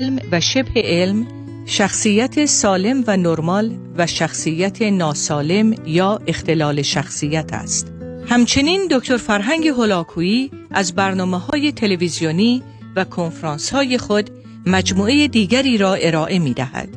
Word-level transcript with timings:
علم 0.00 0.18
و 0.32 0.40
شبه 0.40 0.82
علم 0.84 1.26
شخصیت 1.66 2.44
سالم 2.44 3.04
و 3.06 3.16
نرمال 3.16 3.76
و 3.96 4.06
شخصیت 4.06 4.82
ناسالم 4.82 5.74
یا 5.86 6.20
اختلال 6.26 6.82
شخصیت 6.82 7.52
است. 7.52 7.92
همچنین 8.28 8.88
دکتر 8.90 9.16
فرهنگ 9.16 9.68
هلاکویی 9.68 10.50
از 10.70 10.94
برنامه 10.94 11.38
های 11.38 11.72
تلویزیونی 11.72 12.62
و 12.96 13.04
کنفرانس 13.04 13.70
های 13.70 13.98
خود 13.98 14.30
مجموعه 14.66 15.28
دیگری 15.28 15.78
را 15.78 15.94
ارائه 15.94 16.38
می 16.38 16.54
دهد. 16.54 16.88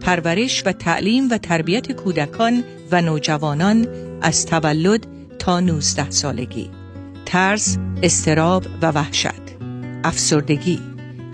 پرورش 0.00 0.62
و 0.66 0.72
تعلیم 0.72 1.30
و 1.30 1.38
تربیت 1.38 1.92
کودکان 1.92 2.64
و 2.90 3.02
نوجوانان 3.02 3.88
از 4.22 4.46
تولد 4.46 5.06
تا 5.38 5.60
19 5.60 6.10
سالگی 6.10 6.70
ترس، 7.26 7.78
استراب 8.02 8.66
و 8.82 8.90
وحشت 8.90 9.42
افسردگی 10.04 10.87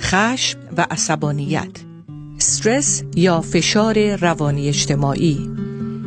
خشم 0.05 0.59
و 0.77 0.87
عصبانیت 0.91 1.71
استرس 2.37 3.03
یا 3.15 3.41
فشار 3.41 4.17
روانی 4.17 4.69
اجتماعی. 4.69 5.51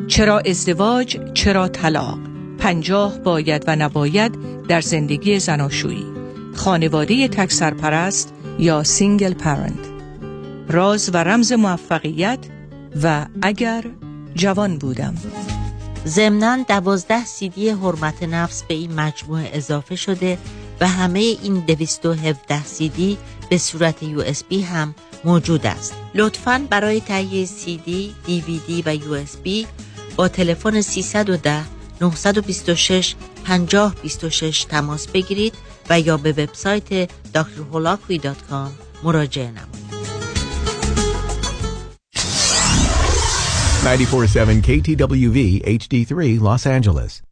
چرا 0.08 0.40
ازدواج 0.40 1.20
چرا 1.34 1.68
طلاق؟ 1.68 2.20
پنجاه 2.58 3.20
باید 3.20 3.64
و 3.68 3.76
نباید 3.76 4.38
در 4.68 4.82
زندگی 4.82 5.40
زناشویی. 5.40 6.06
خانواده 6.56 7.28
تک 7.28 7.52
سرپرست 7.52 8.34
یا 8.60 8.84
single 8.84 9.34
parent 9.34 9.88
راز 10.70 11.10
و 11.14 11.18
رمز 11.18 11.52
موفقیت 11.52 12.40
و 13.04 13.26
اگر 13.42 13.84
جوان 14.36 14.78
بودم. 14.78 15.16
ضمناً 16.08 16.64
دوازده 16.68 17.26
سی‌دی 17.26 17.70
حرمت 17.70 18.24
نفس 18.24 18.64
به 18.64 18.74
این 18.74 18.94
مجموعه 18.94 19.50
اضافه 19.54 19.96
شده 19.96 20.38
و 20.82 20.88
همه 20.88 21.20
این 21.20 21.60
217 21.60 22.66
سی‌دی 22.66 23.18
به 23.50 23.58
صورت 23.58 24.04
USB 24.04 24.62
هم 24.62 24.96
موجود 25.26 25.66
است 25.66 25.94
لطفاً 26.16 26.68
برای 26.70 27.02
تهیه 27.02 27.46
سی‌دی، 27.46 28.16
دی‌وی‌دی 28.26 28.84
و 28.86 28.96
USB 28.96 29.68
با 30.16 30.28
تلفن 30.28 30.82
310 30.82 31.64
926 32.02 33.16
5026 33.44 34.64
تماس 34.64 35.08
بگیرید 35.08 35.54
و 35.90 36.00
یا 36.00 36.18
به 36.18 36.32
وبسایت 36.32 37.10
drholakui.com 37.10 38.70
مراجعه 39.04 39.52
نمایید. 39.52 39.88
947 43.84 44.62
KTWV 44.62 45.62
HD3 45.66 46.40
Los 46.42 46.66
Angeles. 46.66 47.27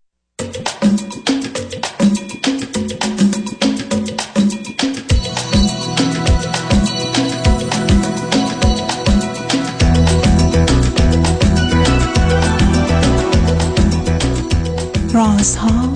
رازها 15.46 15.94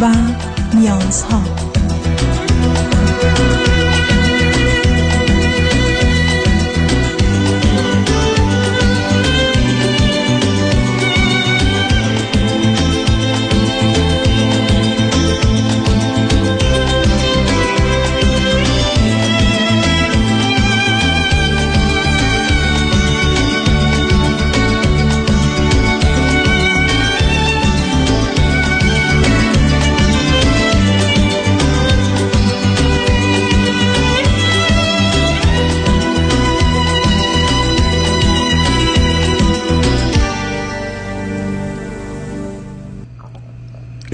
و 0.00 0.14
نیازها 0.74 1.61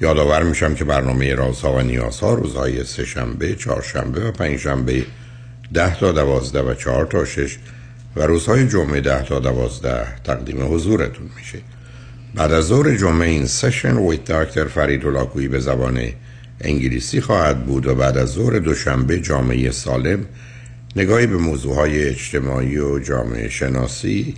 یادآور 0.00 0.42
میشم 0.42 0.74
که 0.74 0.84
برنامه 0.84 1.34
رازها 1.34 1.72
و 1.72 1.80
نیازها 1.80 2.34
روزهای 2.34 2.84
سه 2.84 3.04
شنبه، 3.04 3.54
چهارشنبه 3.54 4.28
و 4.28 4.32
پنجشنبه 4.32 5.04
ده 5.74 5.98
تا 5.98 6.12
دوازده 6.12 6.62
و 6.62 6.74
چهار 6.74 7.06
تا 7.06 7.24
شش 7.24 7.58
و 8.16 8.22
روزهای 8.22 8.68
جمعه 8.68 9.00
ده 9.00 9.22
تا 9.22 9.38
دوازده 9.38 10.06
تقدیم 10.24 10.74
حضورتون 10.74 11.30
میشه. 11.36 11.58
بعد 12.34 12.52
از 12.52 12.64
ظهر 12.64 12.96
جمعه 12.96 13.28
این 13.28 13.46
سشن 13.46 13.96
ویت 13.96 14.24
دکتر 14.24 14.64
فرید 14.64 15.04
هلاکویی 15.04 15.48
به 15.48 15.58
زبان 15.58 16.00
انگلیسی 16.60 17.20
خواهد 17.20 17.66
بود 17.66 17.86
و 17.86 17.94
بعد 17.94 18.18
از 18.18 18.28
ظهر 18.28 18.58
دوشنبه 18.58 19.20
جامعه 19.20 19.70
سالم 19.70 20.26
نگاهی 20.96 21.26
به 21.26 21.36
موضوعهای 21.36 22.08
اجتماعی 22.08 22.78
و 22.78 22.98
جامعه 22.98 23.48
شناسی 23.48 24.34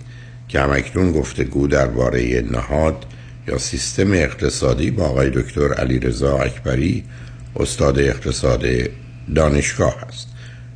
که 0.47 0.59
همکنون 0.59 1.11
گفتگو 1.11 1.67
درباره 1.67 2.45
نهاد 2.51 3.05
یا 3.49 3.57
سیستم 3.57 4.13
اقتصادی 4.13 4.91
با 4.91 5.05
آقای 5.05 5.29
دکتر 5.29 5.73
علیرضا 5.73 6.37
اکبری 6.37 7.03
استاد 7.55 7.99
اقتصاد 7.99 8.65
دانشگاه 9.35 10.03
است. 10.03 10.27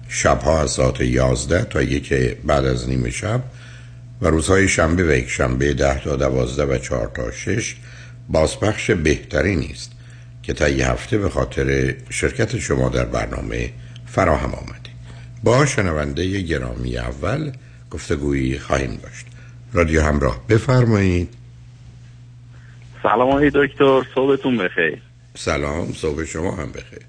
شبها 0.07 0.61
از 0.61 0.71
ساعت 0.71 1.01
11 1.01 1.63
تا 1.63 1.81
یک 1.81 2.13
بعد 2.43 2.65
از 2.65 2.89
نیمه 2.89 3.09
شب 3.09 3.43
و 4.21 4.27
روزهای 4.27 4.67
شنبه 4.67 5.03
و 5.03 5.11
یک 5.11 5.29
شنبه 5.29 5.73
10 5.73 6.03
تا 6.03 6.15
12 6.15 6.65
و 6.65 6.77
4 6.77 7.11
تا 7.15 7.31
6 7.31 7.75
بازپخش 8.29 8.91
بهتری 8.91 9.55
نیست 9.55 9.91
که 10.43 10.53
تا 10.53 10.69
یه 10.69 10.89
هفته 10.89 11.17
به 11.17 11.29
خاطر 11.29 11.95
شرکت 12.09 12.59
شما 12.59 12.89
در 12.89 13.05
برنامه 13.05 13.69
فراهم 14.05 14.53
آمده. 14.53 14.89
با 15.43 15.65
شنونده 15.65 16.41
گرامی 16.41 16.97
اول 16.97 17.51
گفتگویی 17.91 18.59
خواهیم 18.59 18.99
داشت. 19.03 19.25
رادیو 19.73 20.01
همراه 20.01 20.47
بفرمایید. 20.49 21.42
سلام 23.03 23.29
آقای 23.29 23.51
دکتر 23.55 24.01
صبحتون 24.15 24.57
بخیر. 24.57 25.01
سلام 25.33 25.85
صبح 25.85 26.23
شما 26.23 26.51
هم 26.51 26.71
بخیر. 26.71 27.05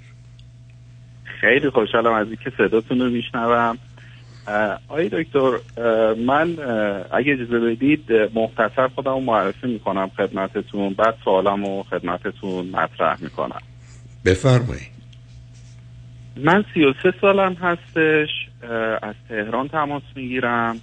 خیلی 1.40 1.70
خوشحالم 1.70 2.12
از 2.12 2.26
اینکه 2.26 2.52
صداتون 2.58 3.00
رو 3.00 3.10
میشنوم. 3.10 3.78
آقای 4.88 5.08
دکتر 5.08 5.50
من 6.26 6.56
اگه 7.12 7.32
اجازه 7.32 7.58
بدید 7.58 8.12
مختصر 8.34 8.88
خودم 8.94 9.22
معرفی 9.22 9.66
می‌کنم 9.66 10.10
خدمتتون 10.16 10.94
بعد 10.94 11.14
سوالم 11.24 11.64
رو 11.64 11.82
خدمتتون 11.90 12.66
مطرح 12.66 13.22
می‌کنم. 13.22 13.60
بفرمایید. 14.24 14.94
من 16.36 16.64
سی 16.74 16.84
و 16.84 16.92
سه 17.02 17.12
سالم 17.20 17.54
هستش 17.54 18.28
از 19.02 19.14
تهران 19.28 19.68
تماس 19.68 20.02
می‌گیرم 20.16 20.80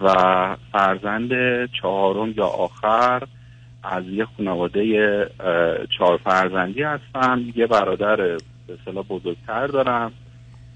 و 0.00 0.56
فرزند 0.72 1.30
چهارم 1.80 2.34
یا 2.36 2.46
آخر 2.46 3.22
از 3.82 4.04
یه 4.06 4.26
خانواده 4.36 5.30
چهار 5.98 6.20
فرزندی 6.24 6.82
هستم. 6.82 7.44
یه 7.56 7.66
برادر 7.66 8.16
به 8.16 8.38
اصطلاح 8.80 9.04
بزرگتر 9.04 9.66
دارم 9.66 10.12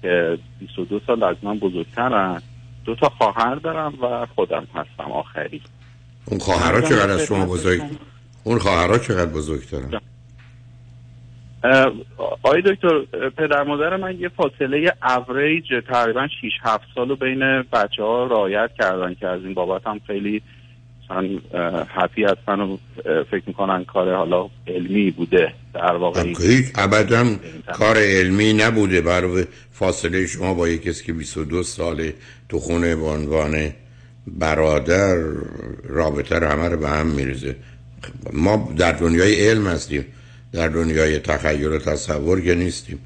که 0.01 0.37
22 0.59 0.99
سال 1.07 1.23
از 1.23 1.35
من 1.41 1.59
بزرگترن. 1.59 2.41
دو 2.85 2.95
تا 2.95 3.09
خواهر 3.09 3.55
دارم 3.55 3.93
و 4.01 4.25
خودم 4.35 4.67
هستم 4.75 5.11
آخری. 5.11 5.61
اون 6.25 6.39
خواهرها 6.39 6.81
چقدر 6.81 7.09
از 7.09 7.21
شما 7.21 7.45
بزرگ 7.45 7.81
اون 8.43 8.59
خواهرها 8.59 8.97
چقدر 8.97 9.31
بزرگترن؟ 9.31 10.01
آقای 12.17 12.61
دکتر 12.61 13.05
پدر 13.29 13.63
مادر 13.63 13.95
من 13.95 14.19
یه 14.19 14.29
فاصله 14.29 14.93
اوریج 15.17 15.63
تقریبا 15.87 16.27
6 16.27 16.51
7 16.63 16.83
سال 16.95 17.15
بین 17.15 17.61
بچه 17.61 18.03
ها 18.03 18.27
رایت 18.27 18.69
کردن 18.79 19.13
که 19.13 19.27
از 19.27 19.41
این 19.43 19.53
بابت 19.53 19.87
هم 19.87 19.99
خیلی 20.07 20.41
اصلا 21.09 21.39
حفی 21.95 22.23
هستن 22.23 22.59
و 22.59 22.77
فکر 23.31 23.43
می‌کنن 23.47 23.85
کار 23.85 24.15
حالا 24.15 24.49
علمی 24.67 25.11
بوده 25.11 25.53
در 25.73 25.95
واقع. 25.95 26.23
هیچ 26.23 26.65
ابدا 26.75 27.35
کار 27.73 27.97
علمی 27.97 28.53
نبوده 28.53 29.01
برای 29.01 29.45
فاصله 29.71 30.27
شما 30.27 30.53
با 30.53 30.67
یک 30.67 30.83
کسی 30.83 31.05
که 31.05 31.13
22 31.13 31.63
ساله 31.63 32.13
تو 32.49 32.59
خونه 32.59 32.95
به 32.95 33.05
عنوان 33.05 33.71
برادر 34.27 35.15
رابطه 35.83 36.39
رو 36.39 36.47
همه 36.47 36.69
رو 36.69 36.77
به 36.77 36.89
هم 36.89 37.07
میریزه. 37.07 37.55
ما 38.33 38.73
در 38.77 38.91
دنیای 38.91 39.49
علم 39.49 39.67
هستیم 39.67 40.05
در 40.51 40.67
دنیای 40.67 41.19
تخیل 41.19 41.67
و 41.67 41.77
تصور 41.77 42.41
که 42.41 42.55
نیستیم. 42.55 42.99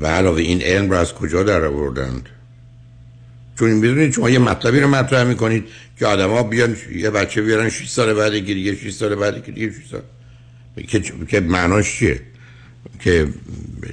و 0.00 0.06
علاوه 0.06 0.40
این 0.40 0.62
علم 0.62 0.90
رو 0.90 0.96
از 0.96 1.14
کجا 1.14 1.42
در 1.42 1.64
آوردند؟ 1.64 2.28
چون 3.58 3.70
می‌دونید 3.70 4.12
شما 4.12 4.30
یه 4.30 4.38
مطلبی 4.38 4.80
رو 4.80 4.88
مطرح 4.88 5.24
می‌کنید 5.24 5.64
که 6.02 6.06
آدما 6.08 6.42
بیان 6.42 6.76
یه 6.94 7.10
بچه 7.10 7.42
بیارن 7.42 7.68
6 7.68 7.88
سال 7.88 8.14
بعد 8.14 8.32
دیگه 8.32 8.74
6 8.74 8.90
سال 8.90 9.14
بعد 9.14 9.44
دیگه 9.44 9.72
6 9.72 9.76
سال. 9.90 10.02
که 10.86 11.02
که 11.28 11.40
معناش 11.40 11.98
چیه؟ 11.98 12.20
که 13.00 13.28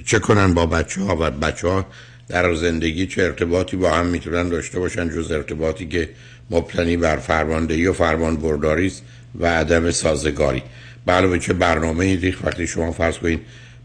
چه 0.05 0.19
کنن 0.19 0.53
با 0.53 0.65
بچه 0.65 1.01
ها 1.01 1.17
و 1.19 1.31
بچه 1.31 1.67
ها 1.67 1.85
در 2.27 2.53
زندگی 2.55 3.07
چه 3.07 3.23
ارتباطی 3.23 3.77
با 3.77 3.91
هم 3.91 4.05
می‌تونن 4.05 4.49
داشته 4.49 4.79
باشن 4.79 5.09
جز 5.09 5.31
ارتباطی 5.31 5.87
که 5.87 6.09
مبتنی 6.49 6.97
بر 6.97 7.17
فرماندهی 7.17 7.87
و 7.87 7.93
فرمان 7.93 8.37
برداری 8.37 8.87
است 8.87 9.03
و 9.39 9.45
عدم 9.45 9.91
سازگاری. 9.91 10.63
علاوه 11.07 11.39
چه 11.39 11.53
برنامه 11.53 12.15
ریخ 12.15 12.37
وقتی 12.43 12.67
شما 12.67 12.91
فرض 12.91 13.17
کنید 13.17 13.39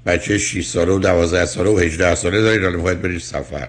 بچه 0.06 0.38
6 0.38 0.66
ساله 0.66 0.92
و 0.92 0.98
12 0.98 1.46
ساله 1.46 1.70
و 1.70 1.78
18 1.78 2.14
ساله 2.14 2.40
دارید 2.40 2.62
حالا 2.62 2.76
می‌خواید 2.76 3.02
برید 3.02 3.20
سفر 3.20 3.68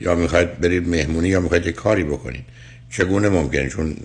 یا 0.00 0.14
می‌خواید 0.14 0.60
برید 0.60 0.88
مهمونی 0.88 1.28
یا 1.28 1.40
می‌خواید 1.40 1.68
کاری 1.68 2.04
بکنید. 2.04 2.44
چگونه 2.92 3.28
ممکنه 3.28 3.68
چون 3.68 3.96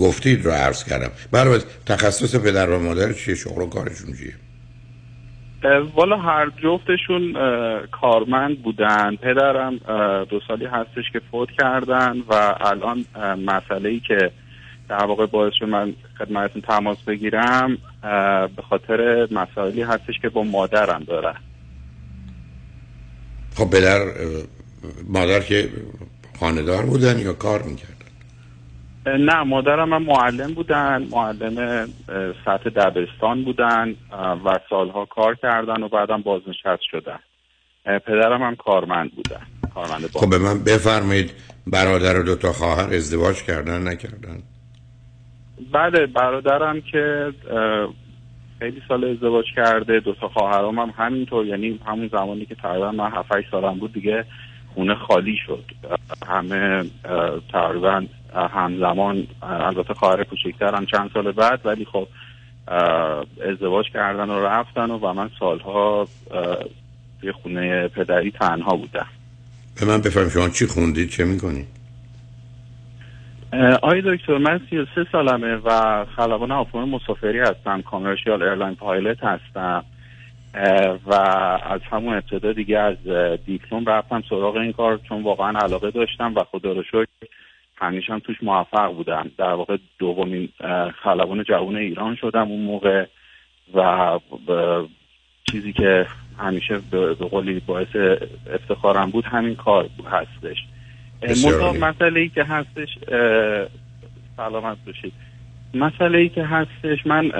گفتید 0.00 0.44
رو 0.44 0.50
عرض 0.50 0.84
کردم. 0.84 1.10
برای 1.32 1.60
تخصص 1.86 2.36
پدر 2.36 2.70
و 2.70 2.78
مادر 2.78 3.12
چیه؟ 3.12 3.34
شغل 3.34 3.62
و 3.62 3.66
کارشون 3.66 4.16
چیه؟ 4.16 4.34
والا 5.94 6.16
هر 6.16 6.50
جفتشون 6.62 7.32
کارمند 7.92 8.62
بودن. 8.62 9.16
پدرم 9.16 9.76
دو 10.24 10.40
سالی 10.48 10.66
هستش 10.66 11.04
که 11.12 11.20
فوت 11.30 11.48
کردن 11.58 12.22
و 12.28 12.54
الان 12.60 13.04
مسئله 13.46 13.88
ای 13.88 14.00
که 14.00 14.30
در 14.88 15.04
واقع 15.04 15.26
باعث 15.26 15.52
شد 15.58 15.64
من 15.64 15.94
خدمتتون 16.18 16.62
تماس 16.62 16.98
بگیرم 17.06 17.78
به 18.56 18.62
خاطر 18.68 19.28
مسائلی 19.30 19.82
هستش 19.82 20.18
که 20.22 20.28
با 20.28 20.42
مادرم 20.42 21.04
داره 21.06 21.34
خب 23.54 23.70
پدر 23.70 24.00
مادر 25.08 25.40
که 25.40 25.68
خاندار 26.40 26.86
بودن 26.86 27.18
یا 27.18 27.32
کار 27.32 27.62
می‌کردن 27.62 27.99
نه 29.06 29.42
مادرم 29.42 29.88
من 29.88 30.02
معلم 30.02 30.54
بودن 30.54 31.06
معلم 31.10 31.86
سطح 32.44 32.70
دبستان 32.70 33.44
بودن 33.44 33.94
و 34.44 34.58
سالها 34.70 35.04
کار 35.04 35.34
کردن 35.34 35.82
و 35.82 35.88
بعدم 35.88 36.22
بازنشست 36.22 36.82
شدن. 36.90 37.18
پدرم 37.84 38.42
هم 38.42 38.56
کارمند 38.56 39.10
بودن 39.12 39.40
کارمند 39.74 40.06
خب 40.06 40.30
به 40.30 40.38
من 40.38 40.64
بفرمایید 40.64 41.32
برادر 41.66 42.20
و 42.20 42.22
دوتا 42.22 42.52
خواهر 42.52 42.94
ازدواج 42.94 43.42
کردن 43.42 43.88
نکردن؟ 43.88 44.42
بله 45.72 46.06
برادرم 46.06 46.80
که 46.80 47.32
خیلی 48.58 48.82
سال 48.88 49.04
ازدواج 49.04 49.44
کرده 49.56 50.00
دو 50.00 50.14
تا 50.14 50.28
خواهرام 50.28 50.78
هم 50.78 50.94
همینطور 50.96 51.46
یعنی 51.46 51.80
همون 51.86 52.08
زمانی 52.12 52.46
که 52.46 52.54
تقریبا 52.54 52.92
من 52.92 53.10
7 53.10 53.50
سالم 53.50 53.78
بود 53.78 53.92
دیگه 53.92 54.24
خونه 54.74 54.94
خالی 54.94 55.36
شد. 55.46 55.64
همه 56.26 56.84
تقریبا 57.52 58.04
همزمان 58.34 59.26
البته 59.42 59.94
خواهر 59.94 60.24
کوچکتر 60.24 60.84
چند 60.84 61.10
سال 61.14 61.32
بعد 61.32 61.60
ولی 61.64 61.84
خب 61.84 62.08
ازدواج 63.50 63.90
کردن 63.90 64.30
و 64.30 64.40
رفتن 64.40 64.90
و, 64.90 64.98
و 64.98 65.12
من 65.12 65.30
سالها 65.38 66.08
توی 67.20 67.32
خونه 67.32 67.88
پدری 67.88 68.30
تنها 68.30 68.76
بودم. 68.76 69.06
به 69.80 69.86
من 69.86 70.00
بفرمایید 70.00 70.28
شما 70.28 70.48
چی 70.48 70.66
خوندید؟ 70.66 71.10
چه 71.10 71.24
می‌کنید؟ 71.24 71.66
آی 73.82 74.02
دکتر 74.04 74.38
من 74.38 74.60
33 74.70 75.06
سالمه 75.12 75.56
و 75.64 76.04
خلبان 76.04 76.50
هواپیمای 76.50 76.90
مسافری 76.90 77.38
هستم. 77.38 77.82
commercial 77.82 78.42
airline 78.42 78.74
pilot 78.74 79.24
هستم. 79.24 79.84
و 81.06 81.14
از 81.64 81.80
همون 81.90 82.14
ابتدا 82.14 82.52
دیگه 82.52 82.78
از 82.78 82.96
دیپلم 83.46 83.84
رفتم 83.84 84.22
سراغ 84.30 84.56
این 84.56 84.72
کار 84.72 85.00
چون 85.08 85.22
واقعا 85.22 85.58
علاقه 85.58 85.90
داشتم 85.90 86.34
و 86.34 86.44
خدا 86.44 86.72
رو 86.72 86.82
شکر 86.82 87.28
همیشه 87.80 88.12
هم 88.12 88.18
توش 88.18 88.36
موفق 88.42 88.92
بودم 88.94 89.30
در 89.38 89.52
واقع 89.52 89.76
دومین 89.98 90.48
خلبان 91.02 91.44
جوان 91.44 91.76
ایران 91.76 92.16
شدم 92.16 92.48
اون 92.48 92.60
موقع 92.60 93.06
و 93.74 94.18
چیزی 95.50 95.72
که 95.72 96.06
همیشه 96.38 96.80
به 96.90 97.14
قولی 97.14 97.60
باعث 97.66 97.96
افتخارم 98.54 99.10
بود 99.10 99.24
همین 99.24 99.54
کار 99.54 99.88
هستش. 100.10 100.56
مسئله 101.80 102.20
ای 102.20 102.28
که 102.28 102.44
هستش 102.44 102.88
سلامت 104.36 104.76
باشید. 104.86 105.12
مسئله 105.74 106.18
ای 106.18 106.28
که 106.28 106.44
هستش 106.44 107.06
من 107.06 107.30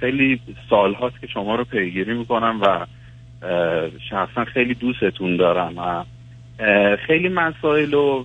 خیلی 0.00 0.40
سال 0.70 0.94
هاست 0.94 1.20
که 1.20 1.26
شما 1.26 1.54
رو 1.54 1.64
پیگیری 1.64 2.14
می‌کنم 2.14 2.60
و 2.62 2.86
شخصا 4.10 4.44
خیلی 4.44 4.74
دوستتون 4.74 5.36
دارم 5.36 5.78
و 5.78 6.04
خیلی 6.96 7.28
مسائل 7.28 7.94
و 7.94 8.24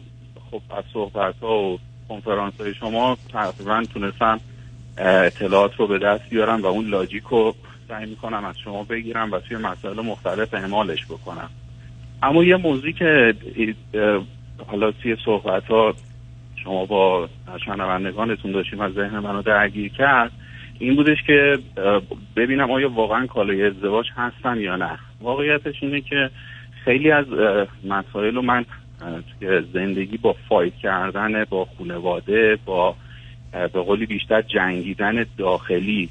خب 0.51 0.61
از 0.77 0.83
صحبت 0.93 1.35
ها 1.41 1.59
و 1.59 1.79
کنفرانس 2.09 2.61
های 2.61 2.73
شما 2.73 3.17
تقریبا 3.31 3.83
تونستم 3.93 4.39
اطلاعات 4.97 5.75
رو 5.75 5.87
به 5.87 5.99
دست 5.99 6.29
بیارم 6.29 6.61
و 6.61 6.65
اون 6.65 6.85
لاجیک 6.85 7.23
رو 7.23 7.55
سعی 7.87 8.05
می‌کنم 8.05 8.45
از 8.45 8.55
شما 8.63 8.83
بگیرم 8.83 9.31
و 9.31 9.39
توی 9.39 9.57
مسائل 9.57 10.01
مختلف 10.01 10.53
اعمالش 10.53 11.05
بکنم. 11.05 11.49
اما 12.23 12.43
یه 12.43 12.55
موضوعی 12.55 12.93
که 12.93 13.33
حالا 14.67 14.91
توی 14.91 15.17
صحبت 15.25 15.65
ها 15.65 15.93
شما 16.63 16.85
با 16.85 17.29
شنوندگانتون 17.65 18.51
داشتیم 18.51 18.79
از 18.79 18.93
ذهن 18.93 19.19
منو 19.19 19.41
درگیر 19.41 19.91
کرد 19.91 20.31
این 20.79 20.95
بودش 20.95 21.17
که 21.27 21.57
ببینم 22.35 22.71
آیا 22.71 22.89
واقعا 22.89 23.25
کالای 23.25 23.65
ازدواج 23.65 24.05
هستن 24.15 24.57
یا 24.57 24.75
نه. 24.75 24.99
واقعیتش 25.21 25.75
اینه 25.83 26.01
که 26.01 26.29
خیلی 26.85 27.11
از 27.11 27.25
مسائل 27.83 28.35
رو 28.35 28.41
من 28.41 28.65
توی 28.99 29.61
زندگی 29.73 30.17
با 30.17 30.35
فایت 30.49 30.73
کردن 30.75 31.43
با 31.43 31.67
خانواده 31.77 32.57
با 32.65 32.95
به 33.51 33.67
قولی 33.67 34.05
بیشتر 34.05 34.41
جنگیدن 34.41 35.25
داخلی 35.37 36.09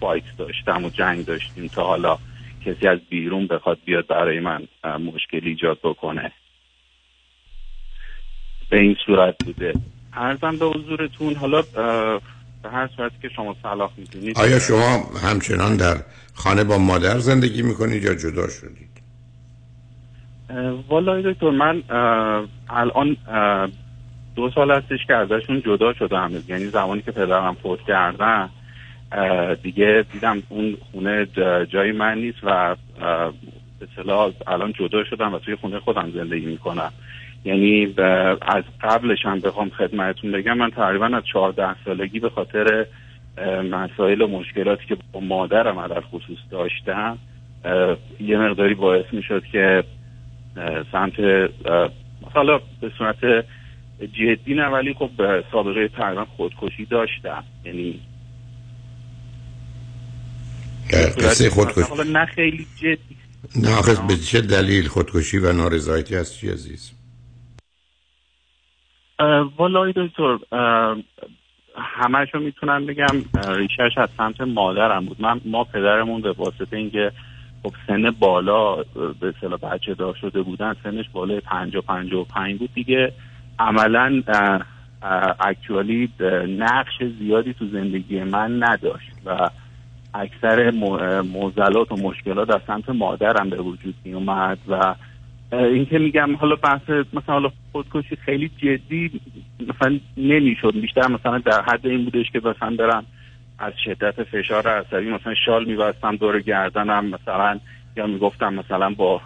فایت 0.00 0.24
داشتم 0.38 0.84
و 0.84 0.90
جنگ 0.90 1.24
داشتیم 1.24 1.66
تا 1.66 1.84
حالا 1.84 2.18
کسی 2.66 2.88
از 2.88 2.98
بیرون 3.10 3.46
بخواد 3.46 3.78
بیاد 3.84 4.06
برای 4.06 4.40
من 4.40 4.68
مشکلی 4.84 5.48
ایجاد 5.48 5.78
بکنه. 5.82 6.32
به 8.70 8.80
این 8.80 8.96
صورت 9.06 9.44
بوده. 9.44 9.72
ارزم 10.12 10.56
به 10.56 10.66
حضورتون 10.66 11.34
حالا 11.34 11.62
به 12.62 12.70
هر 12.70 12.88
صورت 12.96 13.12
که 13.22 13.28
شما 13.28 13.56
صلاح 13.62 13.92
می‌دونید 13.96 14.38
آیا 14.38 14.58
شما 14.58 15.10
همچنان 15.22 15.76
در 15.76 15.96
خانه 16.34 16.64
با 16.64 16.78
مادر 16.78 17.18
زندگی 17.18 17.62
می‌کنید 17.62 18.04
یا 18.04 18.14
جدا 18.14 18.48
شدید؟ 18.48 18.95
والا 20.88 21.20
دکتر 21.20 21.50
من 21.50 21.82
الان 22.70 23.16
دو 24.36 24.50
سال 24.50 24.70
هستش 24.70 25.06
که 25.06 25.14
ازشون 25.14 25.60
جدا 25.60 25.92
شدم 25.92 26.30
یعنی 26.48 26.64
زمانی 26.64 27.02
که 27.02 27.12
پدرم 27.12 27.54
فوت 27.54 27.80
کردن 27.82 28.48
دیگه 29.62 30.04
دیدم 30.12 30.42
اون 30.48 30.76
خونه 30.92 31.26
جای 31.68 31.92
من 31.92 32.18
نیست 32.18 32.38
و 32.42 32.76
به 33.80 33.86
الان 34.46 34.72
جدا 34.72 35.04
شدم 35.04 35.34
و 35.34 35.38
توی 35.38 35.54
خونه 35.54 35.78
خودم 35.78 36.10
زندگی 36.14 36.46
می‌کنم. 36.46 36.92
یعنی 37.44 37.94
از 38.42 38.64
قبلش 38.82 39.26
هم 39.26 39.40
بخوام 39.40 39.68
خدمتتون 39.68 40.32
بگم 40.32 40.56
من 40.56 40.70
تقریبا 40.70 41.06
از 41.06 41.22
چهارده 41.32 41.84
سالگی 41.84 42.20
به 42.20 42.30
خاطر 42.30 42.86
مسائل 43.70 44.20
و 44.20 44.26
مشکلاتی 44.26 44.86
که 44.86 44.96
با 45.12 45.20
مادرم 45.20 45.86
در 45.86 46.00
خصوص 46.00 46.38
داشتم 46.50 47.18
یه 48.20 48.38
مقداری 48.38 48.74
باعث 48.74 49.04
می 49.12 49.22
شد 49.22 49.44
که 49.52 49.84
سمت 50.92 51.12
حالا 52.34 52.60
به 52.80 52.90
صورت 52.98 53.46
جدی 54.00 54.54
نه 54.54 54.66
ولی 54.66 54.94
خب 54.94 55.10
سابقه 55.52 55.88
تقریبا 55.88 56.24
خودکشی 56.24 56.84
داشتم. 56.84 57.44
یعنی 57.64 58.00
قصه 60.92 61.50
خودکشی. 61.50 62.12
نه 62.12 62.26
خیلی 62.26 62.66
جدی. 62.76 63.16
نه 63.56 64.06
به 64.08 64.16
چه 64.16 64.40
دلیل 64.40 64.88
خودکشی 64.88 65.38
و 65.38 65.52
نارضایتی 65.52 66.16
از 66.16 66.36
چی 66.36 66.50
عزیز؟ 66.50 66.92
والای 69.56 69.92
دکتر 69.96 70.38
همهشو 71.76 72.38
می‌تونم 72.38 72.86
بگم. 72.86 73.24
ریشش 73.56 73.98
از 73.98 74.08
سمت 74.16 74.40
مادرم 74.40 75.06
بود. 75.06 75.20
من 75.20 75.40
ما 75.44 75.64
پدرمون 75.64 76.20
به 76.22 76.32
واسطه 76.32 76.76
اینکه 76.76 77.12
خب 77.66 77.72
سن 77.86 78.10
بالا 78.10 78.76
به 79.20 79.28
اصطلاح 79.36 79.58
بچه 79.60 79.94
دار 79.94 80.14
شده 80.20 80.42
بودن 80.42 80.76
سنش 80.84 81.08
بالای 81.12 81.36
و 81.36 81.40
پنج 81.40 82.14
و 82.14 82.24
پنج 82.24 82.58
بود 82.58 82.70
دیگه. 82.74 83.12
عملا 83.58 84.22
اکچوالی 85.40 86.10
نقش 86.58 87.02
زیادی 87.18 87.54
تو 87.54 87.66
زندگی 87.66 88.22
من 88.22 88.62
نداشت 88.62 89.10
و 89.26 89.50
اکثر 90.14 90.70
موزلات 91.32 91.92
و 91.92 91.96
مشکلات 91.96 92.54
از 92.54 92.60
سمت 92.66 92.88
مادرم 92.88 93.50
به 93.50 93.56
وجود 93.56 93.94
می 94.04 94.12
اومد 94.12 94.58
و 94.68 94.94
این 95.52 95.86
که 95.86 95.98
میگم 95.98 96.36
حالا 96.36 96.56
بحث 96.56 96.90
مثلا 96.90 97.34
حالا 97.34 97.50
خودکشی 97.72 98.16
خیلی 98.16 98.50
جدی 98.58 99.20
مثلا 99.60 99.98
نمی‌شد 100.16 100.80
بیشتر 100.80 101.08
مثلا 101.08 101.38
در 101.38 101.62
حد 101.62 101.86
این 101.86 102.04
بودش 102.04 102.30
که 102.30 102.38
مثلا 102.38 102.76
برم 102.76 103.04
از 103.58 103.72
شدت 103.84 104.22
فشار 104.22 104.68
عصبی 104.68 105.10
مثلا 105.10 105.34
شال 105.46 105.64
میبستم 105.64 106.16
دور 106.16 106.40
گردنم 106.40 107.06
مثلا 107.06 107.60
یا 107.96 108.06
می‌گفتم 108.06 108.54
مثلا 108.54 108.90
با 108.90 109.20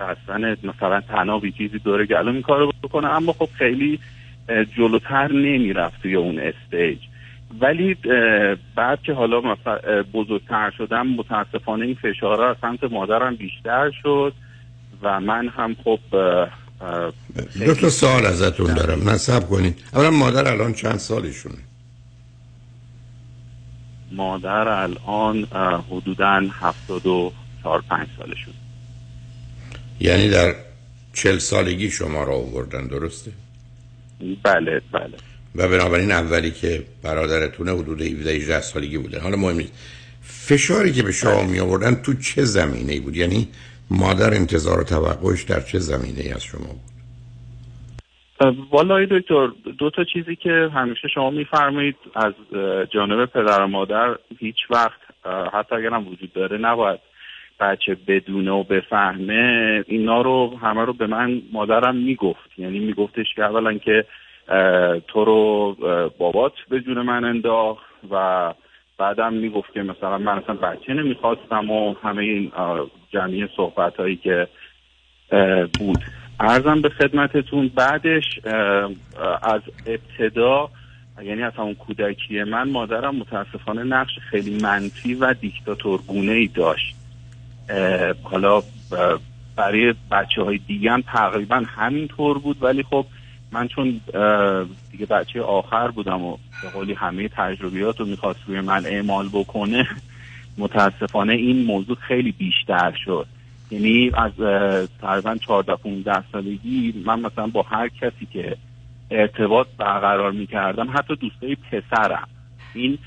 بستن 0.00 0.56
مثلا 0.64 1.00
تنابی 1.00 1.52
چیزی 1.52 1.78
دور 1.78 2.06
گلو 2.06 2.32
این 2.32 2.42
کارو 2.42 2.72
بکنم 2.82 3.10
اما 3.10 3.32
خب 3.32 3.48
خیلی 3.58 3.98
جلوتر 4.76 5.32
نمی‌رفت 5.32 6.02
توی 6.02 6.14
اون 6.14 6.38
استیج. 6.38 6.98
ولی 7.60 7.96
بعد 8.76 9.02
که 9.02 9.12
حالا 9.12 9.40
مثلا 9.40 10.02
بزرگتر 10.02 10.70
شدم 10.78 11.06
متاسفانه 11.06 11.84
این 11.86 11.94
فشارها 11.94 12.50
از 12.50 12.56
سمت 12.60 12.84
مادرم 12.84 13.36
بیشتر 13.36 13.90
شد 14.02 14.32
و 15.02 15.20
من 15.20 15.48
هم 15.48 15.76
خب 15.84 15.98
دو 17.66 17.74
تا 17.74 17.88
سال 17.88 18.26
ازتون 18.26 18.74
دارم. 18.74 19.08
نصب 19.08 19.48
کنید 19.48 19.84
اولا 19.94 20.10
مادر 20.10 20.48
الان 20.48 20.72
چند 20.72 20.96
سالشونه؟ 20.96 21.58
مادر 24.16 24.68
الان 24.68 25.44
حدودا 25.90 26.40
هفتاد 26.60 27.06
و 27.06 27.32
چهار 27.62 27.82
پنج 27.90 28.08
سالشون. 28.18 28.54
یعنی 30.00 30.28
در 30.28 30.54
چل 31.12 31.38
سالگی 31.38 31.90
شما 31.90 32.24
را 32.24 32.34
آوردن 32.34 32.86
درسته؟ 32.86 33.32
بله 34.42 34.82
بله. 34.92 35.16
و 35.54 35.68
بنابراین 35.68 36.12
اولی 36.12 36.50
که 36.50 36.84
برادرتونه 37.02 37.72
حدود 37.72 38.02
17 38.02 38.60
سالگی 38.60 38.98
بوده. 38.98 39.20
حالا 39.20 39.36
مهم 39.36 39.56
نیست. 39.56 39.72
فشاری 40.22 40.92
که 40.92 41.02
به 41.02 41.12
شما 41.12 41.34
بله. 41.34 41.46
می 41.46 41.60
آوردن 41.60 41.94
تو 41.94 42.14
چه 42.14 42.44
زمینه 42.44 42.92
ای 42.92 43.00
بود؟ 43.00 43.16
یعنی 43.16 43.48
مادر 43.90 44.34
انتظار 44.34 44.80
و 44.80 44.84
توقعش 44.84 45.42
در 45.42 45.60
چه 45.60 45.78
زمینه 45.78 46.20
ای 46.20 46.32
از 46.32 46.42
شما 46.42 46.66
بود؟ 46.66 46.93
والا 48.70 49.04
دکتر 49.04 49.46
دو 49.78 49.90
تا 49.90 50.04
چیزی 50.04 50.36
که 50.36 50.70
همیشه 50.74 51.08
شما 51.08 51.30
میفرمایید 51.30 51.96
از 52.14 52.32
جانب 52.90 53.26
پدر 53.26 53.62
و 53.62 53.66
مادر 53.66 54.16
هیچ 54.38 54.56
وقت 54.70 55.00
حتی 55.52 55.74
اگرم 55.74 56.08
وجود 56.08 56.32
داره 56.32 56.58
نباید 56.58 57.00
بچه 57.60 57.96
بدونه 58.06 58.50
و 58.50 58.62
بفهمه. 58.62 59.84
اینا 59.86 60.22
رو 60.22 60.58
همه 60.62 60.84
رو 60.84 60.92
به 60.92 61.06
من 61.06 61.42
مادرم 61.52 61.96
می‌گفت. 61.96 62.58
یعنی 62.58 62.78
میگفتش 62.78 63.34
که 63.36 63.44
اولا 63.44 63.78
که 63.78 64.04
تو 65.08 65.24
رو 65.24 65.76
بابات 66.18 66.52
به 66.68 66.80
جون 66.80 67.02
من 67.02 67.24
انداخت 67.24 67.86
و 68.10 68.54
بعدم 68.98 69.32
می‌گفت 69.32 69.72
که 69.72 69.82
مثلا 69.82 70.18
من 70.18 70.38
اصلا 70.38 70.54
بچه 70.54 70.94
نمی‌خواستم 70.94 71.70
و 71.70 71.94
همه 72.02 72.22
این 72.22 72.52
جمعی 73.10 73.48
صحبت 73.56 73.96
هایی 73.96 74.16
که 74.16 74.48
بود. 75.78 75.98
ارزم 76.40 76.80
به 76.80 76.88
خدمتتون. 76.88 77.70
بعدش 77.74 78.40
از 79.42 79.60
ابتدا 79.86 80.70
یعنی 81.22 81.42
از 81.42 81.52
همون 81.56 81.74
کودکی 81.74 82.42
من 82.42 82.70
مادرم 82.70 83.16
متاسفانه 83.16 83.82
نقش 83.82 84.18
خیلی 84.30 84.58
منفی 84.62 85.14
و 85.14 85.34
دیکتاتورگونه 85.34 86.32
ای 86.32 86.46
داشت 86.46 86.96
حالا 88.22 88.62
برای 89.56 89.94
بچه 90.10 90.42
های 90.42 90.58
دیگه 90.58 90.92
هم 90.92 91.02
تقریبا 91.12 91.62
همینطور 91.66 92.38
بود. 92.38 92.62
ولی 92.62 92.82
خب 92.82 93.06
من 93.52 93.68
چون 93.68 94.00
دیگه 94.92 95.06
بچه 95.06 95.42
آخر 95.42 95.90
بودم 95.90 96.22
و 96.22 96.36
به 96.62 96.70
قولی 96.70 96.94
همه 96.94 97.28
تجربیات 97.28 98.00
رو 98.00 98.06
می‌خواست 98.06 98.40
روی 98.46 98.60
من 98.60 98.86
اعمال 98.86 99.28
بکنه 99.28 99.86
متاسفانه 100.58 101.32
این 101.32 101.64
موضوع 101.64 101.96
خیلی 101.96 102.32
بیشتر 102.32 102.92
شد. 103.04 103.26
یعنی 103.70 104.10
از 104.14 104.32
تقریبا 105.00 105.36
14 105.36 105.76
15 105.76 106.24
سالگی 106.32 107.02
من 107.06 107.20
مثلا 107.20 107.46
با 107.46 107.62
هر 107.62 107.88
کسی 107.88 108.26
که 108.32 108.56
ارتباط 109.10 109.66
برقرار 109.78 110.32
می‌کردم 110.32 110.90
حتی 110.94 111.16
دوستای 111.16 111.56
پسرم. 111.56 112.28
این 112.74 112.98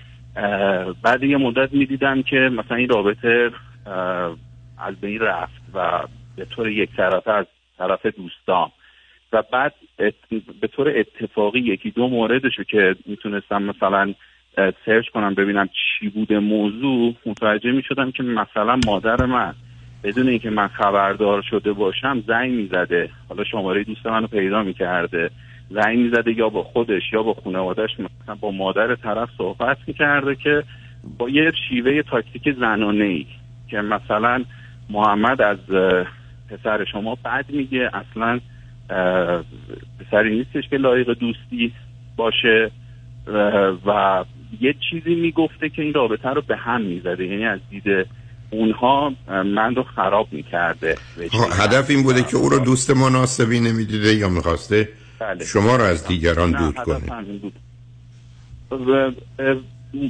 بعد 1.04 1.24
یه 1.24 1.38
مدت 1.38 1.74
می‌دیدم 1.74 2.22
که 2.22 2.36
مثلا 2.36 2.78
این 2.78 2.90
رابطه 2.90 3.52
از 4.78 4.96
بین 5.02 5.20
رفت 5.20 5.62
و 5.74 6.04
به 6.36 6.46
طور 6.46 6.70
یک 6.70 6.90
طرفه 6.98 7.32
از 7.32 7.46
طرف 7.78 8.06
دوستام. 8.06 8.72
و 9.34 9.44
بعد 9.52 9.74
به 10.62 10.68
طور 10.68 10.94
اتفاقی 10.98 11.60
یکی 11.60 11.92
دو 11.92 12.08
موردشو 12.08 12.64
که 12.64 12.96
می‌تونستم 13.06 13.64
مثلا 13.64 14.14
سرچ 14.86 15.10
کنم 15.10 15.34
ببینم 15.34 15.70
چی 16.00 16.10
بوده 16.10 16.40
موضوع 16.40 17.16
متوجه 17.26 17.72
می‌شدم 17.72 18.12
که 18.12 18.24
مثلا 18.24 18.80
مادر 18.86 19.26
من 19.26 19.54
بدون 20.04 20.28
اینکه 20.28 20.50
من 20.50 20.68
خبردار 20.68 21.42
شده 21.42 21.74
باشم 21.74 22.24
زنگ 22.28 22.52
می‌زده. 22.52 23.10
حالا 23.30 23.44
شماره 23.44 23.84
دوست 23.84 24.06
منو 24.06 24.28
پیدا 24.28 24.64
می‌کرده. 24.64 25.30
زنگ 25.70 26.00
می‌زده 26.00 26.38
یا 26.38 26.50
با 26.50 26.64
خودش 26.64 27.14
یا 27.14 27.24
با 27.24 27.34
خانوادهش 27.34 27.92
مثلا 27.92 28.36
با 28.36 28.52
مادر 28.52 28.96
طرف 28.96 29.30
صحبت 29.38 29.78
می‌کرده 29.88 30.36
که 30.36 30.64
با 31.18 31.30
یه 31.30 31.52
شیوه 31.70 32.02
تاکتیک 32.02 32.56
زنانه 32.60 33.04
ای 33.04 33.26
که 33.70 33.82
مثلا 33.82 34.44
محمد 34.90 35.42
از 35.42 35.58
پسر 36.50 36.86
شما 36.86 37.18
بد 37.26 37.46
میگه 37.50 37.90
اصلا 37.94 38.40
پسری 40.00 40.38
نیستش 40.38 40.70
که 40.70 40.78
لایق 40.78 41.14
دوستی 41.14 41.74
باشه 42.16 42.72
و 43.86 44.24
یه 44.62 44.76
چیزی 44.90 45.16
می‌گفته 45.16 45.70
که 45.70 45.82
این 45.82 45.94
رابطه 45.94 46.30
رو 46.30 46.42
به 46.42 46.56
هم 46.56 46.82
می‌زده. 46.82 47.26
یعنی 47.26 47.46
از 47.46 47.60
دید 47.70 48.08
اونها 48.50 49.14
من 49.28 49.76
رو 49.76 49.84
خراب 49.84 50.28
می‌کرده. 50.32 50.96
هدف 51.60 51.90
این 51.90 52.04
بوده 52.04 52.24
که 52.24 52.38
او 52.38 52.50
رو 52.50 52.60
دوست 52.60 52.90
مناسبی 52.98 53.60
نمی‌دیده 53.60 54.14
یا 54.14 54.30
می‌خواسته 54.30 54.90
بله. 55.20 55.46
شما 55.46 55.76
رو 55.76 55.84
از 55.84 56.08
دیگران 56.08 56.52
دود 56.52 56.76
کنه. 56.76 57.26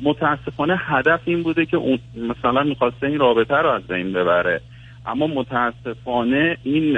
متاسفانه 0.04 0.78
هدف 0.80 1.20
این 1.26 1.44
بوده 1.44 1.66
که 1.66 1.78
اون 1.78 2.00
مثلا 2.16 2.64
می‌خواسته 2.64 3.08
این 3.08 3.20
رابطه 3.20 3.56
رو 3.56 3.70
از 3.70 3.88
بین 3.88 4.14
ببره. 4.14 4.62
اما 5.06 5.28
متاسفانه 5.28 6.58
این 6.64 6.94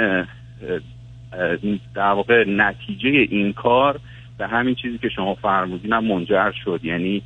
در 1.95 2.11
واقع 2.11 2.43
نتیجه 2.47 3.09
این 3.09 3.53
کار 3.53 3.99
به 4.37 4.47
همین 4.47 4.75
چیزی 4.75 4.97
که 4.97 5.09
شما 5.09 5.35
فرمودین 5.35 5.97
منجر 5.97 6.51
شد. 6.65 6.79
یعنی 6.83 7.21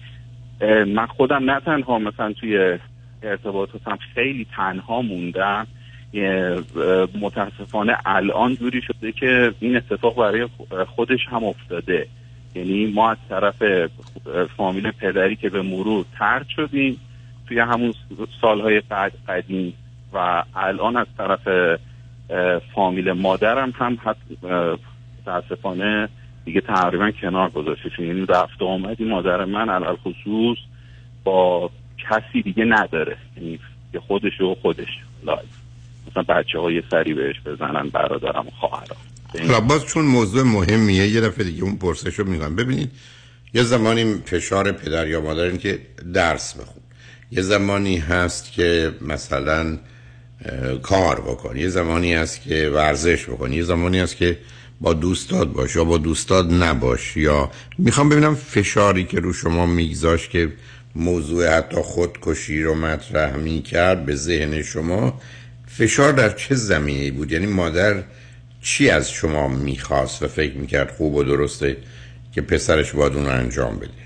من 0.88 1.06
خودم 1.06 1.52
نه 1.52 1.60
تنها 1.60 2.00
مثلا 2.00 2.34
توی 2.34 2.78
ارتباطاتم 3.24 3.98
خیلی 4.14 4.48
تنها 4.56 5.02
موندم 5.02 5.68
متاسفانه 7.22 7.98
الان 8.06 8.56
جوری 8.56 8.82
شده 8.82 9.12
که 9.12 9.54
این 9.60 9.78
اتفاق 9.78 10.16
برای 10.16 10.48
خودش 10.96 11.20
هم 11.30 11.44
افتاده. 11.44 12.08
یعنی 12.56 12.86
ما 12.86 13.12
از 13.12 13.18
طرف 13.30 13.64
فامیل 14.58 14.92
پدری 14.92 15.36
که 15.36 15.50
به 15.50 15.62
مرور 15.62 16.06
ترد 16.20 16.46
شدیم 16.56 17.00
توی 17.48 17.60
همون 17.60 17.94
سالهای 18.42 18.82
قدیم 19.28 19.74
و 20.14 20.44
الان 20.56 20.98
از 20.98 21.08
طرف 21.18 21.48
فامیل 22.76 23.12
مادرم 23.12 23.74
هم 23.76 23.98
متاسفانه 25.22 26.10
دیگه 26.46 26.62
تقریبا 26.62 27.12
کنار 27.12 27.50
گذاشته 27.50 28.04
یعنی 28.04 28.26
رفت 28.26 28.62
آمدی 28.62 29.04
مادر 29.04 29.46
من 29.46 29.70
علال 29.70 29.96
خصوص 29.96 30.58
با 31.24 31.70
کسی 32.10 32.42
دیگه 32.42 32.64
نداره. 32.66 33.18
یعنی 33.38 33.60
خودش 34.08 34.42
و 34.42 34.56
خودش. 34.62 34.88
life 35.24 35.50
مثلا 36.12 36.24
بچه 36.24 36.60
های 36.60 36.84
سری 36.92 37.14
بهش 37.14 37.36
بزنن 37.46 37.90
برادرم 37.90 38.48
و 38.48 38.52
خواهرم. 38.60 38.96
حالا 39.40 39.60
باز 39.60 39.86
چون 39.86 40.06
موضوع 40.06 40.44
مهمیه 40.44 41.08
یه 41.08 41.22
دفعه 41.22 41.44
دیگه 41.44 41.64
اون 41.64 41.76
پرسش 41.76 42.20
رو 42.20 42.28
میگم 42.28 42.56
ببینید 42.56 42.92
یه 43.54 43.64
زمانی 43.64 44.16
فشار 44.26 44.72
پدر 44.72 45.08
یا 45.08 45.22
مادر 45.22 45.44
این 45.44 45.58
که 45.58 45.80
درس 46.14 46.54
بخون. 46.54 46.84
یه 47.32 47.42
زمانی 47.42 47.98
هست 47.98 48.52
که 48.52 48.92
مثلا 49.02 49.78
کار 50.82 51.22
بکن. 51.22 51.58
یه 51.58 51.70
زمانی 51.70 52.14
هست 52.14 52.42
که 52.42 52.70
ورزش 52.74 53.26
بکن. 53.26 53.54
یه 53.54 53.64
زمانی 53.64 54.00
هست 54.00 54.18
که 54.18 54.38
با 54.82 54.94
دوستات 54.94 55.54
باش 55.54 55.76
یا 55.76 55.84
با 55.84 55.98
دوستات 55.98 56.54
نباش. 56.54 57.18
یا 57.18 57.52
می‌خوام 57.78 58.10
ببینم 58.10 58.36
فشاری 58.36 59.04
که 59.04 59.20
رو 59.20 59.34
شما 59.34 59.66
میگذاش 59.66 60.30
که 60.30 60.54
موضوع 60.96 61.48
حتی 61.48 61.78
خودکشی 61.78 62.64
رو 62.64 62.76
مطرح 62.76 63.36
می‌کرد 63.36 64.06
به 64.06 64.16
ذهن 64.16 64.62
شما 64.62 65.20
فشار 65.68 66.12
در 66.12 66.30
چه 66.30 66.56
زمینه 66.56 67.12
بود؟ 67.12 67.32
یعنی 67.32 67.46
مادر 67.46 68.04
چی 68.62 68.90
از 68.90 69.12
شما 69.12 69.48
می‌خواست 69.48 70.24
و 70.24 70.28
فکر 70.28 70.58
می‌کرد 70.58 70.92
خوب 70.92 71.16
و 71.16 71.24
درسته 71.24 71.78
که 72.32 72.42
پسرش 72.42 72.92
باید 72.92 73.14
اون 73.14 73.26
رو 73.26 73.32
انجام 73.32 73.80
بده؟ 73.80 74.04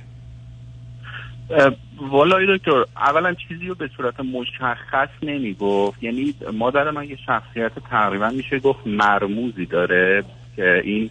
والای 2.12 2.58
دکتر 2.58 2.84
اولا 2.96 3.34
چیزی 3.34 3.67
رو 3.67 3.75
به 3.75 3.89
صورت 3.98 4.20
مشخص 4.20 5.10
نمی‌گفت. 5.24 6.03
یعنی 6.03 6.36
مادر 6.53 6.91
من 6.91 7.03
یه 7.03 7.17
شخصیت 7.25 7.72
تقریبا 7.89 8.29
میشه 8.29 8.60
گفت 8.60 8.88
مرموزی 8.88 9.65
داره 9.65 10.24
که 10.56 10.82
این 10.84 11.10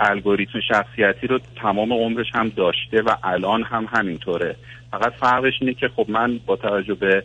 الگوریتم 0.00 0.60
شخصیتی 0.68 1.26
رو 1.26 1.40
تمام 1.56 1.92
عمرش 1.92 2.26
هم 2.34 2.48
داشته 2.48 3.02
و 3.02 3.16
الان 3.22 3.62
هم 3.62 3.88
همینطوره. 3.92 4.56
فقط 4.90 5.12
فرقش 5.12 5.52
اینه 5.60 5.74
که 5.74 5.88
خب 5.88 6.06
من 6.08 6.40
با 6.46 6.56
توجه 6.56 6.94
به 6.94 7.22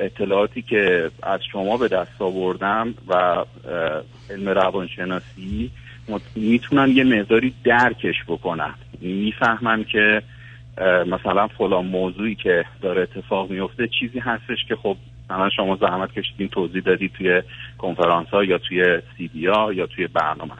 اطلاعاتی 0.00 0.62
که 0.62 1.10
از 1.22 1.40
شما 1.52 1.76
به 1.76 1.88
دست 1.88 2.22
آوردم 2.22 2.94
و 3.08 3.44
علم 4.30 4.48
روانشناسی 4.48 5.70
می‌تونن 6.36 6.88
یه 6.88 7.04
مقداری 7.04 7.54
درکش 7.64 8.24
بکنن 8.28 8.74
می‌فهمن 9.00 9.84
که 9.84 10.22
مثلا 11.06 11.48
فلان 11.48 11.86
موضوعی 11.86 12.34
که 12.34 12.64
داره 12.82 13.02
اتفاق 13.02 13.50
میفته 13.50 13.88
چیزی 14.00 14.18
هستش 14.18 14.58
که 14.68 14.76
خب 14.76 14.96
مثلا 15.30 15.50
شما 15.50 15.76
زحمت 15.76 16.12
کشیدین 16.12 16.48
توضیح 16.48 16.82
دادید 16.82 17.12
توی 17.12 17.42
کنفرانس 17.78 18.28
ها 18.28 18.44
یا 18.44 18.58
توی 18.58 18.98
سی 19.16 19.46
ها 19.46 19.72
یا 19.72 19.86
توی 19.86 20.06
برنامه 20.06 20.52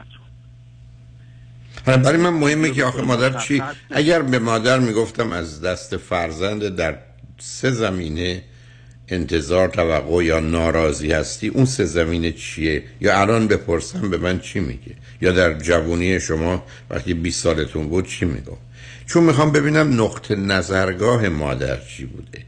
برای 1.87 2.17
من 2.17 2.29
مهمه 2.29 2.71
که 2.71 2.83
آخه 2.83 3.01
مادر 3.01 3.39
چی؟ 3.39 3.63
اگر 3.91 4.21
به 4.21 4.39
مادر 4.39 4.79
می‌گفتم 4.79 5.31
از 5.31 5.61
دست 5.61 5.97
فرزند 5.97 6.75
در 6.75 6.97
سه 7.39 7.71
زمینه 7.71 8.43
انتظار 9.07 9.67
توقع 9.67 10.23
یا 10.23 10.39
ناراضی 10.39 11.11
هستی 11.11 11.47
اون 11.47 11.65
سه 11.65 11.85
زمینه 11.85 12.31
چیه؟ 12.31 12.83
یا 13.01 13.21
الان 13.21 13.47
بپرسم 13.47 14.09
به 14.09 14.17
من 14.17 14.39
چی 14.39 14.59
میگه؟ 14.59 14.95
یا 15.21 15.31
در 15.31 15.53
جوانی 15.53 16.19
شما 16.19 16.63
وقتی 16.89 17.13
20 17.13 17.43
سالتون 17.43 17.87
بود 17.89 18.07
چی 18.07 18.25
میگو 18.25 18.57
چون 19.05 19.23
می‌خوام 19.23 19.51
ببینم 19.51 20.01
نقطه 20.01 20.35
نظرگاه 20.35 21.29
مادر 21.29 21.77
چی 21.77 22.05
بوده. 22.05 22.43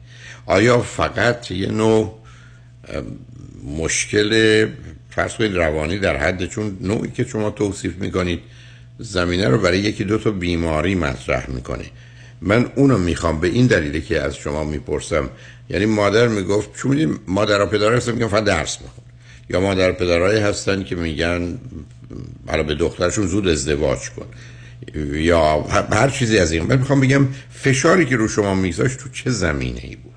آیا 0.46 0.81
فقط 0.81 1.51
یه 1.51 1.72
نوع 1.72 2.19
مشکل 3.77 4.67
فرض 5.10 5.34
کنید 5.34 5.55
روانی 5.55 6.00
در 6.00 6.17
حد 6.17 6.46
چون 6.46 6.77
نوعی 6.81 7.12
که 7.12 7.24
شما 7.24 7.50
توصیف 7.50 7.96
می‌کنید 7.96 8.39
زمینه 8.99 9.47
رو 9.47 9.57
برای 9.57 9.79
یکی 9.79 10.03
دو 10.03 10.17
تا 10.17 10.31
بیماری 10.31 10.95
مطرح 10.95 11.49
می‌کنه. 11.49 11.85
من 12.41 12.65
اونو 12.75 12.97
می‌خوام 12.97 13.39
به 13.39 13.47
این 13.47 13.67
دلیلی 13.67 14.01
که 14.01 14.21
از 14.21 14.35
شما 14.35 14.63
می‌پرسم. 14.63 15.29
یعنی 15.69 15.85
مادر 15.85 16.27
می‌گفت 16.27 16.69
چون 16.75 16.91
میدیم 16.91 17.19
مادر 17.27 17.61
و 17.61 17.65
پدر 17.65 17.93
هستن 17.93 18.11
میگن 18.11 18.27
فقط 18.27 18.43
درس 18.43 18.81
میخون 18.81 19.03
یا 19.49 19.59
مادر 19.59 19.89
و 19.89 19.93
پدرهایی 19.93 20.39
هستن 20.39 20.83
که 20.83 20.95
میگن 20.95 21.59
حالا 22.47 22.63
به 22.63 22.75
دخترشون 22.75 23.27
زود 23.27 23.47
ازدواج 23.47 24.09
کن. 24.09 24.25
یا 25.13 25.61
هر 25.91 26.09
چیزی 26.09 26.37
از 26.37 26.51
این. 26.51 26.63
من 26.63 26.79
می‌خوام 26.79 26.99
بگم 26.99 27.27
فشاری 27.51 28.05
که 28.05 28.15
رو 28.15 28.27
شما 28.27 28.55
میگذاشت 28.55 28.99
تو 28.99 29.09
چه 29.09 29.29
زمینه 29.29 29.81
ای 29.83 29.95
بود؟ 29.95 30.13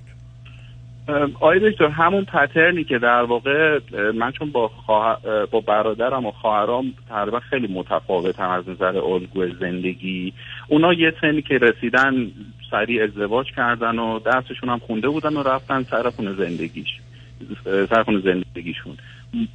آقای 1.09 1.71
دکتر 1.71 1.89
همون 1.89 2.25
پترنی 2.25 2.85
که 2.85 2.99
در 2.99 3.23
واقع 3.23 3.79
من 4.15 4.33
چون 4.33 4.51
با, 4.51 4.69
خواه... 4.69 5.27
اه، 5.27 5.47
با 5.47 5.61
برادرم 5.61 6.27
و 6.27 6.31
خواهرام 6.31 6.95
تقریبا 7.09 7.41
خیلی 7.41 7.67
متفاوتم 7.67 8.51
از 8.51 8.69
نظر 8.69 8.99
الگوی 8.99 9.55
زندگی. 9.61 10.33
اونا 10.69 10.93
یه 10.93 11.15
سنی 11.21 11.43
که 11.43 11.59
رسیدن 11.59 12.31
سریع 12.71 13.05
ازدواج 13.05 13.47
کردن 13.57 13.99
و 13.99 14.19
درسشون 14.19 14.69
هم 14.69 14.79
خونده 14.79 15.09
بودن 15.09 15.37
و 15.37 15.43
رفتن 15.43 15.83
سر 15.83 16.11
خونه 16.11 16.33
زندگیش 16.33 16.89
سر 17.65 18.05
زندگیشون. 18.25 18.97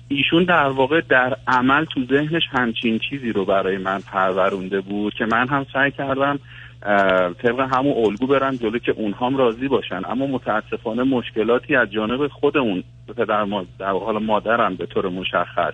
ایشون 0.07 0.43
در 0.43 0.67
واقع 0.67 1.01
در 1.09 1.37
عمل 1.47 1.85
تو 1.85 2.05
ذهنش 2.05 2.43
همچین 2.51 2.99
چیزی 2.99 3.31
رو 3.31 3.45
برای 3.45 3.77
من 3.77 3.99
پرورونده 3.99 4.81
بود 4.81 5.13
که 5.13 5.25
من 5.25 5.47
هم 5.47 5.65
سعی 5.73 5.91
کردم 5.91 6.39
طبق 7.43 7.59
همون 7.59 8.05
الگو 8.05 8.27
برن 8.27 8.57
جلو 8.57 8.79
که 8.79 8.91
اونها 8.91 9.27
هم 9.27 9.37
راضی 9.37 9.67
باشن. 9.67 10.01
اما 10.05 10.27
متاسفانه 10.27 11.03
مشکلاتی 11.03 11.75
از 11.75 11.91
جانب 11.91 12.27
خودمون 12.27 12.83
پدر 13.17 13.45
در 13.79 13.91
حالا 13.91 14.19
مادرم 14.19 14.75
به 14.75 14.85
طور 14.85 15.09
مشخص 15.09 15.73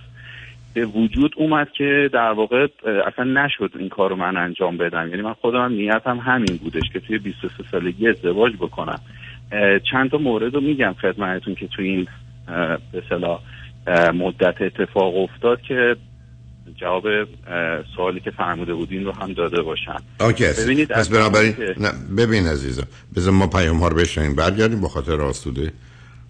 به 0.74 0.86
وجود 0.86 1.34
اومد 1.38 1.72
که 1.72 2.10
در 2.14 2.32
واقع 2.32 2.68
اصلا 3.08 3.26
نشد 3.26 3.72
این 3.80 3.90
کار 3.90 4.10
رو 4.10 4.16
من 4.16 4.38
انجام 4.38 4.78
بدم. 4.78 5.10
یعنی 5.10 5.22
من 5.22 5.34
خودم 5.34 5.72
نیتم 5.72 6.18
همین 6.18 6.60
بودش 6.64 6.84
که 6.94 7.00
توی 7.00 7.18
23 7.18 7.64
سالگی 7.72 8.10
ازدواج 8.10 8.54
بکنم. 8.56 9.00
چند 9.92 10.12
تا 10.12 10.18
مورد 10.18 10.54
رو 10.54 10.62
میگم 10.62 10.96
خدمتتون 11.02 11.56
که 11.56 11.68
توی 11.68 11.90
این 11.90 12.08
به 12.92 14.12
مدت 14.12 14.62
اتفاق 14.62 15.18
افتاد 15.18 15.62
که 15.62 15.96
جواب 16.76 17.04
سوالی 17.96 18.20
که 18.20 18.32
فرموده 18.32 18.74
بودین 18.74 19.06
رو 19.06 19.12
هم 19.12 19.34
داده 19.34 19.62
باشم 19.62 20.04
اوکی 20.20 20.46
ببینید 20.46 20.88
پس 20.88 21.10
بنابراین 21.10 21.56
نه 21.78 21.92
ببین 22.18 22.48
عزیزم 22.48 22.88
بذار 23.16 23.34
ما 23.34 23.48
پیام 23.48 23.78
ها 23.78 23.88
رو 23.88 23.96
بشنیم 23.96 24.36
برگردیم 24.36 24.82
با 24.82 24.88
خاطر 24.88 25.22
آسوده 25.22 25.74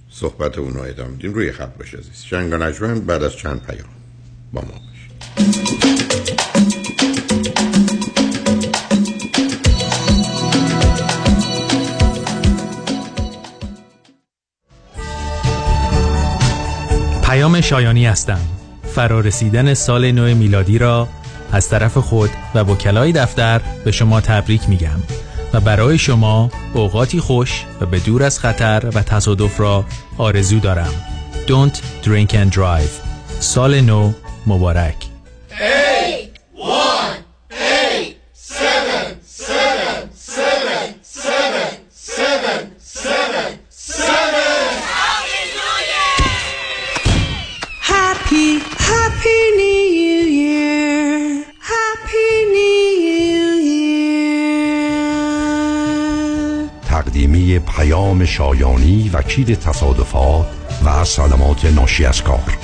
صحبت 0.09 0.57
اون 0.57 0.73
رو 0.73 0.81
ادامه 0.81 1.09
میدیم. 1.09 1.33
روی 1.33 1.51
خط 1.51 1.77
باش 1.77 1.93
عزیز. 1.93 2.23
شنگ 2.23 2.53
و 2.53 2.57
نجمن 2.57 2.99
بعد 2.99 3.23
از 3.23 3.37
چند 3.37 3.61
پیام 3.67 3.89
با 4.53 4.61
ما 4.61 4.67
باش. 4.67 5.09
پیام 17.23 17.61
شایانی 17.61 18.05
هستم. 18.05 18.62
فرارسیدن 18.95 19.73
سال 19.73 20.11
نو 20.11 20.35
میلادی 20.35 20.77
را 20.77 21.07
از 21.51 21.69
طرف 21.69 21.97
خود 21.97 22.29
و 22.55 22.59
وکلای 22.59 23.11
دفتر 23.11 23.61
به 23.85 23.91
شما 23.91 24.21
تبریک 24.21 24.69
میگم 24.69 24.99
و 25.53 25.59
برای 25.59 25.97
شما 25.97 26.49
اوقاتی 26.73 27.19
خوش 27.19 27.65
و 27.81 27.85
به 27.85 27.99
دور 27.99 28.23
از 28.23 28.39
خطر 28.39 28.89
و 28.93 29.03
تصادف 29.03 29.59
را 29.59 29.85
آرزو 30.17 30.59
دارم. 30.59 30.93
Don't 31.47 32.05
drink 32.05 32.31
and 32.31 32.55
drive. 32.55 32.93
سال 33.39 33.81
نو 33.81 34.13
مبارک. 34.47 34.95
پیام 57.59 58.25
شایانی 58.25 59.09
وکیل 59.13 59.55
تصادفات 59.55 60.45
و 60.85 61.05
صدمات 61.05 61.65
ناشی 61.65 62.05
از 62.05 62.23
کار 62.23 62.57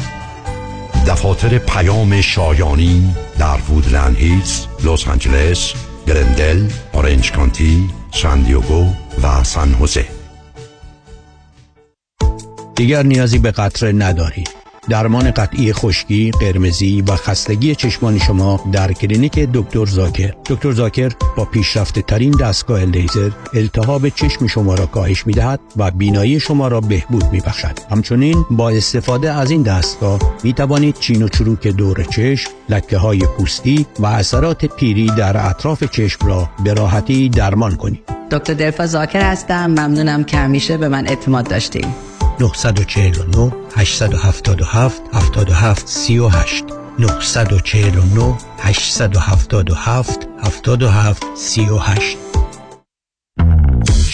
دفاتر 1.08 1.58
پیام 1.58 2.22
شایانی 2.22 3.16
در 3.40 3.58
وودلند 3.70 4.16
هیلز، 4.18 4.66
لس 4.84 5.08
آنجلس، 5.08 5.74
گلندل، 6.08 6.70
اورنج 6.94 7.32
کانتی، 7.32 7.90
سان 8.12 8.42
دیوگو 8.42 8.86
و 9.24 9.44
سان 9.44 9.72
خوزه 9.72 10.06
دیگر 12.76 13.04
نیازی 13.04 13.40
به 13.40 13.52
قطره 13.52 13.92
ندارید. 13.92 14.59
درمان 14.90 15.32
قطعی 15.32 15.74
خشکی، 15.74 16.32
قرمزی 16.32 17.02
و 17.02 17.16
خستگی 17.16 17.76
چشمان 17.76 18.20
شما 18.20 18.60
در 18.72 18.94
کلینیک 18.94 19.40
دکتر 19.40 19.86
زاکر. 19.86 20.34
دکتر 20.46 20.72
زاکر 20.72 21.12
با 21.38 21.46
پیشرفته 21.46 22.02
ترین 22.02 22.32
دستگاه 22.32 22.86
لیزر 22.86 23.30
التهاب 23.54 24.10
چشم 24.10 24.48
شما 24.48 24.76
را 24.76 24.86
کاهش 24.86 25.28
می 25.28 25.34
دهد 25.34 25.60
و 25.78 25.92
بینایی 25.92 26.40
شما 26.40 26.68
را 26.68 26.82
بهبود 26.82 27.24
می 27.32 27.40
بخشد. 27.40 27.80
همچنین 27.92 28.46
با 28.52 28.70
استفاده 28.70 29.32
از 29.32 29.52
این 29.52 29.64
دستگاه 29.64 30.20
می 30.44 30.54
توانید 30.54 30.96
چین 31.00 31.22
و 31.22 31.28
چروک 31.28 31.68
دور 31.68 32.04
چشم، 32.04 32.52
لکه 32.70 32.98
های 32.98 33.20
پوستی 33.38 33.86
و 34.00 34.06
اثرات 34.06 34.66
پیری 34.66 35.06
در 35.06 35.50
اطراف 35.50 35.84
چشم 35.84 36.28
را 36.28 36.50
به 36.64 36.74
راحتی 36.74 37.30
درمان 37.30 37.76
کنید. 37.76 38.00
دکتر 38.32 38.54
دلفا 38.54 38.86
زاکر 38.86 39.22
هستم 39.22 39.66
ممنونم 39.66 40.24
که 40.24 40.38
همیشه 40.38 40.78
به 40.78 40.88
من 40.88 41.08
اعتماد 41.08 41.50
داشتیم 41.50 41.96
949 42.40 43.52
877 43.76 45.02
77 45.14 45.32
38 45.34 46.66
949 46.98 48.38
877 48.64 49.50
77 49.50 50.28
38 50.62 52.29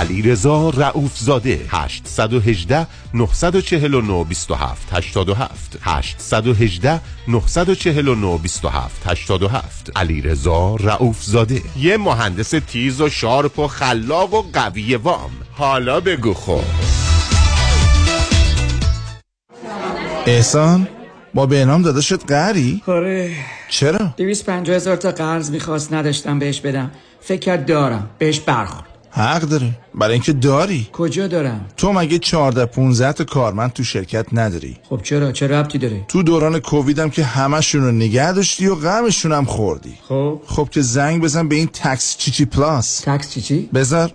علیرضا 0.00 0.70
رؤوف 0.70 1.18
زاده 1.18 1.60
818 1.68 2.86
949 3.14 4.24
27 4.24 4.92
87 4.92 5.78
818 5.82 7.00
949 7.28 8.38
27 8.38 9.06
87 9.06 9.92
علیرضا 9.96 10.76
رؤوف 10.76 11.24
زاده 11.24 11.62
یه 11.76 11.96
مهندس 11.96 12.50
تیز 12.50 13.00
و 13.00 13.08
sharp 13.08 13.58
و 13.58 13.66
خلاق 13.66 14.34
و 14.34 14.42
قوی 14.52 14.96
وام. 14.96 15.30
حالا 15.52 16.00
بگو 16.00 16.34
خب. 16.34 16.64
احسان 20.26 20.88
با 21.34 21.46
بهنام 21.46 21.82
داداشت 21.82 22.32
قری؟ 22.32 22.82
آره. 22.86 23.30
چرا؟ 23.68 24.14
دویست 24.16 24.46
پنجاه 24.46 24.76
هزار 24.76 24.96
تا 24.96 25.10
قرض 25.10 25.50
می‌خواست 25.50 25.92
نداشتم 25.92 26.38
بهش 26.38 26.60
بدم. 26.60 26.90
فکر 27.20 27.40
کرد 27.40 27.66
دارم 27.66 28.10
بهش 28.18 28.40
برخورد. 28.40 28.89
حق 29.10 29.40
داره 29.40 29.70
برای 29.94 30.12
اینکه 30.12 30.32
داری. 30.32 30.88
کجا 30.92 31.26
دارم؟ 31.26 31.66
تو 31.76 31.92
مگه 31.92 32.18
14 32.18 32.66
15 32.66 33.12
تا 33.12 33.24
کارمند 33.24 33.72
تو 33.72 33.84
شرکت 33.84 34.26
نداری؟ 34.32 34.76
خب 34.82 35.00
چرا؟ 35.02 35.32
چه 35.32 35.46
ربطی 35.46 35.78
داره؟ 35.78 36.04
تو 36.08 36.22
دوران 36.22 36.58
کووید 36.58 36.98
هم 36.98 37.10
که 37.10 37.24
همشون 37.24 37.82
رو 37.82 37.92
نگه 37.92 38.32
داشتی 38.32 38.66
و 38.66 38.74
غمشون 38.74 39.32
هم 39.32 39.44
خوردی. 39.44 39.94
خب. 40.08 40.40
خب 40.46 40.68
که 40.70 40.80
زنگ 40.80 41.22
بزن 41.22 41.48
به 41.48 41.54
این 41.56 41.66
تکس 41.66 42.16
چیچی 42.16 42.44
پلاس. 42.44 43.00
تکس 43.00 43.30
چیچی 43.30 43.68
بذار 43.74 44.12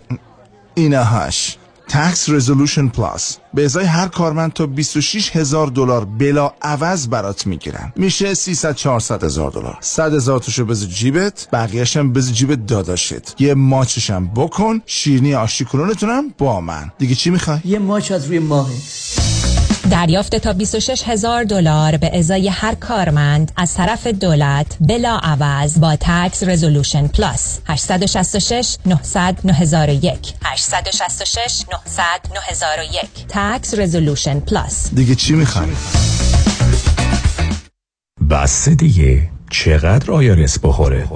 اینهاش 0.75 1.57
Tax 1.87 2.29
Resolution 2.29 2.87
Plus 2.87 3.37
به 3.53 3.65
ازای 3.65 3.85
هر 3.85 4.07
کارمند 4.07 4.53
تا 4.53 4.65
26 4.65 5.35
هزار 5.35 5.67
دلار 5.67 6.05
بلا 6.05 6.51
عوض 6.61 7.07
برات 7.07 7.47
می‌گیرن. 7.47 7.93
میشه 7.95 8.33
300 8.33 8.75
400 8.75 9.23
هزار 9.23 9.51
دلار. 9.51 9.77
100 9.79 10.13
هزار 10.13 10.39
توشو 10.39 10.65
بذار 10.65 10.89
جیبت 10.89 11.47
بقیه‌ش 11.53 11.97
هم 11.97 12.13
بذار 12.13 12.33
جیب 12.33 12.65
داداشت. 12.65 13.41
یه 13.41 13.53
ماچشم 13.53 14.27
بکن 14.27 14.81
شیرینی 14.85 15.35
آشتی 15.35 15.65
کنونتونم 15.65 16.23
با 16.37 16.61
من. 16.61 16.91
دیگه 16.97 17.15
چی 17.15 17.29
می‌خوای؟ 17.29 17.59
یه 17.65 17.79
ماچ 17.79 18.11
از 18.11 18.27
روی 18.27 18.39
ماهه. 18.39 18.73
دریافت 19.91 20.35
تا 20.35 20.53
26 20.53 21.03
هزار 21.07 21.43
دلار 21.43 21.97
به 21.97 22.17
ازای 22.17 22.49
هر 22.49 22.75
کارمند 22.75 23.51
از 23.57 23.73
طرف 23.73 24.07
دولت 24.07 24.77
بلا 24.79 25.17
عوض 25.17 25.79
با 25.79 25.95
Tax 25.99 26.43
Resolution 26.43 27.07
Plus 27.07 27.59
866 27.67 28.77
900 28.85 29.35
9001 29.43 30.33
866 30.43 31.63
900 31.73 32.03
9001 32.35 33.09
Tax 33.29 33.73
Resolution 33.73 34.39
Plus 34.39 34.93
دیگه 34.93 35.15
چی 35.15 35.33
می‌خوای 35.33 35.69
بس 38.29 38.69
دیگه 38.69 39.29
چقدر 39.51 40.11
IRS 40.11 40.59
بخوره؟ 40.59 41.07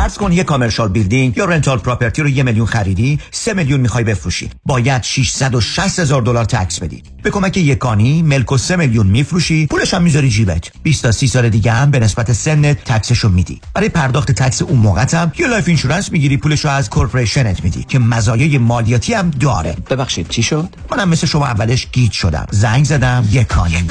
فرض 0.00 0.18
کن 0.18 0.32
یه 0.32 0.44
commercial 0.44 0.88
building 0.88 1.36
یا 1.36 1.44
rental 1.44 1.78
property 1.78 2.22
رو 2.22 2.28
یه 2.28 2.42
میلیون 2.42 2.66
خریدی 2.66 3.18
سه 3.30 3.54
میلیون 3.54 3.80
می‌خوای 3.80 4.04
بفروشی. 4.04 4.50
باید 4.66 5.02
660 5.02 5.98
هزار 5.98 6.22
دلار 6.22 6.44
tax 6.44 6.78
بدی. 6.78 7.02
به 7.22 7.30
کمک 7.30 7.56
یکانی 7.56 8.22
ملکو 8.22 8.58
سه 8.58 8.76
میلیون 8.76 9.06
میفروشی 9.06 9.66
پولش 9.66 9.94
هم 9.94 10.02
می‌ذاری 10.02 10.30
جیبت. 10.30 10.70
20 10.82 11.02
تا 11.02 11.12
30 11.12 11.26
سال 11.26 11.48
دیگه 11.48 11.72
هم 11.72 11.90
به 11.90 11.98
نسبت 11.98 12.32
سنت 12.32 12.84
tax 12.84 13.06
شو 13.06 13.28
میدی. 13.28 13.60
برای 13.74 13.88
پرداخت 13.88 14.32
tax 14.32 14.62
اون 14.62 14.78
موقع 14.78 15.06
هم 15.12 15.32
یه 15.38 15.46
life 15.46 15.68
insurance 15.68 16.12
می‌گیری 16.12 16.36
پولشو 16.36 16.68
از 16.68 16.90
corporation 16.90 17.58
ت 17.58 17.64
میدی 17.64 17.84
که 17.88 17.98
مزایای 17.98 18.58
مالیاتی 18.58 19.14
هم 19.14 19.30
داره. 19.30 19.76
ببخشید 19.90 20.28
چی 20.28 20.42
شد؟ 20.42 20.68
منم 20.90 21.08
مثل 21.08 21.26
شما 21.26 21.46
اولش 21.46 21.86
گیج 21.92 22.12
شدم. 22.12 22.46
زنگ 22.50 22.84
زدم 22.84 23.28
یکانی 23.32 23.88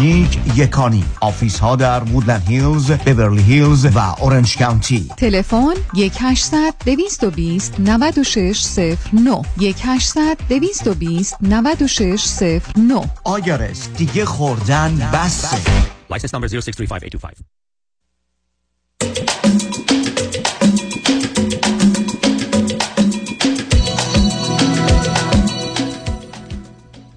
نیک 0.00 0.38
یکانی 0.56 1.04
office 1.20 1.58
ها 1.58 1.76
در 1.76 2.02
وودلند 2.02 2.48
هیلز 2.48 2.90
بیورلی 2.90 3.42
هیلز 3.42 3.86
و 3.86 3.98
اورنج 3.98 4.56
کانتی 4.56 4.77
تلفن 5.16 5.74
1800 5.96 6.74
220 6.86 7.80
9609 7.80 9.42
1800 9.60 10.38
220 10.48 11.36
9609 11.40 13.10
IRS 13.24 13.88
دیگه 13.96 14.24
خوردن 14.24 15.10
بسه؟ 15.14 15.56
License 16.12 16.30
number 16.30 16.48
0635825. 16.48 17.58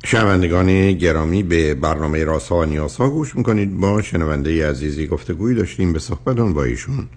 شنوندگان 0.06 0.92
گرامی 0.92 1.44
به 1.44 1.76
برنامه 1.76 2.24
راسا 2.24 2.56
و 2.56 2.66
نیاسا 2.66 3.10
گوش 3.10 3.36
می‌کنید. 3.36 3.78
با 3.78 4.02
شنونده 4.02 4.70
عزیزی 4.70 5.08
گفتگویی 5.08 5.56
داشتیم 5.56 5.94
به 5.94 6.00
صحبتون 6.00 6.54
با 6.54 6.64
ایشون. 6.64 7.10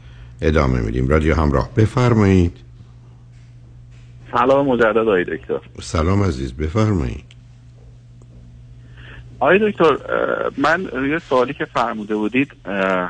ادامه 0.47 0.81
میدیم. 0.81 1.09
رادیو 1.09 1.35
همراه. 1.35 1.71
بفرمایید. 1.77 2.57
سلام 4.33 4.67
مجدد 4.67 4.97
آقای 4.97 5.25
دکتر. 5.25 5.61
سلام 5.81 6.23
عزیز 6.23 6.57
بفرمایید. 6.57 7.25
آقای 9.39 9.71
دکتر 9.71 9.97
من 10.59 10.87
روی 10.87 11.19
سوالی 11.19 11.55
که 11.55 11.65
فرموده 11.65 12.17
بودید 12.17 12.53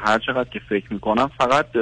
هر 0.04 0.18
چقدر 0.26 0.48
که 0.50 0.60
فکر 0.68 0.92
می‌کنم 0.92 1.30
فقط 1.38 1.72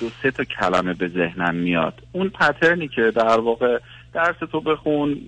دو 0.00 0.08
سه 0.22 0.30
تا 0.30 0.44
کلمه 0.44 0.94
به 0.94 1.08
ذهنم 1.08 1.54
میاد. 1.54 2.02
اون 2.12 2.28
پترنی 2.28 2.88
که 2.88 3.12
در 3.14 3.40
واقع 3.40 3.78
درس 4.12 4.36
تو 4.52 4.60
بخون 4.60 5.20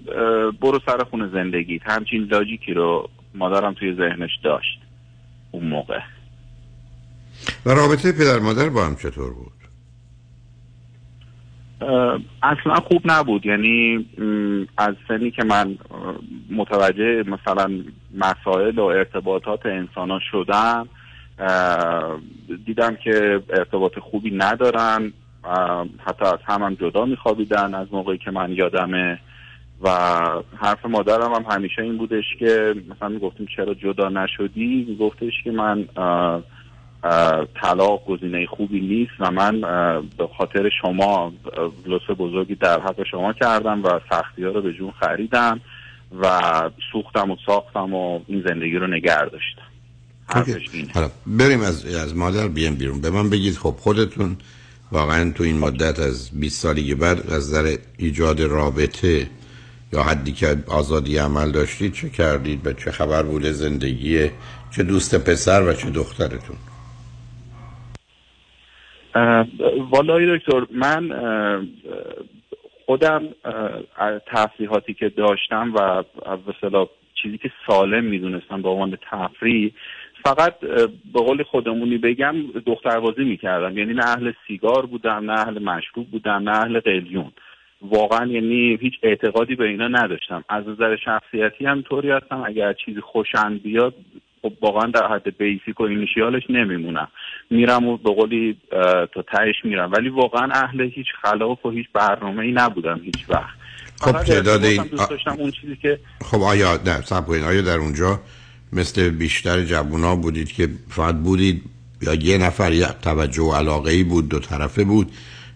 برو 0.61 0.81
سر 0.87 1.05
خون 1.11 1.31
زندگیت. 1.33 1.83
همچین 1.85 2.29
لاجیکی 2.31 2.75
رو 2.75 3.09
مادرم 3.35 3.75
توی 3.75 3.95
ذهنش 3.95 4.31
داشت. 4.45 4.81
اون 5.51 5.67
موقع. 5.67 6.01
و 7.67 7.71
رابطه 7.71 8.13
پدر 8.13 8.39
مادر 8.39 8.69
با 8.69 8.85
هم 8.85 8.97
چطور 8.97 9.33
بود؟ 9.35 9.53
اصلا 12.43 12.75
خوب 12.75 13.03
نبود. 13.05 13.47
یعنی 13.47 14.07
از 14.79 14.95
سنی 15.09 15.31
که 15.31 15.45
من 15.45 15.79
متوجه 16.51 17.25
مثلا 17.27 17.71
مسائل 18.15 18.79
و 18.79 18.85
ارتباطات 18.85 19.67
انسان 19.67 20.11
ها 20.11 20.21
شدم 20.31 20.89
دیدم 22.67 22.97
که 22.97 23.43
ارتباط 23.51 23.99
خوبی 23.99 24.31
ندارن 24.31 25.13
حتی 25.99 26.25
از 26.25 26.39
هم, 26.45 26.63
هم 26.63 26.75
جدا 26.75 27.05
میخوابیدن 27.05 27.75
از 27.75 27.87
موقعی 27.93 28.19
که 28.19 28.31
من 28.31 28.53
یادمه. 28.53 29.19
و 29.81 29.91
حرف 30.57 30.87
مادرم 30.87 31.33
هم 31.35 31.45
همیشه 31.51 31.83
این 31.83 31.97
بودش 31.97 32.25
که 32.39 32.75
مثلا 32.91 33.09
می‌گفتیم 33.09 33.47
چرا 33.57 33.75
جدا 33.75 34.09
نشدی؟ 34.09 34.87
میگفتش 34.89 35.33
که 35.45 35.51
من 35.51 35.89
طلاق 37.63 38.05
گزینه 38.05 38.47
خوبی 38.47 38.81
نیست 38.81 39.13
و 39.21 39.31
من 39.31 39.61
به 40.19 40.29
خاطر 40.39 40.71
شما 40.83 41.33
لطف 41.87 42.11
بزرگی 42.11 42.55
در 42.55 42.81
حق 42.81 43.07
شما 43.11 43.33
کردم 43.33 43.85
و 43.85 44.01
سختی 44.11 44.45
ها 44.45 44.51
رو 44.51 44.63
به 44.63 44.73
جون 44.73 44.93
خریدم 45.01 45.61
و 46.23 46.41
سوختم 46.93 47.31
و 47.31 47.37
ساختم 47.47 47.95
و 47.95 48.21
این 48.27 48.45
زندگی 48.49 48.77
رو 48.77 48.87
نگه 48.87 49.25
داشتم. 49.25 49.63
حالا 50.95 51.11
بریم 51.27 51.61
از 51.61 51.95
از 51.95 52.17
مادر 52.17 52.49
بیام 52.49 52.75
بیرون. 52.75 53.01
به 53.01 53.11
من 53.11 53.31
بگید 53.31 53.57
خب 53.57 53.75
خودتون 53.79 54.37
واقعا 54.93 55.33
تو 55.33 55.45
این 55.45 55.59
مدت 55.59 56.01
از 56.01 56.31
20 56.33 56.61
سالی 56.61 56.95
بعد 56.95 57.19
از 57.19 57.33
نظر 57.33 57.77
ایجاد 57.97 58.41
رابطه 58.41 59.27
یا 59.93 60.03
حدی 60.03 60.33
که 60.33 60.57
آزادی 60.67 61.17
عمل 61.17 61.51
داشتید 61.51 61.93
چه 61.93 62.11
کردید 62.11 62.67
و 62.67 62.73
چه 62.73 62.91
خبر 62.91 63.23
بوده 63.23 63.53
زندگی 63.53 64.31
چه 64.71 64.83
دوست 64.83 65.15
پسر 65.15 65.63
و 65.63 65.73
چه 65.73 65.91
دخترتون؟ 65.91 66.57
والا 69.91 70.37
دکتر 70.37 70.67
من 70.71 71.09
خودم 72.87 73.23
از 73.97 74.21
تفریحاتی 74.27 74.95
که 74.95 75.09
داشتم 75.09 75.75
و 75.75 76.05
اصطلاح 76.49 76.89
چیزی 77.23 77.39
که 77.39 77.51
سالم 77.67 78.05
می‌دونستم 78.05 78.63
به 78.63 78.69
عنوان 78.69 78.99
تفریح 79.11 79.73
فقط 80.25 80.61
به 81.13 81.21
قول 81.21 81.43
خودمونی 81.43 81.99
بگم 81.99 82.35
دختربازی 82.67 83.25
می‌کردم. 83.25 83.79
یعنی 83.79 83.95
نه 83.95 84.05
اهل 84.07 84.33
سیگار 84.47 84.87
بودم 84.87 85.31
نه 85.31 85.41
اهل 85.41 85.63
مشروب 85.63 86.11
بودم 86.11 86.49
نه 86.49 86.51
اهل 86.51 86.81
قلیون. 86.81 87.33
واقعا 87.83 88.27
یعنی 88.27 88.79
هیچ 88.81 88.95
اعتقادی 89.03 89.55
به 89.55 89.65
اینا 89.65 89.89
نداشتم. 89.89 90.45
از 90.49 90.69
نظر 90.69 90.97
شخصیتی 90.97 91.67
هم 91.67 91.83
طوری 91.83 92.11
هستم 92.11 92.43
اگر 92.47 92.73
چیزی 92.73 93.01
خوشم 93.01 93.59
بیاد 93.59 93.95
خب 94.47 94.53
واقعا 94.61 94.91
در 94.91 95.07
حد 95.07 95.37
بیسیک 95.39 95.81
و 95.81 95.83
اینیشیالش 95.83 96.43
نمیمونم 96.51 97.09
میرم 97.51 97.87
و 97.87 97.97
به 97.97 98.11
قولی 98.11 98.57
تا 99.15 99.23
تهش 99.23 99.55
میرم. 99.65 99.93
ولی 99.93 100.09
واقعا 100.09 100.49
اهل 100.53 100.81
هیچ 100.81 101.07
خلاف 101.23 101.67
و 101.67 101.71
هیچ 101.71 101.87
برنامه 101.93 102.43
ای 102.43 102.53
نبودم 102.53 103.01
هیچ 103.05 103.25
وقت. 103.29 103.57
خب 104.01 104.13
تعداد 104.13 104.65
این 104.65 104.81
ارتباطم 104.81 104.97
دوست 104.97 105.11
داشتم 105.11 105.37
اون 105.39 105.51
چیزی 105.51 105.77
که 105.77 105.99
خب 106.25 106.43
آیا 106.43 106.81
نه 106.87 107.23
کنید. 107.27 107.43
آیا 107.43 107.63
در 107.63 107.77
اونجا 107.77 108.21
مثل 108.73 109.11
بیشتر 109.11 109.63
جوونا 109.63 110.17
بودید 110.17 110.53
که 110.53 110.69
فقط 110.89 111.15
بودید؟ 111.15 111.63
یا 112.03 112.15
یه 112.15 112.39
نفر 112.39 112.73
یک 112.73 112.87
توجه 113.03 113.43
و 113.43 113.55
علاقه 113.55 113.91
ای 113.91 114.05
بود 114.05 114.29
دو 114.29 114.39
طرفه 114.39 114.85
بود؟ 114.85 115.13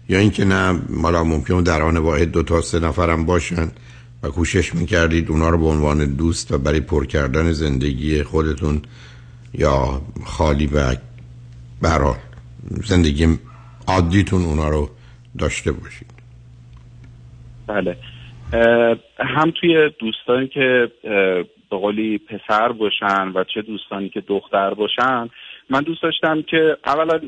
یا 0.09 0.19
اینکه 0.19 0.45
نه 0.45 0.79
مالا 0.89 1.23
ممکن 1.23 1.63
در 1.63 1.81
آن 1.81 1.97
واحد 1.97 2.31
دو 2.31 2.43
تا 2.43 2.61
سه 2.61 2.79
نفرم 2.79 3.25
باشن؟ 3.25 3.71
و 4.23 4.29
کوشش 4.29 4.75
می‌کردید 4.75 5.31
اونا 5.31 5.49
رو 5.49 5.57
به 5.57 5.65
عنوان 5.65 6.15
دوست 6.15 6.51
و 6.51 6.57
برای 6.57 6.79
پر 6.79 7.05
کردن 7.05 7.51
زندگی 7.51 8.23
خودتون 8.23 8.81
یا 9.53 10.01
خالی 10.25 10.67
و 10.67 10.95
برحال 11.81 12.15
زندگی 12.83 13.27
عادیتون 13.87 14.41
اونا 14.41 14.69
رو 14.69 14.89
داشته 15.39 15.71
باشید. 15.71 16.11
بله. 17.67 17.97
هم 19.19 19.51
توی 19.61 19.89
دوستانی 19.99 20.47
که 20.47 20.91
به 21.71 21.77
قولی 21.77 22.17
پسر 22.17 22.71
باشن 22.71 23.27
و 23.35 23.43
چه 23.53 23.61
دوستانی 23.61 24.09
که 24.09 24.21
دختر 24.21 24.73
باشن 24.73 25.29
من 25.69 25.81
دوست 25.81 26.03
داشتم 26.03 26.41
که 26.41 26.77
اولا 26.85 27.19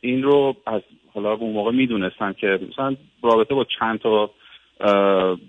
این 0.00 0.22
رو 0.22 0.56
از 0.66 0.82
حالا 1.14 1.32
اون 1.32 1.52
موقع 1.52 1.72
می‌دونستم 1.72 2.32
که 2.32 2.58
مثلا 2.72 2.96
رابطه 3.22 3.54
با 3.54 3.66
چند 3.78 3.98
تا 3.98 4.30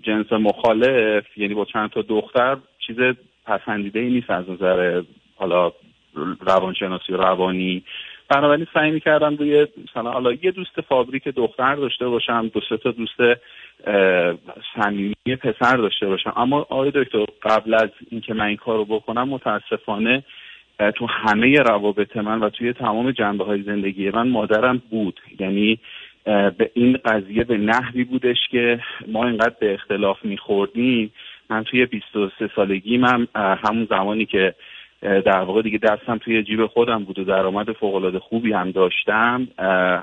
جنس 0.02 0.32
مخالف 0.32 1.38
یعنی 1.38 1.54
با 1.54 1.64
چند 1.64 1.90
تا 1.90 2.02
دختر 2.02 2.56
چیز 2.86 2.96
پسندیده 3.46 4.00
ای 4.00 4.10
نیست 4.10 4.30
از 4.30 4.50
نظر 4.50 5.02
حالا 5.36 5.72
روانشناسی 6.40 7.12
و 7.12 7.16
روانی. 7.16 7.82
بنابراین 8.28 8.66
سعی 8.74 8.90
می‌کردم 8.90 9.36
روی 9.36 9.66
مثلا 9.90 10.10
حالا 10.10 10.32
یه 10.32 10.50
دوست 10.50 10.80
فابریک 10.80 11.28
دختر 11.28 11.74
داشته 11.74 12.08
باشم 12.08 12.50
دو 12.54 12.60
سه 12.68 12.76
تا 12.76 12.90
دوست 12.90 13.40
صمیمی 14.74 15.36
پسر 15.42 15.76
داشته 15.76 16.06
باشم. 16.06 16.32
اما 16.36 16.58
آقای 16.60 16.92
دکتر 16.94 17.24
قبل 17.42 17.74
از 17.74 17.90
اینکه 18.10 18.34
من 18.34 18.44
این 18.44 18.56
کار 18.56 18.76
رو 18.76 18.84
بکنم 18.84 19.28
متاسفانه 19.28 20.24
تو 20.94 21.06
همه 21.06 21.58
روابط 21.58 22.16
من 22.16 22.40
و 22.40 22.48
توی 22.48 22.72
تمام 22.72 23.10
جنبه 23.10 23.44
های 23.44 23.62
زندگی 23.62 24.10
من 24.10 24.28
مادرم 24.28 24.82
بود. 24.90 25.20
یعنی 25.40 25.78
به 26.24 26.70
این 26.74 26.98
قضیه 27.04 27.44
به 27.44 27.56
نحوی 27.56 28.04
بودش 28.04 28.48
که 28.50 28.80
ما 29.08 29.24
اینقدر 29.26 29.54
به 29.60 29.74
اختلاف 29.74 30.24
میخوردیم. 30.24 31.12
من 31.50 31.64
توی 31.64 31.86
23 31.86 32.50
سالگی 32.56 32.98
من 32.98 33.26
همون 33.34 33.86
زمانی 33.90 34.26
که 34.26 34.54
در 35.02 35.40
واقع 35.40 35.62
دیگه 35.62 35.78
دستم 35.78 36.18
توی 36.18 36.42
جیب 36.42 36.66
خودم 36.66 37.04
بود 37.04 37.18
و 37.18 37.24
درآمد 37.24 37.72
فوقالعاده 37.72 38.18
خوبی 38.18 38.52
هم 38.52 38.70
داشتم 38.70 39.48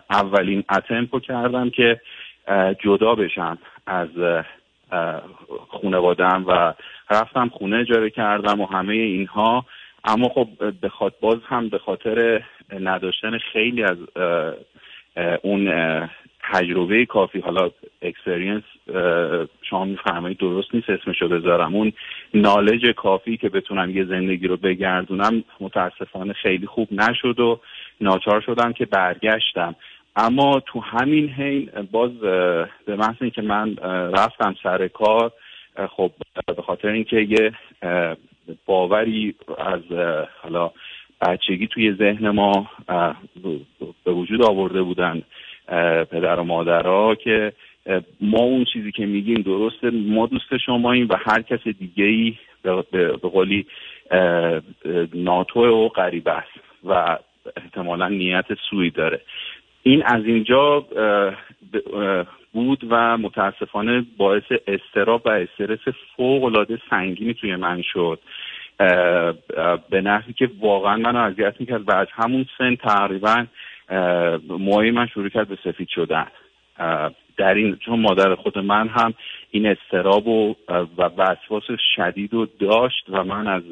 اولین 0.10 0.64
attempt 0.70 1.13
و 1.13 1.20
کردم 1.20 1.70
که 1.70 2.02
جدا 2.84 3.16
بشم 3.16 3.58
از 3.88 4.08
اه، 4.92 5.22
خانوادم 5.70 6.46
و 6.48 6.74
رفتم 7.10 7.50
خونه 7.50 7.78
اجاره 7.78 8.10
کردم 8.10 8.62
و 8.62 8.66
همه 8.66 8.94
اینها. 8.94 9.66
اما 10.04 10.30
خب 10.30 10.48
به 10.82 10.92
باز 11.22 11.40
هم 11.48 11.70
به 11.70 11.78
خاطر 11.78 12.44
نداشتن 12.80 13.38
خیلی 13.38 13.84
از 13.84 13.98
اون 15.42 15.72
تجربه 16.54 17.06
کافی. 17.06 17.40
حالا 17.40 17.70
experience 18.02 18.64
شما 19.62 19.86
میفرمایید 19.86 20.38
درست 20.38 20.76
نیست 20.76 20.90
اسمشو 20.90 21.28
بذارم. 21.28 21.76
اون 21.76 21.94
knowledge 22.34 22.92
کافی 22.92 23.38
که 23.38 23.50
بتونم 23.50 23.98
یه 23.98 24.06
زندگی 24.06 24.48
رو 24.48 24.58
بگردونم 24.58 25.44
متاسفانه 25.60 26.34
خیلی 26.34 26.68
خوب 26.68 26.88
نشد 26.92 27.40
و 27.40 27.60
ناچار 28.02 28.42
شدم 28.42 28.74
که 28.74 28.86
برگشتم. 28.86 29.76
اما 30.16 30.60
تو 30.66 30.80
همین 30.80 31.30
حین 31.30 31.70
باز 31.92 32.12
به 32.86 32.96
محض 32.96 33.16
اینکه 33.22 33.42
من 33.42 33.76
رفتم 34.14 34.56
سر 34.64 34.88
کار 34.88 35.32
خب 35.90 36.12
به 36.56 36.62
خاطر 36.62 36.88
اینکه 36.88 37.16
یه 37.18 37.52
باوری 38.66 39.36
از 39.58 39.82
حالا 40.42 40.72
بچگی 41.22 41.68
توی 41.68 41.94
ذهن 41.94 42.30
ما 42.30 42.70
به 44.06 44.12
وجود 44.12 44.42
آورده 44.42 44.82
بودن 44.82 45.22
پدر 46.12 46.40
و 46.40 46.44
مادرها 46.44 47.16
که 47.16 47.54
ما 48.22 48.40
اون 48.40 48.66
چیزی 48.74 48.92
که 48.92 49.06
میگیم 49.06 49.42
درسته 49.42 49.90
ما 49.90 50.28
دوست 50.28 50.58
شماییم 50.58 51.08
و 51.10 51.16
هر 51.26 51.42
کس 51.42 51.68
دیگه 51.68 52.06
ای 52.06 52.34
به, 52.92 53.08
قولی 53.12 53.66
ناتو 55.14 55.60
و 55.60 55.88
غریب 55.88 56.28
است 56.28 56.60
و 56.84 57.18
احتمالا 57.58 58.08
نیت 58.08 58.46
سوی 58.70 58.90
داره. 58.90 59.22
این 59.84 60.04
از 60.04 60.26
اینجا 60.26 60.86
بود 62.54 62.88
و 62.90 63.18
متاسفانه 63.18 64.06
باعث 64.18 64.44
استراب 64.68 65.22
و 65.26 65.30
استرس 65.30 65.80
فوق 66.18 66.44
العاده 66.44 66.80
سنگینی 66.90 67.34
توی 67.34 67.56
من 67.56 67.82
شد. 67.82 68.20
به 69.90 70.02
نحوی 70.02 70.34
که 70.34 70.50
واقعا 70.60 70.98
منو 70.98 71.20
اذیت 71.20 71.54
می‌کرد 71.60 71.90
و 71.90 71.96
از 71.96 72.08
همون 72.12 72.46
سن 72.58 72.76
تقریبا 72.76 73.46
موهای 74.50 74.92
من 74.92 75.08
شروع 75.08 75.30
کرد 75.30 75.48
به 75.48 75.58
سفید 75.64 75.88
شدن. 75.88 76.28
در 77.38 77.54
این 77.54 77.76
چون 77.76 78.00
مادر 78.00 78.36
خود 78.36 78.58
من 78.58 78.88
هم 78.88 79.14
این 79.52 79.66
استراب 79.68 80.28
و 80.28 80.56
و 80.98 81.10
وسواس 81.18 81.64
شدید 81.96 82.34
رو 82.34 82.48
داشت 82.60 83.06
و 83.10 83.24
من 83.24 83.48
از 83.48 83.64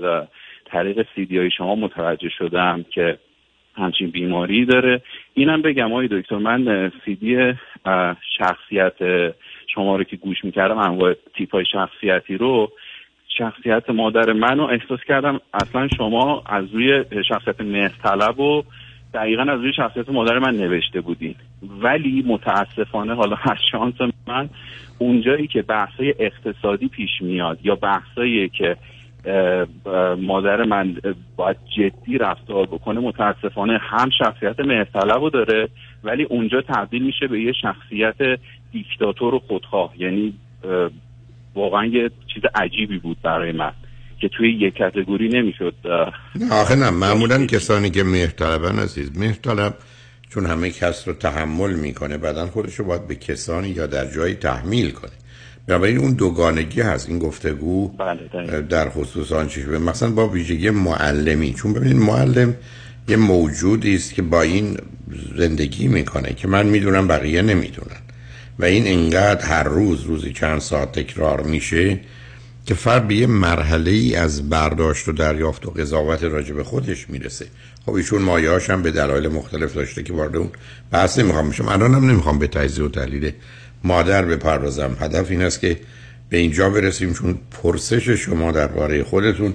طریق 0.66 1.06
سیدی 1.16 1.38
های 1.38 1.52
شما 1.52 1.76
متوجه 1.76 2.30
شدم 2.30 2.86
که 2.90 3.18
همچین 3.76 4.10
بیماری 4.10 4.66
داره. 4.66 5.02
اینم 5.34 5.62
بگم 5.62 5.92
آقای 5.92 6.08
دکتر 6.12 6.38
من 6.38 6.92
سیدی 7.06 7.54
شخصیت 8.38 9.34
شما 9.68 9.96
رو 9.96 10.04
که 10.04 10.16
گوش 10.16 10.44
می‌کردم 10.44 10.78
انواع 10.78 11.14
تیپ 11.36 11.52
های 11.52 11.66
شخصیتی 11.66 12.38
رو 12.38 12.72
شخصیت 13.40 13.90
مادر 13.90 14.34
منو 14.34 14.64
احساس 14.64 15.00
کردم 15.08 15.40
اصلا 15.54 15.88
شما 15.98 16.44
از 16.46 16.66
روی 16.74 17.04
شخصیت 17.30 17.62
مهرطلب 17.62 18.40
و 18.40 18.64
دقیقا 19.14 19.42
از 19.42 19.60
روی 19.60 19.74
شخصیت 19.74 20.10
مادر 20.10 20.40
من 20.40 20.56
نوشته 20.56 21.02
بودین. 21.02 21.36
ولی 21.82 22.24
متاسفانه 22.28 23.16
حالا 23.16 23.38
از 23.52 23.58
شانس 23.72 23.96
من 24.28 24.50
اونجایی 25.00 25.48
که 25.48 25.62
بحثای 25.62 26.16
اقتصادی 26.20 26.88
پیش 26.88 27.10
میاد 27.22 27.60
یا 27.64 27.76
بحثایی 27.76 28.50
که 28.50 28.78
مادر 30.22 30.64
من 30.64 30.96
باید 31.36 31.58
جدی 31.78 32.18
رفتار 32.18 32.66
بکنه 32.66 33.00
متاسفانه 33.00 33.78
هم 33.78 34.10
شخصیت 34.10 34.60
مهرطلب 34.60 35.22
رو 35.22 35.30
داره 35.30 35.70
ولی 36.04 36.24
اونجا 36.24 36.62
تبدیل 36.62 37.04
میشه 37.04 37.28
به 37.28 37.42
یه 37.42 37.54
شخصیت 37.54 38.40
دیکتاتور 38.72 39.36
و 39.36 39.40
خودخواه. 39.40 39.94
یعنی 39.98 40.34
واقعا 41.60 41.86
یه 41.86 42.12
چیز 42.34 42.44
عجیبی 42.56 43.00
بود 43.00 43.18
برای 43.24 43.52
من 43.52 43.72
که 44.22 44.30
توی 44.38 44.54
یک 44.54 44.74
کتگوری 44.74 45.30
نمی‌شد 45.30 45.74
نه 46.36 46.54
آخه 46.54 46.76
نه 46.76 46.90
معمولا 46.90 47.46
کسانی 47.46 47.90
که 47.90 48.04
مهرطلبن 48.04 48.80
عزیز 48.80 49.18
مهرطلب 49.18 49.76
چون 50.30 50.46
همه 50.46 50.70
کس 50.72 51.08
رو 51.08 51.14
تحمل 51.14 51.74
می‌کنه 51.74 52.18
بعدا 52.18 52.46
خودش 52.48 52.76
رو 52.76 52.86
باید 52.86 53.08
به 53.08 53.16
کسانی 53.16 53.70
یا 53.70 53.88
در 53.88 54.12
جایی 54.12 54.36
تحمیل 54.36 54.92
کنه. 54.92 55.12
بنابراین 55.68 55.98
اون 55.98 56.14
دوگانگی 56.14 56.82
هست 56.82 57.10
این 57.10 57.20
گفتگو 57.20 57.92
در 58.70 58.90
خصوص 58.90 59.32
آنچه 59.32 59.66
به 59.66 59.80
مثلا 59.80 60.12
با 60.12 60.28
ویژگی 60.28 60.70
معلمی. 60.70 61.54
چون 61.54 61.74
ببینید 61.74 61.98
معلم 61.98 62.56
یه 63.08 63.18
موجودی 63.18 63.96
است 63.96 64.14
که 64.14 64.22
با 64.22 64.42
این 64.42 64.78
زندگی 65.36 65.88
می‌کنه 65.88 66.34
که 66.34 66.48
من 66.48 66.66
می‌دونم 66.66 67.08
بقیه 67.08 67.42
نمی‌دونن. 67.42 68.02
و 68.60 68.66
این 68.66 68.88
انقدر 68.88 69.46
هر 69.46 69.64
روز 69.64 70.04
روزی 70.04 70.34
چند 70.34 70.60
ساعت 70.60 70.92
تکرار 70.92 71.42
میشه 71.42 72.00
که 72.66 72.74
فرد 72.74 73.08
به 73.08 73.16
یه 73.16 73.28
مرحله 73.28 73.92
ای 73.92 74.16
از 74.16 74.50
برداشت 74.50 75.08
و 75.08 75.12
دریافت 75.12 75.66
و 75.66 75.70
قضاوت 75.70 76.24
راجع 76.24 76.54
به 76.54 76.64
خودش 76.64 77.10
می‌رسه. 77.10 77.46
خب 77.86 77.94
ایشون 77.94 78.22
مایه‌هاش 78.22 78.70
هم 78.70 78.82
به 78.82 78.92
دلایل 78.92 79.28
مختلف 79.28 79.74
داشته 79.74 80.04
که 80.04 80.14
وارد 80.14 80.36
اون 80.36 80.50
بحث 80.92 81.20
نمی‌خوام 81.20 81.50
بشم. 81.50 81.68
الان 81.68 81.94
هم 81.94 82.10
نمی‌خوام 82.10 82.40
به 82.40 82.48
تجزیه 82.48 82.86
و 82.86 82.90
تحلیل 82.90 83.32
مادر 83.84 84.26
بپردازم. 84.26 84.98
هدف 85.00 85.32
این 85.32 85.42
است 85.42 85.60
که 85.60 85.80
به 86.30 86.38
اینجا 86.38 86.70
برسیم 86.70 87.14
چون 87.14 87.38
پرسش 87.52 88.10
شما 88.10 88.52
درباره 88.52 89.04
خودتون 89.04 89.54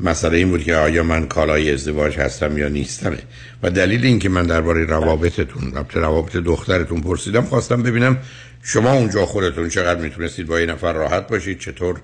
مسئله 0.00 0.36
این 0.36 0.50
بود 0.50 0.62
که 0.62 0.74
آیا 0.76 1.02
من 1.02 1.26
کالای 1.26 1.72
ازدواج 1.72 2.18
هستم 2.18 2.58
یا 2.58 2.68
نیستمه. 2.68 3.18
و 3.62 3.70
دلیل 3.70 4.04
این 4.04 4.18
که 4.18 4.28
من 4.28 4.46
درباره 4.46 4.84
روابطتون 4.84 5.72
رابطه 5.72 6.00
روابط 6.00 6.36
دخترتون 6.36 7.00
پرسیدم 7.00 7.42
خواستم 7.42 7.82
ببینم 7.82 8.18
شما 8.62 8.92
اونجا 8.92 9.26
خودتون 9.26 9.68
چقدر 9.68 10.00
می‌تونستید 10.00 10.46
با 10.46 10.60
یه 10.60 10.66
نفر 10.66 10.92
راحت 10.92 11.28
باشید 11.28 11.58
چطور 11.58 12.00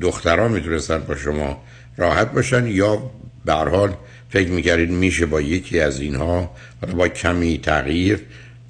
دختران 0.00 0.52
می‌تونستن 0.52 0.98
با 0.98 1.16
شما 1.16 1.62
راحت 1.96 2.32
باشن 2.32 2.66
یا 2.66 3.10
به 3.44 3.52
حال 3.52 3.94
فکر 4.30 4.48
می‌کردید 4.50 4.90
میشه 4.90 5.26
با 5.26 5.40
یکی 5.40 5.80
از 5.80 6.00
اینها 6.00 6.50
حالا 6.80 6.94
با 6.94 7.08
کمی 7.08 7.58
تغییر 7.58 8.18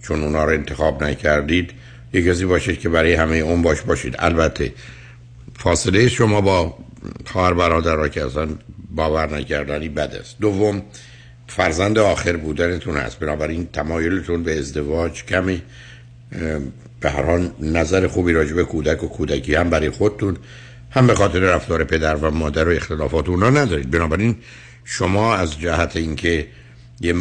چون 0.03 0.23
اونا 0.23 0.45
رو 0.45 0.51
انتخاب 0.51 1.05
نکردید 1.05 1.71
یک 2.13 2.25
کسی 2.25 2.45
باشید 2.45 2.81
که 2.81 2.89
برای 2.89 3.15
همه 3.15 3.37
اون 3.37 3.63
باش 3.63 3.81
باشید. 3.81 4.17
البته 4.19 4.73
فاصله 5.59 6.09
شما 6.09 6.41
با 6.41 6.77
خواهر 7.27 7.55
برادر 7.55 7.95
را 7.95 8.09
که 8.09 8.27
اصلا 8.27 8.49
باور 8.91 9.37
نکردنی 9.37 9.89
بد 9.89 10.15
است. 10.21 10.37
دوم 10.41 10.83
فرزند 11.47 11.99
آخر 11.99 12.37
بودنتون 12.37 12.97
هست. 12.97 13.19
بنابراین 13.19 13.69
تمایلتون 13.73 14.43
به 14.43 14.59
ازدواج 14.59 15.25
کمی 15.25 15.63
به 17.01 17.11
هر 17.11 17.23
حال 17.23 17.51
نظر 17.61 18.07
خوبی 18.07 18.33
راجع 18.33 18.63
کودک 18.63 19.05
و 19.05 19.09
کودکی 19.09 19.55
هم 19.55 19.71
برای 19.71 19.91
خودتون 19.91 20.37
هم 20.91 21.07
به 21.07 21.15
خاطر 21.15 21.39
رفتار 21.39 21.85
پدر 21.85 22.17
و 22.17 22.31
مادر 22.31 22.69
و 22.69 22.73
اختلافات 22.73 23.29
اونا 23.29 23.51
ندارید. 23.51 23.91
بنابراین 23.91 24.37
شما 24.85 25.35
از 25.35 25.61
جهت 25.61 25.97
اینکه 25.97 26.47
یه 27.01 27.15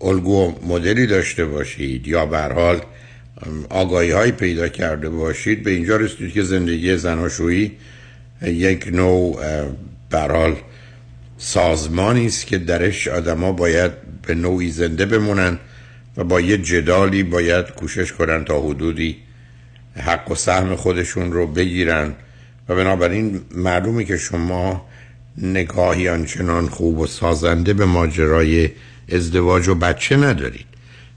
الگو 0.00 0.54
مدلی 0.66 1.06
داشته 1.06 1.44
باشید 1.44 2.08
یا 2.08 2.26
به 2.26 2.38
حال 2.38 2.80
آگاهی 3.70 4.10
های 4.10 4.32
پیدا 4.32 4.68
کرده 4.68 5.08
باشید 5.08 5.62
به 5.62 5.70
اینجا 5.70 5.96
رسیدید 5.96 6.32
که 6.32 6.42
زندگی 6.42 6.96
زناشویی 6.96 7.72
یک 8.42 8.88
نوع 8.92 9.36
حال 10.12 10.56
سازمانی 11.38 12.26
است 12.26 12.46
که 12.46 12.58
درش 12.58 13.08
آدما 13.08 13.52
باید 13.52 13.92
به 14.26 14.34
نوعی 14.34 14.70
زنده 14.70 15.06
بمونن 15.06 15.58
و 16.16 16.24
با 16.24 16.40
یه 16.40 16.58
جدالی 16.58 17.22
باید 17.22 17.70
کوشش 17.70 18.12
کنن 18.12 18.44
تا 18.44 18.60
حدودی 18.60 19.16
حق 19.96 20.30
و 20.30 20.34
سهم 20.34 20.76
خودشون 20.76 21.32
رو 21.32 21.46
بگیرن. 21.46 22.14
و 22.68 22.76
بنابراین 22.76 23.40
معلومه 23.54 24.04
که 24.04 24.16
شما 24.16 24.86
نگاهی 25.38 26.08
آنچنان 26.08 26.68
خوب 26.68 26.98
و 26.98 27.06
سازنده 27.06 27.72
به 27.74 27.84
ماجرای 27.84 28.70
ازدواج 29.12 29.68
و 29.68 29.74
بچه 29.74 30.16
ندارید. 30.16 30.66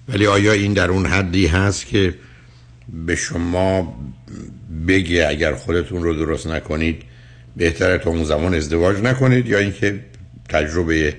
ولی 0.10 0.28
آیا 0.28 0.52
این 0.52 0.74
در 0.74 0.92
اون 0.92 1.06
حدی 1.06 1.48
هست 1.48 1.86
که 1.86 2.16
به 3.06 3.16
شما 3.16 3.96
بگه 4.88 5.28
اگر 5.30 5.54
خودتون 5.54 6.04
رو 6.04 6.14
درست 6.14 6.48
نکنید 6.48 7.02
بهتره 7.58 7.98
تا 7.98 8.10
اون 8.10 8.24
زمان 8.24 8.54
ازدواج 8.54 8.98
نکنید 8.98 9.48
یا 9.48 9.58
اینکه 9.58 10.00
تجربه 10.50 11.14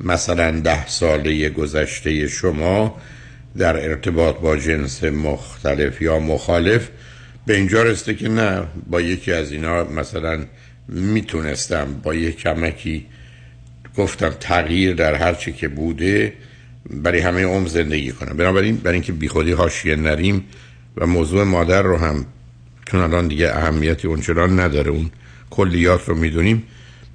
مثلا 0.00 0.60
ده 0.60 0.86
ساله 0.86 1.48
گذشته 1.48 2.28
شما 2.28 3.00
در 3.58 3.88
ارتباط 3.88 4.36
با 4.36 4.56
جنس 4.56 5.04
مختلف 5.04 6.02
یا 6.02 6.18
مخالف 6.18 6.88
به 7.46 7.56
اینجا 7.56 7.82
رسته 7.82 8.14
که 8.14 8.28
نه 8.28 8.62
با 8.90 9.00
یکی 9.00 9.32
از 9.32 9.52
اینا 9.52 9.84
مثلا 9.84 10.44
می‌تونستم 10.88 12.00
با 12.02 12.14
یک 12.14 12.36
کمکی 12.36 13.06
گفتم 13.96 14.34
تغییر 14.40 14.94
در 14.94 15.14
هر 15.14 15.34
چی 15.34 15.52
که 15.52 15.68
بوده 15.68 16.32
برای 16.90 17.20
همه 17.20 17.44
عمر 17.44 17.68
زندگی 17.68 18.12
کنم. 18.12 18.36
بنابراین 18.36 18.76
برای 18.76 18.94
اینکه 18.94 19.12
بیخودی 19.12 19.52
هاشیه 19.52 19.96
نریم 19.96 20.44
و 20.96 21.06
موضوع 21.06 21.44
مادر 21.44 21.82
رو 21.82 21.96
هم 21.96 22.26
چون 22.86 23.00
الان 23.00 23.28
دیگه 23.28 23.48
اهمیتی 23.48 24.08
اونچنان 24.08 24.60
نداره. 24.60 24.90
اون 24.90 25.10
کلیات 25.50 26.08
رو 26.08 26.14
می‌دونیم. 26.14 26.62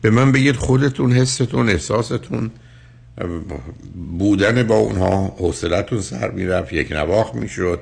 به 0.01 0.09
من 0.09 0.31
بگید 0.31 0.55
خودتون 0.55 1.11
حستون 1.11 1.69
احساستون 1.69 2.51
بودن 4.19 4.63
با 4.63 4.75
اونها 4.75 5.35
حوصلتون 5.39 6.01
سر 6.01 6.31
می‌رفت 6.31 6.73
یک 6.73 6.91
نواخ 6.91 7.35
می‌شد 7.35 7.79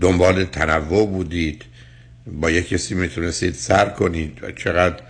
دنبال 0.00 0.44
تنوع 0.44 1.06
بودید 1.06 1.64
با 2.40 2.50
یک 2.50 2.68
کسی 2.68 2.94
می‌تونستید 2.94 3.54
سر 3.54 3.88
کنید. 3.88 4.38
و 4.42 4.52
چقدر 4.52 5.02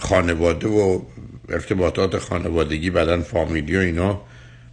خانواده 0.00 0.68
و 0.68 1.00
ارتباطات 1.48 2.18
خانوادگی 2.18 2.90
بدن 2.90 3.22
فامیلی 3.22 3.76
و 3.76 3.80
اینا 3.80 4.20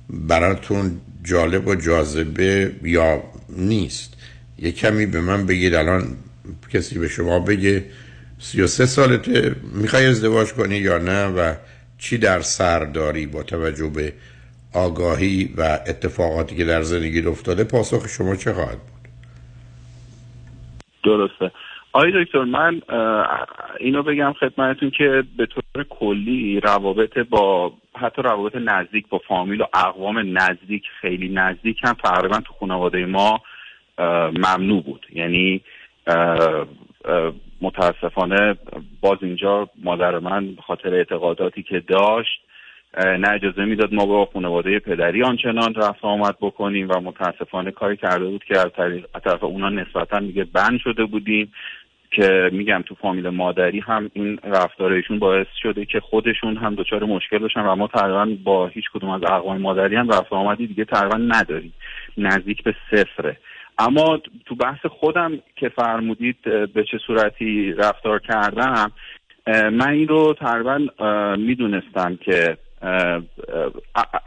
براتون 0.09 1.01
جالب 1.23 1.67
و 1.67 1.75
جاذبه 1.75 2.75
یا 2.83 3.23
نیست؟ 3.49 4.10
یه 4.61 4.71
کمی 4.71 5.05
به 5.05 5.21
من 5.21 5.45
بگید. 5.45 5.75
الان 5.75 6.03
کسی 6.73 6.99
به 6.99 7.07
شما 7.07 7.39
بگه 7.39 7.85
33 8.39 8.85
سالته 8.85 9.55
می‌خوای 9.73 10.05
ازدواج 10.05 10.53
کنی 10.53 10.75
یا 10.75 10.97
نه 10.97 11.25
و 11.25 11.53
چی 11.97 12.17
در 12.17 12.41
سر 12.41 12.79
داری 12.79 13.25
با 13.25 13.43
توجه 13.43 13.89
به 13.95 14.13
آگاهی 14.73 15.53
و 15.57 15.61
اتفاقاتی 15.87 16.55
که 16.55 16.65
در 16.65 16.81
زندگی 16.81 17.21
افتاده؟ 17.21 17.63
پاسخ 17.63 18.07
شما 18.07 18.35
چه 18.35 18.53
خواهد 18.53 18.77
بود؟ 18.77 19.01
درسته. 21.03 21.51
آقای 21.93 22.23
دکتر 22.23 22.43
من 22.43 22.81
اینو 23.79 24.03
بگم 24.03 24.33
خدمتتون 24.39 24.89
که 24.89 25.23
به 25.37 25.45
طور 25.45 25.83
کلی 25.89 26.59
روابط 26.59 27.17
با 27.17 27.73
حتی 27.95 28.21
روابط 28.21 28.55
نزدیک 28.55 29.07
با 29.09 29.21
فامیل 29.27 29.61
و 29.61 29.65
اقوام 29.73 30.37
نزدیک 30.37 30.83
خیلی 31.01 31.29
نزدیک 31.29 31.77
هم 31.83 31.93
تقریبا 32.03 32.39
تو 32.39 32.53
خانواده 32.59 33.05
ما 33.05 33.41
ممنوع 34.33 34.83
بود. 34.83 35.05
یعنی 35.13 35.61
متاسفانه 37.61 38.55
باز 39.01 39.17
اینجا 39.21 39.69
مادر 39.83 40.19
من 40.19 40.55
خاطر 40.67 40.93
اعتقاداتی 40.93 41.63
که 41.63 41.79
داشت 41.79 42.41
نه 42.97 43.29
اجازه 43.29 43.65
می‌داد 43.65 43.93
ما 43.93 44.05
با 44.05 44.29
خانواده 44.33 44.79
پدری 44.79 45.23
آنچنان 45.23 45.73
رفت 45.73 46.05
آمد 46.05 46.35
بکنیم 46.41 46.89
و 46.89 46.99
متاسفانه 46.99 47.71
کاری 47.71 47.97
کرده 47.97 48.25
بود 48.25 48.43
که 48.43 48.59
از 48.59 48.71
طرف 49.23 49.43
اونا 49.43 49.69
نسبتا 49.69 50.19
دیگه 50.19 50.43
بند 50.43 50.79
شده 50.79 51.05
بودیم 51.05 51.53
که 52.11 52.49
میگم 52.53 52.83
تو 52.85 52.95
فامیل 52.95 53.29
مادری 53.29 53.79
هم 53.79 54.11
این 54.13 54.39
رفتارشون 54.43 55.19
باعث 55.19 55.47
شده 55.61 55.85
که 55.85 55.99
خودشون 55.99 56.57
هم 56.57 56.75
دچار 56.75 57.03
مشکل 57.03 57.37
بشن 57.37 57.61
و 57.61 57.75
ما 57.75 57.87
تقریبا 57.87 58.27
با 58.43 58.67
هیچ 58.67 58.85
کدوم 58.93 59.09
از 59.09 59.23
اقوام 59.23 59.61
مادری 59.61 59.95
هم 59.95 60.09
رفت 60.09 60.33
آمدی 60.33 60.67
دیگه 60.67 60.85
تقریبا 60.85 61.17
نداریم. 61.17 61.73
نزدیک 62.17 62.63
به 62.63 62.75
صفره. 62.91 63.37
اما 63.81 64.21
تو 64.45 64.55
بحث 64.55 64.85
خودم 64.85 65.31
که 65.55 65.69
فرمودید 65.69 66.37
به 66.43 66.83
چه 66.91 66.97
صورتی 67.07 67.71
رفتار 67.71 68.19
کردم 68.19 68.91
من 69.47 69.89
این 69.89 70.07
رو 70.07 70.35
تقریبا 70.39 70.79
می‌دونستم 71.35 72.15
که 72.15 72.57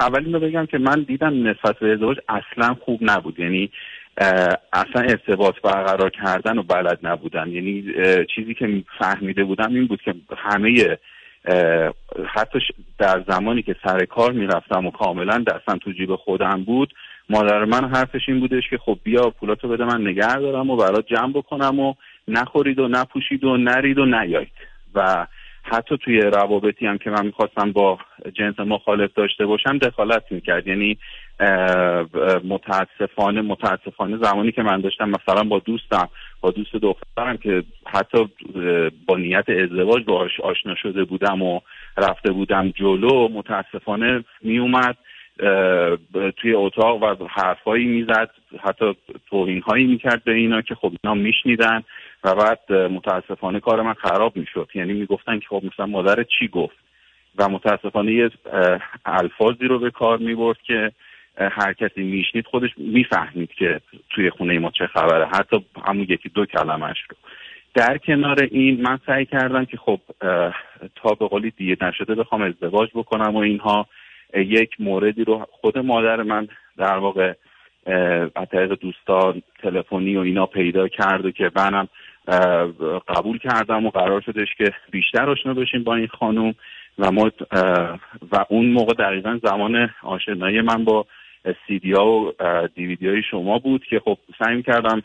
اولین 0.00 0.32
رو 0.32 0.40
بگم 0.40 0.66
که 0.66 0.78
من 0.78 1.02
دیدم 1.02 1.48
نسبت 1.48 1.78
به 1.78 1.92
ازدواج 1.92 2.18
اصلا 2.28 2.74
خوب 2.74 2.98
نبود. 3.02 3.40
یعنی 3.40 3.70
اصلا 4.72 5.02
ارتباط 5.02 5.54
برقرار 5.60 6.10
کردن 6.10 6.58
و 6.58 6.62
بلد 6.62 6.98
نبودن 7.02 7.48
یعنی 7.48 7.84
چیزی 8.34 8.54
که 8.54 8.82
فهمیده 8.98 9.44
بودم 9.44 9.74
این 9.74 9.86
بود 9.86 10.02
که 10.02 10.14
همه 10.36 10.98
حتی 12.26 12.58
در 12.98 13.24
زمانی 13.28 13.62
که 13.62 13.76
سر 13.84 14.04
کار 14.04 14.32
می‌رفتم 14.32 14.86
و 14.86 14.90
کاملا 14.90 15.38
دستم 15.38 15.78
تو 15.78 15.92
جیب 15.92 16.16
خودم 16.16 16.64
بود 16.64 16.94
مادر 17.30 17.64
من 17.64 17.88
حرفش 17.88 18.28
این 18.28 18.40
بودش 18.40 18.70
که 18.70 18.78
خب 18.78 18.98
بیا 19.04 19.30
پولاتو 19.30 19.68
بده 19.68 19.84
من 19.84 20.00
نگه 20.00 20.36
دارم 20.36 20.70
و 20.70 20.76
برات 20.76 21.06
جمع 21.06 21.32
بکنم 21.32 21.80
و 21.80 21.94
نخورید 22.28 22.78
و 22.78 22.88
نپوشید 22.88 23.44
و 23.44 23.56
نرید 23.56 23.98
و 23.98 24.04
نیایید. 24.04 24.52
و 24.94 25.26
حتی 25.62 25.98
توی 25.98 26.20
روابطی 26.20 26.86
هم 26.86 26.98
که 26.98 27.10
من 27.10 27.26
می‌خواستم 27.26 27.72
با 27.72 27.98
جنس 28.32 28.60
مخالف 28.60 29.10
داشته 29.14 29.46
باشم 29.46 29.78
دخالت 29.78 30.24
می‌کرد. 30.30 30.66
یعنی 30.66 30.98
متاسفانه 32.44 33.40
متاسفانه 33.40 34.16
زمانی 34.16 34.52
که 34.52 34.62
من 34.62 34.80
داشتم 34.80 35.08
مثلا 35.08 35.42
با 35.42 35.58
دوستم 35.58 36.08
با 36.40 36.50
دوست 36.50 36.76
دخترم 36.76 37.36
که 37.36 37.62
حتی 37.86 38.28
با 39.06 39.16
نیت 39.16 39.48
ازدواج 39.48 40.04
باهاش 40.04 40.40
آشنا 40.40 40.74
شده 40.74 41.04
بودم 41.04 41.42
و 41.42 41.60
رفته 41.96 42.32
بودم 42.32 42.70
جلو 42.70 43.28
متاسفانه 43.28 44.24
میومد 44.42 44.96
توی 46.36 46.54
اتاق 46.54 47.02
و 47.02 47.26
حرفهایی 47.30 47.84
می‌زد 47.84 48.30
حتی 48.60 48.96
توهین 49.30 49.60
هایی 49.60 49.86
می‌کرد 49.86 50.24
به 50.24 50.32
اینا 50.32 50.62
که 50.62 50.74
خب 50.74 50.92
اینا 51.02 51.14
میشنیدن 51.14 51.82
و 52.24 52.34
بعد 52.34 52.72
متاسفانه 52.72 53.60
کار 53.60 53.82
من 53.82 53.94
خراب 53.94 54.36
می‌شد. 54.36 54.68
یعنی 54.74 54.92
می‌گفتن 54.92 55.38
که 55.38 55.46
خب 55.48 55.62
مثلا 55.72 55.86
مادر 55.86 56.22
چی 56.38 56.48
گفت؟ 56.48 56.76
و 57.38 57.48
متاسفانه 57.48 58.12
یه 58.12 58.30
الفاظی 59.06 59.64
رو 59.64 59.78
به 59.78 59.90
کار 59.90 60.18
می‌برد 60.18 60.56
که 60.66 60.92
هر 61.36 61.72
کسی 61.72 62.02
میشنید 62.02 62.46
خودش 62.46 62.70
می‌فهمید 62.76 63.52
که 63.52 63.80
توی 64.10 64.30
خونه 64.30 64.58
ما 64.58 64.70
چه 64.70 64.86
خبره. 64.86 65.26
حتی 65.26 65.64
همون 65.86 66.06
یکی 66.08 66.28
دو 66.28 66.46
کلمش 66.46 66.98
رو. 67.10 67.16
در 67.74 67.98
کنار 67.98 68.48
این 68.50 68.80
من 68.82 68.98
سعی 69.06 69.26
کردم 69.26 69.64
که 69.64 69.76
خب 69.76 70.00
تا 70.94 71.14
به 71.20 71.28
قولی 71.28 71.50
دیگه 71.50 71.76
نشده 71.80 72.14
بخوام 72.14 72.42
ازدواج 72.42 72.90
بکنم 72.94 73.34
و 73.34 73.38
اینها. 73.38 73.86
یک 74.34 74.70
موردی 74.78 75.24
رو 75.24 75.46
خود 75.50 75.78
مادر 75.78 76.22
من 76.22 76.48
در 76.76 76.96
واقع 76.98 77.34
از 78.36 78.48
طریق 78.52 78.78
دوستان 78.80 79.42
تلفنی 79.62 80.16
و 80.16 80.20
اینا 80.20 80.46
پیدا 80.46 80.88
کرد 80.88 81.24
و 81.24 81.30
که 81.30 81.50
منم 81.56 81.88
قبول 83.08 83.38
کردم 83.38 83.86
و 83.86 83.90
قرار 83.90 84.20
شدش 84.20 84.48
که 84.58 84.72
بیشتر 84.90 85.30
آشنا 85.30 85.54
بشیم 85.54 85.82
با 85.84 85.94
این 85.94 86.06
خانوم 86.06 86.54
و 86.98 87.10
ما 87.10 87.30
و 88.32 88.44
اون 88.48 88.66
موقع 88.66 88.94
دقیقا 88.94 89.40
زمان 89.42 89.90
آشنایی 90.02 90.60
من 90.60 90.84
با 90.84 91.06
سیدی 91.66 91.92
ها 91.92 92.06
و 92.06 92.32
دیویدی 92.74 93.08
های 93.08 93.22
شما 93.30 93.58
بود 93.58 93.84
که 93.84 94.00
خب 94.04 94.18
سعی 94.38 94.62
کردم 94.62 95.02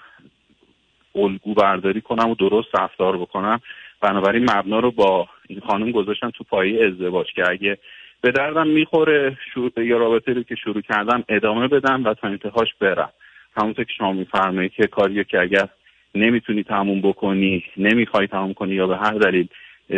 الگو 1.16 1.54
برداری 1.54 2.02
کنم 2.02 2.30
و 2.30 2.36
درست 2.36 2.76
رفتار 2.76 3.18
بکنم. 3.18 3.62
بنابراین 4.02 4.44
مبنا 4.44 4.80
رو 4.80 4.92
با 4.92 5.28
این 5.48 5.60
خانم 5.60 5.92
گذاشتم 5.92 6.30
تو 6.30 6.44
پایه 6.44 6.86
ازدواج 6.86 7.28
که 7.36 7.44
اگه 7.50 7.78
به 8.22 8.32
دردم 8.32 8.68
می‌خوره 8.68 9.38
یا 9.78 9.98
رابطه 9.98 10.34
رو 10.34 10.44
که 10.44 10.56
شروع 10.56 10.82
کردم 10.82 11.24
ادامه 11.30 11.68
بدم 11.68 12.04
و 12.04 12.14
تا 12.14 12.28
انتهاش 12.28 12.74
برم. 12.80 13.10
همونطور 13.58 13.86
که 13.86 13.94
شما 13.98 14.14
میفرمایید 14.14 14.72
که 14.72 14.88
کاریو 14.88 15.24
که 15.24 15.40
اگر 15.40 15.68
نمی‌تونی 16.16 16.64
تموم 16.64 17.02
بکنی 17.02 17.64
نمی‌خوای 17.78 18.28
تموم 18.28 18.54
کنی 18.54 18.76
یا 18.76 18.88
به 18.88 18.98
هر 18.98 19.14
دلیل 19.14 19.48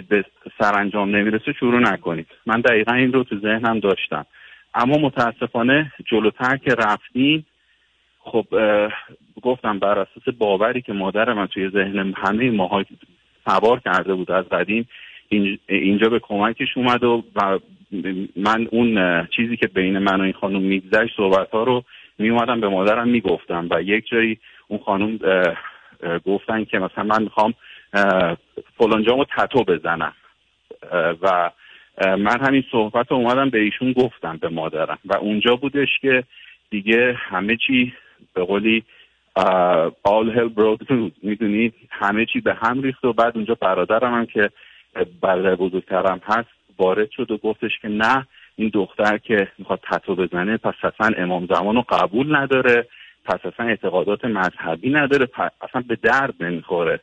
به 0.09 0.25
سرانجام 0.59 1.15
نمی‌رسه 1.15 1.53
شروع 1.53 1.79
نکنید 1.79 2.27
من 2.45 2.61
دقیقا 2.61 2.93
این 2.93 3.13
رو 3.13 3.23
تو 3.23 3.39
ذهنم 3.39 3.79
داشتم. 3.79 4.25
اما 4.73 4.97
متاسفانه 4.97 5.91
جلوتر 6.05 6.57
که 6.57 6.71
رفتیم 6.71 7.45
خب 8.19 8.45
گفتم 9.41 9.79
بر 9.79 9.99
اساس 9.99 10.35
باوری 10.37 10.81
که 10.81 10.93
مادر 10.93 11.33
من 11.33 11.47
توی 11.47 11.69
ذهن 11.69 12.13
همه 12.17 12.51
ماها 12.51 12.85
سوار 13.45 13.79
کرده 13.79 14.13
بود 14.13 14.31
از 14.31 14.45
قدیم 14.49 14.87
اینجا 15.67 16.09
به 16.09 16.19
کمکش 16.19 16.77
اومد 16.77 17.03
و, 17.03 17.23
من 18.35 18.67
اون 18.71 19.25
چیزی 19.27 19.57
که 19.57 19.67
بین 19.67 19.97
من 19.97 20.21
و 20.21 20.23
این 20.23 20.33
خانم 20.33 20.61
میگذشت 20.61 21.15
صحبت 21.17 21.49
ها 21.49 21.63
رو 21.63 21.83
می 22.17 22.29
اومدم 22.29 22.61
به 22.61 22.67
مادرم 22.67 23.07
می‌گفتم 23.07 23.67
و 23.71 23.81
یک 23.81 24.07
جایی 24.07 24.39
اون 24.67 24.79
خانم 24.79 25.19
گفتن 26.25 26.63
که 26.63 26.79
مثلا 26.79 27.03
من 27.03 27.23
می‌خوام 27.23 27.53
فلانجامو 28.77 29.25
تتو 29.37 29.63
بزنم. 29.63 30.13
و 31.21 31.51
من 32.01 32.39
همین 32.41 32.63
صحبت 32.71 33.11
رو 33.11 33.17
اومدم 33.17 33.49
به 33.49 33.59
ایشون 33.59 33.91
گفتم 33.91 34.37
به 34.37 34.49
مادرم. 34.49 34.97
و 35.05 35.15
اونجا 35.15 35.55
بودش 35.55 35.89
که 36.01 36.23
دیگه 36.69 37.13
همه 37.17 37.57
چی 37.67 37.93
به 38.33 38.43
قولی 38.43 38.83
all 40.07 40.27
hell 40.35 40.49
broke 40.57 40.85
loose. 40.89 41.11
می‌دونی؟ 41.23 41.73
همه 41.89 42.25
چی 42.25 42.41
به 42.41 42.53
هم 42.53 42.81
ریخت 42.81 43.05
و 43.05 43.13
بعد 43.13 43.35
اونجا 43.35 43.55
برادرم 43.61 44.13
هم 44.13 44.25
که 44.25 44.49
برادر 45.21 45.55
بزرگترم 45.55 46.21
هست 46.25 46.49
وارد 46.81 47.11
شد 47.11 47.31
و 47.31 47.37
گفتش 47.37 47.71
که 47.81 47.87
نه 47.87 48.27
این 48.55 48.71
دختر 48.73 49.17
که 49.17 49.47
می‌خواد 49.57 49.79
تتو 49.91 50.15
بزنه 50.15 50.57
پس 50.57 50.73
اصلا 50.83 51.15
امام 51.17 51.47
زمان 51.53 51.75
رو 51.75 51.85
قبول 51.89 52.35
نداره 52.35 52.87
پس 53.25 53.39
اصلا 53.45 53.65
اعتقادات 53.65 54.25
مذهبی 54.25 54.89
نداره 54.89 55.27
اصلا 55.61 55.83
به 55.87 55.95
درد 55.95 56.33
نمی‌خوره. 56.39 56.99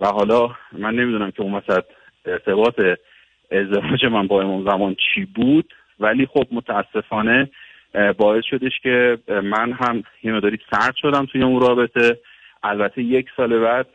و 0.00 0.06
حالا 0.06 0.50
من 0.72 0.94
نمی‌دونم 0.94 1.30
که 1.30 1.42
اون 1.42 1.52
مثلا 1.52 1.82
ارتباط 2.26 2.80
ازدواج 3.50 4.04
من 4.04 4.26
با 4.26 4.42
امام 4.42 4.64
زمان 4.70 4.96
چی 5.14 5.24
بود 5.24 5.74
ولی 6.00 6.26
خب 6.26 6.46
متاسفانه 6.52 7.50
باعث 8.18 8.44
شدش 8.44 8.72
که 8.82 9.18
من 9.28 9.72
هم 9.72 10.02
یه 10.22 10.32
مداری 10.32 10.58
سرد 10.70 10.94
شدم 10.96 11.26
توی 11.26 11.42
اون 11.42 11.60
رابطه. 11.60 12.18
البته 12.62 13.02
یک 13.02 13.26
سال 13.36 13.58
بعد 13.58 13.86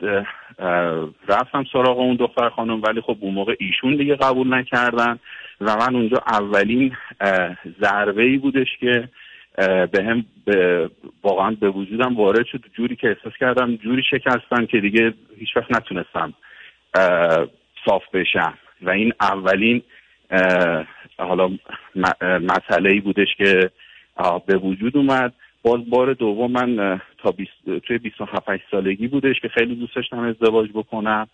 رفتم 1.28 1.64
سراغ 1.72 1.98
اون 1.98 2.16
دختر 2.16 2.48
خانم 2.48 2.82
ولی 2.82 3.00
خب 3.00 3.16
اون 3.20 3.34
موقع 3.34 3.54
ایشون 3.58 3.96
دیگه 3.96 4.14
قبول 4.14 4.54
نکردن 4.54 5.18
و 5.60 5.76
من 5.76 5.96
اونجا 5.96 6.16
اولین 6.26 6.96
ضربه 7.80 8.22
ای 8.22 8.38
بودش 8.38 8.68
که 8.80 9.08
به 9.92 10.04
هم 10.04 10.24
واقعا 11.22 11.50
به 11.60 11.68
وجودم 11.70 12.16
وارد 12.16 12.46
شد. 12.46 12.64
جوری 12.76 12.96
که 12.96 13.08
احساس 13.08 13.32
کردم 13.40 13.76
جوری 13.76 14.02
شکستم 14.10 14.66
که 14.66 14.80
دیگه 14.80 15.14
هیچ 15.38 15.56
وقت 15.56 15.72
نتونستم 15.72 16.34
صاف 17.84 18.02
بشم. 18.12 18.54
و 18.82 18.90
این 18.90 19.12
اولین 19.20 19.82
حالا 21.18 21.50
مسئله 22.22 22.90
ای 22.92 23.00
بودش 23.00 23.28
که 23.38 23.70
به 24.46 24.56
وجود 24.56 24.96
اومد. 24.96 25.32
باز 25.64 25.90
بار 25.90 26.12
دوم 26.12 26.50
من 26.50 27.00
تا 27.18 27.30
بیست 27.30 27.80
توی 27.82 27.98
27 27.98 28.70
سالگی 28.70 29.08
بودش 29.08 29.40
که 29.40 29.48
خیلی 29.48 29.74
دوست 29.74 29.96
داشتم 29.96 30.18
ازدواج 30.18 30.70
بکنم 30.74 31.28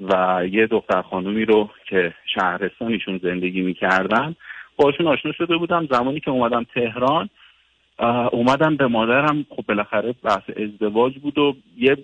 و 0.00 0.42
یه 0.50 0.66
دختر 0.66 1.02
خانومی 1.02 1.44
رو 1.44 1.70
که 1.88 2.14
شهرستانیشون 2.34 3.20
زندگی 3.22 3.60
می‌کردن 3.60 4.36
باشون 4.76 5.06
آشنا 5.06 5.32
شده 5.32 5.56
بودم. 5.56 5.88
زمانی 5.90 6.20
که 6.20 6.30
اومدم 6.30 6.66
تهران 6.74 7.28
اومدم 8.32 8.76
به 8.76 8.86
مادرم. 8.86 9.46
خب 9.50 9.64
بالاخره 9.68 10.14
بحث 10.22 10.50
ازدواج 10.56 11.18
بود 11.18 11.38
و 11.38 11.56
یه 11.78 11.96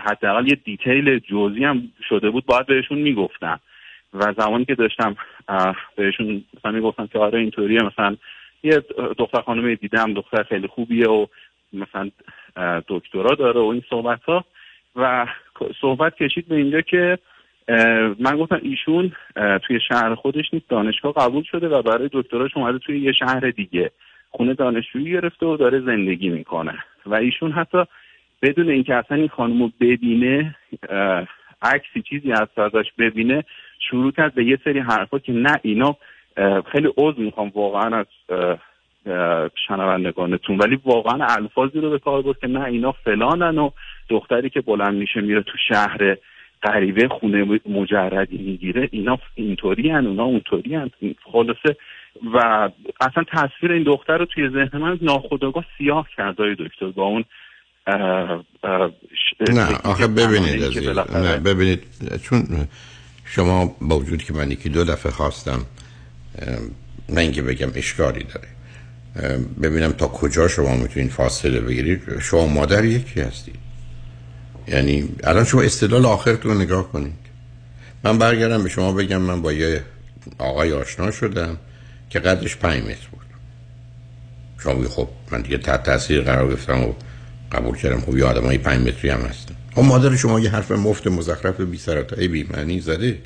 حداقل 0.00 0.48
یه 0.48 0.54
دیتیل 0.64 1.18
جزئی 1.18 1.64
هم 1.64 1.92
شده 2.08 2.30
بود 2.30 2.46
باید 2.46 2.66
بهشون 2.66 2.98
می‌گفتم. 2.98 3.60
و 4.14 4.32
زمانی 4.38 4.64
که 4.64 4.74
داشتم 4.74 5.16
بهشون 5.96 6.44
مثلا 6.58 6.70
می‌گفتم 6.70 7.06
که 7.06 7.18
آره 7.18 7.38
اینطوریه 7.38 7.82
مثلا 7.82 8.16
یه 8.64 8.82
دختر 9.18 9.40
خانم 9.40 9.74
دیدم 9.74 10.14
دختر 10.14 10.42
خیلی 10.42 10.66
خوبیه 10.66 11.08
و 11.08 11.26
مثلا 11.72 12.10
دکترا 12.88 13.34
داره 13.34 13.60
و 13.60 13.64
این 13.64 13.82
صحبت 13.90 14.22
ها 14.22 14.44
و 14.96 15.26
صحبت 15.80 16.16
کشید 16.16 16.48
به 16.48 16.56
اینجا 16.56 16.80
که 16.80 17.18
من 18.18 18.36
گفتم 18.38 18.60
ایشون 18.62 19.12
توی 19.62 19.80
شهر 19.88 20.14
خودش 20.14 20.44
نیست 20.52 20.68
دانشگاه 20.68 21.12
قبول 21.12 21.42
شده 21.42 21.68
و 21.68 21.82
برای 21.82 22.08
دکتراش 22.12 22.56
اومده 22.56 22.78
توی 22.78 23.00
یه 23.00 23.12
شهر 23.12 23.50
دیگه. 23.50 23.90
خونه 24.30 24.54
دانشجویی 24.54 25.12
گرفته 25.12 25.46
و 25.46 25.56
داره 25.56 25.80
زندگی 25.80 26.28
می‌کنه. 26.28 26.78
و 27.06 27.14
ایشون 27.14 27.52
حتی 27.52 27.84
بدون 28.42 28.68
اینکه 28.68 28.94
اصلا 28.94 29.16
این 29.16 29.28
خانم 29.28 29.62
رو 29.62 29.70
ببینه 29.80 30.56
عکسی 31.62 32.02
چیزی 32.02 32.32
از 32.32 32.48
ازش 32.56 32.92
ببینه 32.98 33.44
شروع 33.90 34.12
کرد 34.12 34.34
به 34.34 34.44
یه 34.44 34.58
سری 34.64 34.78
حرفا 34.78 35.18
که 35.18 35.32
نه 35.32 35.60
اینا 35.62 35.96
خیلی 36.72 36.88
عضو 36.96 37.22
می‌خوام 37.22 37.52
واقعا 37.54 37.96
از 37.96 38.06
شنوندگانتون. 39.68 40.58
ولی 40.58 40.78
واقعا 40.84 41.26
الفاظی 41.26 41.80
رو 41.80 41.90
به 41.90 41.98
کار 41.98 42.22
برد 42.22 42.38
که 42.38 42.46
نه 42.46 42.64
اینا 42.64 42.92
فلانن 42.92 43.58
و 43.58 43.70
دختری 44.08 44.50
که 44.50 44.60
بلند 44.60 44.94
میشه 44.94 45.20
میره 45.20 45.42
تو 45.42 45.58
شهر 45.68 46.16
غریبه 46.62 47.08
خونه 47.08 47.60
مجردی 47.66 48.38
می‌گیره 48.38 48.88
اینا 48.92 49.18
اینطوری 49.34 49.90
هن 49.90 50.06
اونا 50.06 50.24
اونطوری 50.24 50.74
هن 50.74 50.90
خلاصه 51.32 51.76
و 52.34 52.68
اصلا 53.00 53.24
تصویر 53.32 53.72
این 53.72 53.82
دختر 53.82 54.18
رو 54.18 54.24
توی 54.24 54.48
ذهن 54.48 54.78
من 54.78 54.98
ناخداگاه 55.02 55.64
سیاه 55.78 56.08
کرد 56.16 56.36
دکتر 56.36 56.86
با 56.86 57.02
اون 57.02 57.24
نه 59.52 59.78
آخه 59.84 60.06
ببینید 60.06 60.62
نه 61.14 61.36
ببینید 61.36 61.82
چون 62.22 62.42
شما 63.24 63.76
با 63.80 63.98
وجود 63.98 64.22
که 64.22 64.32
من 64.32 64.50
یکی 64.50 64.68
دو 64.68 64.84
دفعه 64.84 65.12
خواستم 65.12 65.66
نه 67.08 67.20
اینکه 67.20 67.42
بگم 67.42 67.70
اشکالی 67.74 68.26
داره. 68.34 68.48
ببینم 69.62 69.92
تا 69.92 70.08
کجا 70.08 70.48
شما 70.48 70.76
می‌تونید 70.76 71.10
فاصله 71.10 71.60
بگیرید. 71.60 72.18
شما 72.20 72.46
مادر 72.46 72.84
یکی 72.84 73.20
هستید. 73.20 73.54
یعنی 74.68 75.08
الان 75.24 75.44
شما 75.44 75.62
استدلال 75.62 76.06
آخرتون 76.06 76.52
رو 76.52 76.58
نگاه 76.58 76.92
کنید. 76.92 77.24
من 78.04 78.18
برگردم 78.18 78.62
به 78.62 78.68
شما 78.68 78.92
بگم 78.92 79.16
من 79.16 79.42
با 79.42 79.52
یه 79.52 79.82
آقای 80.38 80.72
آشنا 80.72 81.10
شدم 81.10 81.56
که 82.10 82.18
قدش 82.18 82.56
پنج 82.56 82.82
متر 82.82 83.08
بود. 83.10 83.24
شما 84.58 84.88
خب 84.88 85.08
من 85.30 85.40
دیگه 85.40 85.58
تحت 85.58 85.82
تاثیر 85.82 86.20
قرار 86.20 86.48
گرفتم 86.48 86.82
و 86.82 86.92
قبول 87.52 87.76
کردم. 87.76 88.00
خب 88.00 88.16
یه 88.16 88.24
آدم 88.24 88.44
های 88.44 88.58
پنج 88.58 88.88
متری 88.88 89.10
هم 89.10 89.20
هستم 89.20 89.54
خب 89.74 89.82
مادر 89.82 90.16
شما 90.16 90.40
یه 90.40 90.50
حرف 90.50 90.70
مفت 90.70 91.06
مزخرف 91.06 91.60
بی 91.60 91.78
سرطای 91.78 92.28
بی 92.28 92.42
معنی 92.42 92.80
زده. 92.80 93.18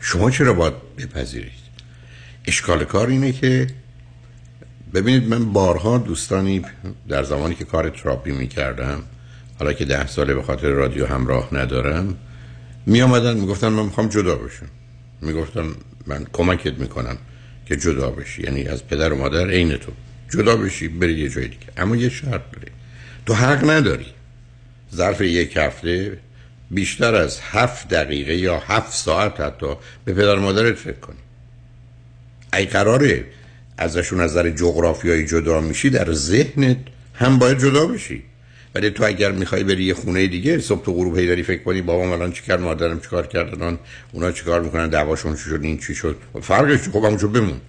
شما 0.00 0.30
چرا 0.30 0.52
باید 0.52 0.74
بپذیرید؟ 0.98 1.65
اشکال 2.46 2.84
کار 2.84 3.08
اینه 3.08 3.32
که 3.32 3.66
ببینید 4.94 5.28
من 5.28 5.52
بارها 5.52 5.98
دوستانی 5.98 6.62
در 7.08 7.22
زمانی 7.22 7.54
که 7.54 7.64
کار 7.64 7.90
تراپی 7.90 8.32
می 8.32 8.48
کردم 8.48 9.02
حالا 9.58 9.72
که 9.72 9.84
ده 9.84 10.06
ساله 10.06 10.34
به 10.34 10.42
خاطر 10.42 10.68
رادیو 10.68 11.06
همراه 11.06 11.48
ندارم 11.52 12.16
می 12.86 13.02
آمدن 13.02 13.36
می 13.36 13.46
گفتن 13.46 13.68
من 13.68 13.84
می‌خوام 13.84 14.08
جدا 14.08 14.36
بشم. 14.36 14.66
می 15.20 15.32
گفتن 15.32 15.66
من 16.06 16.26
کمکت 16.32 16.78
می‌کنم 16.78 17.18
که 17.66 17.76
جدا 17.76 18.10
بشی. 18.10 18.42
یعنی 18.42 18.64
از 18.64 18.86
پدر 18.86 19.12
و 19.12 19.16
مادر 19.16 19.50
عین 19.50 19.76
تو. 19.76 19.92
جدا 20.30 20.56
بشی 20.56 20.88
بری 20.88 21.14
یه 21.18 21.28
جای 21.28 21.48
دیگه. 21.48 21.66
اما 21.76 21.96
یه 21.96 22.08
شرط 22.08 22.42
داره. 22.52 22.72
تو 23.26 23.34
حق 23.34 23.70
نداری. 23.70 24.06
ظرف 24.94 25.20
یک 25.20 25.56
هفته 25.56 26.18
بیشتر 26.70 27.14
از 27.14 27.40
هفت 27.40 27.88
دقیقه 27.88 28.36
یا 28.36 28.58
هفت 28.58 28.92
ساعت 28.92 29.40
حتی 29.40 29.74
به 30.04 30.12
پدر 30.14 30.38
مادرت 30.38 30.74
فکر 30.74 31.00
کنی. 31.00 31.25
ای 32.52 32.64
قراره 32.64 33.24
ازشون 33.78 34.20
از 34.20 34.30
نظر 34.30 34.50
جغرافیایی 34.50 35.26
جدا 35.26 35.60
میشی 35.60 35.90
در 35.90 36.12
ذهنت 36.12 36.76
هم 37.14 37.38
باید 37.38 37.58
جدا 37.58 37.86
بشی. 37.86 38.22
ولی 38.74 38.90
تو 38.90 39.04
اگر 39.04 39.32
می‌خوای 39.32 39.64
بری 39.64 39.84
یه 39.84 39.94
خونه 39.94 40.26
دیگه 40.26 40.58
صبح 40.58 40.84
تو 40.84 40.92
غروب 40.92 41.18
هیدری 41.18 41.42
فکر 41.42 41.62
کنی 41.62 41.82
بابام 41.82 42.12
الان 42.12 42.32
چیکار 42.32 42.58
مادرم 42.58 43.00
چیکار 43.00 43.26
کردن 43.26 43.78
اونا 44.12 44.32
چیکار 44.32 44.60
می‌کنن 44.60 44.88
دعواشون 44.88 45.34
چی 45.34 45.42
شد 45.42 45.60
این 45.62 45.78
چی 45.78 45.94
شد. 45.94 46.16
فرقش 46.42 46.88
خب 46.88 47.04
همونجا 47.04 47.28
بمون. 47.28 47.60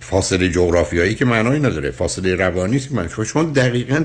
فاصله 0.00 0.48
جغرافیایی 0.48 1.14
که 1.14 1.24
معنایی 1.24 1.60
نداره 1.60 1.90
فاصله 1.90 2.34
روانی 2.34 2.76
است 2.76 2.92
من 2.92 3.08
شما 3.24 3.42
دقیقا 3.42 4.04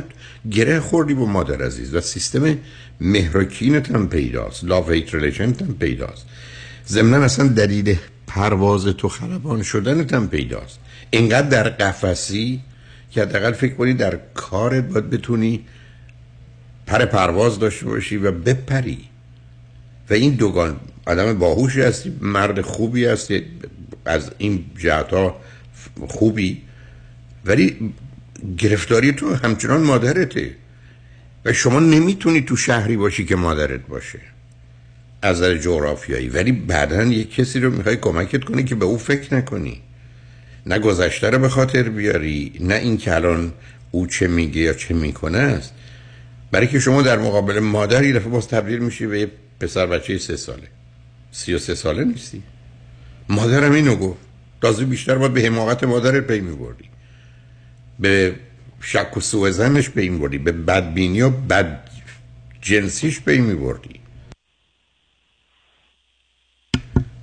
گره 0.52 0.80
خوردی 0.80 1.14
با 1.14 1.26
مادر 1.26 1.66
عزیز 1.66 1.96
و 1.96 2.02
سیستم 2.02 2.58
مهرکینت 3.02 3.92
هم 3.92 4.10
پیداست 4.10 4.64
لاو 4.64 4.90
هیت 4.90 5.16
ریلیشن 5.16 5.44
هم 5.44 5.76
پیداست. 5.80 6.26
ضمن 6.88 7.24
اصلا 7.24 7.48
دلیل 7.48 7.98
پرواز 8.30 8.86
تو 8.86 9.10
خرابان 9.10 9.64
شدنت 9.64 10.14
هم 10.14 10.28
پیداست. 10.28 10.80
اینقدر 11.10 11.50
در 11.50 11.70
قفسی 11.70 12.62
که 13.12 13.22
حداقل 13.22 13.52
فکر 13.52 13.74
کنی 13.74 13.94
در 13.94 14.20
کارت 14.34 14.84
باید 14.84 15.10
بتونی 15.10 15.66
پر 16.88 17.06
پرواز 17.06 17.60
داشته 17.60 17.86
باشی 17.86 18.18
و 18.18 18.32
بپری. 18.32 19.00
و 20.10 20.14
این 20.14 20.34
دوگان 20.34 20.80
آدم 21.06 21.40
باهوشی 21.40 21.82
هستی 21.82 22.14
مرد 22.22 22.62
خوبی 22.62 23.06
هستی 23.06 23.46
از 24.06 24.32
این 24.38 24.66
جهت 24.78 25.14
ها 25.14 25.42
خوبی. 26.08 26.62
ولی 27.46 27.94
گرفتاری 28.58 29.12
تو 29.12 29.36
همچنان 29.36 29.82
مادرته. 29.82 30.56
و 31.46 31.54
شما 31.54 31.80
نمی‌تونی 31.80 32.42
تو 32.42 32.56
شهری 32.56 32.98
باشی 32.98 33.26
که 33.26 33.36
مادرت 33.36 33.88
باشه. 33.88 34.20
از 35.22 35.38
نظر 35.38 35.58
جغرافیایی. 35.58 36.30
ولی 36.30 36.52
بعدا 36.52 37.04
یک 37.04 37.36
کسی 37.36 37.60
رو 37.60 37.72
می‌خوای 37.72 37.96
کمکت 37.96 38.44
کنی 38.44 38.64
که 38.64 38.76
به 38.76 38.86
او 38.86 38.98
فکر 38.98 39.36
نکنی. 39.36 39.82
نه 40.66 40.80
گذشته 40.80 41.30
رو 41.30 41.40
به 41.40 41.50
خاطر 41.50 41.84
بیاری 41.84 42.52
نه 42.60 42.76
این 42.76 42.98
که 42.98 43.16
الان 43.16 43.54
او 43.92 44.08
چه 44.08 44.28
میگه 44.28 44.62
یا 44.62 44.74
چه 44.74 44.94
می‌کنه 44.94 45.38
است. 45.38 45.74
برای 46.52 46.68
که 46.68 46.80
شما 46.80 47.02
در 47.02 47.18
مقابل 47.18 47.60
مادر 47.60 48.04
یه 48.04 48.14
دفعه 48.14 48.30
باز 48.30 48.48
تبدیل 48.48 48.80
میشی 48.80 49.08
به 49.08 49.20
یه 49.20 49.32
پسر 49.60 49.86
بچه 49.86 50.18
سه 50.18 50.38
ساله. 50.38 50.68
سی 51.32 51.54
و 51.54 51.60
سه 51.60 51.76
ساله 51.76 52.04
نیستی. 52.04 52.44
مادرم 53.30 53.72
اینو 53.72 53.96
گفت. 53.96 54.20
تازه 54.62 54.86
بیشتر 54.86 55.16
باید 55.16 55.34
به 55.34 55.42
حماقت 55.42 55.84
مادرت 55.84 56.28
پی 56.28 56.40
میبردی. 56.40 56.90
به 58.00 58.36
شک 58.82 59.18
و 59.18 59.20
سوء 59.20 59.52
ظنش 59.52 59.90
پی 59.90 60.10
میبردی. 60.10 60.38
به 60.38 60.52
بدبینی 60.52 61.22
و 61.22 61.30
بد 61.30 61.80
جنسیش 62.62 63.22
پی 63.22 63.38
میبردی. 63.38 63.99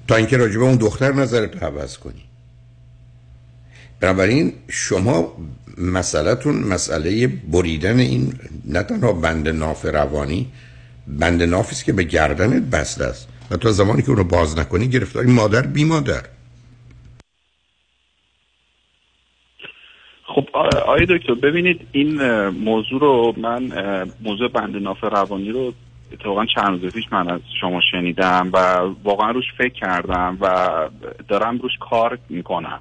تا 0.09 0.17
اینکه 0.17 0.37
راجبه 0.37 0.65
اون 0.65 0.77
دختر 0.77 1.13
نظرت 1.13 1.63
عوض 1.63 1.99
کنی. 1.99 2.23
بنابراین 4.01 4.53
شما 4.69 5.33
مسئلهتون 5.79 6.55
مسئله 6.55 7.27
بریدن 7.27 7.99
این 7.99 8.33
نه 8.65 8.83
تنها 8.83 9.13
بند 9.13 9.49
ناف 9.49 9.85
روانی 9.85 10.47
بند 11.07 11.43
نافی 11.43 11.71
است 11.71 11.85
که 11.85 11.93
به 11.93 12.03
گردنت 12.03 12.63
بسته 12.63 13.05
است 13.05 13.29
و 13.51 13.57
تا 13.57 13.73
زمانی 13.73 14.03
که 14.03 14.11
اونو 14.11 14.25
باز 14.25 14.59
نکنی 14.59 14.89
گرفتاری 14.89 15.33
مادر 15.33 15.63
بی 15.63 15.85
مادر 15.85 16.23
خب 20.27 20.49
آقای 20.57 21.07
دکتر 21.07 21.35
ببینید 21.35 21.81
این 21.93 22.23
موضوع 22.49 23.01
رو 23.01 23.35
من 23.37 23.73
موضوع 24.21 24.49
بند 24.49 24.77
ناف 24.77 25.05
روانی 25.05 25.51
رو 25.51 25.73
اتفاقا 26.13 26.47
چند 26.55 26.83
روز 26.83 26.93
پیش 26.93 27.05
من 27.13 27.31
از 27.31 27.41
شما 27.61 27.81
شنیدم 27.91 28.51
و 28.53 28.59
واقعا 29.05 29.31
روش 29.31 29.45
فکر 29.59 29.75
کردم 29.75 30.39
و 30.41 30.69
دارم 31.29 31.59
روش 31.59 31.73
کار 31.91 32.19
می‌کنم. 32.29 32.81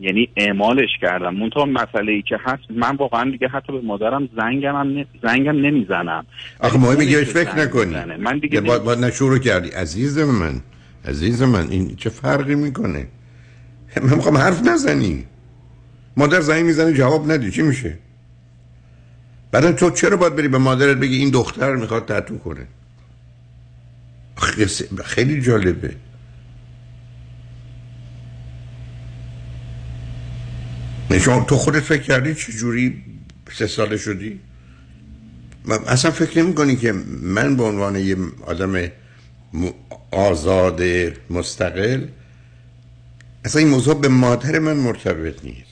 یعنی 0.00 0.28
اعمالش 0.36 0.88
کردم. 1.00 1.34
منتها 1.34 1.64
مسئله 1.64 2.12
ای 2.12 2.22
که 2.22 2.38
هست 2.40 2.62
من 2.70 2.96
واقعا 2.96 3.30
دیگه 3.30 3.48
حتی 3.48 3.72
به 3.72 3.80
مادرم 3.80 4.28
زنگم 4.36 4.76
هم. 4.76 5.04
زنگم 5.22 5.56
نمی‌زنم. 5.56 6.26
آخه 6.60 6.78
مهم 6.78 6.98
میگه 6.98 7.24
خودش 7.24 7.28
فکر 7.28 7.56
نکنی. 7.56 7.94
من 8.18 8.38
دیگه 8.38 8.60
با, 8.60 8.78
با 8.78 8.94
نشورو 8.94 9.38
کردی. 9.38 9.68
عزیز 9.68 10.18
من 10.18 10.60
عزیز 11.04 11.42
من 11.42 11.68
این 11.70 11.96
چه 11.96 12.10
فرقی 12.10 12.54
می‌کنه؟ 12.54 13.06
من 14.02 14.14
می‌خوام 14.14 14.36
حرف 14.36 14.68
نزنی. 14.68 15.24
مادر 16.16 16.40
زنگ 16.40 16.64
می‌زنه 16.64 16.92
جواب 16.92 17.32
ندی 17.32 17.50
چی 17.50 17.62
میشه؟ 17.62 17.98
بعدا 19.52 19.72
تو 19.72 19.90
چرا 19.90 20.16
باید 20.16 20.36
بری 20.36 20.48
به 20.48 20.58
مادرت 20.58 20.96
بگی 20.96 21.16
این 21.16 21.30
دختر 21.30 21.76
می‌خواد 21.76 22.06
تتو 22.06 22.38
کنه؟ 22.38 22.66
خیلی- 24.36 25.42
جالبه. 25.42 25.96
نه، 31.10 31.18
شما 31.18 31.44
تو 31.44 31.56
خودت 31.56 31.80
فکر 31.80 32.02
کردی 32.02 32.34
چه 32.34 32.52
جوری 32.52 33.04
سه 33.52 33.66
ساله 33.66 33.96
شدی؟ 33.96 34.40
من 35.64 35.78
اصلا 35.86 36.10
فکر 36.10 36.38
نمی 36.42 36.54
کنی 36.54 36.76
که 36.76 36.92
من 37.22 37.56
به 37.56 37.62
عنوان 37.62 37.96
یه 37.96 38.16
آدم 38.46 38.88
آزاد 40.10 40.82
مستقل 41.30 42.08
اصلا 43.44 43.60
این 43.62 43.70
موضوع 43.70 44.00
به 44.00 44.08
مادر 44.08 44.58
من 44.58 44.76
مرتبط 44.76 45.44
نیست. 45.44 45.69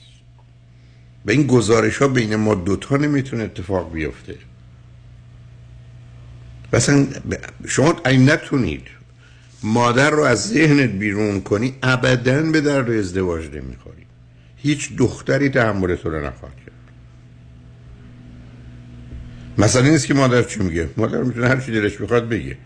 به 1.29 1.35
این 1.35 1.47
گزارش 1.47 1.97
ها 1.97 2.07
بین 2.07 2.35
ما 2.35 2.55
دوتا 2.55 2.97
نمی‌تونه 2.97 3.43
اتفاق 3.43 3.93
بیفته. 3.93 4.35
مثلا 6.73 7.07
شما 7.67 7.95
این 8.05 8.29
نتونید 8.29 8.81
مادر 9.63 10.09
رو 10.09 10.23
از 10.23 10.47
ذهنت 10.47 10.89
بیرون 10.89 11.41
کنی 11.41 11.75
ابدا 11.83 12.41
به 12.41 12.61
در 12.61 12.91
ازدواج 12.91 13.45
نمی‌خوری. 13.45 14.05
هیچ 14.57 14.95
دختری 14.97 15.49
تحمل 15.49 15.95
تو 15.95 16.09
رو 16.09 16.25
نخواهد 16.25 16.55
کرد. 16.65 16.75
مثلا 19.57 19.81
نیست 19.81 20.07
که 20.07 20.13
مادر 20.13 20.43
چی 20.43 20.59
میگه؟ 20.59 20.89
مادر 20.97 21.23
می‌تونه 21.23 21.47
هر 21.47 21.59
چی 21.59 21.71
دلش 21.71 21.97
بخواد 21.97 22.29
بگه. 22.29 22.57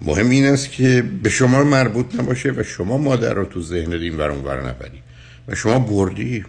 مهم 0.00 0.30
این 0.30 0.46
است 0.46 0.72
که 0.72 1.04
به 1.22 1.30
شما 1.30 1.64
مربوط 1.64 2.14
نباشه 2.14 2.50
و 2.50 2.62
شما 2.62 2.98
مادر 2.98 3.34
رو 3.34 3.44
تو 3.44 3.62
ذهن 3.62 3.92
این 3.92 4.16
ور 4.16 4.30
ور 4.30 4.68
نبری. 4.68 5.02
و 5.48 5.54
شما 5.54 5.78
بردی. 5.78 6.44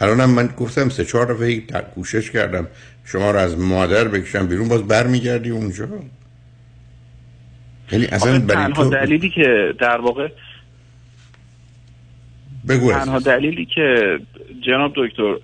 الانم 0.00 0.30
من 0.30 0.46
گفتم 0.46 0.88
سه 0.88 1.04
چهار 1.04 1.26
دفعه 1.26 1.60
کوشش 1.94 2.30
کردم 2.30 2.66
شما 3.04 3.30
رو 3.30 3.38
از 3.38 3.58
مادر 3.58 4.08
بکشم 4.08 4.46
بیرون 4.46 4.68
باز 4.68 4.88
برمیگردی 4.88 5.50
اونجا 5.50 5.88
یعنی 7.92 8.06
اصلا 8.06 8.38
برای 8.38 8.64
تنها 8.64 8.84
تو 8.84 8.90
دلیلی 8.90 9.30
که 9.30 9.74
در 9.78 10.00
واقع 10.00 10.28
بگو 12.68 12.92
تنها. 12.92 13.18
دلیلی 13.18 13.64
که 13.64 14.18
جناب 14.66 14.92
دکتر 14.96 15.36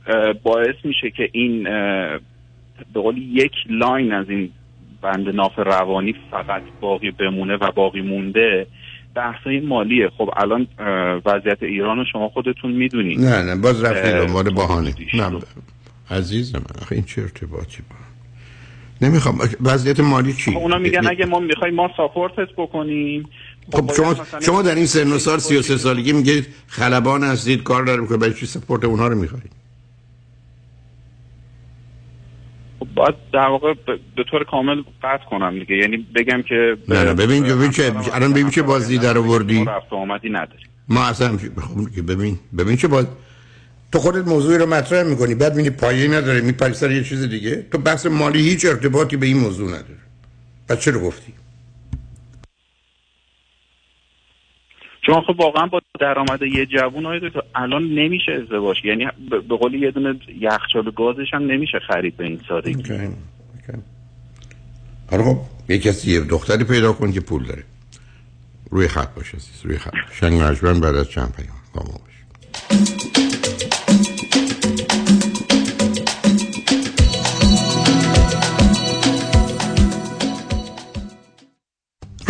باعث 0.42 0.74
میشه 0.84 1.10
که 1.10 1.28
این 1.32 1.62
به 2.94 3.00
قول 3.00 3.18
یک 3.18 3.52
line 3.70 4.12
از 4.12 4.30
این 4.30 4.50
بند 5.02 5.28
ناف 5.28 5.58
روانی 5.58 6.14
فقط 6.30 6.62
باقی 6.80 7.10
بمونه 7.10 7.56
و 7.56 7.72
باقی 7.72 8.00
مونده 8.00 8.66
بحثای 9.14 9.60
مالیه 9.60 10.10
خب 10.18 10.30
الان 10.36 10.66
وضعیت 11.24 11.62
ایران 11.62 11.98
رو 11.98 12.04
شما 12.12 12.28
خودتون 12.28 12.72
می‌دونید 12.72 13.20
نه 13.20 13.42
نه 13.42 13.56
باز 13.56 13.84
رفتی 13.84 14.12
دنبال 14.12 14.54
بهانه 14.54 14.94
نه 15.14 15.38
عزیز 16.10 16.54
من 16.54 16.62
آخه 16.82 16.94
این 16.94 17.04
چه 17.04 17.22
ارتباطی 17.22 17.82
با 17.90 17.96
نمی‌خوام 19.00 19.38
وضعیت 19.60 20.00
مالی 20.00 20.32
چی 20.32 20.50
خب 20.50 20.56
اونا 20.56 20.78
میگن 20.78 21.06
اگه 21.06 21.26
ما 21.26 21.38
می‌خوایم 21.38 21.74
ما 21.74 21.90
support 21.96 22.42
ت 22.42 22.48
بکنیم 22.56 23.28
خب 23.72 23.92
شما 23.96 24.16
شما 24.46 24.62
در 24.62 24.74
این 24.74 24.86
سن 24.86 25.12
و 25.12 25.18
سال 25.18 25.38
33 25.38 25.76
سالگی 25.76 26.12
میگید 26.12 26.46
خلبان 26.66 27.24
هستید 27.24 27.62
کار 27.62 27.84
داره 27.84 28.00
می‌کنه 28.00 28.18
برای 28.18 28.34
چی 28.34 28.46
سپورت 28.46 28.84
اونها 28.84 29.08
رو 29.08 29.18
می‌خواید 29.18 29.63
خب 32.84 32.94
باید 32.94 33.14
در 33.32 33.48
واقع 33.48 33.74
به 34.16 34.24
طور 34.30 34.44
کامل 34.44 34.82
قطع 35.02 35.24
کنم 35.30 35.58
دیگه. 35.58 35.76
یعنی 35.76 36.06
بگم 36.14 36.42
که 36.42 36.76
نه 36.88 37.04
نه 37.04 37.14
ببین 37.14 37.42
ببین 37.42 37.70
چه 37.70 37.92
الان 38.12 38.32
ببین 38.32 38.50
چه 38.50 38.62
بازی 38.62 38.98
در 38.98 39.18
آوردی. 39.18 39.64
رفت 39.64 39.92
و 39.92 39.96
آمدی 39.96 40.30
نداریم 40.30 40.66
ما 40.88 41.04
اصلا 41.04 41.28
خب 41.38 41.90
که 41.94 42.02
ببین 42.02 42.38
ببین 42.58 42.76
چه 42.76 42.88
باز 42.88 43.06
تو 43.92 43.98
خودت 43.98 44.28
موضوعی 44.28 44.58
رو 44.58 44.66
مطرح 44.66 45.02
می‌کنی 45.02 45.34
بعد 45.34 45.56
می‌بینی 45.56 45.76
پایه‌ای 45.76 46.08
نداره 46.08 46.40
میپری 46.40 46.74
سر 46.74 46.90
یه 46.90 47.04
چیز 47.04 47.28
دیگه. 47.28 47.66
تو 47.72 47.78
بحث 47.78 48.06
مالی 48.06 48.40
هیچ 48.40 48.64
ارتباطی 48.66 49.16
به 49.16 49.26
این 49.26 49.36
موضوع 49.36 49.68
نداره. 49.68 49.98
پس 50.68 50.78
چرا 50.78 50.98
گفتی؟ 50.98 51.32
چون 55.06 55.20
خب 55.20 55.40
واقعا 55.40 55.66
با 55.66 55.80
درآمد 56.00 56.42
یه 56.42 56.66
جوون 56.66 57.04
های 57.04 57.20
الان 57.54 57.82
نمیشه 57.82 58.32
ازدواج. 58.32 58.76
یعنی 58.84 59.06
به 59.30 59.56
قول 59.56 59.74
یه 59.74 59.90
دونه 59.90 60.20
یخچال 60.40 60.90
گازش 60.96 61.34
هم 61.34 61.42
نمیشه 61.42 61.78
خرید 61.88 62.16
به 62.16 62.24
این 62.24 62.40
سادگی. 62.48 62.82
حالا 65.10 65.22
خب 65.22 65.38
یه 65.68 65.78
کسی 65.78 66.10
یه 66.10 66.20
دختری 66.20 66.64
پیدا 66.64 66.92
کن 66.92 67.12
که 67.12 67.20
پول 67.20 67.46
داره. 67.46 67.64
روی 68.70 68.88
خط 68.88 69.14
باشه 69.14 69.38
روی 69.64 69.78
خط. 69.78 69.92
شنگ 70.12 70.42
مجبن 70.42 70.80
بعد 70.80 70.94
از 70.94 71.10
چند 71.10 71.34
پیام. 71.36 71.56
با 71.74 71.82
ما. 71.82 72.13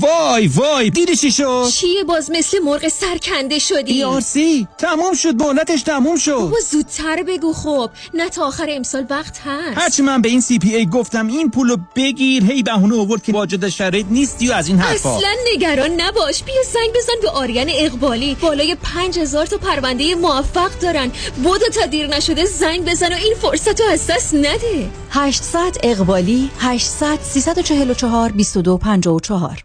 وای 0.00 0.46
وای 0.46 0.90
دیدی 0.90 1.16
چی 1.16 1.32
شد؟ 1.32 1.66
چیه؟ 1.72 2.04
باز 2.04 2.30
مثل 2.30 2.58
مرغ 2.58 2.88
سرکنده 2.88 3.58
شدی. 3.58 4.04
ERC 4.04 4.66
تموم 4.78 5.14
شد 5.14 5.42
مهلتش 5.42 5.82
تموم 5.82 6.16
شد. 6.16 6.32
بابا 6.32 6.56
زودتر 6.70 7.22
بگو 7.22 7.52
خب. 7.52 7.90
نه 8.14 8.28
تا 8.28 8.46
آخر 8.46 8.66
امسال 8.70 9.06
وقت 9.10 9.38
هست. 9.44 9.78
هرچی 9.78 10.02
من 10.02 10.22
به 10.22 10.28
این 10.28 10.40
CPA 10.40 10.86
گفتم 10.86 11.26
این 11.26 11.50
پولو 11.50 11.76
بگیر. 11.96 12.44
هی 12.44 12.62
بهونه 12.62 13.00
آورد 13.00 13.22
که 13.22 13.32
واجد 13.32 13.68
شرایط 13.68 14.06
نیستی 14.10 14.48
و 14.48 14.52
از 14.52 14.68
این 14.68 14.78
حرفا. 14.78 15.16
اصلا 15.16 15.30
نگران 15.54 16.00
نباش. 16.00 16.42
بیا 16.42 16.62
زنگ 16.72 16.90
بزن 16.94 17.20
به 17.22 17.30
آریان 17.30 17.66
اقبالی. 17.70 18.34
بالای 18.34 18.76
پنج 18.82 19.18
هزار 19.18 19.46
تا 19.46 19.58
پرونده 19.58 20.14
موفق 20.14 20.70
دارن. 20.80 21.10
بودو 21.42 21.68
تا 21.68 21.86
دیر 21.86 22.06
نشده 22.06 22.44
زنگ 22.44 22.84
بزن 22.84 23.12
و 23.12 23.16
این 23.16 23.34
فرصت 23.42 23.80
رو 23.80 23.86
از 23.86 24.06
دست 24.06 24.34
نده. 24.34 24.90
800 25.10 25.76
اقبالی 25.82 26.50
800 26.58 27.18
344 27.22 28.30
2254 28.30 29.64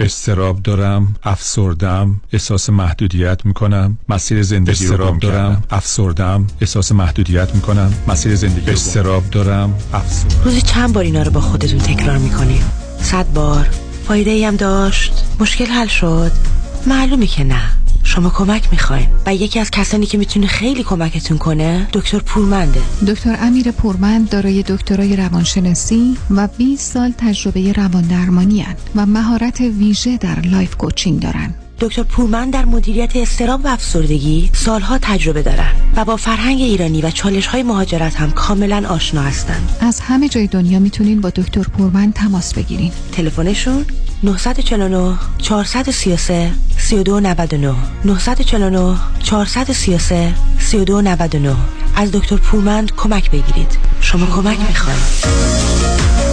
استراب 0.00 0.62
دارم 0.62 1.14
افسردم 1.22 2.20
احساس 2.32 2.70
محدودیت 2.70 3.46
می‌کنم. 3.46 3.98
مسیر 4.08 4.42
زندگی 4.42 4.70
استراب 4.70 5.18
دارم 5.18 5.62
افسردم 5.70 6.46
احساس 6.60 6.92
محدودیت 6.92 7.54
می‌کنم. 7.54 7.94
مسیر 8.08 8.34
زندگی 8.34 8.70
استراب 8.70 9.30
دارم 9.30 9.74
افسردم. 9.92 10.44
روزی 10.44 10.60
چند 10.62 10.92
بار 10.92 11.04
اینا 11.04 11.22
رو 11.22 11.30
با 11.30 11.40
خودتون 11.40 11.78
تکرار 11.78 12.18
می‌کنیم 12.18 12.62
صد 13.02 13.26
بار. 13.32 13.68
فایده 14.08 14.30
ای 14.30 14.44
هم 14.44 14.56
داشت؟ 14.56 15.24
مشکل 15.40 15.66
حل 15.66 15.86
شد؟ 15.86 16.32
معلومه 16.86 17.26
که 17.26 17.44
نه. 17.44 17.70
شما 18.08 18.30
کمک 18.30 18.68
می‌خواین 18.70 19.08
و 19.26 19.34
یکی 19.34 19.60
از 19.60 19.70
کسانی 19.70 20.06
که 20.06 20.18
می‌تونه 20.18 20.46
خیلی 20.46 20.82
کمکتون 20.82 21.38
کنه 21.38 21.88
دکتر 21.92 22.18
پورمنده. 22.18 22.80
دکتر 23.08 23.36
امیر 23.40 23.70
پورمند 23.70 24.28
دارای 24.28 24.62
دکترای 24.62 25.16
روانشناسی 25.16 26.16
و 26.30 26.48
20 26.58 26.92
سال 26.92 27.14
تجربه 27.18 27.72
روان 27.72 28.02
درمانی 28.02 28.66
و 28.94 29.06
مهارت 29.06 29.60
ویژه 29.60 30.16
در 30.16 30.40
life 30.40 30.76
coaching 30.76 31.20
دارن. 31.20 31.54
دکتر 31.80 32.02
پورمن 32.02 32.50
در 32.50 32.64
مدیریت 32.64 33.16
اضطراب 33.16 33.64
و 33.64 33.68
افسردگی 33.68 34.50
سالها 34.52 34.98
تجربه 35.02 35.42
دارن 35.42 35.72
و 35.96 36.04
با 36.04 36.16
فرهنگ 36.16 36.60
ایرانی 36.60 37.02
و 37.02 37.10
چالش 37.10 37.46
های 37.46 37.62
مهاجرت 37.62 38.16
هم 38.16 38.30
کاملا 38.30 38.88
آشنا 38.88 39.22
هستند. 39.22 39.76
از 39.80 40.00
همه 40.00 40.28
جای 40.28 40.46
دنیا 40.46 40.78
می‌تونین 40.78 41.20
با 41.20 41.30
دکتر 41.30 41.62
پورمن 41.62 42.12
تماس 42.12 42.54
بگیرین. 42.54 42.92
تلفنشون 43.12 43.84
949 44.22 45.18
433 45.38 46.50
3299 46.78 47.74
949 48.04 48.96
433 49.22 50.34
3299 50.58 51.56
از 51.96 52.12
دکتر 52.12 52.36
پورمند 52.36 52.92
کمک 52.96 53.30
بگیرید. 53.30 53.78
شما 54.00 54.26
کمک 54.26 54.58
می‌خواید. 54.68 56.27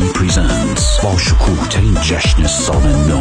Proudly 0.00 0.12
presents 0.18 1.04
با 1.04 1.18
شکوه 1.18 1.68
ترین 1.68 1.94
جشن 1.94 2.46
سال 2.46 2.82
نو 2.82 3.20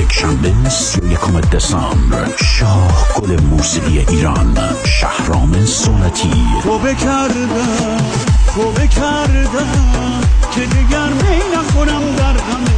یک 0.00 0.12
شنبه 0.12 0.68
سی 0.68 1.00
یکم 1.06 1.40
دسامبر 1.40 2.28
شاه 2.36 3.08
گل 3.16 3.40
موسیقی 3.40 3.98
ایران 3.98 4.58
شهرام 4.84 5.64
صولتی 5.64 6.30
توبه 6.62 6.94
کردم 6.94 8.35
توبه 8.56 8.86
کردم 8.86 10.20
که 10.54 10.60
دیگر 10.60 11.08
می 11.08 11.56
نخورم 11.56 12.16
در 12.16 12.36
همه. 12.38 12.76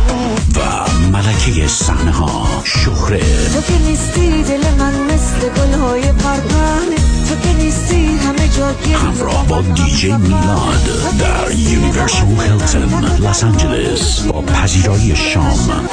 و 0.55 0.91
ملکه 1.12 1.68
صحنه 1.68 2.11
ها 2.11 2.47
شهره. 2.64 3.20
تو 3.55 3.61
که 3.61 3.79
نیستی 3.79 4.43
دل 4.43 4.74
من 4.79 4.93
مثل 4.93 5.49
گلهای 5.49 6.12
پرپره 6.12 6.97
تو 7.29 7.37
که 7.43 7.53
نیستی 7.57 8.07
همه 8.16 8.49
جا 8.49 8.99
همراه 8.99 9.47
با 9.47 9.61
دیجی 9.61 10.12
میلاد 10.12 10.89
در 11.18 11.53
یونیورسال 11.53 12.41
هیلتون 12.41 13.05
لس 13.05 13.45
آنجلس 13.45 14.20
با 14.20 14.43
پذیرایی 14.43 15.16
شام. 15.16 15.89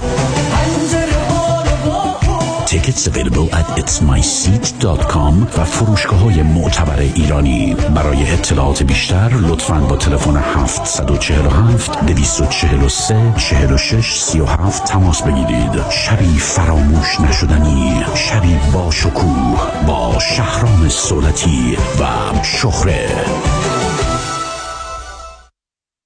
Tickets 2.95 3.07
available 3.07 3.49
at 3.55 3.67
itsmyseat.com 3.79 5.47
و 5.57 5.63
فروشگاه 5.63 6.19
های 6.19 6.43
معتبر 6.43 6.99
ایرانی. 6.99 7.75
برای 7.95 8.31
اطلاعات 8.31 8.83
بیشتر 8.83 9.29
لطفاً 9.29 9.79
با 9.79 9.95
تلفن 9.97 10.37
747 10.37 12.05
243 12.05 13.33
46 13.37 14.19
37 14.19 14.83
تماس 14.83 15.21
بگیرید. 15.21 15.89
شبی 15.89 16.37
فراموش 16.39 17.19
نشدنی 17.19 18.05
شبی 18.15 18.59
با 18.73 18.91
شکوه 18.91 19.85
با 19.87 20.19
شهرام 20.19 20.89
سولتی 20.89 21.77
و 21.99 22.05
شهره. 22.43 23.09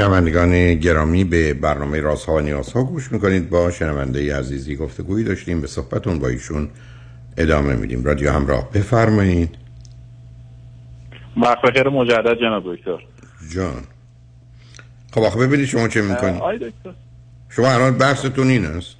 شنوندگان 0.00 0.74
گرامی 0.74 1.24
به 1.24 1.54
برنامه 1.54 2.00
رازها 2.00 2.34
و 2.34 2.40
نیازها 2.40 2.84
گوش 2.84 3.12
می‌کنید. 3.12 3.50
با 3.50 3.70
شنونده 3.70 4.36
عزیزی 4.36 4.76
گفتگویی 4.76 5.24
داشتیم. 5.24 5.60
به 5.60 5.66
صحبتون 5.66 6.18
با 6.18 6.28
ایشون 6.28 6.70
ادامه 7.36 7.74
میدیم. 7.74 8.04
رادیو 8.04 8.32
همراه 8.32 8.70
بفرمایید. 8.70 9.54
وقت 11.36 11.62
بخیر 11.62 11.88
مجدد 11.88 12.38
جناب 12.40 12.62
دکتر. 12.74 12.98
جان. 13.54 13.82
خب 15.12 15.20
آخه 15.20 15.38
ببینید 15.38 15.66
شما 15.66 15.88
چه 15.88 16.02
می‌کنید 16.02 16.42
آی 16.42 16.56
دکتر. 16.56 16.94
شما 17.48 17.72
الان 17.72 17.98
بحثتون 17.98 18.48
این 18.48 18.66
است. 18.66 18.96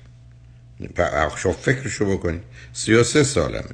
شما 1.37 1.53
فکرشو 1.53 2.13
بکنید. 2.17 2.43
سی 2.73 2.95
و 2.95 3.03
سه 3.03 3.23
سالمه. 3.23 3.65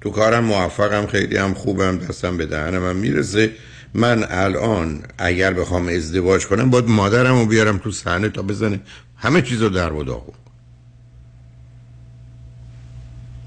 تو 0.00 0.10
کارم 0.10 0.44
موفقم 0.44 1.06
خیلی 1.06 1.36
هم 1.36 1.54
خوبم 1.54 1.98
دستم 1.98 2.36
به 2.36 2.46
دهنم 2.46 2.84
هم 2.88 2.96
می‌رسه. 2.96 3.50
من 3.94 4.24
الان 4.30 5.02
اگر 5.18 5.52
بخوام 5.54 5.88
ازدواج 5.88 6.46
کنم 6.46 6.70
باید 6.70 6.88
مادرم 6.88 7.38
رو 7.38 7.46
بیارم 7.46 7.78
تو 7.78 7.90
صحنه 7.90 8.28
تا 8.28 8.42
بزنه 8.42 8.80
همه 9.16 9.42
چیز 9.42 9.62
رو 9.62 9.68
در 9.68 9.92
و 9.92 10.04
داغون 10.04 10.34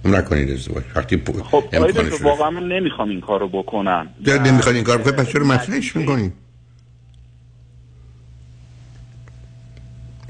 نکنید 0.06 0.52
ازدواج. 0.52 0.84
وقتی 0.96 1.18
پو... 1.18 1.44
خب 1.44 1.64
دکتر 1.74 2.02
رو 2.02 2.18
واقعا 2.18 2.50
من 2.50 2.68
نمی‌خوام 2.68 3.10
این 3.10 3.22
کارو 3.22 3.50
بکنم. 3.50 4.08
در 4.26 4.42
نمی‌خواد 4.42 4.76
این 4.76 4.84
کار 4.84 4.98
بکنید 4.98 5.16
پس 5.16 5.30
چرا 5.30 5.46
مطرحش 5.46 5.96
می‌کنید 5.96 6.34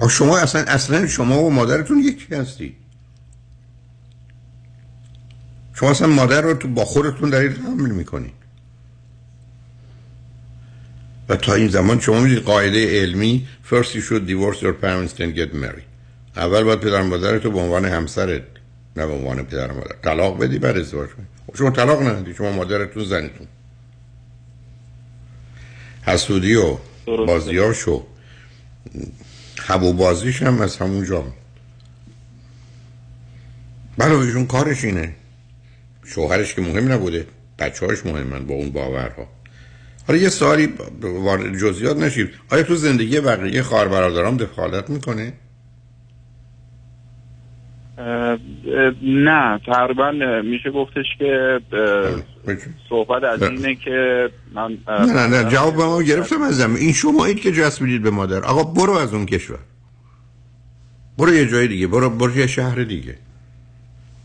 شما 0.09 0.37
اصلا 0.37 0.61
اصلا 0.61 1.07
شما 1.07 1.43
و 1.43 1.49
مادرتون 1.49 1.99
یکی 1.99 2.35
هستی. 2.35 2.75
شما 5.73 5.91
اصلا 5.91 6.07
مادر 6.07 6.41
رو 6.41 6.53
تو 6.53 6.67
با 6.67 6.85
خودتون 6.85 7.29
دارید 7.29 7.57
حمل 7.57 7.91
می‌کنید 7.91 8.44
و 11.29 11.35
تا 11.35 11.53
این 11.53 11.67
زمان 11.67 11.99
شما 11.99 12.19
می‌دید 12.19 12.39
قاعده 12.43 13.01
علمی 13.01 13.47
first 13.69 13.89
you 13.89 14.01
should 14.01 14.29
divorce 14.29 14.61
your 14.61 14.73
parents 14.83 15.13
then 15.17 15.37
get 15.37 15.53
married. 15.53 15.85
اول 16.35 16.63
باید 16.63 16.79
پدر 16.79 17.01
مادر 17.01 17.39
تو 17.39 17.51
به 17.51 17.59
عنوان 17.59 17.85
همسرت 17.85 18.43
نه 18.95 19.05
به 19.05 19.13
عنوان 19.13 19.43
پدر 19.43 19.71
مادر 19.71 19.95
طلاق 20.03 20.39
بدی 20.39 20.59
بعد 20.59 20.77
ازدواج 20.77 21.09
کنی. 21.09 21.25
خب 21.47 21.55
شما 21.57 21.71
طلاق 21.71 22.01
ندادی 22.01 22.33
شما 22.33 22.51
مادرتون 22.51 23.03
زنتون. 23.03 23.47
حسودی 26.01 26.55
و 26.55 26.77
بازیاش 27.05 27.87
و 27.87 28.03
حبو 29.67 29.93
بازیش 29.93 30.41
هم 30.41 30.61
از 30.61 30.77
همونجا 30.77 31.23
بله 33.97 34.19
ایشون 34.19 34.45
کارش 34.45 34.83
اینه. 34.83 35.15
شوهرش 36.05 36.55
که 36.55 36.61
مهم 36.61 36.91
نبوده 36.91 37.27
بچه 37.59 37.85
هاش 37.85 38.05
مهمن 38.05 38.45
با 38.45 38.53
اون 38.53 38.69
باورها. 38.71 39.34
حالا 40.07 40.19
یه 40.19 40.29
سوالی 40.29 40.73
وارد 41.01 41.57
جزئیات 41.57 41.97
نشید 41.97 42.29
آیا 42.51 42.63
تو 42.63 42.75
زندگی 42.75 43.19
بقیه 43.19 43.63
خواهر 43.63 43.87
برادرام 43.87 44.37
دخالت 44.37 44.89
می‌کنه 44.89 45.33
نه 49.01 49.59
تقریبا 49.65 50.11
میشه 50.45 50.71
گفتش 50.71 51.05
که 51.19 51.59
اه، 52.47 52.55
صحبت 52.89 53.23
از 53.23 53.43
اینه 53.43 53.75
که 53.75 54.29
من 54.53 54.77
نه 54.89 55.13
نه 55.13 55.27
نه 55.27 55.49
جواب 55.49 55.75
ما 55.75 56.03
گرفتم 56.03 56.41
ازم 56.41 56.75
این 56.75 56.93
شمایید 56.93 57.39
که 57.39 57.51
جست 57.51 57.81
می‌دید 57.81 58.03
به 58.03 58.09
مادر. 58.09 58.43
آقا 58.43 58.63
برو 58.63 58.93
از 58.93 59.13
اون 59.13 59.25
کشور. 59.25 59.59
برو 61.17 61.33
یه 61.33 61.47
جای 61.47 61.67
دیگه. 61.67 61.87
برو 61.87 62.09
برو 62.09 62.37
یه 62.37 62.47
شهر 62.47 62.83
دیگه. 62.83 63.17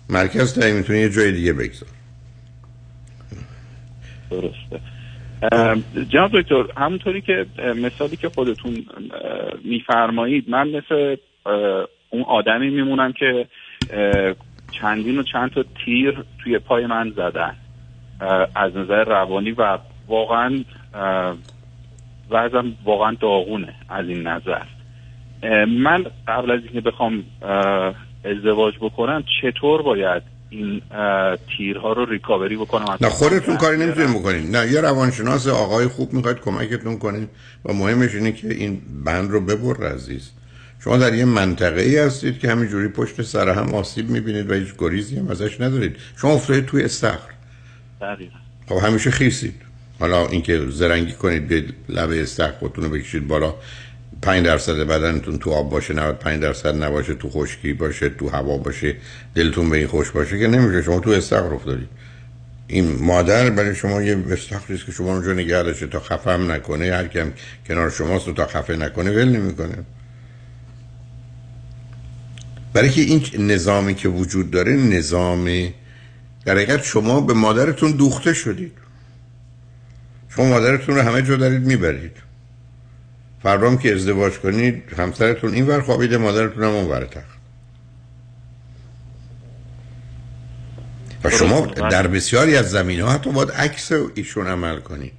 مرکز 0.09 0.55
تا 0.55 0.73
می‌تونی 0.73 0.99
یه 0.99 1.11
جای 1.11 1.33
دیگه 1.33 1.53
بگذار. 1.53 1.89
درسته. 4.31 4.81
جناب 6.09 6.41
دکتر 6.41 6.65
همونطوری 6.77 7.21
که 7.21 7.47
مثالی 7.77 8.17
که 8.17 8.29
خودتون 8.29 8.87
میفرمایید 9.65 10.51
من 10.51 10.69
مثل 10.69 11.17
اون 12.11 12.23
آدمی 12.23 12.71
میمونم 12.71 13.13
که 13.13 13.47
چندین 14.71 15.19
و 15.19 15.23
چند 15.23 15.51
تا 15.51 15.65
تیر 15.85 16.25
توی 16.45 16.59
پای 16.59 16.87
من 16.87 17.11
زدن 17.11 17.57
از 18.55 18.77
نظر 18.77 19.05
روانی 19.05 19.51
و 19.51 19.79
واقعا 20.09 20.65
وضعم 22.31 22.77
واقعا 22.85 23.17
داغونه 23.21 23.75
از 23.89 24.09
این 24.09 24.27
نظر. 24.27 24.63
من 25.67 26.07
قبل 26.29 26.51
از 26.51 26.61
اینکه 26.63 26.81
بخوام 26.81 27.25
ازدواج 28.25 28.75
بکنم 28.81 29.25
چطور 29.43 29.83
باید 29.83 30.23
این 30.51 30.83
تیرها 31.57 31.93
رو 31.93 32.05
ریکاوری 32.05 32.57
بکنم 32.57 32.97
نه 33.01 33.09
خودتون 33.09 33.57
کاری 33.57 33.77
نمی‌تونید 33.77 34.11
بکنید 34.11 34.57
نه 34.57 34.73
یه 34.73 34.81
روانشناس 34.81 35.49
آقای 35.49 35.87
خوب 35.87 36.13
می‌خواید 36.13 36.41
کمکتون 36.41 36.99
کنید 36.99 37.29
و 37.65 37.73
مهمش 37.73 38.15
اینه 38.15 38.33
که 38.33 38.49
این 38.55 38.83
بند 39.05 39.31
رو 39.31 39.41
ببر 39.41 39.87
عزیز. 39.87 40.31
شما 40.85 40.97
در 40.97 41.15
یه 41.15 41.25
منطقه 41.25 41.81
ای 41.81 41.99
هستید 41.99 42.39
که 42.39 42.51
همینجوری 42.51 42.89
پشت 42.89 43.23
سر 43.23 43.49
هم 43.49 43.75
آسیب 43.75 44.11
می‌بینید 44.11 44.51
و 44.51 44.55
هیچ 44.55 44.75
گریزی 44.79 45.17
هم 45.19 45.29
ازش 45.29 45.61
ندارید. 45.61 45.97
شما 46.17 46.33
افتادید 46.33 46.67
توی 46.67 46.83
استخر 46.83 47.31
دقیقا. 48.01 48.37
خب 48.69 48.87
همیشه 48.87 49.11
خیسید. 49.11 49.55
حالا 50.01 50.27
اینکه 50.27 50.67
زرنگی 50.69 51.13
کنید 51.13 51.49
به 51.49 51.65
لبه 51.89 52.23
استخر 52.23 52.53
خودتون 52.53 52.85
رو 52.85 52.91
بکشید 52.91 53.29
بالا. 53.29 53.55
5 54.23 54.47
درصد 54.47 54.77
بدنتون 54.77 55.39
تو 55.39 55.51
آب 55.51 55.71
باشه 55.71 55.95
95 55.95 56.43
درصد 56.43 56.83
نباشه 56.83 57.15
تو 57.15 57.31
خشکی 57.31 57.73
باشه 57.73 58.09
تو 58.09 58.29
هوا 58.29 58.59
باشه 58.59 58.97
دلتون 59.35 59.71
به 59.71 59.79
این 59.79 59.87
خوش 59.87 60.11
باشه 60.11 60.39
که 60.39 60.47
نمیشه. 60.47 60.83
شما 60.83 61.01
تو 61.01 61.11
استخر 61.11 61.55
افتادید 61.55 61.89
این 62.67 62.97
مادر 63.01 63.51
برای 63.51 63.75
شما 63.75 64.03
یه 64.03 64.25
استخری 64.31 64.77
است 64.77 64.87
که 64.87 64.93
شما 64.93 65.13
اونجا 65.13 65.33
نگه 65.33 65.63
داشته. 65.63 65.87
تا 65.87 66.01
خفه 66.01 66.31
هم 66.31 66.53
نکنه 66.53 66.93
هر 66.93 67.07
کم 67.07 67.33
کنار 67.69 67.91
شماست 67.91 68.29
و 68.29 68.33
تا 68.33 68.47
خفه 68.47 68.77
نکنه 68.77 69.11
ول 69.11 69.29
نمی‌کنه. 69.29 69.75
برای 72.73 72.91
که 72.91 73.01
این 73.01 73.51
نظامی 73.51 73.95
که 73.95 74.09
وجود 74.09 74.51
داره 74.51 74.73
نظامی 74.73 75.75
در 76.45 76.55
حقیقت 76.55 76.85
شما 76.85 77.21
به 77.21 77.35
مادرتون 77.35 77.93
دوخته 77.93 78.35
شدید. 78.35 78.73
شما 80.29 80.45
مادرتون 80.45 80.95
رو 80.95 81.03
همه 81.03 81.23
جا 81.23 81.37
دارید 81.37 81.63
می‌برید. 81.63 82.30
فردا 83.43 83.71
هم 83.71 83.79
که 83.79 83.95
ازدواج 83.95 84.33
کنید 84.33 84.83
همسرتون 84.99 85.55
این 85.55 85.67
ور 85.67 85.81
خوابیده 85.81 86.19
مادرتون 86.19 86.65
هم 86.65 86.71
اون 86.71 86.91
ور 86.91 87.05
تخت. 87.05 87.41
و 91.25 91.31
شما 91.31 91.67
در 91.67 92.07
بسیاری 92.07 92.57
از 92.57 92.71
زمین 92.71 93.01
ها 93.01 93.11
حتی 93.11 93.31
باید 93.31 93.51
عکس 93.51 93.93
ایشون 94.15 94.47
عمل 94.47 94.81
کنید. 94.81 95.13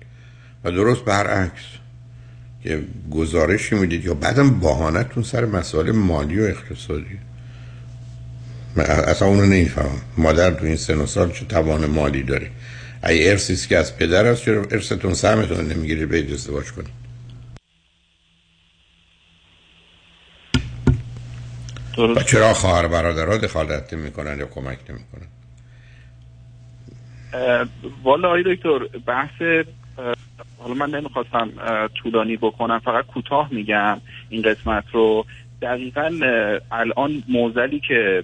و 0.64 0.72
درست 0.72 1.06
برعکس 1.06 1.62
که 2.64 2.82
گزارشی 3.12 3.76
می‌دید 3.76 4.06
یا 4.06 4.14
بعدم 4.14 4.50
باهانتون 4.50 5.24
سر 5.24 5.46
مسائل 5.46 5.92
مالی 5.92 6.40
و 6.40 6.44
اقتصادی. 6.44 7.20
اصلا 8.78 9.28
اونو 9.28 9.46
نمی‌فهمم. 9.46 10.02
مادر 10.18 10.52
تو 10.52 10.66
این 10.66 10.76
سن 10.76 10.98
و 10.98 11.06
سال 11.06 11.32
چه 11.32 11.46
توان 11.46 11.86
مالی 11.86 12.24
داره؟ 12.24 12.48
ای 13.04 13.30
ارسی 13.30 13.54
است 13.54 13.68
که 13.68 13.78
از 13.78 13.98
پدر 13.98 14.26
است 14.26 14.42
چرا 14.42 14.66
ارثتون 14.72 15.14
سهمتون 15.14 15.68
نمی‌گیرید 15.68 16.10
به 16.10 16.34
ازدواج 16.34 16.72
کنید؟ 16.72 17.01
و 21.98 22.24
چرا 22.24 22.54
خواهر 22.54 22.88
برادرها 22.88 23.38
دخالت 23.38 23.94
می‌کنن 23.94 24.40
یا 24.40 24.46
کمک 24.46 24.78
نمی‌کنن؟ 24.90 25.28
اه، 27.34 27.66
والا 28.04 28.28
آقای 28.28 28.44
دکتر 28.56 28.80
بحث 29.06 29.66
حالا 30.58 30.74
من 30.74 30.90
نمی‌خواستم 30.90 31.50
طولانی 32.04 32.38
بکنم 32.38 32.80
فقط 32.80 33.06
کوتاه 33.06 33.48
میگم 33.52 34.02
این 34.30 34.42
قسمت 34.42 34.84
رو. 34.92 35.26
دقیقا 35.62 36.12
الان 36.72 37.24
موزلی 37.28 37.80
که 37.80 38.24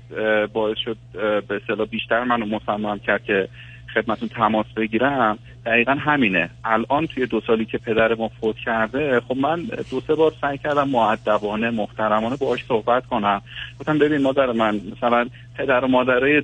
باعث 0.53 0.78
شد 0.78 0.97
به 1.47 1.55
اصطلاح 1.61 1.88
بیشتر 1.88 2.24
منو 2.24 2.45
مصمم 2.45 2.99
کرد 2.99 3.24
که 3.24 3.47
خدمتون 3.93 4.29
تماس 4.29 4.65
بگیرم. 4.77 5.38
دقیقا 5.65 5.91
همینه. 5.91 6.49
الان 6.65 7.07
توی 7.07 7.25
دو 7.25 7.41
سالی 7.47 7.65
که 7.65 7.77
پدر 7.77 8.15
ما 8.15 8.27
فوت 8.27 8.55
کرده 8.55 9.19
خب 9.19 9.38
من 9.38 9.61
دو 9.91 10.01
سه 10.07 10.15
بار 10.15 10.31
سعی 10.41 10.57
کردم 10.57 10.89
معدبانه 10.89 11.69
محترمانه 11.69 12.35
باهاش 12.35 12.65
صحبت 12.65 13.05
کنم. 13.05 13.41
گفتم 13.79 13.97
ببین 13.97 14.21
مادر 14.21 14.51
من 14.51 14.81
مثلا 14.97 15.25
پدر 15.57 15.85
و 15.85 15.88
مادرای 15.88 16.43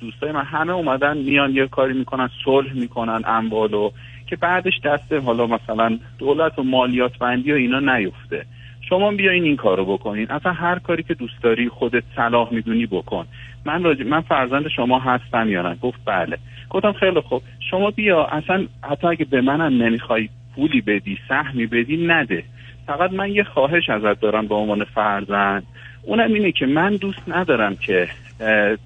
دوستای 0.00 0.32
من 0.32 0.44
همه 0.44 0.72
اومدن 0.72 1.16
میان 1.16 1.54
یه 1.54 1.66
کاری 1.66 1.94
می‌کنن 1.94 2.30
صلح 2.44 2.72
می‌کنن 2.72 3.22
اموالو 3.26 3.90
که 4.26 4.36
بعدش 4.36 4.80
دست 4.84 5.12
حالا 5.12 5.46
مثلا 5.46 5.98
دولت 6.18 6.58
و 6.58 6.62
مالیات 6.62 7.18
بندی 7.18 7.52
و 7.52 7.54
اینا 7.54 7.96
نیفته. 7.96 8.46
شما 8.88 9.12
بیاین 9.12 9.44
این 9.44 9.56
کارو 9.56 9.84
بکنین. 9.84 10.30
اصلا 10.30 10.52
هر 10.52 10.78
کاری 10.78 11.02
که 11.02 11.14
دوست 11.14 11.42
داری 11.42 11.68
خودت 11.68 12.02
صلاح 12.16 12.52
می‌دونی 12.52 12.86
بکن. 12.86 13.26
من 13.64 13.82
راج... 13.82 14.02
من 14.02 14.20
فرزند 14.20 14.68
شما 14.68 14.98
هستم 14.98 15.50
یا 15.50 15.62
نه؟ 15.62 15.74
گفت 15.74 15.98
بله. 16.04 16.38
گفتم 16.74 16.92
خیلی 16.92 17.20
خوب. 17.20 17.42
شما 17.70 17.90
بیا 17.90 18.24
اصلا 18.24 18.66
حتی 18.82 19.06
اگه 19.06 19.24
به 19.24 19.40
منم 19.40 19.82
نمی‌خوای 19.82 20.28
پولی 20.56 20.80
بدی 20.80 21.18
سهمی 21.28 21.66
بدی 21.66 22.06
نده. 22.06 22.44
فقط 22.86 23.12
من 23.12 23.30
یه 23.30 23.44
خواهش 23.44 23.90
ازت 23.90 24.20
دارم 24.20 24.46
به 24.46 24.54
عنوان 24.54 24.84
فرزند. 24.84 25.66
اونم 26.02 26.32
اینه 26.32 26.52
که 26.52 26.66
من 26.66 26.96
دوست 26.96 27.22
ندارم 27.28 27.76
که 27.76 28.08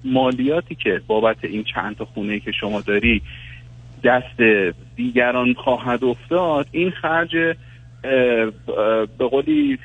مالیاتی 0.03 0.75
که 0.75 1.01
بابت 1.07 1.37
این 1.43 1.63
چند 1.63 1.95
تا 1.95 2.05
خونه 2.05 2.39
که 2.39 2.51
شما 2.51 2.81
داری 2.81 3.21
دست 4.03 4.41
دیگران 4.95 5.53
خواهد 5.53 6.03
افتاد 6.03 6.67
این 6.71 6.91
خرج 6.91 7.55
به 9.17 9.27
قولی 9.31 9.77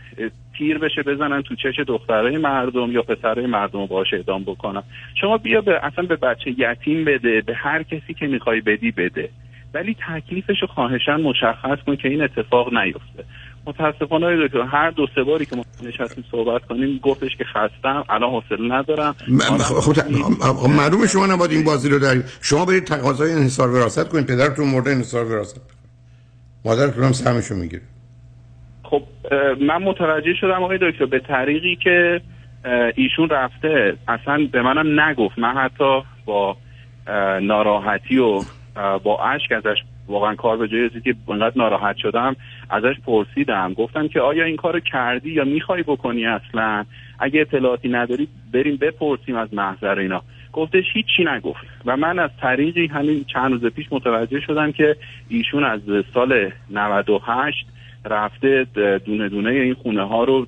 تیر 0.59 0.79
بشه 0.79 1.03
بزنن 1.03 1.43
تو 1.43 1.55
چش 1.55 1.81
دخترای 1.87 2.39
مردم 2.39 2.93
یا 2.93 3.03
پسرای 3.03 3.47
مردم 3.47 3.81
رو 3.81 3.87
باش 3.87 4.15
اعدام 4.15 4.43
بکنن. 4.43 4.83
شما 5.21 5.39
بیا 5.39 5.61
به 5.61 5.85
اصلا 5.85 6.07
به 6.07 6.17
بچه 6.17 6.55
یتیم 6.59 7.05
بده 7.05 7.41
به 7.41 7.55
هر 7.55 7.83
کسی 7.83 8.15
که 8.15 8.27
می‌خوای 8.27 8.61
بدی 8.61 8.91
بده. 8.91 9.29
ولی 9.75 9.97
تکلیفش 10.09 10.63
رو 10.63 10.69
خواهشن 10.69 11.17
مشخص 11.17 11.79
کن 11.87 11.97
که 11.97 12.09
این 12.09 12.23
اتفاق 12.23 12.75
نیفته. 12.75 13.25
متاسفانه 13.67 14.47
دکتر 14.47 14.63
هر 14.63 14.91
دو 14.91 15.07
سه 15.15 15.23
باری 15.23 15.47
که 15.47 15.57
ما 15.57 15.65
نشستیم 15.83 16.25
صحبت 16.31 16.65
کنیم 16.65 16.99
گفتش 17.03 17.37
که 17.37 17.45
خستم 17.45 18.05
الان 18.09 18.31
حوصله 18.31 18.75
ندارم. 18.75 19.15
م- 19.29 19.39
خب 19.59 19.93
خب 20.41 20.71
معلومه 20.71 21.07
شما 21.07 21.27
نباید 21.27 21.51
این 21.51 21.65
بازی 21.65 21.89
رو 21.89 21.99
دارید 21.99 22.25
شما 22.43 22.65
برید 22.65 22.85
تقاضای 22.85 23.33
انحصار 23.33 23.71
وراثت 23.71 24.09
کنید 24.09 24.27
پدرتون 24.27 24.69
مرده 24.69 24.91
انحصار 24.91 25.25
وراثت. 25.25 25.61
مادرتون 26.65 27.05
هم 27.05 27.13
سهمشو 27.13 27.55
می‌گیره. 27.55 27.83
خب 28.85 29.03
من 29.61 29.83
متوجه 29.83 30.35
شدم 30.35 30.63
آقای 30.63 30.79
دکتر 30.79 31.07
به 31.07 31.19
طریقی 31.19 31.77
که 31.77 32.21
ایشون 32.95 33.29
رفته. 33.29 33.97
اصلا 34.09 34.49
به 34.53 34.63
منم 34.63 35.01
نگفت. 35.01 35.39
من 35.39 35.57
حتی 35.57 36.03
با 36.25 36.57
ناراحتی 37.41 38.19
و 38.19 38.41
با 39.05 39.25
اشک 39.25 39.53
ازش 39.53 39.77
واقعا 40.09 40.35
کار 40.35 40.57
به 40.57 40.69
جای 40.69 40.81
رسید 40.81 41.03
که 41.03 41.15
انقدر 41.29 41.53
ناراحت 41.57 41.97
شدم 41.97 42.37
ازش 42.71 42.95
پرسیدم. 43.07 43.73
گفتم 43.73 44.09
که 44.09 44.21
آیا 44.21 44.45
این 44.45 44.57
کارو 44.57 44.81
کردی 44.81 45.31
یا 45.31 45.45
می‌خوای 45.45 45.83
بکنی 45.83 46.27
اصلا؟ 46.27 46.85
اگه 47.19 47.41
اطلاعاتی 47.41 47.89
نداری 47.89 48.29
بریم 48.53 48.77
بپرسیم 48.77 49.37
از 49.37 49.55
محضر 49.55 49.99
اینا. 49.99 50.23
گفتش 50.53 50.85
هیچی 50.93 51.25
نگفت. 51.25 51.67
و 51.85 51.97
من 51.97 52.19
از 52.19 52.31
طریقی 52.41 52.87
همین 52.87 53.25
چند 53.25 53.53
روز 53.53 53.73
پیش 53.73 53.87
متوجه 53.91 54.41
شدم 54.41 54.73
که 54.73 54.97
ایشون 55.29 55.65
از 55.65 55.81
سال 56.15 56.51
98 56.71 57.67
رفته 58.05 58.67
دونه 59.05 59.29
دونه 59.29 59.51
این 59.51 59.75
خونه 59.75 60.09
ها 60.09 60.25
رو 60.25 60.47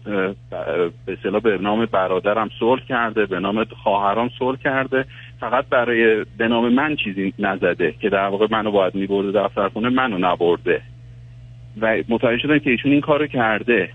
به 1.06 1.12
اصطلاح 1.12 1.40
به 1.40 1.58
نام 1.58 1.86
برادرم 1.86 2.50
صلح 2.60 2.86
کرده 2.88 3.26
به 3.26 3.40
نام 3.40 3.64
خواهرام 3.82 4.30
صلح 4.38 4.58
کرده. 4.58 5.04
فقط 5.40 5.66
برای 5.66 6.24
به 6.38 6.48
نام 6.48 6.74
من 6.74 6.96
چیزی 6.96 7.32
نزده 7.38 7.94
که 8.00 8.08
در 8.08 8.28
واقع 8.28 8.46
منو 8.50 8.70
باید 8.70 8.94
میبرده 8.94 9.40
دفتر 9.40 9.68
خونه 9.68 9.88
منو 9.88 10.18
نبرده. 10.18 10.82
و 11.80 11.96
متوجه 12.08 12.42
شدم 12.42 12.58
که 12.58 12.70
ایشون 12.70 12.92
این 12.92 13.00
کارو 13.00 13.26
کرده. 13.26 13.88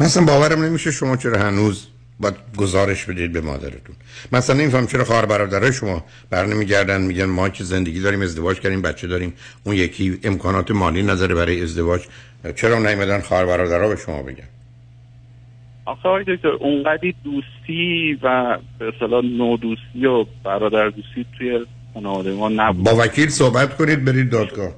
مثلا 0.00 0.24
باورم 0.26 0.62
نمیشه 0.64 0.90
شما 0.90 1.16
چرا 1.16 1.38
هنوز 1.38 1.97
باید 2.20 2.34
گزارش 2.56 3.04
بدید 3.04 3.32
به 3.32 3.40
مادرتون. 3.40 3.96
مثلا 4.32 4.56
نمیفهم 4.56 4.86
چرا 4.86 5.04
خواهر 5.04 5.26
برادرای 5.26 5.72
شما 5.72 6.04
برنمیگردن 6.30 7.00
میگن 7.00 7.24
ما 7.24 7.48
که 7.48 7.64
زندگی 7.64 8.00
داریم 8.00 8.22
ازدواج 8.22 8.60
کردیم 8.60 8.82
بچه 8.82 9.06
داریم. 9.06 9.32
اون 9.64 9.76
یکی 9.76 10.18
امکانات 10.24 10.70
مالی 10.70 11.02
نداره 11.02 11.34
برای 11.34 11.62
ازدواج. 11.62 12.00
چرا 12.56 12.78
نیومدن 12.78 13.20
خواهر 13.20 13.46
برادرها 13.46 13.88
به 13.88 13.96
شما 13.96 14.22
بگن؟ 14.22 14.48
آخه 15.84 16.08
آقای 16.08 16.24
دکتر 16.24 16.48
اونقدی 16.48 17.14
دوستی 17.24 18.18
و 18.22 18.58
به 18.78 18.88
اصطلاح 18.88 19.24
نو 19.24 19.56
دوستی 19.56 20.06
و 20.06 20.24
برادر 20.44 20.88
دوستی 20.88 21.26
توی 21.38 21.66
خانواده 21.94 22.32
ما 22.32 22.48
نبود. 22.48 22.84
با 22.84 22.96
وکیل 22.96 23.28
صحبت 23.28 23.76
کنید 23.76 24.04
برید 24.04 24.30
دادگاه. 24.30 24.72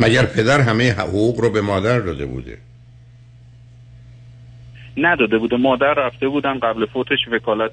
مگر 0.00 0.26
پدر 0.26 0.60
همه 0.60 0.92
حقوق 0.92 1.40
رو 1.40 1.50
به 1.50 1.60
مادر 1.60 1.98
داده 1.98 2.26
بوده؟ 2.26 2.58
نداده 4.96 5.38
بوده. 5.38 5.56
مادر 5.56 5.94
رفته 5.94 6.28
بودن 6.28 6.58
قبل 6.58 6.86
فوتش 6.86 7.18
وکالت 7.32 7.72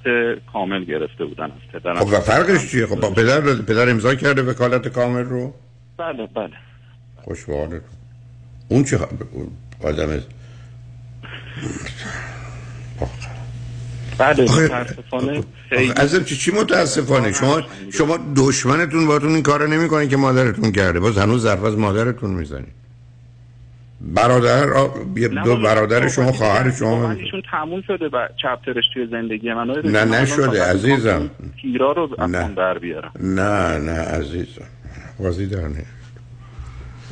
کامل 0.54 0.84
گرفته 0.84 1.26
بودن 1.26 1.44
از 1.44 1.52
پدرم. 1.74 1.96
خب 1.96 2.14
و 2.14 2.20
فرقش 2.20 2.72
چیه؟ 2.72 2.86
خب 2.86 3.14
پدر. 3.14 3.42
پدر 3.42 3.90
امضا 3.90 4.16
کرده 4.16 4.42
وکالت 4.42 4.88
کامل 4.88 5.24
رو؟ 5.24 5.54
بله 5.98 6.28
بله. 6.36 6.50
خوش 7.24 7.46
به 7.46 7.58
حالتون. 7.58 7.82
اون 8.68 8.84
چه 8.84 9.00
آدم 9.84 10.22
بله 14.20 14.42
متاسفانه 14.44 15.44
عزیزم 15.98 16.24
چی 16.24 16.36
چی 16.36 16.52
متاسفانه؟ 16.52 17.32
شما 17.32 17.62
شما 17.94 18.20
دشمنتون 18.36 19.08
باتون 19.08 19.30
این 19.34 19.44
کارو 19.44 19.68
نمی‌کنه 19.68 20.08
که 20.08 20.18
مادرتون 20.18 20.72
کرده. 20.72 21.00
باز 21.00 21.18
هنوز 21.18 21.42
ظرف 21.42 21.64
از 21.64 21.78
مادرتون 21.78 22.30
می‌زنید. 22.30 22.79
برادر 24.02 24.66
دو 25.44 25.58
برادر 25.58 26.08
شما 26.08 26.32
خواهر 26.32 26.72
شما. 26.72 27.12
ایشون 27.12 27.42
تموم 27.52 27.82
شده 27.82 28.10
با 28.10 28.28
چپترش 28.42 28.84
توی 28.94 29.08
زندگی 29.12 29.54
من. 29.54 29.68
نه 29.84 30.06
نشده 30.06 30.64
عزیزم. 30.64 31.30
تیرا 31.62 31.92
رو 31.92 32.28
نه. 32.28 32.54
در 32.58 32.80
بیارم. 32.80 33.12
نه 33.20 33.78
نه 33.78 34.00
عزیزم. 34.00 34.66
بازی 35.20 35.48
در 35.48 35.68
نه 35.68 35.86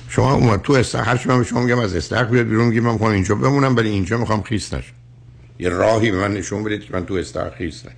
شما 0.09 0.33
اومد 0.33 0.61
تو 0.61 0.73
است 0.73 0.95
هر 0.95 1.17
چی 1.17 1.29
من 1.29 1.37
به 1.37 1.43
شما 1.43 1.61
میگم 1.61 1.79
از 1.79 1.95
استخر 1.95 2.23
بیاد 2.23 2.45
بیرون 2.45 2.67
میگم 2.67 2.81
من 2.81 2.91
می‌خوام 2.91 3.11
اینجا 3.11 3.35
بمونم 3.35 3.75
ولی 3.75 3.89
اینجا 3.89 4.17
می‌خوام 4.17 4.41
خیس 4.41 4.73
نشم. 4.73 4.93
یه 5.59 5.69
راهی 5.69 6.11
به 6.11 6.17
من 6.17 6.33
نشون 6.33 6.63
بدید 6.63 6.83
که 6.83 6.93
من 6.93 7.05
تو 7.05 7.13
استخر 7.13 7.49
خیس 7.49 7.85
نشم. 7.85 7.95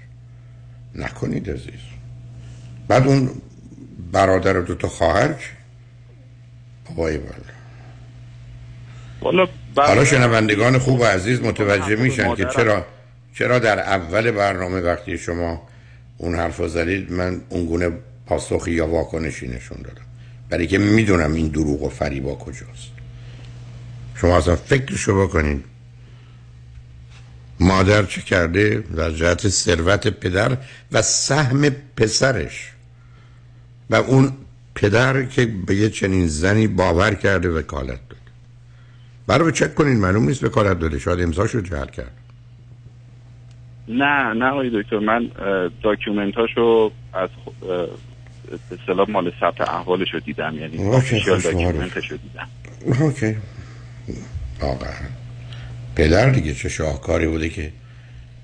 نکنید 0.96 1.50
عزیز. 1.50 1.80
بعد 2.88 3.08
اون 3.08 3.30
برادر 4.12 4.58
و 4.58 4.62
دو 4.62 4.76
تا 4.76 4.88
خواهر؟ 4.88 5.36
بابای 6.90 7.18
والا 7.18 7.59
والا 9.22 9.48
حالا 9.76 10.06
شنوندگان 10.06 10.78
خوب 10.78 11.00
و 11.00 11.04
عزیز 11.04 11.42
متوجه 11.42 11.96
میشن 11.96 12.36
که 12.36 12.46
چرا 12.56 12.86
چرا 13.34 13.60
در 13.60 13.80
اول 13.80 14.32
برنامه 14.32 14.80
وقتی 14.80 15.18
شما 15.18 15.62
اون 16.18 16.36
حرف 16.36 16.58
رو 16.58 16.68
زدید 16.68 17.12
من 17.12 17.42
اون 17.50 17.66
گونه 17.66 17.92
پاسخی 18.26 18.72
یا 18.72 18.88
واکنشی 18.88 19.48
نشون 19.48 19.78
دادم. 19.78 20.02
برای 20.50 20.68
که 20.68 20.78
می‌دونم 20.78 21.34
این 21.34 21.48
دروغ 21.48 21.84
و 21.84 21.90
فریبا 21.90 22.36
کجاست. 22.36 22.92
شما 24.16 24.38
اصلا 24.38 24.56
فکرشو 24.56 25.28
بکنید. 25.28 25.64
مادر 27.60 28.04
چه 28.04 28.22
کرده؟ 28.22 28.84
در 28.96 29.12
جهت 29.12 29.50
ثروت 29.50 30.08
پدر 30.08 30.58
و 30.92 31.02
سهم 31.02 31.70
پسرش. 31.70 32.72
و 33.90 33.96
اون 33.96 34.34
پدر 34.76 35.24
که 35.24 35.46
به 35.46 35.76
یه 35.76 35.90
چنین 35.90 36.28
زنی 36.28 36.68
باور 36.68 37.14
کرده 37.14 37.50
وکالت. 37.50 38.00
داده 38.09 38.09
برای 39.30 39.52
چک 39.52 39.76
کنید 39.76 39.98
معلوم 39.98 40.28
نیست 40.28 40.44
وکالت 40.44 40.80
داده. 40.80 41.00
شاید 41.00 41.22
امضاشو 41.22 41.62
جعل 41.62 41.86
کرد. 41.86 42.12
نه 43.88 44.34
نه 44.34 44.46
آقای 44.46 44.70
دکتر 44.74 45.00
من 45.00 45.32
اه، 45.40 45.70
داکیومنتاشو 45.84 46.92
از 47.14 47.30
به 47.62 47.88
اصطلاح 48.82 49.10
مال 49.10 49.32
ثبت 49.40 49.62
احوالش 49.62 50.14
رو 50.14 50.20
دیدم. 50.20 50.56
یعنی 50.60 50.78
خودش 50.78 51.28
document 51.28 51.95
ش 51.95 52.12
رو 52.12 52.18
دیدم. 52.18 52.48
OK. 53.06 53.36
واقعا 54.62 54.94
پدر 55.96 56.30
دیگه 56.30 56.54
چه 56.54 56.70
شاهکاری 56.70 57.28
بوده 57.28 57.50
که 57.50 57.72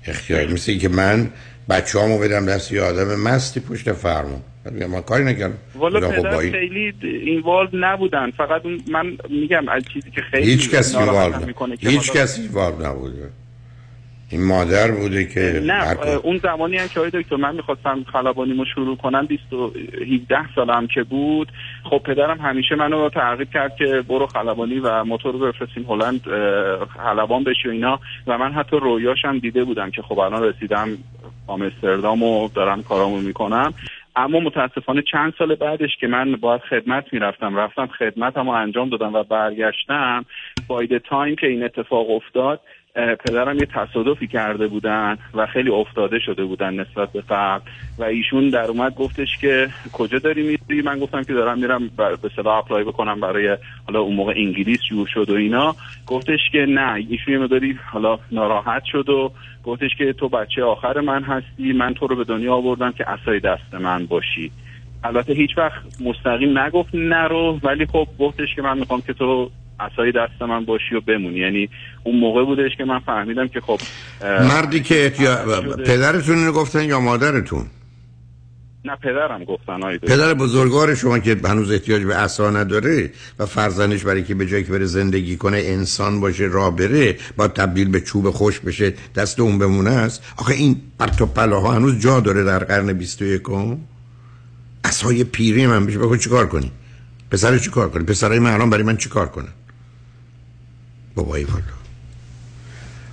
اختیار 0.06 0.46
مثل 0.46 0.78
که 0.78 0.88
من 0.88 1.30
بچه 1.68 2.18
بدم 2.18 2.46
دست 2.46 2.72
یه 2.72 2.82
آدم 2.82 3.20
مستی 3.20 3.60
پشت 3.60 3.92
فرمون. 3.92 4.40
من 4.72 5.00
کاری 5.00 5.24
نکردم. 5.24 5.58
والا 5.74 6.00
خب 6.00 6.16
پدر 6.16 6.36
خیلی 6.36 6.94
involve 7.02 7.68
نبودن. 7.72 8.30
فقط 8.30 8.62
من 8.88 9.16
میگم 9.30 9.68
از 9.68 9.82
چیزی 9.92 10.10
که 10.10 10.20
خیلی 10.20 10.50
هیچ 10.50 10.70
کس 10.70 10.96
involve 10.96 11.32
هیچ 11.80 12.12
کس 12.12 12.38
involve 12.38 12.86
نبوده 12.86 13.30
این 14.30 14.44
مادر 14.44 14.90
بوده 14.90 15.24
که 15.24 15.62
نه 15.66 15.96
اون 16.22 16.40
زمانی 16.42 16.76
هم 16.76 16.88
که 16.88 17.00
آقای 17.00 17.22
دکتر 17.22 17.36
من 17.36 17.56
می‌خواستم 17.56 18.04
خلبانیمو 18.12 18.64
شروع 18.74 18.96
کنم 18.96 19.26
20 19.26 19.52
و 19.52 19.72
17 20.00 20.36
سالم 20.54 20.86
که 20.86 21.02
بود. 21.02 21.52
خب 21.90 21.98
پدرم 21.98 22.40
همیشه 22.40 22.74
منو 22.74 23.08
ترغیب 23.08 23.50
کرد 23.50 23.76
که 23.76 24.02
برو 24.08 24.26
خلبانی 24.26 24.78
و 24.78 25.04
موتور 25.04 25.32
رو 25.32 25.38
بفرستیم 25.38 25.84
هلند 25.88 26.20
خلبان 26.96 27.44
بشی 27.44 27.68
و 27.68 27.70
اینا. 27.70 28.00
و 28.26 28.38
من 28.38 28.52
حتی 28.52 28.76
رویاشم 28.76 29.38
دیده 29.38 29.64
بودم 29.64 29.90
که 29.90 30.02
خب 30.02 30.18
الان 30.18 30.42
رسیدم 30.42 30.88
آمستردام 31.46 32.22
و 32.22 32.48
دارم 32.54 32.82
کارامو 32.82 33.20
می‌کنم. 33.20 33.74
اما 34.16 34.40
متاسفانه 34.40 35.02
چند 35.02 35.34
سال 35.38 35.54
بعدش 35.54 35.96
که 36.00 36.06
من 36.06 36.36
باید 36.36 36.60
خدمت 36.60 37.12
می‌رفتم 37.12 37.56
رفتم 37.56 37.86
خدمتم 37.86 38.44
رو 38.44 38.50
انجام 38.50 38.88
دادم 38.88 39.14
و 39.14 39.22
برگشتم 39.22 40.24
باید 40.66 40.98
تایم 40.98 41.36
که 41.36 41.46
این 41.46 41.64
اتفاق 41.64 42.10
افتاد 42.10 42.60
پدرم 42.96 43.58
یه 43.58 43.66
تصادفی 43.66 44.26
کرده 44.26 44.66
بودن 44.66 45.18
و 45.34 45.46
خیلی 45.46 45.70
افتاده 45.70 46.18
شده 46.18 46.44
بودن 46.44 46.74
نسبت 46.80 47.12
به 47.12 47.20
قبل 47.20 47.70
و 47.98 48.04
ایشون 48.04 48.48
در 48.48 48.64
اومد 48.64 48.94
گفتش 48.94 49.38
که 49.40 49.68
کجا 49.92 50.18
داری 50.18 50.42
میری؟ 50.42 50.82
من 50.82 50.98
گفتم 50.98 51.22
که 51.22 51.32
دارم 51.32 51.58
میرم 51.58 51.90
به 51.96 52.30
صلاح 52.36 52.56
اپلای 52.56 52.84
بکنم 52.84 53.20
برای 53.20 53.56
حالا 53.86 54.00
اون 54.00 54.16
موقع 54.16 54.32
انگلیس 54.36 54.80
جور 54.88 55.06
شد 55.14 55.30
و 55.30 55.34
اینا. 55.34 55.76
گفتش 56.06 56.40
که 56.52 56.66
نه 56.68 56.94
ایشون 56.94 57.34
یه 57.34 57.40
مقداری 57.40 57.78
حالا 57.92 58.18
ناراحت 58.32 58.82
شد 58.84 59.08
و 59.08 59.32
گفتش 59.64 59.90
که 59.98 60.12
تو 60.12 60.28
بچه 60.28 60.62
آخر 60.62 61.00
من 61.00 61.22
هستی 61.22 61.72
من 61.72 61.94
تو 61.94 62.06
رو 62.06 62.16
به 62.16 62.24
دنیا 62.24 62.54
آوردم 62.54 62.92
که 62.92 63.10
اسای 63.10 63.40
دست 63.40 63.74
من 63.74 64.06
باشی. 64.06 64.50
البته 65.04 65.32
هیچ 65.32 65.50
وقت 65.58 66.00
مستقیم 66.00 66.58
نگفت 66.58 66.94
نرو 66.94 67.58
ولی 67.62 67.86
خب 67.86 68.06
گفتش 68.18 68.54
که 68.56 68.62
من 68.62 68.78
می‌خوام 68.78 69.00
که 69.00 69.12
تو 69.12 69.50
اسای 69.80 70.12
دست 70.12 70.42
من 70.42 70.64
باشی 70.64 70.94
و 70.94 71.00
بمونی. 71.00 71.38
یعنی 71.38 71.68
اون 72.04 72.16
موقع 72.20 72.44
بودش 72.44 72.70
که 72.78 72.84
من 72.84 72.98
فهمیدم 72.98 73.48
که 73.48 73.60
خب 73.60 73.80
مردی 74.22 74.80
که 74.80 75.12
پدرتون 75.86 76.38
اینو 76.38 76.52
گفتن 76.52 76.84
یا 76.84 77.00
مادرتون؟ 77.00 77.66
نه 78.84 78.96
پدرم 78.96 79.44
گفتن. 79.44 79.98
پدر 79.98 80.34
بزرگوار 80.34 80.94
شما 80.94 81.18
که 81.18 81.36
هنوز 81.44 81.72
احتیاج 81.72 82.02
به 82.02 82.14
عصا 82.14 82.50
نداره 82.50 83.10
و 83.38 83.46
فرزندش 83.46 84.04
برای 84.04 84.22
که 84.22 84.34
به 84.34 84.46
جایی 84.46 84.64
که 84.64 84.72
بره 84.72 84.84
زندگی 84.84 85.36
کنه 85.36 85.56
انسان 85.56 86.20
باشه 86.20 86.44
راه 86.44 86.76
بره 86.76 87.16
با 87.36 87.48
تبدیل 87.48 87.88
به 87.88 88.00
چوب 88.00 88.30
خوش 88.30 88.60
بشه 88.60 88.94
دست 89.14 89.40
اون 89.40 89.58
بمونه 89.58 89.90
است؟ 89.90 90.34
آخه 90.36 90.54
این 90.54 90.76
پرت 90.98 91.20
و 91.20 91.26
پلاها 91.26 91.72
هنوز 91.72 91.98
جا 91.98 92.20
داره 92.20 92.44
در 92.44 92.58
قرن 92.58 92.92
21 92.92 93.42
عصای 94.84 95.24
پیری 95.24 95.66
من 95.66 95.86
بشه. 95.86 95.98
بگو 95.98 96.16
چیکار 96.16 96.46
کنی؟ 96.46 96.72
پسر 97.30 97.58
چیکار 97.58 97.88
کنی؟ 97.88 98.04
پسرای 98.04 98.38
من 98.38 98.50
الان 98.50 98.70
برای 98.70 98.84
من 98.84 98.96
چیکار 98.96 99.26
کنن؟ 99.26 99.48
بابایی 101.16 101.44
والا 101.44 101.62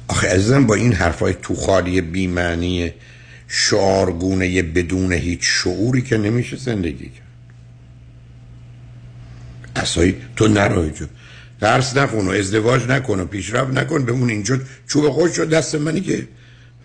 آخه 0.08 0.28
عزیزم 0.28 0.68
با 0.68 0.76
این 0.76 0.94
حرفای 0.94 1.34
توخالی 1.34 2.02
بیمعنی 2.02 2.92
شعارگونه 3.48 4.62
بدون 4.62 5.14
هیچ 5.14 5.40
شعوری 5.44 6.02
که 6.02 6.18
نمیشه 6.18 6.58
زندگی 6.58 7.10
کرد. 7.10 7.24
اصایی 9.76 10.16
تو 10.36 10.48
نرو 10.48 10.80
اینجا. 10.80 11.06
درس 11.60 11.98
نخون 11.98 12.28
و 12.28 12.32
ازدواج 12.32 12.84
نکن 12.88 13.20
و 13.20 13.26
پیشرفت 13.26 13.74
نکن 13.74 14.06
بمون 14.06 14.30
اینجا. 14.30 14.60
چوب 14.88 15.10
خوش 15.10 15.36
شد 15.36 15.50
دست 15.50 15.76
منی 15.76 16.02
که 16.02 16.28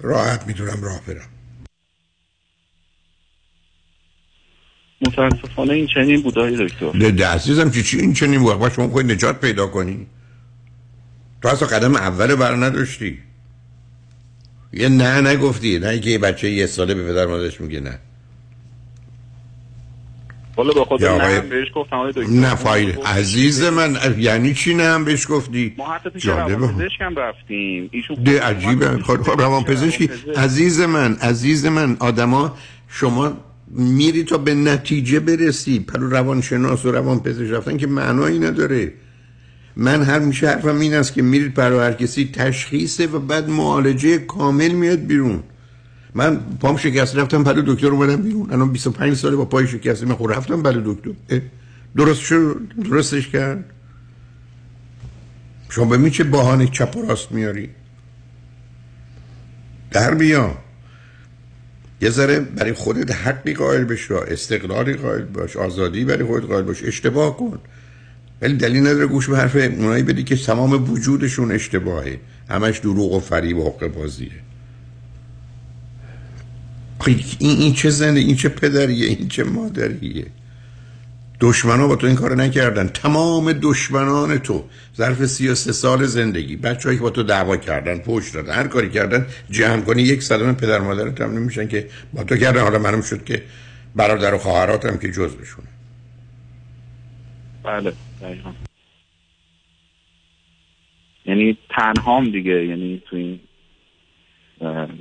راحت 0.00 0.46
می‌تونم 0.46 0.82
راه 0.82 1.00
برم. 1.06 1.28
متاسفانه 5.00 5.72
این 5.72 5.86
چنین 5.94 6.22
بود 6.22 6.38
آقای 6.38 6.68
دکتر 6.68 7.10
ده 7.10 7.26
عزیزم 7.26 7.70
چی 7.70 7.82
چی 7.82 7.98
این 7.98 8.12
چنین 8.12 8.40
وقت 8.40 8.74
شما 8.74 8.88
خواهی 8.88 9.06
نجات 9.06 9.40
پیدا 9.40 9.66
کنی؟ 9.66 10.06
تو 11.42 11.48
اصلا 11.48 11.68
قدم 11.68 11.96
اول 11.96 12.34
بر 12.34 12.56
نداشتی 12.56 13.18
یه 14.72 14.88
نه 14.88 15.20
نگفتی 15.20 15.78
نه 15.78 16.00
که 16.00 16.10
یه 16.10 16.18
بچه 16.18 16.50
یه 16.50 16.66
ساله 16.66 16.94
به 16.94 17.12
پدر 17.12 17.26
مادرش 17.26 17.60
میگه 17.60 17.80
نه. 17.80 17.98
والا 20.56 20.72
به 20.72 20.84
خود 20.84 21.04
نه 21.04 21.40
بهش 21.40 21.68
گفتم 21.74 21.96
نه 22.28 22.54
فایده 22.54 23.02
عزیز 23.02 23.62
من 23.62 23.96
یعنی 24.18 24.54
چی 24.54 24.74
نه 24.74 24.82
هم 24.84 25.04
بهش 25.04 25.26
گفتی؟ 25.30 25.74
ما 25.78 25.92
حتی 25.92 26.10
پیش. 26.10 26.26
روانپزشک 26.26 27.00
هم 27.00 27.16
رفتیم. 27.16 27.88
ایشون 27.92 28.16
ده 28.24 28.42
عجیبه. 28.42 28.98
خب 29.02 29.22
خب 29.22 29.40
روان 29.40 29.64
پزشکی 29.64 30.10
عزیز 30.36 30.80
من 30.80 31.16
عزیز 31.16 31.66
من 31.66 31.96
آدما 32.00 32.56
شما 32.88 33.32
میری 33.70 34.24
تا 34.24 34.38
به 34.38 34.54
نتیجه 34.54 35.20
برسی. 35.20 35.80
پهلو 35.80 36.10
روانشناس 36.10 36.84
و 36.84 36.92
روان 36.92 37.20
پزشک 37.20 37.50
رفتن 37.52 37.76
که 37.76 37.86
معنایی 37.86 38.38
نداره. 38.38 38.92
من 39.78 40.02
همیشه 40.02 40.48
حرفم 40.48 40.80
این 40.80 40.94
است 40.94 41.12
که 41.12 41.22
میرید 41.22 41.54
برای 41.54 41.86
هر 41.86 41.92
کسی 41.92 42.30
تشخیصه 42.32 43.06
و 43.06 43.18
بعد 43.18 43.48
معالجه 43.48 44.18
کامل 44.18 44.72
میاد 44.72 44.98
بیرون. 44.98 45.42
من 46.14 46.36
پام 46.60 46.76
شکست 46.76 47.16
رفتم 47.16 47.44
پهلو 47.44 47.74
دکتر 47.74 47.86
اومدم 47.86 48.22
بیرون. 48.22 48.52
الان 48.52 48.72
25 48.72 49.16
ساله 49.16 49.36
با 49.36 49.44
پای 49.44 49.66
شکسته. 49.66 50.06
من 50.06 50.14
خود 50.14 50.32
رفتم 50.32 50.62
پهلو 50.62 50.94
دکتر. 50.94 51.40
درست 51.96 52.20
شد 52.20 52.60
درستش 52.84 53.28
کرد. 53.28 53.64
شما 55.68 55.96
می 55.96 56.10
چه 56.10 56.24
بهانه 56.24 56.66
چپ 56.66 56.96
و 56.96 57.02
راست 57.02 57.32
میاری؟ 57.32 57.70
در 59.90 60.14
بیا. 60.14 60.58
یه 62.00 62.10
ذره 62.10 62.40
برای 62.40 62.72
خودت 62.72 63.12
حقی 63.12 63.54
قائل 63.54 63.84
بشو 63.84 64.14
استقلالی 64.14 64.94
قائل 64.94 65.24
باش 65.24 65.56
آزادی 65.56 66.04
برای 66.04 66.24
خودت 66.24 66.46
قائل 66.46 66.62
باش 66.62 66.84
اشتباه 66.84 67.36
کن. 67.36 67.60
ولی 68.42 68.54
دلیل 68.54 68.80
نداره 68.80 69.06
گوش 69.06 69.28
به 69.28 69.36
حرف 69.36 69.56
اونایی 69.56 70.02
بدی 70.02 70.24
که 70.24 70.36
تمام 70.36 70.90
وجودشون 70.90 71.52
اشتباهه. 71.52 72.20
همش 72.50 72.78
دروغ 72.78 73.12
و 73.12 73.20
فریب 73.20 73.58
و 73.58 73.72
بازیه. 73.88 74.30
این, 77.06 77.22
این 77.38 77.74
چه 77.74 77.90
زنده؟ 77.90 78.20
این 78.20 78.36
چه 78.36 78.48
پدریه؟ 78.48 79.06
این 79.06 79.28
چه 79.28 79.44
مادریه؟ 79.44 80.26
دشمنا 81.40 81.88
با 81.88 81.96
تو 81.96 82.06
این 82.06 82.16
کار 82.16 82.36
نکردن. 82.36 82.88
تمام 82.88 83.52
دشمنان 83.52 84.38
تو. 84.38 84.64
ظرف 84.96 85.26
33 85.26 85.72
سال 85.72 86.06
زندگی. 86.06 86.56
بچه‌ای 86.56 86.96
که 86.96 87.02
با 87.02 87.10
تو 87.10 87.22
دعوا 87.22 87.56
کردن 87.56 87.98
پشت 87.98 88.34
دادن 88.34 88.54
هر 88.54 88.66
کاری 88.66 88.90
کردن 88.90 89.26
جمع 89.50 89.80
کنی 89.82 90.02
یک 90.02 90.22
صدم 90.22 90.52
پدر 90.54 90.78
مادرت 90.78 91.20
هم 91.20 91.38
نمیشن 91.38 91.68
که 91.68 91.88
با 92.12 92.24
تو 92.24 92.36
کردن. 92.36 92.60
حالا 92.60 92.78
معلوم 92.78 93.02
شد 93.02 93.24
که 93.24 93.42
برادر 93.96 94.34
و 94.34 94.38
خواهراتم 94.38 94.96
که 94.96 95.08
جزءشون 95.08 95.64
بله. 97.64 97.92
دقیقا. 98.22 98.52
یعنی 101.24 101.58
تنهام 101.70 102.24
دیگه 102.24 102.66
یعنی 102.66 103.02
تو 103.10 103.16
این 103.16 103.40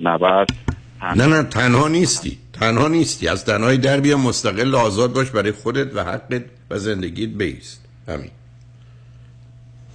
نبرد 0.03 0.47
نه 1.15 1.25
نه 1.25 1.43
تنها 1.43 1.87
نیستی. 1.87 2.37
تنها 2.53 2.87
نیستی. 2.87 3.27
از 3.27 3.45
تنهای 3.45 3.77
در 3.77 3.99
بیا 3.99 4.17
مستقل 4.17 4.75
آزاد 4.75 5.13
باش 5.13 5.29
برای 5.29 5.51
خودت 5.51 5.95
و 5.95 6.03
حقت 6.03 6.45
و 6.69 6.77
زندگیت 6.77 7.29
بیست. 7.29 7.85
همین. 8.07 8.31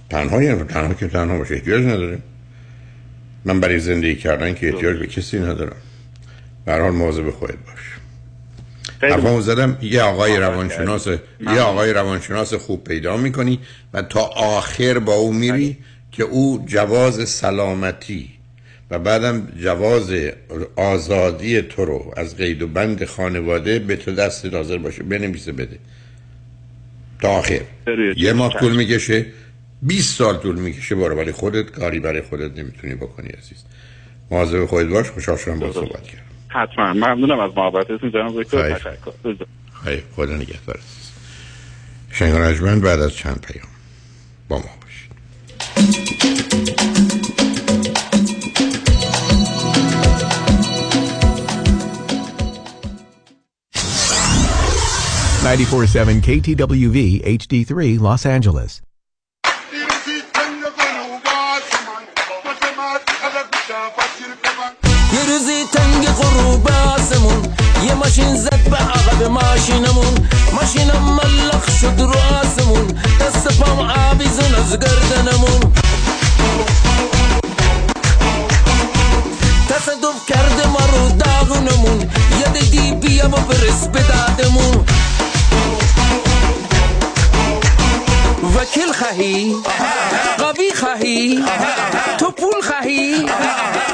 تنها 0.09 0.43
یعنی 0.43 0.63
تنها 0.63 0.93
که 0.93 1.07
تنها 1.07 1.37
باشه. 1.37 1.53
احتیاج 1.53 1.83
نداره. 1.83 2.19
من 3.45 3.59
برای 3.59 3.79
زندگی 3.79 4.15
کردن 4.15 4.53
که 4.53 4.73
احتیاج 4.73 4.97
به 4.97 5.07
کسی 5.07 5.39
ندارم. 5.39 5.81
به 6.65 6.71
هر 6.71 6.81
حال 6.81 6.91
مواظب 6.91 7.29
خودت 7.29 7.57
باش. 7.57 7.92
حرفامو 9.11 9.41
زدم 9.41 9.77
یه 9.81 10.01
آقای 10.01 10.37
روانشناس 10.37 11.07
یه 11.41 11.61
آقای 11.61 11.93
روانشناس 11.93 12.53
خوب 12.53 12.83
پیدا 12.83 13.17
می‌کنی 13.17 13.59
و 13.93 14.01
تا 14.01 14.21
آخر 14.35 14.99
با 14.99 15.13
او 15.13 15.33
میری 15.33 15.77
که 16.11 16.23
او 16.23 16.63
جواز 16.67 17.29
سلامتی 17.29 18.29
و 18.91 18.99
بعدم 18.99 19.47
جواز 19.59 20.13
آزادی 20.75 21.61
تو 21.61 21.85
رو 21.85 22.13
از 22.17 22.37
قید 22.37 22.61
و 22.61 22.67
بند 22.67 23.05
خانواده 23.05 23.79
به 23.79 23.95
تو 23.95 24.11
دست 24.11 24.45
حاضر 24.45 24.77
باشه. 24.77 25.03
بنویسه 25.03 25.51
بده. 25.51 25.79
تا 27.21 27.29
آخر. 27.29 27.61
یه 28.17 28.33
ماه 28.33 28.59
طول 28.59 28.75
می‌کشه. 28.75 29.25
20 29.81 30.17
سال 30.17 30.37
طول 30.37 30.55
می‌کشه. 30.55 30.95
برو 30.95 31.15
ولی 31.15 31.31
خودت 31.31 31.71
کاری 31.71 31.99
برای 31.99 32.21
خودت 32.21 32.59
نمی‌تونی 32.59 32.95
بکنی 32.95 33.27
عزیز. 33.27 33.63
مواظب 34.31 34.65
خودت 34.65 34.89
باش. 34.89 35.09
خوشحال 35.09 35.37
شدم 35.37 35.59
با 35.59 35.71
صحبت 35.71 36.03
کردم. 36.03 36.32
حتما 36.53 36.93
ممنونم 36.93 37.39
از 37.39 37.51
محبتتون 37.57 38.11
جناب 38.11 38.43
دکتر 38.43 38.63
خیر. 38.63 38.73
تشکر 38.73 39.11
خیلی 39.83 40.03
خدا 40.15 40.35
نگهدار 40.35 40.75
عزیز 40.75 41.11
شنگ 42.11 42.33
رجمند 42.33 42.81
بعد 42.81 42.99
از 42.99 43.15
چند 43.15 43.45
پیام 43.47 43.67
با 44.49 44.57
ما 44.57 44.63
باشید 44.81 45.13
94.7 55.43 56.21
KTWV 56.21 56.97
HD3 57.25 57.99
Los 57.99 58.25
Angeles. 58.25 58.92
یه 67.85 67.93
ماشین 67.93 68.35
زد 68.35 68.69
به 68.69 68.77
عقب 68.77 69.23
ماشینمون 69.23 70.29
ماشینم 70.53 71.03
ملخ 71.03 71.79
شد 71.81 71.99
رو 71.99 72.13
آسمون 72.41 72.87
دست 73.21 73.59
پام 73.59 73.79
آویزون 73.79 74.55
از 74.55 74.79
گردنمون 74.79 75.73
تصدف 79.69 80.27
کرده 80.27 80.67
ما 80.67 80.79
رو 80.79 81.09
داغونمون 81.17 81.99
یه 82.39 82.61
دیدی 82.61 82.91
بیا 82.91 83.27
و 83.27 83.31
برس 83.31 83.87
به 83.87 83.99
دادمون 84.01 84.85
وکیل 88.55 88.93
خواهی 88.93 89.55
قوی 90.37 90.73
خواهی 90.79 91.43
تو 92.17 92.31
پول 92.31 92.61
خواهی 92.61 93.25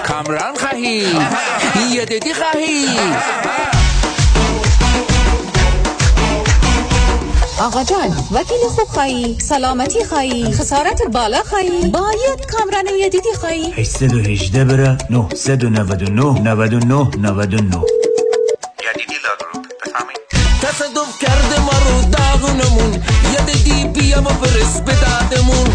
کامران 0.07 0.55
خواهی 0.55 1.17
یه 1.91 2.05
دیدی 2.05 2.33
خواهی 2.33 2.99
آقا 7.59 7.83
جان 7.83 8.09
وکیل 8.31 8.67
خوب 8.69 8.87
خواهی 8.87 9.39
سلامتی 9.39 10.05
خواهی 10.05 10.51
خسارت 10.53 11.01
بالا 11.13 11.43
خواهی 11.43 11.89
باید 11.89 12.45
کامران 12.51 12.87
یه 12.99 13.09
دیدی 13.09 13.33
خواهی. 13.39 13.71
818 13.71 14.65
بره 14.65 14.97
999 15.09 16.41
99 16.41 17.09
99 17.17 17.81
تصدف 20.61 21.19
کرده 21.21 21.61
ما 21.61 21.71
رو 21.71 22.11
داغونمون. 22.11 22.93
یه 23.33 23.41
دیدی 23.45 23.85
بیا 23.99 24.21
و 24.21 24.23
برس 24.23 24.81
به 24.81 24.93
دادمون. 24.93 25.67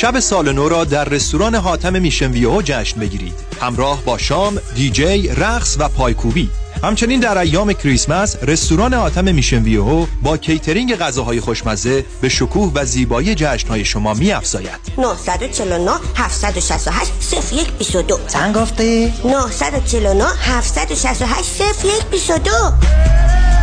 شب 0.00 0.20
سال 0.20 0.52
نو 0.52 0.68
را 0.68 0.84
در 0.84 1.04
رستوران 1.04 1.54
حاتم 1.54 2.02
میشن 2.02 2.30
ویو 2.30 2.62
جشن 2.62 3.00
بگیرید. 3.00 3.34
همراه 3.60 4.04
با 4.04 4.18
شام، 4.18 4.60
دیجی، 4.74 5.28
رقص 5.28 5.76
و 5.78 5.88
پایکوبی. 5.88 6.50
همچنین 6.82 7.20
در 7.20 7.38
ایام 7.38 7.72
کریسمس 7.72 8.36
رستوران 8.42 8.94
حاتم 8.94 9.34
Mission 9.34 9.62
Viejo 9.62 10.06
با 10.22 10.36
کیترینگ 10.36 10.96
غذاهای 10.96 11.40
خوشمزه 11.40 12.04
به 12.20 12.28
شکوه 12.28 12.72
و 12.74 12.84
زیبایی 12.84 13.34
جشنهای 13.34 13.84
شما 13.84 14.14
می 14.14 14.32
افزاید 14.32 14.80
949 14.98 15.90
768 16.16 17.12
0122 17.20 18.18
چند 18.28 18.56
گفتی؟ 18.56 19.12
949 19.24 20.24
768 20.24 21.62
0122 21.84 23.57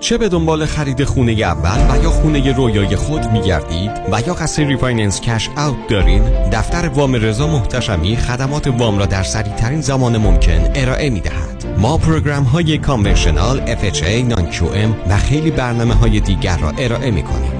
چه 0.00 0.18
به 0.18 0.28
دنبال 0.28 0.66
خرید 0.66 1.04
خونه 1.04 1.32
اول 1.32 1.94
و 1.94 2.02
یا 2.02 2.10
خونه 2.10 2.52
رویای 2.52 2.96
خود 2.96 3.32
می 3.32 3.40
گردید 3.40 3.90
و 4.12 4.20
یا 4.26 4.34
قصد 4.34 4.62
refinance 4.62 5.20
cash 5.20 5.48
out 5.48 5.88
دارین 5.88 6.22
دفتر 6.50 6.88
وام 6.88 7.14
رضا 7.14 7.46
محتشمی 7.46 8.16
خدمات 8.16 8.66
وام 8.66 8.98
را 8.98 9.06
در 9.06 9.22
سریع 9.22 9.54
ترین 9.54 9.80
زمان 9.80 10.16
ممکن 10.16 10.70
ارائه 10.74 11.10
می 11.10 11.20
دهد 11.20 11.78
ما 11.78 11.98
پروگرام 11.98 12.44
های 12.44 12.78
کانونشنال 12.78 13.76
FHA 13.76 14.04
نان 14.04 14.48
و 15.08 15.16
خیلی 15.16 15.50
برنامه 15.50 15.94
های 15.94 16.20
دیگر 16.20 16.56
را 16.56 16.72
ارائه 16.78 17.10
می 17.10 17.22
کنیم 17.22 17.59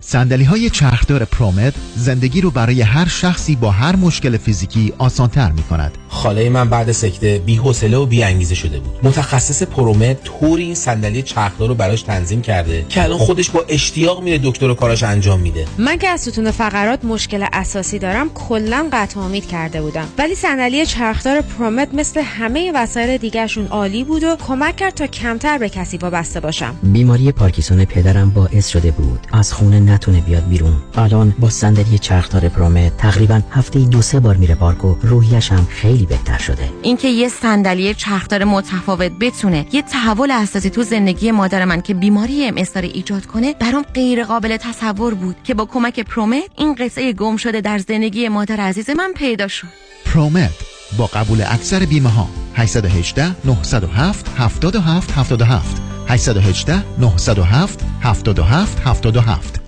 صندلی 0.00 0.44
های 0.44 0.70
چرخدار 0.70 1.24
پرومت 1.24 1.74
زندگی 1.96 2.40
رو 2.40 2.50
برای 2.50 2.82
هر 2.82 3.08
شخصی 3.08 3.56
با 3.56 3.70
هر 3.70 3.96
مشکل 3.96 4.36
فیزیکی 4.36 4.92
آسانتر 4.98 5.52
می 5.52 5.62
کند. 5.62 5.98
خاله 6.08 6.50
من 6.50 6.68
بعد 6.68 6.92
سکته 6.92 7.38
بی 7.38 7.56
حوصله 7.56 7.96
و 7.96 8.06
بی 8.06 8.22
انگیزه 8.22 8.54
شده 8.54 8.80
بود. 8.80 8.98
متخصص 9.02 9.62
پرومت 9.62 10.24
طوری 10.24 10.62
این 10.62 10.74
صندلی 10.74 11.22
چرخدار 11.22 11.68
رو 11.68 11.74
براش 11.74 12.02
تنظیم 12.02 12.42
کرده 12.42 12.86
که 12.88 13.02
الان 13.02 13.18
خودش 13.18 13.50
با 13.50 13.64
اشتیاق 13.68 14.22
میره 14.22 14.40
دکتر 14.44 14.70
و 14.70 14.74
کاراش 14.74 15.02
انجام 15.02 15.40
میده. 15.40 15.66
من 15.78 15.98
که 15.98 16.08
از 16.08 16.20
ستون 16.20 16.50
فقرات 16.50 17.04
مشکل 17.04 17.46
اساسی 17.52 17.98
دارم 17.98 18.30
کلا 18.30 18.88
قطع 18.92 19.20
امید 19.20 19.46
کرده 19.46 19.82
بودم. 19.82 20.08
ولی 20.18 20.34
صندلی 20.34 20.86
چرخدار 20.86 21.40
پرومت 21.40 21.94
مثل 21.94 22.20
همه 22.20 22.72
وسایل 22.74 23.16
دیگرشون 23.16 23.66
عالی 23.66 24.04
بود 24.04 24.24
و 24.24 24.36
کمک 24.36 24.76
کرد 24.76 24.94
تا 24.94 25.06
کمتر 25.06 25.58
به 25.58 25.68
کسی 25.68 25.98
وابسته 25.98 26.40
باشم. 26.40 26.74
بیماری 26.82 27.32
پارکینسون 27.32 27.84
پدرم 27.84 28.30
باعث 28.30 28.68
شده 28.68 28.90
بود 28.90 29.26
از 29.32 29.52
خونه 29.52 29.80
نتونه 29.88 30.20
بیاد 30.20 30.48
بیرون. 30.48 30.76
الان 30.94 31.34
با 31.38 31.50
صندلی 31.50 31.98
چرخدار 31.98 32.48
پرومت 32.48 32.96
تقریبا 32.96 33.40
هفته 33.50 33.78
دو 33.78 34.02
سه 34.02 34.20
بار 34.20 34.36
میره 34.36 34.54
پارک 34.54 34.84
و 34.84 34.94
روحیش 35.02 35.52
هم 35.52 35.66
خیلی 35.70 36.06
بهتر 36.06 36.38
شده. 36.38 36.70
اینکه 36.82 37.08
یه 37.08 37.28
صندلی 37.28 37.94
چرخدار 37.94 38.44
متفاوت 38.44 39.12
بتونه 39.20 39.66
یه 39.72 39.82
تحول 39.82 40.30
اساسی 40.30 40.70
تو 40.70 40.82
زندگی 40.82 41.30
مادر 41.30 41.64
من 41.64 41.80
که 41.80 41.94
بیماری 41.94 42.44
ام 42.44 42.54
داره 42.74 42.88
ایجاد 42.88 43.26
کنه 43.26 43.54
برام 43.54 43.84
غیر 43.94 44.24
قابل 44.24 44.56
تصور 44.56 45.14
بود 45.14 45.36
که 45.44 45.54
با 45.54 45.64
کمک 45.64 46.00
پرومت 46.00 46.42
این 46.56 46.74
قصه 46.74 47.12
گم 47.12 47.36
شده 47.36 47.60
در 47.60 47.78
زندگی 47.78 48.28
مادر 48.28 48.60
عزیز 48.60 48.90
من 48.90 49.12
پیدا 49.16 49.48
شد. 49.48 49.68
پرومت 50.04 50.50
با 50.98 51.06
قبول 51.06 51.42
اکثر 51.42 51.84
بیمه 51.84 52.08
ها 52.08 52.28
818 52.54 53.36
907 53.44 54.28
77 54.38 55.10
77 55.10 55.82
818 56.08 56.84
907 56.98 57.84
77 58.02 58.80
77 58.84 59.67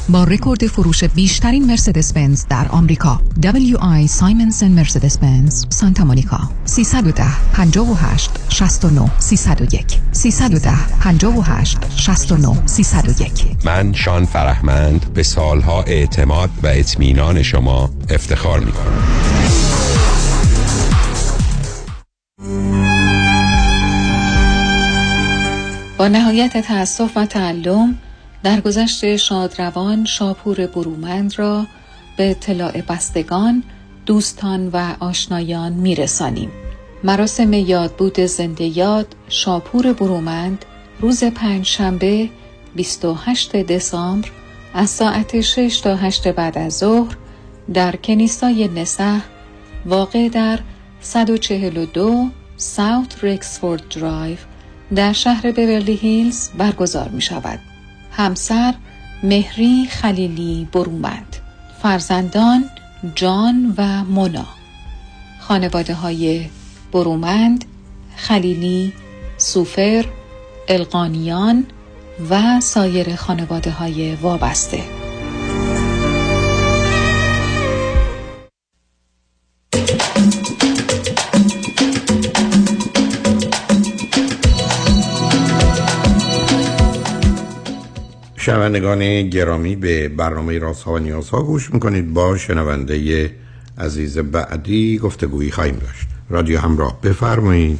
با 0.11 0.23
رکورد 0.23 0.67
فروش 0.67 1.03
بیشترین 1.03 1.65
مرسدس 1.65 2.13
بنز 2.13 2.45
در 2.49 2.67
آمریکا. 2.67 3.21
WI 3.41 4.07
سایمنسن 4.07 4.71
مرسدس 4.71 5.17
بنز 5.17 5.65
سانتا 5.69 6.03
مونیکا. 6.03 6.39
310 6.65 7.23
58 7.53 8.29
69 8.49 9.11
301 9.19 9.99
310 10.11 10.71
58 11.01 11.77
69 11.95 12.67
301 12.67 13.31
من 13.65 13.93
شان 13.93 14.25
فرهمند 14.25 15.13
به 15.13 15.23
سالها 15.23 15.83
اعتماد 15.83 16.49
و 16.63 16.67
اطمینان 16.67 17.43
شما 17.43 17.89
افتخار 18.09 18.59
می 18.59 18.71
کنم 18.71 19.01
با 25.97 26.07
نهایت 26.07 26.57
تأسف 26.57 27.17
و 27.17 27.25
تعلم 27.25 27.97
در 28.43 28.61
گذشت 28.61 29.15
شادروان 29.15 30.05
شاپور 30.05 30.67
برومند 30.67 31.39
را 31.39 31.65
به 32.17 32.31
اطلاع 32.31 32.81
بستگان 32.81 33.63
دوستان 34.05 34.67
و 34.67 34.95
آشنایان 34.99 35.73
میرسانیم 35.73 36.51
مراسم 37.03 37.53
یادبود 37.53 38.19
زنده 38.19 38.77
یاد 38.77 39.15
شاپور 39.29 39.93
برومند 39.93 40.65
روز 40.99 41.23
پنج 41.23 41.65
شنبه 41.65 42.29
28 42.75 43.55
دسامبر 43.55 44.29
از 44.73 44.89
ساعت 44.89 45.41
6 45.41 45.79
تا 45.79 45.95
8 45.95 46.27
بعد 46.27 46.57
از 46.57 46.77
ظهر 46.77 47.17
در 47.73 47.95
کنیسای 47.95 48.67
نسح 48.67 49.19
واقع 49.85 50.29
در 50.29 50.59
142 51.01 52.29
ساوت 52.57 53.23
رکسفورد 53.23 53.87
درایو 53.89 54.37
در 54.95 55.13
شهر 55.13 55.51
بیورلی 55.51 55.95
هیلز 55.95 56.49
برگزار 56.49 57.09
می 57.09 57.21
شود. 57.21 57.70
همسر 58.11 58.73
مهری 59.23 59.87
خلیلی 59.91 60.67
برومند 60.73 61.35
فرزندان 61.81 62.65
جان 63.15 63.73
و 63.77 64.03
مونا. 64.03 64.45
خانواده 65.39 65.93
های 65.93 66.49
برومند 66.91 67.65
خلیلی 68.15 68.93
سوفر 69.37 70.05
القانیان 70.67 71.65
و 72.29 72.59
سایر 72.59 73.15
خانواده 73.15 73.71
های 73.71 74.15
وابسته. 74.15 75.00
شنوندگان 88.41 89.29
گرامی 89.29 89.75
به 89.75 90.09
برنامه 90.09 90.59
راست 90.59 90.83
ها 90.83 90.93
و 90.93 90.99
نیاز 90.99 91.29
ها 91.29 91.43
گوش 91.43 91.73
می‌کنید. 91.73 92.13
با 92.13 92.37
شنونده 92.37 93.31
عزیز 93.77 94.17
بعدی 94.17 94.97
گفتگویی 94.97 95.51
خواهیم 95.51 95.75
داشت. 95.75 96.07
رادیو 96.29 96.59
همراه 96.59 97.01
بفرمایید. 97.03 97.79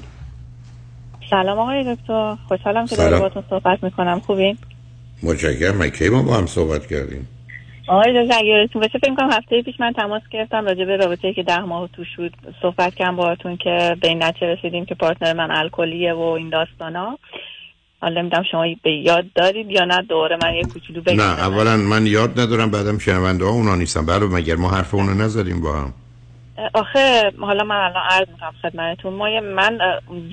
سلام 1.30 1.60
آقای 1.60 1.96
دکتر. 1.96 2.36
خوشحالم 2.48 2.86
که 2.88 2.96
دارم 2.96 3.20
باتون 3.20 3.44
صحبت 3.50 3.84
می‌کنم. 3.84 4.20
خوبین؟ 4.20 4.58
متشکرم. 5.24 5.78
من 5.78 5.90
کی 5.90 6.10
ما 6.10 6.24
با 6.24 6.34
هم 6.34 6.46
صحبت 6.46 6.88
کردیم؟ 6.88 7.28
آقای 7.88 8.24
دکتر 8.24 8.38
اگه 8.40 8.70
باشه 8.74 9.00
فکر 9.00 9.16
کنم 9.16 9.32
هفته 9.32 9.62
پیش 9.62 9.80
من 9.80 9.94
تماس 9.94 10.22
گرفتم 10.32 10.66
راجع 10.66 10.86
به 10.86 10.98
رابطه 10.98 11.34
که 11.34 11.44
ده 11.44 11.60
ماه 11.60 11.90
تو 11.94 12.04
شد 12.16 12.32
صحبت 12.62 12.96
کردم 12.96 13.16
باهاتون 13.16 13.58
که 13.58 13.96
به 14.02 14.08
این 14.08 14.24
نتیجه 14.24 14.48
رسیدیم 14.48 14.86
که 14.86 14.96
پارتنر 14.96 15.34
من 15.34 15.52
الکلیه 15.52 16.14
و 16.14 16.20
این 16.20 16.50
داستانا. 16.50 17.18
حالا 18.02 18.22
نمی‌دونم 18.22 18.44
شما 18.52 18.66
به 18.84 18.92
یاد 18.92 19.26
دارید 19.36 19.72
یا 19.72 19.86
نه؟ 19.86 20.02
دوره 20.10 20.38
من 20.44 20.54
یه 20.54 20.64
کوچولو 20.64 21.02
بگم. 21.02 21.22
نه 21.22 21.40
اولا 21.40 21.78
من 21.78 22.06
یاد 22.06 22.40
ندارم 22.40 22.72
بعدم 22.72 22.98
شنونده 22.98 23.46
ها 23.46 23.52
اونا 23.52 23.76
نیستم 23.76 24.06
بله 24.06 24.26
مگر 24.26 24.56
ما 24.56 24.70
حرف 24.70 24.96
اونو 24.96 25.14
نزدیم 25.14 25.62
با 25.62 25.74
هم؟ 25.74 25.94
آخه 26.74 27.32
حالا 27.40 27.64
من 27.64 27.76
الان 27.76 28.04
عرض 28.10 28.28
می‌کنم 28.30 28.54
خدمتتون. 28.62 29.14
ما 29.14 29.42
من 29.42 29.80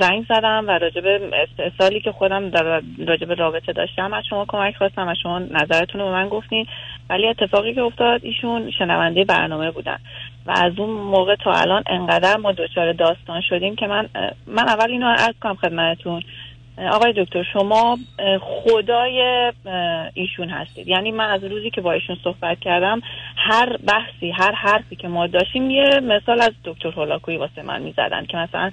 زنگ 0.00 0.24
زدم 0.28 0.64
و 0.68 0.70
راجب 0.70 1.04
سالی 1.78 2.00
که 2.00 2.12
خودم 2.12 2.50
در 2.50 2.82
راجب 3.08 3.32
رابطه 3.32 3.72
داشتم 3.72 4.12
از 4.12 4.24
شما 4.30 4.44
کمک 4.48 4.76
خواستم 4.76 5.08
از 5.08 5.16
شما 5.22 5.38
نظرتون 5.38 6.00
رو 6.00 6.06
به 6.06 6.12
من 6.12 6.28
گفتین. 6.28 6.66
ولی 7.10 7.28
اتفاقی 7.28 7.74
که 7.74 7.80
افتاد 7.80 8.20
ایشون 8.24 8.70
شنونده 8.78 9.24
برنامه 9.24 9.70
بودن. 9.70 9.98
و 10.46 10.50
از 10.50 10.72
اون 10.78 10.90
موقع 10.90 11.34
تا 11.44 11.52
الان 11.52 11.82
انقدر 11.86 12.36
ما 12.36 12.52
دچار 12.52 12.92
داستان 12.92 13.40
شدیم 13.48 13.76
که 13.76 13.86
من 13.86 14.08
من 14.46 14.68
اول 14.68 14.90
اینو 14.90 15.06
عرض 15.06 15.34
کنم 15.42 15.54
خدمتتون. 15.54 16.22
آقای 16.92 17.12
دکتر 17.16 17.42
شما 17.52 17.98
خدای 18.40 19.52
ایشون 20.14 20.48
هستید. 20.48 20.88
یعنی 20.88 21.10
من 21.10 21.30
از 21.30 21.44
روزی 21.44 21.70
که 21.70 21.80
با 21.80 21.92
ایشون 21.92 22.16
صحبت 22.24 22.60
کردم 22.60 23.00
هر 23.36 23.76
بحثی 23.76 24.30
هر 24.30 24.52
حرفی 24.52 24.96
که 24.96 25.08
ما 25.08 25.26
داشتیم 25.26 25.70
یه 25.70 26.00
مثال 26.00 26.40
از 26.40 26.52
دکتر 26.64 26.88
هولاکویی 26.88 27.36
واسه 27.36 27.62
من 27.62 27.82
می‌زدن 27.82 28.26
که 28.26 28.36
مثلا 28.36 28.70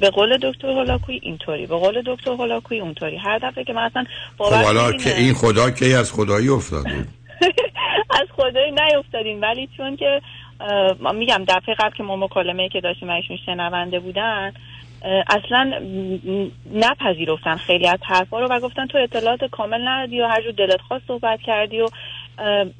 به 0.00 0.10
قول 0.10 0.38
دکتر 0.42 0.68
هولاکویی 0.68 1.20
اینطوری 1.22 1.66
به 1.66 1.76
قول 1.76 2.02
دکتر 2.06 2.30
هولاکویی 2.30 2.80
اونطوری. 2.80 3.16
هر 3.16 3.38
دفعه 3.38 3.64
که 3.64 3.72
مثلا 3.72 4.04
خب 4.38 4.44
حالا 4.44 4.92
که 4.92 5.16
این 5.16 5.34
خدا 5.34 5.70
کی 5.70 5.94
از 5.94 6.12
خدایی 6.12 6.48
افتاد 6.48 6.86
از 8.20 8.26
خدایی 8.36 8.72
نیافتادیم 8.72 9.42
ولی 9.42 9.68
چون 9.76 9.96
که 9.96 10.20
میگم 11.14 11.44
دفعه 11.48 11.74
قبل 11.74 11.96
که 11.96 12.02
ما 12.02 12.16
مکالمه 12.16 12.68
که 12.68 12.80
داشتیم 12.80 13.10
ایشون 13.10 13.36
شنونده 13.46 14.00
بودن 14.00 14.52
اصلا 15.28 15.72
نپذیرفتن 16.74 17.56
خیلی 17.56 17.88
از 17.88 17.98
حرفا 18.02 18.40
رو 18.40 18.48
و 18.50 18.60
گفتن 18.60 18.86
تو 18.86 18.98
اطلاعات 18.98 19.44
کامل 19.44 19.88
ندادی 19.88 20.20
و 20.20 20.26
هر 20.26 20.42
جور 20.42 20.52
دلت 20.52 20.80
خواست 20.80 21.04
صحبت 21.08 21.40
کردی 21.40 21.80
و 21.80 21.88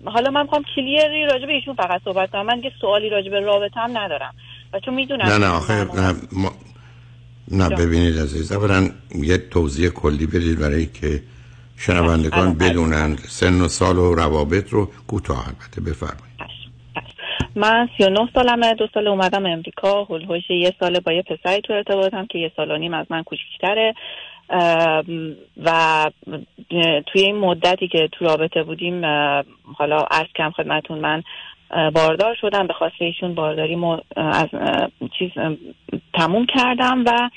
حالا 0.04 0.30
من 0.30 0.42
می‌خوام 0.42 0.64
کلیری 0.76 1.26
راجع 1.26 1.46
به 1.46 1.52
ایشون 1.52 1.74
فقط 1.74 2.00
صحبت 2.04 2.30
کنم. 2.30 2.46
من 2.46 2.60
که 2.60 2.72
سوالی 2.80 3.08
راجع 3.08 3.30
به 3.30 3.40
رابطه 3.40 3.80
هم 3.80 3.98
ندارم 3.98 4.34
و 4.72 4.80
چون 4.80 4.94
می‌دونم 4.94 5.26
نه 5.26 5.38
نه 5.38 5.46
آخه 5.46 5.84
نه, 5.84 6.14
ما... 6.32 6.52
نه 7.50 7.68
ببینید 7.68 8.18
عزیز 8.18 8.52
اولا 8.52 8.90
یه 9.14 9.38
توضیح 9.38 9.88
کلی 9.88 10.26
بدید 10.26 10.58
برای 10.58 10.86
که 10.86 11.22
شنوندگان 11.76 12.54
بدونن 12.54 13.16
سن 13.16 13.60
و 13.60 13.68
سال 13.68 13.98
و 13.98 14.14
روابط 14.14 14.70
رو 14.70 14.90
کوتاه 15.06 15.48
البته 15.48 15.80
بفرمایید. 15.80 16.31
من 17.56 17.88
39 17.98 18.28
سالمه 18.34 18.74
دو 18.74 18.86
سال 18.94 19.08
اومدم 19.08 19.46
امریکا. 19.46 20.04
هلوش 20.04 20.50
یه 20.50 20.72
سال 20.80 21.00
با 21.00 21.12
یه 21.12 21.22
پسری 21.22 21.60
تو 21.60 21.72
ارتباطم 21.72 22.26
که 22.26 22.38
یه 22.38 22.52
سال 22.56 22.70
و 22.70 22.76
نیم 22.76 22.94
از 22.94 23.06
من 23.10 23.22
کوچیکتره. 23.22 23.94
و 25.64 26.10
توی 27.06 27.22
این 27.22 27.36
مدتی 27.36 27.88
که 27.88 28.08
تو 28.12 28.24
رابطه 28.24 28.62
بودیم 28.62 29.04
حالا 29.76 29.98
از 30.10 30.26
کم 30.36 30.50
خدمتون 30.50 30.98
من 30.98 31.22
باردار 31.70 32.34
شدم. 32.40 32.66
به 32.66 32.72
خاطر 32.72 33.04
ایشون 33.04 33.34
بارداری 33.34 33.78
از 34.16 34.48
چیز 35.18 35.30
تموم 36.14 36.46
کردم 36.46 37.04
و 37.06 37.30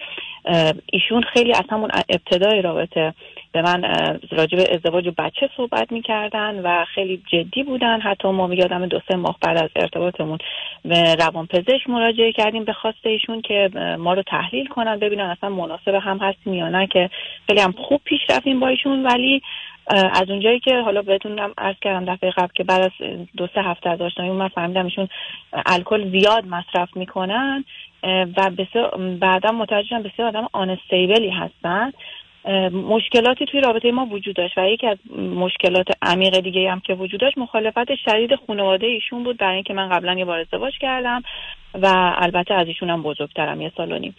ایشون 0.93 1.21
خیلی 1.33 1.53
از 1.53 1.63
همون 1.69 1.89
ابتدای 2.09 2.61
رابطه 2.61 3.13
به 3.55 3.61
من 3.61 3.81
راجع 4.31 4.57
به 4.57 4.73
ازدواج 4.73 5.07
و 5.07 5.11
بچه 5.17 5.49
صحبت 5.57 5.91
می‌کردن 5.91 6.59
و 6.59 6.85
خیلی 6.85 7.21
جدی 7.31 7.63
بودن. 7.63 8.01
حتی 8.01 8.27
ما 8.27 8.53
یادم 8.53 8.85
دو 8.85 8.99
سه 9.07 9.15
ماه 9.15 9.37
بعد 9.41 9.57
از 9.57 9.69
ارتباطمون 9.75 10.37
به 10.85 11.15
روان 11.15 11.45
پزشک 11.45 11.89
مراجعه 11.89 12.31
کردیم 12.31 12.63
به 12.63 12.73
خواسته 12.73 13.09
ایشون 13.09 13.41
که 13.41 13.69
ما 13.99 14.13
رو 14.13 14.23
تحلیل 14.23 14.67
کنن 14.67 14.99
ببینن 14.99 15.23
اصلا 15.23 15.49
مناسب 15.49 15.93
هم 15.93 16.17
هستیم 16.17 16.53
یا 16.53 16.69
نه 16.69 16.87
که 16.87 17.09
خیلی 17.47 17.61
هم 17.61 17.71
خوب 17.71 18.01
پیش 18.03 18.21
رفتیم 18.29 18.59
با 18.59 18.67
ایشون. 18.67 19.03
ولی 19.03 19.41
از 19.87 20.29
اونجایی 20.29 20.59
که 20.59 20.75
حالا 20.75 21.01
بهتونم 21.01 21.53
عرض 21.57 21.75
کردم 21.81 22.13
دفعه 22.13 22.31
قبل 22.31 22.51
که 22.55 22.63
بعد 22.63 22.81
از 22.81 22.91
دو 23.37 23.47
سه 23.55 23.61
هفته 23.61 23.89
از 23.89 24.01
آشنایی 24.01 24.31
من 24.31 24.47
فهمیدم 24.47 24.85
ایشون 24.85 25.07
الکل 25.65 26.09
زیاد 26.11 26.45
مصرف 26.45 26.97
می‌کنن 26.97 27.65
و 28.37 28.51
بعدا 29.19 29.51
متوجه 29.51 29.87
شدم 29.87 30.03
بسیار 30.03 30.27
آدم 30.27 30.47
آنستیبلی 30.53 31.29
هستن. 31.29 31.91
مشکلاتی 32.71 33.45
توی 33.45 33.61
رابطه 33.61 33.91
ما 33.91 34.05
وجود 34.05 34.35
داشت 34.35 34.57
و 34.57 34.69
یکی 34.69 34.87
از 34.87 34.97
مشکلات 35.17 35.87
عمیق 36.01 36.39
دیگه 36.39 36.71
هم 36.71 36.79
که 36.79 36.93
وجود 36.93 37.19
داشت 37.19 37.37
مخالفت 37.37 37.95
شدید 37.95 38.35
خانواده 38.47 38.87
ایشون 38.87 39.23
بود 39.23 39.37
برای 39.37 39.55
اینکه 39.55 39.73
من 39.73 39.89
قبلا 39.89 40.13
یه 40.13 40.25
بار 40.25 40.39
ازدواج 40.39 40.73
کردم 40.77 41.23
و 41.73 42.13
البته 42.17 42.53
از 42.53 42.67
ایشون 42.67 42.89
هم 42.89 43.03
بزرگترم 43.03 43.61
یه 43.61 43.71
سال 43.77 43.91
و 43.91 43.99
نیم. 43.99 44.15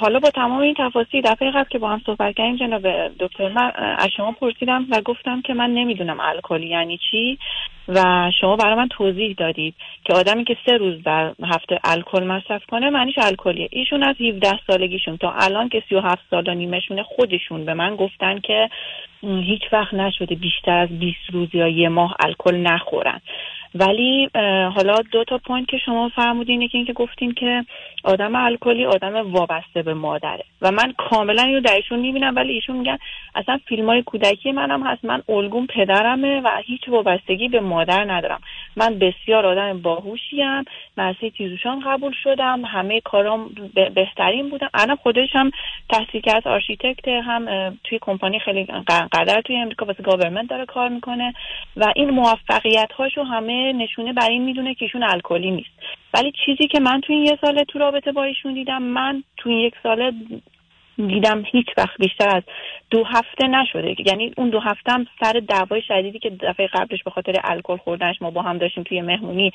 حالا 0.00 0.18
با 0.18 0.30
تمام 0.30 0.60
این 0.60 0.74
تفاصیل 0.78 1.20
دفعه 1.20 1.50
قبل 1.50 1.68
که 1.68 1.78
با 1.78 1.88
هم 1.88 2.00
صحبت 2.06 2.34
کردیم 2.36 2.56
جناب 2.56 2.88
دکتر 3.20 3.48
من 3.48 3.72
از 3.76 4.08
شما 4.16 4.32
پرسیدم 4.32 4.86
و 4.90 5.00
گفتم 5.00 5.42
که 5.42 5.54
من 5.54 5.70
نمی‌دونم 5.70 6.20
الکل 6.20 6.62
یعنی 6.62 6.98
چی 7.10 7.38
و 7.88 8.30
شما 8.40 8.56
برای 8.56 8.74
من 8.74 8.88
توضیح 8.88 9.34
دادید 9.38 9.74
که 10.04 10.14
آدمی 10.14 10.44
که 10.44 10.56
سه 10.66 10.76
روز 10.76 11.02
در 11.02 11.32
هفته 11.42 11.80
الکل 11.84 12.24
مصرف 12.24 12.66
کنه 12.66 12.90
معنیش 12.90 13.14
الکلیه. 13.18 13.68
ایشون 13.72 14.02
از 14.02 14.16
17 14.20 14.58
سالگیشون 14.66 15.16
تا 15.16 15.32
الان 15.32 15.68
که 15.68 15.82
37 15.88 16.22
سال 16.30 16.48
و 16.48 16.54
نیمشونه 16.54 17.02
خودشون 17.02 17.64
به 17.64 17.74
من 17.74 17.96
گفتن 17.96 18.40
که 18.40 18.70
هیچ 19.22 19.62
وقت 19.72 19.94
نشده 19.94 20.34
بیشتر 20.34 20.78
از 20.78 20.88
20 20.98 21.16
روز 21.32 21.48
یا 21.54 21.68
یه 21.68 21.88
ماه 21.88 22.16
الکل 22.20 22.56
نخورن. 22.56 23.20
ولی 23.74 24.28
حالا 24.74 24.96
دو 25.12 25.24
تا 25.24 25.38
point 25.38 25.68
که 25.68 25.78
شما 25.78 26.08
فرمودین 26.08 26.62
یکی 26.62 26.78
اینکه 26.78 26.92
گفتین 26.92 27.32
که 27.32 27.64
آدم 28.04 28.34
الکلی 28.34 28.84
آدم 28.86 29.32
وابسته 29.32 29.82
به 29.82 29.94
مادره. 29.94 30.44
و 30.62 30.70
من 30.70 30.92
کاملا 30.98 31.42
اینو 31.42 31.60
در 31.60 31.74
ایشون 31.74 31.98
می‌بینم 31.98 32.36
ولی 32.36 32.52
ایشون 32.52 32.76
میگن 32.76 32.98
اصلا 33.34 33.60
فیلم 33.68 33.86
های 33.86 34.02
کودکی 34.02 34.52
منم 34.52 34.82
هست. 34.82 35.04
من 35.04 35.22
الگوم 35.28 35.66
پدرمه 35.66 36.40
و 36.40 36.50
هیچ 36.64 36.88
وابستگی 36.88 37.48
به 37.48 37.60
مادر 37.60 38.04
ندارم. 38.12 38.40
من 38.76 38.98
بسیار 38.98 39.46
آدم 39.46 39.82
باهوشیم. 39.82 40.64
مدرسه 40.96 41.30
تیزهوشان 41.30 41.80
قبول 41.80 42.12
شدم. 42.22 42.64
همه 42.64 43.00
کارام 43.00 43.50
بهترین 43.94 44.48
بودم 44.48 44.70
الان 44.74 44.96
خودش 44.96 45.28
هم 45.32 45.50
تحصیل 45.88 46.20
کرد 46.20 46.48
architect 46.48 47.08
هم 47.08 47.70
توی 47.84 47.98
کمپانی 48.00 48.38
خیلی 48.38 48.64
قدر 49.12 49.40
توی 49.40 49.56
امریکا 49.56 49.86
واسه 49.86 50.02
گاورمنت 50.02 50.48
داره 50.48 50.66
کار 50.66 50.88
می‌کنه. 50.88 51.34
و 51.76 51.92
این 51.96 52.10
موفقیت 52.10 52.92
هاشو 52.92 53.22
همه 53.22 53.63
نشونه 53.72 54.12
بر 54.12 54.28
این 54.28 54.44
می‌دونه 54.44 54.74
که 54.74 54.84
ایشون 54.84 55.02
الکلی 55.02 55.50
نیست. 55.50 55.70
ولی 56.14 56.32
چیزی 56.46 56.68
که 56.68 56.80
من 56.80 57.00
توی 57.00 57.16
این 57.16 57.24
یه 57.24 57.38
ساله 57.40 57.64
تو 57.64 57.78
رابطه 57.78 58.12
با 58.12 58.24
ایشون 58.24 58.54
دیدم 58.54 58.82
من 58.82 59.22
توی 59.36 59.62
یک 59.62 59.74
ساله 59.82 60.12
دیدم 60.96 61.42
هیچ 61.46 61.66
وقت 61.78 61.98
بیشتر 61.98 62.36
از 62.36 62.42
دو 62.90 63.04
هفته 63.04 63.46
نشده. 63.46 63.94
یعنی 64.06 64.32
اون 64.36 64.50
دو 64.50 64.60
هفته 64.60 64.92
هم 64.92 65.06
سر 65.20 65.32
دعوای 65.48 65.82
شدیدی 65.82 66.18
که 66.18 66.30
دفعه 66.30 66.66
قبلش 66.66 67.02
به 67.02 67.10
خاطر 67.10 67.40
الکل 67.44 67.76
خوردنش 67.76 68.22
ما 68.22 68.30
با 68.30 68.42
هم 68.42 68.58
داشتیم 68.58 68.82
توی 68.84 69.02
مهمونی 69.02 69.52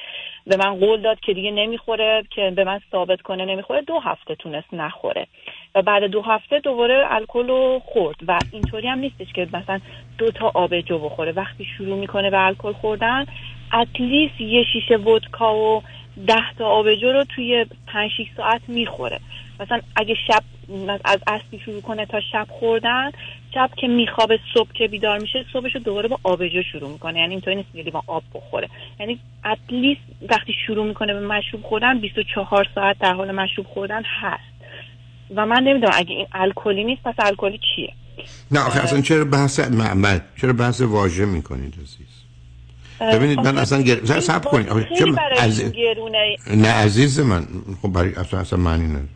به 0.48 0.58
من 0.58 0.76
قول 0.80 1.02
داد 1.02 1.20
که 1.20 1.34
دیگه 1.34 1.52
نمی‌خوره 1.52 2.24
که 2.30 2.54
به 2.56 2.64
من 2.64 2.80
ثابت 2.92 3.22
کنه 3.22 3.46
نمی‌خوره. 3.46 3.82
دو 3.82 4.00
هفته 4.00 4.36
تونست 4.36 4.74
نخوره. 4.74 5.28
و 5.76 5.82
بعد 5.82 6.04
دو 6.04 6.22
هفته 6.22 6.60
دوباره 6.60 7.08
الکل 7.10 7.48
رو 7.48 7.82
خورد. 7.86 8.18
و 8.28 8.40
اینطوری 8.52 8.88
هم 8.88 9.00
نیستش 9.00 9.34
که 9.34 9.48
مثلا 9.54 9.80
دو 10.18 10.32
تا 10.32 10.52
آبجو 10.54 11.00
بخوره. 11.00 11.32
وقتی 11.32 11.66
شروع 11.78 12.00
می‌کنه 12.00 12.30
به 12.30 12.46
الکل 12.46 12.72
خوردن 12.72 13.26
اتلیست 13.74 14.42
یه 14.42 14.64
شیشه 14.74 14.98
ودکا 14.98 15.56
و 15.56 15.84
ده 16.28 16.54
تا 16.58 16.66
آبجو 16.66 17.12
رو 17.12 17.24
توی 17.36 17.66
پنج 17.88 18.12
ساعت 18.38 18.62
می‌خوره. 18.68 19.20
مثلا 19.60 19.80
اگه 19.96 20.16
شب 20.28 20.44
از 21.06 21.20
اصلی 21.28 21.60
شروع 21.66 21.82
کنه 21.82 22.06
تا 22.06 22.22
شب 22.32 22.48
خوردن 22.50 23.12
شب 23.54 23.70
که 23.78 23.88
میخوابه 23.88 24.40
صبح 24.54 24.72
که 24.74 24.88
بیدار 24.88 25.20
میشه 25.20 25.46
صبحش 25.54 25.76
رو 25.76 25.82
دوباره 25.82 26.08
با 26.08 26.20
آبجو 26.24 26.64
شروع 26.72 26.92
می‌کنه. 26.92 27.20
یعنی 27.20 27.32
اینطوری 27.32 27.56
نیست 27.56 27.90
با 27.90 28.04
آب 28.08 28.24
بخوره. 28.34 28.70
یعنی 29.00 29.20
اتلیست 29.46 30.02
وقتی 30.30 30.54
شروع 30.68 30.86
می‌کنه 30.86 31.14
به 31.14 31.28
مشروب 31.28 31.64
خوردن 31.64 32.00
24 32.00 32.68
ساعت 32.76 33.00
در 33.00 33.14
حال 33.14 33.32
مشروب 33.32 33.68
خوردن 33.68 34.04
هست. 34.04 34.44
و 35.36 35.46
من 35.46 35.64
نمی‌دونم 35.64 35.94
اگه 35.96 36.16
این 36.16 36.28
الکلی 36.34 36.84
نیست 36.84 37.04
پس 37.04 37.16
الکلی 37.18 37.60
چیه؟ 37.76 37.94
نه 38.52 38.60
آخه 38.60 38.80
اصلا 38.80 39.02
چرا 39.02 39.26
بحث 39.26 39.60
معمل 39.60 40.20
چرا 40.42 40.54
بحث 40.54 40.82
واژه 40.82 41.26
می‌کنید؟ 41.26 41.74
عزیز 41.74 42.09
ببینید 43.02 43.40
من 43.40 43.58
اصلا 43.58 43.82
گر... 43.82 44.20
سب 44.20 44.46
کنید. 44.46 44.68
چرا 45.00 45.16
از... 45.40 45.64
نه 46.48 46.70
عزیز 46.70 47.20
من. 47.20 47.48
خب 47.82 47.88
برای 47.88 48.14
اصلا 48.14 48.40
اصلا 48.40 48.60
معنی 48.60 48.88
نداره. 48.88 49.08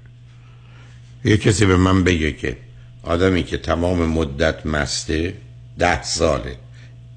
یه 1.26 1.38
کسی 1.38 1.66
به 1.66 1.78
من 1.78 2.04
بگه 2.04 2.32
که 2.32 2.58
آدمی 3.04 3.44
که 3.44 3.58
تمام 3.58 4.06
مدت 4.06 4.66
مسته 4.66 5.34
ده 5.80 6.04
ساله. 6.04 6.56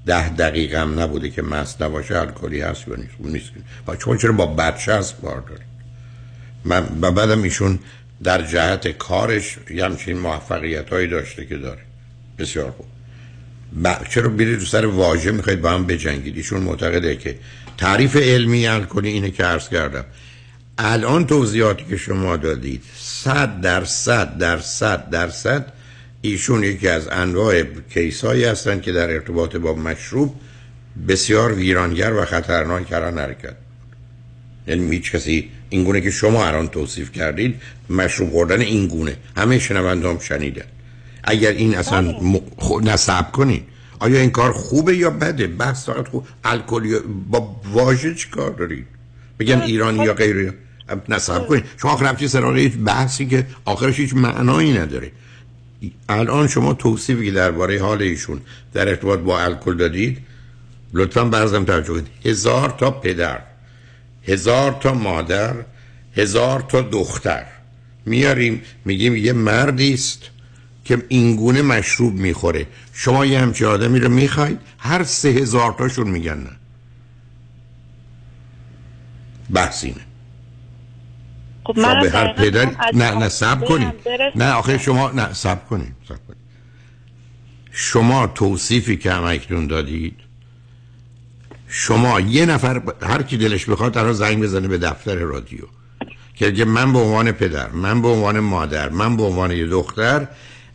ده 0.05 0.29
دقیقه 0.29 0.79
هم 0.79 0.99
نبوده 0.99 1.29
که 1.29 1.41
مست 1.41 1.81
نباشه 1.81 2.17
الکلی 2.17 2.61
هست 2.61 2.87
یا 2.87 2.95
نیست. 2.95 3.09
اون 3.19 3.31
نیست 3.31 3.51
چون 3.99 4.17
چرا 4.17 4.31
با 4.31 4.45
بچه 4.45 4.93
هست 4.93 5.21
بار 5.21 5.43
داره 5.49 5.61
من 6.65 6.87
و 7.01 7.11
بعدم 7.11 7.43
ایشون 7.43 7.79
در 8.23 8.41
جهت 8.41 8.87
کارش 8.87 9.57
یه 9.69 9.85
همچین 9.85 10.19
موفقیت 10.19 10.89
هایی 10.89 11.07
داشته 11.07 11.45
که 11.45 11.57
داره. 11.57 11.81
بسیار 12.37 12.71
خوب. 12.71 12.85
چرا 14.09 14.29
بیرید 14.29 14.59
رو 14.59 14.65
سر 14.65 14.85
واژه 14.85 15.31
می‌خواید 15.31 15.61
با 15.61 15.71
هم 15.71 15.85
بجنگید؟ 15.85 16.37
ایشون 16.37 16.63
معتقده 16.63 17.15
که 17.15 17.35
تعریف 17.77 18.15
علمی 18.15 18.67
الکلی 18.67 19.09
اینه 19.09 19.31
که 19.31 19.43
عرض 19.43 19.69
کردم. 19.69 20.05
الان 20.77 21.25
توضیحاتی 21.27 21.85
که 21.89 21.97
شما 21.97 22.37
دادید 22.37 22.83
صد 22.97 23.61
در 23.61 23.85
صد 23.85 24.37
در 24.37 24.59
صد 24.59 25.09
در 25.09 25.29
صد 25.29 25.73
ایشون 26.21 26.63
یکی 26.63 26.87
از 26.87 27.07
انواع 27.07 27.63
کیسایی 27.93 28.43
هستند 28.43 28.81
که 28.81 28.91
در 28.91 29.09
ارتباط 29.09 29.55
با 29.55 29.73
مشروب 29.73 30.35
بسیار 31.07 31.53
ویرانگر 31.53 32.13
و 32.13 32.25
خطرناک 32.25 32.87
کردن 32.87 33.17
حرکت. 33.17 33.55
یعنی 34.67 34.91
هیچ 34.91 35.11
کسی 35.11 35.49
این 35.69 35.83
گونه 35.83 36.01
که 36.01 36.11
شما 36.11 36.45
الان 36.47 36.67
توصیف 36.67 37.11
کردید 37.11 37.61
مشروب 37.89 38.29
خوردن 38.29 38.61
این 38.61 38.87
گونه 38.87 39.17
همه 39.37 39.59
شنوندام 39.59 40.19
شنیدن. 40.19 40.65
اگر 41.27 41.51
این 41.51 41.75
اصلا 41.75 42.01
م... 42.01 42.39
نصب 42.83 43.31
کنید 43.31 43.63
آیا 43.99 44.19
این 44.19 44.29
کار 44.29 44.51
خوبه 44.51 44.97
یا 44.97 45.09
بده؟ 45.09 45.47
بحث 45.47 45.89
فقط 45.89 46.07
خوب 46.07 46.27
الکلی 46.43 46.99
با 47.29 47.55
واژه 47.73 48.15
چی 48.15 48.29
کار 48.29 48.51
دارید 48.51 48.87
بگن 49.39 49.61
ایرانی 49.61 50.05
یا 50.05 50.13
غیره 50.13 50.53
نصب 51.09 51.47
کنید 51.47 51.63
شما 51.81 51.91
آخر 51.91 52.05
رفتی 52.05 52.27
سراغ 52.27 52.57
هیچ 52.57 52.73
بحثی 52.73 53.25
که 53.25 53.45
آخرش 53.65 53.99
هیچ 53.99 54.13
معنایی 54.13 54.73
نداره. 54.73 55.11
الان 56.09 56.47
شما 56.47 56.73
توصیفی 56.73 57.25
که 57.25 57.31
درباره 57.31 57.81
حال 57.81 58.01
ایشون 58.01 58.41
در 58.73 58.89
ارتباط 58.89 59.19
با 59.19 59.39
الکل 59.39 59.77
دادید 59.77 60.17
لطفا 60.93 61.25
برزم 61.25 61.63
توجه 61.63 61.93
کنید. 61.93 62.07
هزار 62.25 62.69
تا 62.69 62.91
پدر 62.91 63.39
هزار 64.23 64.77
تا 64.81 64.93
مادر 64.93 65.55
هزار 66.15 66.65
تا 66.69 66.81
دختر. 66.81 67.45
میاریم 68.05 68.61
میگیم 68.85 69.15
یه 69.15 69.33
مردی 69.33 69.93
است. 69.93 70.29
که 70.87 71.05
اینگونه 71.09 71.61
مشروب 71.61 72.13
می‌خوره. 72.13 72.67
شما 72.93 73.25
یه 73.25 73.39
همچی 73.39 73.65
آدمی 73.65 73.99
رو 73.99 74.09
می‌خواید 74.09 74.59
هر 74.79 75.03
سه 75.03 75.29
هزار 75.29 75.75
تاشون 75.77 76.09
میگن 76.09 76.37
نه. 76.37 76.51
بحث 79.53 79.83
اینه. 79.83 80.01
خب 81.63 81.79
من 81.79 82.01
به 82.01 82.11
هر 82.11 82.33
پدر 82.33 82.71
نه 82.93 83.11
نه 83.11 83.29
سب 83.29 83.65
کنید. 83.65 83.93
نه 84.35 84.51
آخه 84.51 84.77
شما 84.77 85.11
نه 85.11 85.33
سب 85.33 85.67
کنید 85.67 85.93
سب 86.09 86.27
کنید. 86.27 86.37
شما 87.71 88.27
توصیفی 88.27 88.97
که 88.97 89.11
هم 89.11 89.67
دادید 89.67 90.15
شما 91.67 92.19
یه 92.19 92.45
نفر 92.45 92.81
هر 93.01 93.23
کی 93.23 93.37
دلش 93.37 93.69
بخواد 93.69 93.93
در 93.93 94.13
زنگ 94.13 94.43
بزنه 94.43 94.67
به 94.67 94.77
دفتر 94.77 95.15
رادیو. 95.15 95.63
که 96.35 96.65
من 96.65 96.93
به 96.93 96.99
عنوان 96.99 97.31
پدر 97.31 97.69
من 97.69 98.01
به 98.01 98.07
عنوان 98.07 98.39
مادر 98.39 98.89
من 98.89 99.17
به 99.17 99.23
عنوان 99.23 99.51
یه 99.51 99.67
دختر 99.67 100.27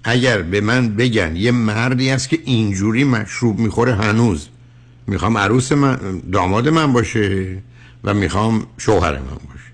اگر 0.05 0.43
به 0.43 0.61
من 0.61 0.97
بگن 0.97 1.37
یه 1.37 1.51
مردی 1.51 2.11
است 2.11 2.29
که 2.29 2.39
اینجوری 2.45 3.05
مشروب 3.05 3.59
می‌خوره 3.59 3.95
هنوز 3.95 4.49
می‌خوام 5.07 5.39
عروس 5.39 5.73
من 5.73 6.23
داماد 6.33 6.69
من 6.69 6.93
باشه 6.93 7.59
و 8.05 8.15
می‌خوام 8.15 8.67
شوهر 8.79 9.13
من 9.13 9.21
باشه. 9.21 9.73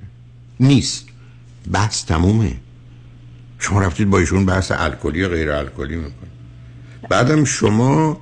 نیست. 0.60 1.04
بحث 1.72 2.04
تمومه. 2.04 2.56
شما 3.58 3.80
رفتید 3.80 4.10
با 4.10 4.18
ایشون 4.18 4.46
بحث 4.46 4.72
الکلی 4.74 5.22
و 5.22 5.28
غیر 5.28 5.50
الکلی 5.50 5.96
می‌کنید. 5.96 6.38
بعدم 7.10 7.44
شما 7.44 8.20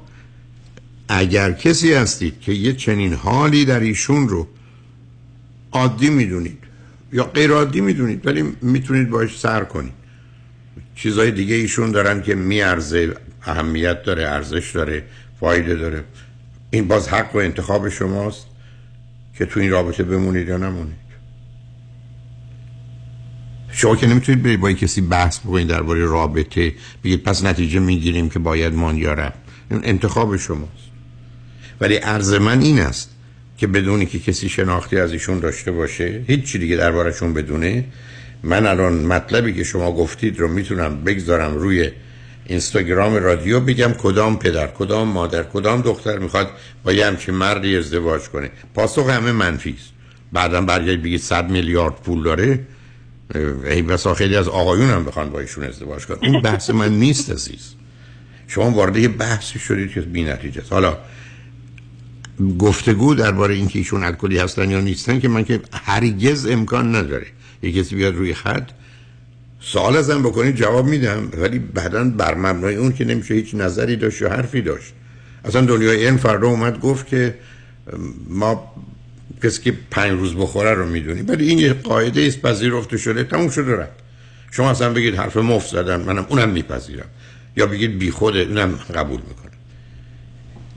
اگر 1.08 1.52
کسی 1.52 1.92
هستید 1.92 2.40
که 2.40 2.52
یه 2.52 2.72
چنین 2.72 3.12
حالی 3.12 3.64
در 3.64 3.80
ایشون 3.80 4.28
رو 4.28 4.48
عادی 5.72 6.10
می‌دونید 6.10 6.58
یا 7.12 7.24
غیر 7.24 7.50
عادی 7.50 7.80
می‌دونید 7.80 8.26
ولی 8.26 8.44
می‌تونید 8.62 9.10
باش 9.10 9.38
سر 9.38 9.64
کنید. 9.64 9.92
چیزهای 10.96 11.30
دیگه 11.30 11.54
ایشون 11.54 11.90
دارن 11.90 12.22
که 12.22 12.34
میارزه 12.34 13.14
اهمیت 13.42 14.02
داره 14.02 14.28
ارزش 14.28 14.70
داره 14.74 15.02
فایده 15.40 15.74
داره. 15.74 16.04
این 16.70 16.88
باز 16.88 17.08
حق 17.08 17.34
و 17.34 17.38
انتخاب 17.38 17.88
شماست 17.88 18.46
که 19.38 19.46
تو 19.46 19.60
این 19.60 19.70
رابطه 19.70 20.02
بمونید 20.02 20.48
یا 20.48 20.56
نمونید. 20.56 21.06
شما 23.72 23.96
که 23.96 24.06
نمی‌تونید 24.06 24.42
برید 24.42 24.60
با 24.60 24.72
کسی 24.72 25.00
بحث 25.00 25.38
بکنید 25.38 25.68
درباره 25.68 26.04
رابطه 26.04 26.74
بگید 27.04 27.22
پس 27.22 27.44
نتیجه 27.44 27.80
می‌گیریم 27.80 28.28
که 28.28 28.38
باید 28.38 28.74
مان 28.74 28.96
یا 28.96 29.12
رفت 29.12 29.38
انتخاب 29.70 30.36
شماست. 30.36 30.86
ولی 31.80 31.96
عرض 31.96 32.32
من 32.34 32.60
این 32.60 32.80
است 32.80 33.10
که 33.58 33.66
بدونی 33.66 34.06
که 34.06 34.18
کسی 34.18 34.48
شناختی 34.48 34.98
از 34.98 35.12
ایشون 35.12 35.40
داشته 35.40 35.72
باشه 35.72 36.24
هیچ 36.26 36.44
چی 36.44 36.58
دیگه 36.58 36.76
دربارشون 36.76 37.34
بدونه 37.34 37.84
من 38.42 38.66
الان 38.66 38.92
مطلبی 38.92 39.54
که 39.54 39.64
شما 39.64 39.92
گفتید 39.92 40.40
رو 40.40 40.48
می‌تونم 40.48 41.04
بگذارم 41.04 41.54
روی 41.54 41.90
اینستاگرام 42.46 43.14
رادیو 43.14 43.60
بگم. 43.60 43.92
کدام 43.92 44.38
پدر 44.38 44.66
کدام 44.66 45.08
مادر 45.08 45.42
کدام 45.42 45.82
دختر 45.82 46.18
می‌خواد 46.18 46.50
با 46.84 46.92
یه 46.92 47.06
همچین 47.06 47.34
مردی 47.34 47.76
ازدواج 47.76 48.22
کنه؟ 48.22 48.50
پاسخ 48.74 49.10
همه 49.10 49.32
منفی 49.32 49.76
است. 49.78 49.92
بعدا 50.32 50.60
برگرد 50.60 51.02
بگید 51.02 51.20
100 51.20 51.50
میلیارد 51.50 51.94
پول 51.94 52.22
داره. 52.22 52.60
ای 53.64 53.82
بسا 53.82 54.14
خیلی 54.14 54.36
از 54.36 54.48
آقایون 54.48 54.90
هم 54.90 55.04
بخوان 55.04 55.30
با 55.30 55.40
ایشون 55.40 55.64
ازدواج 55.64 56.06
کنن. 56.06 56.18
این 56.20 56.42
بحث 56.42 56.70
من 56.70 56.92
نیست 56.92 57.30
عزیز. 57.30 57.74
شما 58.48 58.70
وارد 58.70 59.16
بحثی 59.16 59.58
شدید 59.58 59.90
که 59.90 60.00
بی 60.00 60.24
نتیجه 60.24 60.60
است. 60.60 60.72
حالا 60.72 60.98
گفتگو 62.58 63.14
درباره 63.14 63.54
اینکه 63.54 63.78
ایشون 63.78 64.04
الکلی 64.04 64.38
هستن 64.38 64.70
یا 64.70 64.80
نیستن 64.80 65.20
که 65.20 65.28
من 65.28 65.44
که 65.44 65.60
هرگز 65.72 66.46
امکان 66.46 66.96
نداره. 66.96 67.26
یه 67.62 67.72
کسی 67.72 67.96
بیاد 67.96 68.14
روی 68.14 68.34
خط 68.34 68.70
سوال 69.60 69.96
ازم 69.96 70.22
بکنید 70.22 70.56
جواب 70.56 70.86
میدم. 70.86 71.28
ولی 71.38 71.58
بعدا 71.58 72.04
بر 72.04 72.34
مبنای 72.34 72.74
اون 72.74 72.92
که 72.92 73.04
نمیشه 73.04 73.34
هیچ 73.34 73.54
نظری 73.54 73.96
داشت 73.96 74.22
یا 74.22 74.30
حرفی 74.30 74.62
داشت. 74.62 74.92
اصلا 75.44 75.60
دنیای 75.60 76.06
این 76.06 76.16
فردا 76.16 76.48
اومد 76.48 76.80
گفت 76.80 77.06
که 77.06 77.34
ما 78.28 78.72
کسی 79.42 79.62
که 79.62 79.74
پنج 79.90 80.12
روز 80.12 80.34
بخوره 80.34 80.74
رو 80.74 80.86
می‌دونی 80.86 81.22
ولی 81.22 81.48
این 81.48 81.58
یه 81.58 81.72
قاعده 81.72 82.26
است 82.26 82.42
پذیرفته 82.42 82.96
شده 82.96 83.24
تموم 83.24 83.50
شده 83.50 83.76
رفت. 83.76 83.92
شما 84.50 84.70
اصلا 84.70 84.92
بگید 84.92 85.14
حرف 85.14 85.36
مفت 85.36 85.70
زدن 85.70 86.00
منم 86.00 86.26
اونم 86.28 86.48
میپذیرم. 86.48 87.06
یا 87.56 87.66
بگید 87.66 87.98
بی 87.98 88.10
خوده 88.10 88.38
اونم 88.38 88.78
قبول 88.94 89.20
می‌کنم. 89.28 89.52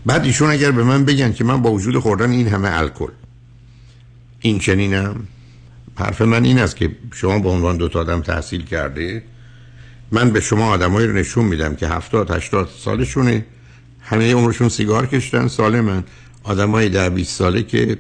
بعد 0.06 0.26
ایشون 0.26 0.49
اگر 0.49 0.72
به 0.72 0.84
من 0.84 1.06
بگن 1.06 1.34
که 1.34 1.43
من 1.43 1.61
با 1.61 1.72
وجود 1.72 1.99
خوردن 1.99 2.31
این 2.31 2.47
همه 2.47 2.69
الکل 2.77 3.11
این 4.39 4.60
چنینم 4.60 5.27
حرف 5.99 6.21
من 6.21 6.45
این 6.45 6.59
است 6.59 6.76
که 6.76 6.91
شما 7.13 7.39
به 7.39 7.49
عنوان 7.49 7.77
دو 7.77 7.88
تا 7.88 7.99
آدم 7.99 8.21
تحصیل 8.21 8.65
کرده 8.65 9.23
من 10.11 10.30
به 10.30 10.39
شما 10.39 10.69
آدمایی 10.69 11.07
رو 11.07 11.13
نشون 11.13 11.45
میدم 11.45 11.76
که 11.76 11.88
هفتاد 11.88 12.31
هشتاد 12.31 12.69
سالشونه 12.77 13.45
همه 14.01 14.34
عمرشون 14.34 14.69
سیگار 14.69 15.05
کشتن. 15.05 15.47
سالمن 15.47 16.03
آدمای 16.43 16.89
در 16.89 17.09
20 17.09 17.38
ساله 17.38 17.63
که 17.63 17.97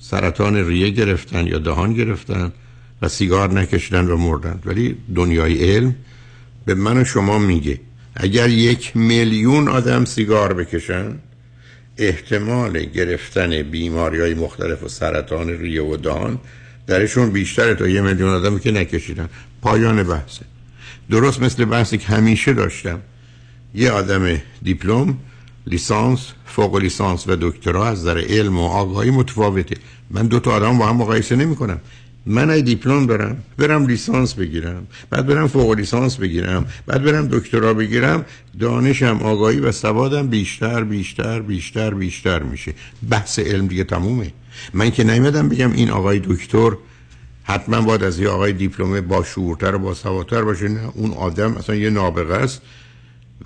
سرطان 0.00 0.56
ریه 0.56 0.90
گرفتن 0.90 1.46
یا 1.46 1.58
دهان 1.58 1.94
گرفتن 1.94 2.52
و 3.02 3.08
سیگار 3.08 3.52
نکشیدن 3.52 4.06
و 4.06 4.16
مردن. 4.16 4.60
ولی 4.64 4.96
دنیای 5.14 5.74
علم 5.74 5.94
به 6.64 6.74
من 6.74 6.96
و 6.96 7.04
شما 7.04 7.38
میگه 7.38 7.80
اگر 8.16 8.48
یک 8.48 8.96
میلیون 8.96 9.68
آدم 9.68 10.04
سیگار 10.04 10.52
بکشن 10.52 11.18
احتمال 11.98 12.78
گرفتن 12.78 13.62
بیماری 13.62 14.20
های 14.20 14.34
مختلف 14.34 14.82
و 14.82 14.88
سرطان 14.88 15.48
ریه 15.48 15.82
و 15.82 15.96
دهان 15.96 16.38
درشون 16.86 17.30
بیشتره 17.30 17.74
تا 17.74 17.88
یه 17.88 18.00
میلیون 18.00 18.28
آدمی 18.28 18.60
که 18.60 18.70
نکشیدن. 18.70 19.28
پایان 19.62 20.02
بحثه 20.02 20.44
درست 21.10 21.42
مثل 21.42 21.64
بحثی 21.64 21.98
که 21.98 22.06
همیشه 22.06 22.52
داشتم. 22.52 23.00
یه 23.74 23.90
آدم 23.90 24.36
دیپلم 24.62 25.18
لیسانس 25.66 26.32
فوق 26.46 26.76
لیسانس 26.76 27.28
و 27.28 27.36
دکترا 27.40 27.86
از 27.86 28.04
در 28.04 28.18
علم 28.18 28.58
و 28.58 28.66
آگاهی 28.66 29.10
متفاوته. 29.10 29.76
من 30.10 30.26
دو 30.26 30.40
تا 30.40 30.50
آدم 30.52 30.78
با 30.78 30.86
هم 30.86 30.96
مقایسه 30.96 31.36
نمی 31.36 31.56
کنم 31.56 31.80
من 32.26 32.50
ای 32.50 32.62
دیپلم 32.62 33.06
دارم 33.06 33.42
برم 33.58 33.86
لیسانس 33.86 34.34
بگیرم. 34.34 34.86
بعد 35.10 35.26
برم 35.26 35.46
فوق 35.46 35.70
لیسانس 35.70 36.16
بگیرم. 36.16 36.66
بعد 36.86 37.02
برم 37.02 37.28
دکترا 37.28 37.74
بگیرم. 37.74 38.24
دانشم 38.60 39.20
آگاهی 39.22 39.60
و 39.60 39.72
سوادم 39.72 40.28
بیشتر 40.28 40.84
بیشتر 40.84 41.40
بیشتر 41.40 41.94
بیشتر 41.94 42.42
میشه. 42.42 42.74
بحث 43.10 43.38
علم 43.38 43.66
دیگه 43.66 43.84
تمومه. 43.84 44.32
من 44.74 44.90
که 44.90 45.04
نیومدم 45.04 45.48
بگم 45.48 45.72
این 45.72 45.90
آقای 45.90 46.18
دکتر 46.24 46.70
حتما 47.44 47.80
باید 47.80 48.02
از 48.02 48.18
یه 48.18 48.28
آقای 48.28 48.52
دیپلمه 48.52 49.00
با 49.00 49.24
شعورتر 49.24 49.74
و 49.74 49.78
با 49.78 49.94
سوادتر 49.94 50.42
باشه. 50.42 50.68
نه 50.68 50.80
اون 50.94 51.10
آدم 51.10 51.56
اصلا 51.56 51.76
یه 51.76 51.90
نابغه 51.90 52.34
است. 52.34 52.62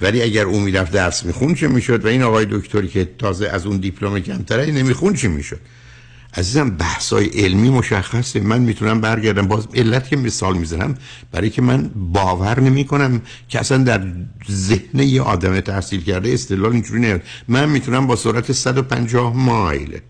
ولی 0.01 0.23
اگر 0.23 0.45
اون 0.45 0.63
می‌رفت 0.63 0.93
درس 0.93 1.25
میخون 1.25 1.55
چه 1.55 1.69
می‌شد؟ 1.69 2.05
و 2.05 2.09
این 2.09 2.23
آقای 2.23 2.47
دکتری 2.51 2.89
که 2.89 3.09
تازه 3.19 3.49
از 3.49 3.67
اون 3.67 3.77
دیپلم 3.77 4.21
کمتره 4.21 4.67
نمیخون 4.67 5.15
چه 5.15 5.29
می‌شد؟ 5.29 5.61
عزیزم 6.35 6.71
بحثای 6.71 7.27
علمی 7.27 7.71
مشخصه. 7.71 8.41
من 8.41 8.61
می‌تونم 8.61 9.01
برگردم. 9.01 9.47
باز 9.49 9.69
علت 9.75 10.09
که 10.09 10.17
مثال 10.17 10.57
می‌زنم 10.57 10.95
برای 11.33 11.51
که 11.51 11.63
من 11.63 11.91
باور 12.13 12.61
نمی 12.61 12.85
کنم 12.85 13.23
که 13.49 13.61
اصلا 13.61 13.79
در 13.79 14.07
ذهن 14.51 14.99
یه 14.99 15.23
آدم 15.23 15.61
تحصیل 15.61 16.01
کرده 16.01 16.33
استدلال 16.33 16.73
اینجوری 16.73 17.01
نیاد. 17.01 17.23
من 17.49 17.69
می‌تونم 17.69 18.07
با 18.07 18.17
سرعت 18.17 18.53
150 18.53 19.37
مایل 19.37 20.01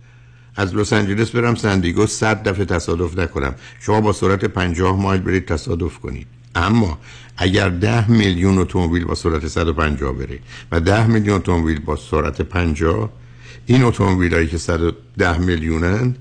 از 0.56 0.74
لس 0.74 0.92
آنجلس 0.92 1.30
برم 1.30 1.54
سندیگو 1.54 2.06
100 2.06 2.42
دفعه 2.42 2.64
تصادف 2.64 3.18
نکنم. 3.18 3.54
شما 3.80 4.00
با 4.00 4.12
سرعت 4.12 4.44
50 4.44 5.00
مایل 5.00 5.20
برید 5.20 5.46
تصادف 5.46 5.98
کنید. 5.98 6.26
اما 6.54 6.98
اگر 7.36 7.68
10 7.68 8.10
میلیون 8.10 8.58
اتومبیل 8.58 9.04
با 9.04 9.14
سرعت 9.14 9.46
150 9.46 10.12
بره 10.12 10.38
و 10.72 10.80
10 10.80 11.06
میلیون 11.06 11.36
اتومبیل 11.36 11.80
با 11.80 11.96
سرعت 11.96 12.42
50 12.42 13.12
این 13.66 13.82
اتومبیل 13.82 14.34
هایی 14.34 14.46
که 14.46 14.58
110 14.58 15.38
میلیونن 15.38 16.14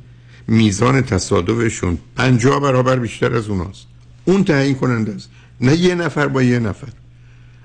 میزان 0.48 1.02
تصادفشون 1.02 1.98
50 2.16 2.60
برابر 2.60 2.96
بیشتر 3.00 3.36
از 3.36 3.48
اوناست. 3.48 3.88
اون 4.26 4.44
تعیین 4.44 4.76
کننده 4.76 5.14
است. 5.14 5.30
نه 5.62 5.76
یه 5.76 5.96
نفر 5.96 6.28
با 6.28 6.44
یه 6.44 6.60
نفر. 6.60 6.88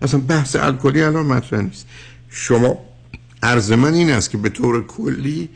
اصلا 0.03 0.21
بحث 0.21 0.57
الکلی 0.57 1.03
الان 1.03 1.27
مطرح 1.27 1.61
نیست. 1.61 1.87
شما 2.31 2.79
عرض 3.43 3.73
من 3.73 3.95
این 3.95 4.11
است 4.11 4.31
که 4.31 4.39
به 4.39 4.49
طور 4.49 4.87
کلی 4.87 5.49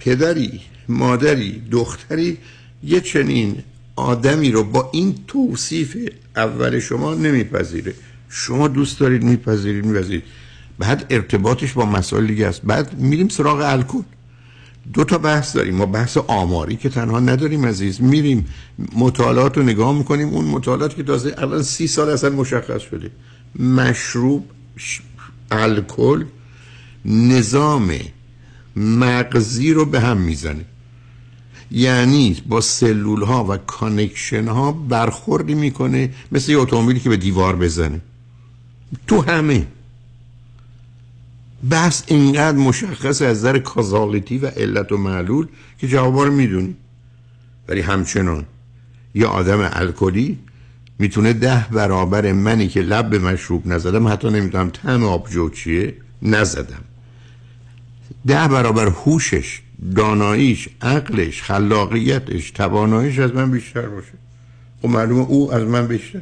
پدری 0.00 0.60
مادری 0.88 1.62
دختری 1.70 2.38
یه 2.84 3.00
چنین 3.00 3.62
آدمی 3.96 4.50
رو 4.50 4.64
با 4.64 4.90
این 4.92 5.14
توصیف 5.26 5.96
اول 6.36 6.78
شما 6.80 7.14
نمیپذیره. 7.14 7.94
شما 8.28 8.68
دوست 8.68 9.00
دارید 9.00 9.22
میپذیرید 9.22 9.84
میپذیرید. 9.86 10.22
بعد 10.78 11.06
ارتباطش 11.10 11.72
با 11.72 11.84
مسائل 11.86 12.26
دیگه 12.26 12.46
است. 12.46 12.60
بعد 12.64 12.98
میریم 12.98 13.28
سراغ 13.28 13.60
الکل. 13.60 14.02
دو 14.92 15.04
تا 15.04 15.18
بحث 15.18 15.56
داریم. 15.56 15.74
ما 15.74 15.86
بحث 15.86 16.16
آماری 16.16 16.76
که 16.76 16.88
تنها 16.88 17.20
نداریم 17.20 17.66
عزیز. 17.66 18.02
میریم 18.02 18.46
مطالعات 18.96 19.56
رو 19.56 19.62
نگاه 19.62 19.98
می‌کنیم. 19.98 20.28
اون 20.28 20.44
مطالعات 20.44 20.96
که 20.96 21.02
تازه 21.02 21.34
الان 21.38 21.62
سی 21.62 21.86
سال 21.86 22.08
اصلا 22.08 22.30
مشخص 22.30 22.82
شده. 22.82 23.10
مشروب 23.58 24.44
الکل 25.50 26.24
نظام 27.04 27.90
مغزی 28.80 29.72
رو 29.72 29.84
به 29.84 30.00
هم 30.00 30.16
می‌زنه. 30.16 30.64
یعنی 31.70 32.42
با 32.46 32.60
سلول 32.60 33.22
ها 33.22 33.44
و 33.44 33.56
connection 33.56 34.48
ها 34.48 34.72
برخوردی 34.72 35.54
می‌کنه 35.54 36.10
مثل 36.32 36.52
یه 36.52 36.58
اتومبیلی 36.58 37.00
که 37.00 37.08
به 37.08 37.16
دیوار 37.16 37.56
بزنه. 37.56 38.00
تو 39.06 39.22
همه. 39.22 39.66
پس 41.70 42.02
اینقدر 42.06 42.56
مشخص 42.56 43.22
از 43.22 43.42
در 43.42 43.58
causality 43.58 44.38
و 44.38 44.46
علت 44.46 44.92
و 44.92 44.96
معلول 44.96 45.46
که 45.78 45.88
جوابا 45.88 46.24
رو 46.24 46.32
می‌دونی. 46.32 46.74
ولی 47.68 47.80
همچنان 47.80 48.46
یه 49.14 49.26
آدم 49.26 49.70
الکلی 49.72 50.38
می‌تونه 50.98 51.32
ده 51.32 51.66
برابر 51.72 52.32
منی 52.32 52.68
که 52.68 52.80
لب 52.80 53.10
به 53.10 53.18
مشروب 53.18 53.66
نزدم 53.66 54.08
حتی 54.08 54.30
نمی‌دونم 54.30 54.70
تم 54.70 55.04
آبجو 55.04 55.50
چیه 55.50 55.94
نزدم. 56.22 56.84
ده 58.26 58.48
برابر 58.48 58.86
هوشش 58.86 59.60
داناییش 59.96 60.68
عقلش 60.82 61.42
خلاقیتش 61.42 62.50
تواناییش 62.50 63.18
از 63.18 63.34
من 63.34 63.50
بیشتر 63.50 63.86
باشه. 63.86 64.12
خب 64.82 64.88
معلومه 64.88 65.24
او 65.28 65.52
از 65.52 65.62
من 65.62 65.86
بیشتر. 65.86 66.20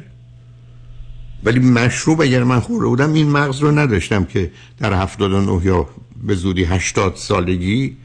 ولی 1.43 1.59
مشروب 1.59 2.21
اگر 2.21 2.43
من 2.43 2.59
خورده 2.59 2.87
بودم 2.87 3.13
این 3.13 3.29
مغز 3.29 3.59
رو 3.59 3.79
نداشتم 3.79 4.25
که 4.25 4.51
در 4.77 4.93
79 4.93 5.65
یا 5.65 5.89
به 6.23 6.35
زودی 6.35 6.63
80 6.63 7.15
سالگی 7.15 7.97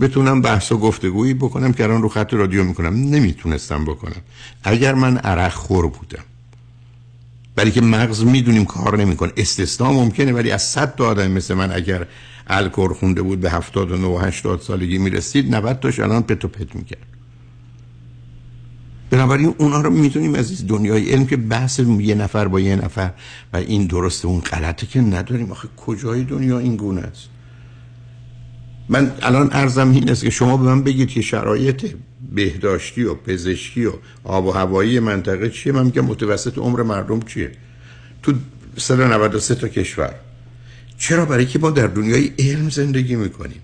بتونم 0.00 0.42
بحث 0.42 0.72
و 0.72 0.78
گفتگویی 0.78 1.34
بکنم 1.34 1.72
که 1.72 1.84
الان 1.84 2.02
رو 2.02 2.08
خط 2.08 2.34
رادیو 2.34 2.64
می‌کنم. 2.64 2.94
نمی‌تونستم 2.94 3.84
بکنم. 3.84 4.22
اگر 4.64 4.94
من 4.94 5.16
عرق 5.16 5.52
خور 5.52 5.88
بودم. 5.88 6.24
ولی 7.60 7.70
که 7.70 7.80
مغز 7.80 8.24
می‌دونیم 8.24 8.64
کار 8.64 8.98
نمی‌کنه. 8.98 9.32
استثنا 9.36 9.92
ممکنه 9.92 10.32
ولی 10.32 10.50
از 10.50 10.62
100 10.62 10.94
تا 10.94 11.06
آدم 11.06 11.30
مثل 11.30 11.54
من 11.54 11.72
اگر 11.72 12.06
الکل 12.46 12.88
خونده 12.88 13.22
بود 13.22 13.40
به 13.40 13.50
79 13.50 14.06
و 14.06 14.18
80 14.18 14.60
سالگی 14.60 14.98
می‌رسید 14.98 15.54
90 15.54 15.80
تاش 15.80 15.98
الان 15.98 16.22
پتو 16.22 16.48
پت 16.48 16.74
می‌کرد. 16.74 17.06
بنابراین 19.10 19.54
اونا 19.58 19.80
رو 19.80 19.90
می‌تونیم 19.90 20.34
از 20.34 20.66
دنیای 20.66 21.10
علم 21.10 21.26
که 21.26 21.36
بحث 21.36 21.78
یه 21.78 22.14
نفر 22.14 22.48
با 22.48 22.60
یه 22.60 22.76
نفر 22.76 23.10
و 23.52 23.56
این 23.56 23.86
درسته 23.86 24.28
اون 24.28 24.40
غلطه 24.40 24.86
که 24.86 25.00
نداریم. 25.00 25.50
آخه 25.50 25.68
کجای 25.76 26.24
دنیا 26.24 26.58
این 26.58 26.76
گونه 26.76 27.00
است؟ 27.00 27.28
من 28.90 29.12
الان 29.22 29.48
ارزم 29.52 29.90
این 29.90 30.10
است 30.10 30.22
که 30.22 30.30
شما 30.30 30.56
به 30.56 30.64
من 30.64 30.82
بگید 30.82 31.08
که 31.08 31.22
شرایط 31.22 31.86
بهداشتی 32.32 33.02
و 33.02 33.14
پزشکی 33.14 33.84
و 33.84 33.92
آب 34.24 34.46
و 34.46 34.50
هوایی 34.50 35.00
منطقه 35.00 35.50
چیه؟ 35.50 35.72
من 35.72 35.84
میگم 35.84 36.04
متوسط 36.04 36.58
عمر 36.58 36.82
مردم 36.82 37.20
چیه؟ 37.20 37.52
تو 38.22 38.32
193 38.76 39.54
تا 39.54 39.68
کشور. 39.68 40.14
چرا؟ 40.98 41.24
برای 41.24 41.46
که 41.46 41.58
ما 41.58 41.70
در 41.70 41.86
دنیای 41.86 42.32
علم 42.38 42.70
زندگی 42.70 43.16
می‌کنیم. 43.16 43.60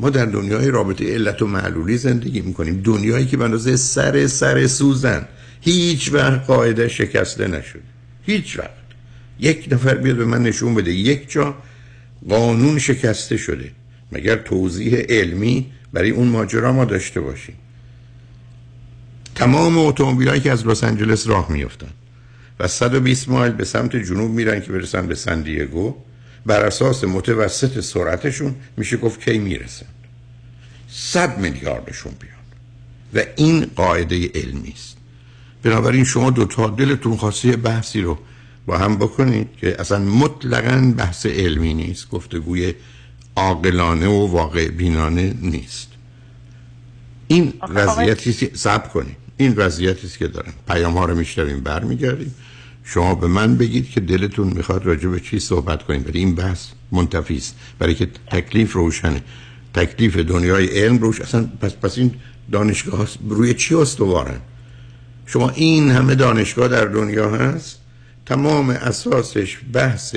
ما 0.00 0.10
در 0.10 0.24
دنیای 0.24 0.70
رابطه 0.70 1.14
علت 1.14 1.42
و 1.42 1.46
معلولی 1.46 1.96
زندگی 1.96 2.40
می‌کنیم. 2.40 2.80
دنیایی 2.84 3.26
که 3.26 3.36
بندازه 3.36 3.76
سر 3.76 4.26
سر 4.26 4.66
سوزن. 4.66 5.28
هیچ 5.60 6.12
وقت 6.12 6.46
قاعده 6.46 6.88
شکسته 6.88 7.48
نشد. 7.48 7.80
هیچ 8.26 8.58
وقت. 8.58 8.70
یک 9.40 9.68
نفر 9.72 9.94
بیاد 9.94 10.16
به 10.16 10.24
من 10.24 10.42
نشون 10.42 10.74
بده. 10.74 10.92
یک 10.92 11.30
جا 11.30 11.54
قانون 12.28 12.78
شکسته 12.78 13.36
شده. 13.36 13.70
مگر 14.12 14.36
توضیح 14.36 14.96
علمی 14.96 15.72
برای 15.92 16.10
اون 16.10 16.28
ماجرا 16.28 16.72
ما 16.72 16.84
داشته 16.84 17.20
باشیم؟ 17.20 17.54
تمام 19.34 19.78
اتومبیلایی 19.78 20.40
که 20.40 20.52
از 20.52 20.66
لس 20.66 20.84
آنجلس 20.84 21.26
راه 21.26 21.52
میفتن 21.52 21.90
و 22.60 22.68
120 22.68 23.28
مایل 23.28 23.52
به 23.52 23.64
سمت 23.64 23.96
جنوب 23.96 24.30
میرن 24.30 24.60
که 24.60 24.72
برسن 24.72 25.06
به 25.06 25.14
سن 25.14 25.42
دیگو 25.42 25.94
بر 26.46 26.64
اساس 26.64 27.04
متوسط 27.04 27.80
سرعتشون 27.80 28.54
میشه 28.76 28.96
گفت 28.96 29.20
کی 29.20 29.38
می‌رسن. 29.38 29.86
صد 30.88 31.38
میلیاردشون 31.38 32.12
بیان. 32.20 32.38
و 33.14 33.28
این 33.36 33.66
قاعده 33.76 34.30
علمی 34.34 34.74
است. 34.76 34.96
بنابراین 35.62 36.04
شما 36.04 36.30
دو 36.30 36.44
تا 36.44 36.66
دلتون 36.66 37.16
خواسته 37.16 37.56
بحثی 37.56 38.00
رو 38.00 38.18
با 38.66 38.78
هم 38.78 38.96
بکنید 38.96 39.48
که 39.60 39.80
اصلا 39.80 39.98
مطلقا 39.98 40.94
بحث 40.96 41.26
علمی 41.26 41.74
نیست 41.74 42.08
گفتگوی 42.08 42.74
عاقلانه 43.38 44.06
و 44.06 44.26
واقع 44.26 44.68
بینانه 44.68 45.34
نیست. 45.42 45.88
این 47.28 47.52
وضعیتی 47.68 48.32
که 48.32 48.50
صبر 48.54 48.88
کنید 48.88 49.16
این 49.36 49.54
وضعیتی 49.56 50.06
است 50.06 50.18
که 50.18 50.28
دارم 50.28 50.52
پیام 50.68 50.98
ها 50.98 51.04
رو 51.04 51.14
میشنویم 51.14 51.60
برمیگردیم. 51.60 52.34
شما 52.84 53.14
به 53.14 53.26
من 53.26 53.56
بگید 53.56 53.90
که 53.90 54.00
دلتون 54.00 54.48
می‌خواد 54.48 54.86
راجع 54.86 55.08
به 55.08 55.20
چی 55.20 55.38
صحبت 55.38 55.82
کنید 55.82 56.04
برای 56.04 56.18
این 56.18 56.34
بحث 56.34 56.66
منتفی 56.92 57.36
است. 57.36 57.56
برای 57.78 57.94
که 57.94 58.08
تکلیف 58.30 58.72
روشنه. 58.72 59.22
تکلیف 59.74 60.16
دنیای 60.16 60.66
علم 60.66 60.98
روش 60.98 61.20
اصلا 61.20 61.48
پس 61.60 61.74
پس 61.74 61.98
این 61.98 62.14
دانشگاه 62.52 63.08
روی 63.28 63.54
چی 63.54 63.74
استوارن؟ 63.74 64.40
شما 65.26 65.50
این 65.50 65.90
همه 65.90 66.14
دانشگاه 66.14 66.68
در 66.68 66.84
دنیا 66.84 67.30
هست. 67.30 67.78
تمام 68.26 68.70
اساسش 68.70 69.58
بحث 69.72 70.16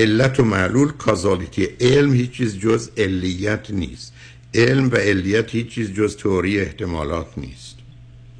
علت 0.00 0.40
و 0.40 0.44
معلول 0.44 0.88
کازالیتی. 0.88 1.68
علم 1.80 2.12
هیچ 2.14 2.30
چیز 2.30 2.58
جز 2.58 2.90
علیت 2.96 3.70
نیست. 3.70 4.12
علم 4.54 4.90
و 4.90 4.96
علیت 4.96 5.50
هیچ 5.50 5.68
چیز 5.68 5.92
جز 5.92 6.16
تئوری 6.16 6.60
احتمالات 6.60 7.26
نیست. 7.36 7.76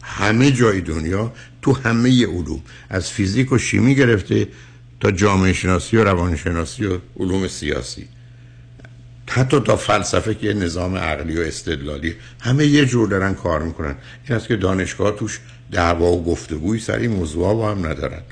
همه 0.02 0.52
جای 0.52 0.80
دنیا 0.80 1.32
تو 1.62 1.72
همه 1.72 2.26
علوم 2.26 2.62
از 2.90 3.10
فیزیک 3.10 3.52
و 3.52 3.58
شیمی 3.58 3.94
گرفته 3.94 4.48
تا 5.00 5.10
جامعه 5.10 5.52
شناسی 5.52 5.96
و 5.96 6.04
روانشناسی 6.04 6.86
و 6.86 6.98
علوم 7.16 7.48
سیاسی. 7.48 8.08
حتی 9.28 9.60
تا 9.60 9.76
فلسفه 9.76 10.34
که 10.34 10.52
نظام 10.52 10.96
عقلی 10.96 11.38
و 11.38 11.40
استدلالی. 11.40 12.14
همه 12.40 12.66
یه 12.66 12.86
جور 12.86 13.08
دارن 13.08 13.34
کار 13.34 13.62
می‌کنن. 13.62 13.94
این 14.28 14.36
است 14.36 14.48
که 14.48 14.56
دانشگاه 14.56 15.16
توش 15.16 15.40
دعوا 15.72 16.12
و 16.12 16.24
گفتگوی 16.24 16.78
سری 16.78 17.08
موضوع 17.08 17.54
با 17.54 17.70
هم 17.70 17.86
ندارن. 17.86 18.22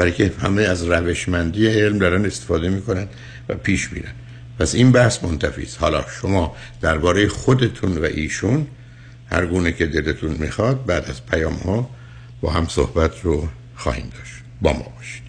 برای 0.00 0.12
که 0.12 0.32
همه 0.42 0.62
از 0.62 0.84
روشمندی 0.84 1.66
علم 1.66 1.98
دارن 1.98 2.26
استفاده 2.26 2.68
می‌کنن 2.68 3.08
و 3.48 3.54
پیش 3.54 3.92
میرن. 3.92 4.12
پس 4.58 4.74
این 4.74 4.92
بحث 4.92 5.24
منتفی 5.24 5.62
است. 5.62 5.80
حالا 5.80 6.04
شما 6.20 6.56
درباره 6.80 7.28
خودتون 7.28 7.98
و 7.98 8.04
ایشون 8.04 8.66
هر 9.30 9.46
گونه 9.46 9.72
که 9.72 9.86
دلتون 9.86 10.30
می‌خواد 10.30 10.86
بعد 10.86 11.10
از 11.10 11.26
پیام 11.26 11.52
ها 11.52 11.90
با 12.40 12.50
هم 12.52 12.68
صحبت 12.68 13.20
رو 13.22 13.48
خواهیم 13.76 14.10
داشت. 14.18 14.32
با 14.62 14.72
ما 14.72 14.86
باشید. 14.96 15.22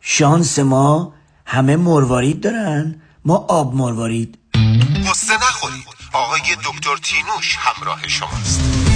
شانس 0.00 0.58
ما 0.58 1.14
همه 1.46 1.76
مروارید 1.76 2.40
دارن. 2.40 3.00
ما 3.24 3.36
آب 3.36 3.74
مروارید. 3.74 4.38
قصه 5.10 5.34
نخورید. 5.34 6.01
آقای 6.12 6.56
دکتر 6.64 6.96
تینوش 6.96 7.56
همراه 7.58 8.08
شماست. 8.08 8.91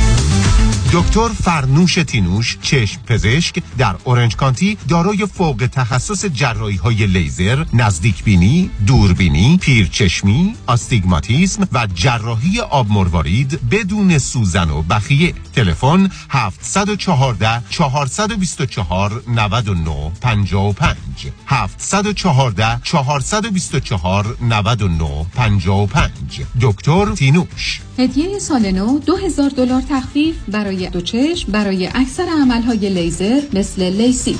دکتر 0.92 1.28
فرنوش 1.28 1.94
تینوش 1.94 2.58
چشم 2.62 3.00
پزشک 3.02 3.62
در 3.78 3.96
اورنج 4.04 4.36
کانتی 4.36 4.78
دارای 4.88 5.26
فوق 5.26 5.68
تخصص 5.72 6.24
جراحی 6.24 6.76
های 6.76 7.06
لیزر، 7.06 7.64
نزدیک 7.72 8.24
بینی، 8.24 8.70
دوربینی، 8.86 9.58
پیرچشمی، 9.60 10.54
آستیگماتیسم 10.66 11.68
و 11.72 11.86
جراحی 11.94 12.60
آب 12.60 12.90
مروارید 12.90 13.68
بدون 13.70 14.18
سوزن 14.18 14.70
و 14.70 14.82
بخیه. 14.82 15.34
تلفن 15.54 16.10
714 16.30 17.62
424 17.70 19.22
99 19.28 20.12
55 20.20 21.26
714 21.46 22.80
424 22.82 24.36
99 24.40 25.26
55 25.34 26.40
دکتر 26.60 27.14
تینوش 27.14 27.80
هدیه 27.98 28.38
سال 28.38 28.70
نو 28.70 28.98
2000 28.98 29.50
دلار 29.50 29.82
تخفیف 29.90 30.36
برای 30.48 30.90
دو 30.90 31.00
چشم 31.00 31.52
برای 31.52 31.88
اکثر 31.94 32.26
عملهای 32.42 32.88
لیزر 32.88 33.40
مثل 33.52 33.82
لیسیک 33.82 34.36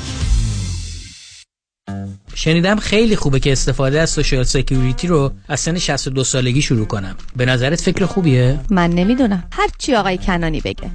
شنیدم 2.35 2.77
خیلی 2.77 3.17
خوبه 3.17 3.41
که 3.41 3.53
استفاده 3.53 4.01
از 4.01 4.11
social 4.11 4.43
security 4.43 5.07
رو 5.07 5.33
از 5.49 5.61
سن 5.61 5.79
62 5.79 6.25
سالگی 6.25 6.63
شروع 6.63 6.87
کنم. 6.87 7.17
به 7.37 7.47
نظرت 7.47 7.81
فکر 7.81 8.07
خوبیه؟ 8.07 8.61
من 8.71 8.91
نمی‌دونم. 8.91 9.45
هر 9.53 9.69
چی 9.79 9.95
آقای 9.95 10.19
کنانی 10.19 10.61
بگه. 10.61 10.91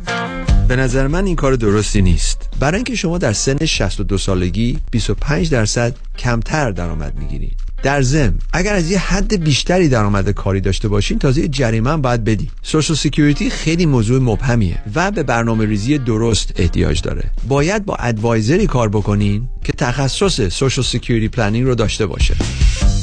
به 0.68 0.76
نظر 0.76 1.08
من 1.08 1.26
این 1.26 1.36
کار 1.36 1.56
درستی 1.56 2.02
نیست. 2.02 2.50
برای 2.60 2.76
اینکه 2.76 2.96
شما 2.96 3.18
در 3.18 3.34
سن 3.34 3.66
62 3.66 4.18
سالگی 4.18 4.80
25 4.92 5.50
درصد 5.50 5.96
کمتر 6.18 6.72
درآمد 6.72 7.16
می‌گیرید. 7.16 7.71
در 7.84 8.02
ضمن 8.02 8.34
اگر 8.54 8.74
از 8.74 8.92
یه 8.92 9.00
حد 9.00 9.44
بیشتری 9.44 9.90
درآمد 9.90 10.30
کاری 10.30 10.62
داشته 10.62 10.88
باشین 10.88 11.20
تازه 11.20 11.48
جریمه 11.48 11.98
باید 11.98 12.24
بدی 12.24 12.50
social 12.62 12.96
security 12.96 13.50
خیلی 13.50 13.86
موضوع 13.86 14.22
مبهمیه 14.22 14.78
و 14.96 15.12
به 15.12 15.24
برنامه 15.24 15.66
ریزی 15.66 15.98
درست 15.98 16.54
احتیاج 16.56 17.02
داره. 17.02 17.24
باید 17.48 17.86
با 17.86 17.96
advisor 17.96 18.59
ی 18.59 18.68
کار 18.68 18.90
بکنین 18.90 19.48
که 19.64 19.74
تخصص 19.74 20.42
social 20.42 20.86
security 20.86 21.28
planning 21.28 21.68
رو 21.68 21.76
داشته 21.76 22.06
باشه. 22.06 22.36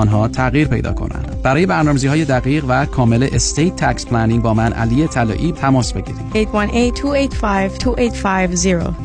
آنها 0.00 0.28
تغییر 0.28 0.68
پیدا 0.68 0.92
کنند. 0.92 1.42
برای 1.42 1.66
برنامه‌ریزی 1.66 2.06
های 2.06 2.24
دقیق 2.24 2.64
و 2.68 2.86
کامل 2.86 3.28
estate 3.32 3.76
tax 3.76 4.06
planning 4.06 4.42
با 4.42 4.54
من 4.54 4.72
علی 4.72 5.06
طلایی 5.06 5.52
تماس 5.52 5.92
بگیرید. 5.92 6.32
818-285-2850 6.32 6.36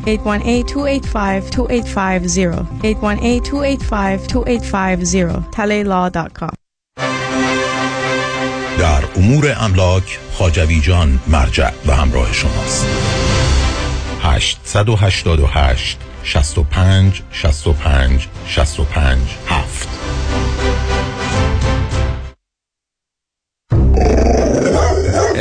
818-285-2850 0.06 0.10
talaylaw.com 5.56 6.56
در 8.80 9.04
امور 9.16 9.56
املاک 9.60 10.20
خاجوی 10.34 10.82
جان 10.82 11.20
مرجع 11.28 11.72
و 11.86 11.96
همراه 11.96 12.34
شماست. 12.34 12.86
888 14.22 15.98
65 16.24 17.22
65 17.32 18.28
65 18.48 19.20
7 19.48 20.05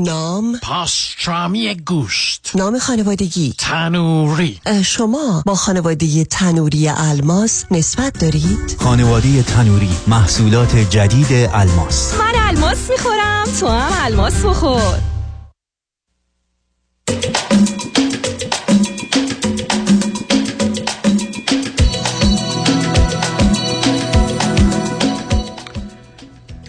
نام؟ 0.00 0.58
پاسترامی 0.62 1.74
گوشت. 1.74 2.50
نام 2.54 2.78
خانوادگی. 2.78 3.54
تنوری. 3.58 4.60
شما 4.84 5.42
با 5.46 5.54
خانواده 5.54 6.24
تنوری 6.24 6.88
الماس 6.88 7.64
نسبت 7.70 8.18
دارید؟ 8.18 8.76
خانواده 8.80 9.42
تنوری 9.42 9.90
محصولات 10.06 10.76
جدید 10.76 11.32
الماس. 11.54 12.14
من 12.14 12.32
الماس 12.48 12.90
می‌خورم 12.90 13.44
تو 13.60 13.68
هم 13.68 14.04
الماس 14.04 14.44
بخور. 14.44 14.98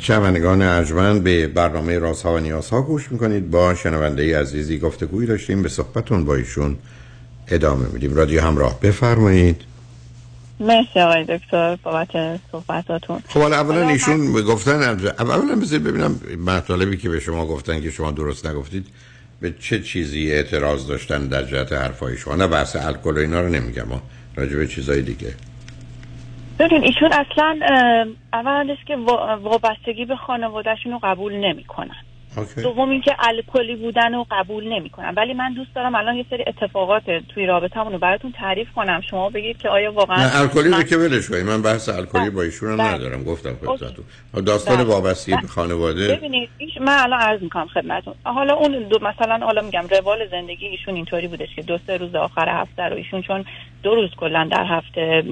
شنوندگان 0.10 0.62
ارجمند 0.62 1.24
به 1.24 1.48
برنامه 1.48 2.00
رازها 2.00 2.34
و 2.34 2.40
نیازها 2.40 2.82
گوش 2.82 3.12
می‌کنید. 3.12 3.52
با 3.52 3.76
شنونده 3.76 4.40
عزیزی 4.40 4.80
گفتگویی 4.80 5.28
داشتیم 5.28 5.64
به 5.64 5.70
صحبتون 5.70 6.26
با 6.26 6.36
ایشون 6.36 6.78
ادامه 7.48 7.88
میدیم. 7.94 8.16
رادیو 8.16 8.42
همراه 8.42 8.80
بفرمایید. 8.80 9.62
مرسی 10.60 11.00
آقای 11.00 11.24
دکتر 11.24 11.76
بابت 11.76 12.40
صحبتاتون. 12.52 13.20
خب 13.28 13.40
حالا 13.40 13.56
اولا 13.56 13.90
ایشون 13.90 14.32
گفتن 14.32 14.84
اولا 15.20 15.56
بذارید 15.56 15.84
ببینم 15.84 16.20
مطالبی 16.46 16.98
که 16.98 17.10
به 17.10 17.20
شما 17.20 17.46
گفتن 17.46 17.82
که 17.82 17.92
شما 17.92 18.12
درست 18.12 18.48
نگفتید 18.48 18.86
به 19.42 19.54
چه 19.60 19.82
چیزی 19.82 20.32
اعتراض 20.32 20.88
داشتن 20.88 21.28
در 21.28 21.44
جهت 21.44 21.74
حرفای 21.74 22.18
شما؟ 22.18 22.36
نه 22.36 22.48
بحث 22.48 22.76
الکل 22.76 23.18
و 23.18 23.20
اینا 23.20 23.42
رو 23.42 23.50
نمیگم. 23.50 23.86
راجع 24.36 24.56
به 24.56 24.68
چیزای 24.68 25.02
دیگه. 25.02 25.34
ببین 26.60 26.84
ایشون 26.84 27.12
اصلا 27.14 27.60
اه، 27.62 28.08
اولش 28.34 28.78
که 28.86 28.96
وا- 28.98 29.38
وابستگی 29.42 30.06
به 30.06 30.16
خانوادهشون 30.16 30.92
رو 30.92 31.00
قبول 31.04 31.34
نمی‌کنن. 31.34 31.96
اوکی. 32.38 32.62
دوم 32.62 32.90
اینکه 32.90 33.16
الکلی 33.20 33.76
بودن 33.76 34.14
رو 34.14 34.26
قبول 34.32 34.74
نمی‌کنن 34.74 35.14
ولی 35.18 35.34
من 35.34 35.54
دوست 35.54 35.76
دارم 35.76 35.96
الان 35.96 36.16
یه 36.16 36.26
سری 36.30 36.44
اتفاقات 36.48 37.04
توی 37.34 37.46
رابطمون 37.46 37.94
رو 37.94 38.00
براتون 38.00 38.32
تعریف 38.32 38.68
کنم 38.76 39.02
شما 39.10 39.30
بگید 39.30 39.58
که 39.58 39.70
آیا 39.70 39.92
واقعا 39.94 40.18
نه 40.18 40.40
الکلی 40.42 40.64
رو 40.70 40.78
من- 40.78 40.84
که 40.84 40.98
ولش 40.98 41.30
کنید 41.30 41.46
من 41.46 41.62
بحث 41.62 41.90
الکلی 41.90 42.30
با 42.30 42.42
ایشون 42.42 42.70
هم 42.72 42.78
بله. 42.78 42.94
ندارم 42.94 43.24
گفتم. 43.24 43.54
خدمتتون 43.56 44.06
داستان 44.46 44.76
بله. 44.78 44.86
وابستگی 44.86 45.32
به 45.32 45.38
بله. 45.38 45.48
خانواده 45.48 46.16
ببینید 46.16 46.50
من 46.82 46.98
الان 47.00 47.20
عرض 47.20 47.42
می‌کنم 47.42 47.68
خدمتون 47.68 48.14
حالا 48.24 48.54
اون 48.54 48.84
دو 48.84 49.00
مثلا 49.02 49.46
حالا 49.46 49.62
میگم 49.62 49.84
روال 49.92 50.28
زندگی 50.32 50.66
ایشون 50.66 50.96
اینطوری 50.96 51.28
بودش 51.28 51.56
که 51.56 51.62
دو 51.62 51.78
سه 51.88 51.98
روز 51.98 52.16
آخر 52.16 52.50
هفته 52.62 52.84
رو 52.84 52.96
ایشون 52.96 53.22
چون 53.22 53.46
دو 53.84 53.96
روز 53.96 54.10
کلا 54.18 54.48
در 54.52 54.66
هفته 54.66 55.24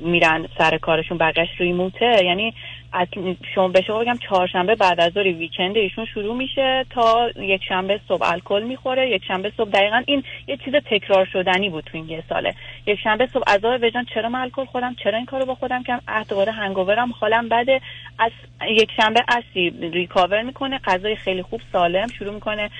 میرن 0.00 0.48
سر 0.58 0.78
کارشون 0.78 1.18
بقیش 1.18 1.48
روی 1.58 1.72
موته 1.72 2.24
یعنی 2.24 2.54
از 2.92 3.08
شما 3.54 3.72
شما 3.86 3.98
بگم 3.98 4.16
چهارشنبه 4.28 4.74
بعد 4.74 5.00
از 5.00 5.12
ظهر 5.12 5.24
ویکند 5.24 5.76
ایشون 5.76 6.04
شروع 6.04 6.36
میشه 6.36 6.86
تا 6.90 7.30
یک 7.36 7.64
شنبه 7.68 8.00
صبح 8.08 8.32
الکل 8.32 8.62
می‌خوره. 8.62 9.10
یک 9.10 9.24
شنبه 9.24 9.52
صبح 9.56 9.70
دقیقا 9.70 10.02
این 10.06 10.22
یه 10.46 10.56
چیز 10.56 10.74
تکرار 10.74 11.24
شدنی 11.32 11.70
بود 11.70 11.84
تو 11.84 11.90
این 11.98 12.08
یه 12.08 12.22
ساله. 12.28 12.54
یک 12.86 12.98
شنبه 13.00 13.26
صبح 13.26 13.42
از 13.46 13.64
وجان 13.64 14.04
چرا 14.14 14.28
من 14.28 14.40
الکل 14.40 14.64
خورم؟ 14.64 14.94
چرا 14.94 15.16
این 15.16 15.26
کارو 15.26 15.44
با 15.44 15.54
خودم 15.54 15.82
کردم؟ 15.82 16.02
اه 16.08 16.50
هنگوورم 16.50 17.12
حالم 17.20 17.48
بده. 17.48 17.80
از 18.18 18.32
یک 18.70 18.90
شنبه 18.96 19.20
اصلی 19.28 19.90
ریکاور 19.92 20.42
می‌کنه 20.42 20.78
غذای 20.84 21.16
خیلی 21.16 21.42
خوب 21.42 21.60
سالم 21.72 22.06
شروع 22.18 22.34
می‌کنه. 22.34 22.70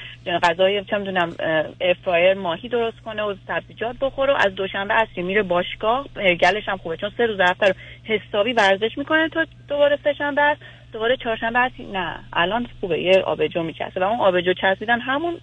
غذای 0.43 0.85
چه 0.85 0.99
می‌دونم 0.99 1.35
افرایر 1.81 2.35
ماهی 2.35 2.69
درست 2.69 3.01
کنه 3.01 3.23
و 3.23 3.35
سبزیجات 3.47 3.97
بخوره 4.01 4.47
از 4.47 4.55
دوشنبه 4.55 4.95
اصلی 4.95 5.23
میره 5.23 5.43
باشگاه. 5.43 6.07
گلش 6.41 6.69
هم 6.69 6.77
خوبه 6.77 6.97
چون 6.97 7.13
سه 7.17 7.27
روز 7.27 7.41
هفته 7.41 7.67
رو 7.67 7.75
حسابی 8.09 8.53
ورزش 8.53 8.99
می‌کنه 8.99 9.29
تا 9.29 9.47
دوباره 9.69 9.99
سه 10.05 10.13
شنبه 10.13 10.43
است 10.43 10.61
دوباره 10.93 11.17
چهارشنبه 11.17 11.59
اصلی 11.59 11.87
نه 11.87 12.19
الان 12.33 12.67
خوبه 12.81 13.01
یه 13.01 13.21
آبجو 13.21 13.63
میچسبه. 13.63 14.01
و 14.01 14.05
اون 14.09 14.21
آبجو 14.21 14.53
چسبیدن 14.53 15.01
همون 15.01 15.35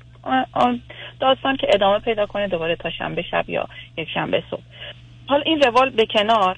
داستان 1.19 1.57
که 1.57 1.67
ادامه 1.73 1.99
پیدا 1.99 2.25
کنه 2.25 2.47
دوباره 2.47 2.75
تا 2.75 2.89
شنبه 2.89 3.21
شب 3.21 3.49
یا 3.49 3.67
یک 3.97 4.09
شنبه 4.09 4.43
صبح. 4.51 4.61
حالا 5.27 5.41
این 5.45 5.61
روال 5.61 5.89
به 5.89 6.05
کنار 6.05 6.57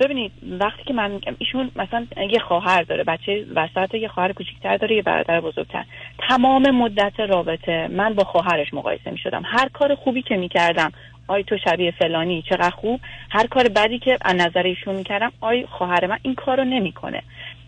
ببینید 0.00 0.32
وقتی 0.60 0.84
که 0.84 0.94
من 0.94 1.20
ایشون 1.38 1.70
مثلا 1.76 2.06
یه 2.30 2.38
خواهر 2.38 2.82
داره 2.82 3.04
بچه 3.04 3.46
وسط 3.54 3.94
یه 3.94 4.08
خواهر 4.08 4.32
کوچیکتر 4.32 4.76
داره 4.76 4.96
یه 4.96 5.02
برادر 5.02 5.40
بزرگتر. 5.40 5.84
تمام 6.28 6.70
مدت 6.70 7.20
رابطه 7.20 7.88
من 7.88 8.14
با 8.14 8.24
خواهرش 8.24 8.74
مقایسه 8.74 9.10
می‌شدم. 9.10 9.42
هر 9.46 9.68
کار 9.68 9.94
خوبی 9.94 10.22
که 10.22 10.36
می‌کردم 10.36 10.92
آی 11.28 11.44
تو 11.44 11.56
شبیه 11.58 11.90
فلانی 11.90 12.42
چقدر 12.42 12.70
خوب. 12.70 13.00
هر 13.30 13.46
کار 13.46 13.68
بدی 13.68 13.98
که 13.98 14.18
از 14.20 14.34
نظر 14.36 14.62
ایشون 14.62 14.94
می‌کردم 14.94 15.32
آی 15.40 15.66
خواهر 15.66 16.06
من 16.06 16.18
این 16.22 16.34
کارو 16.34 16.64
نمی‌کنه. 16.64 17.22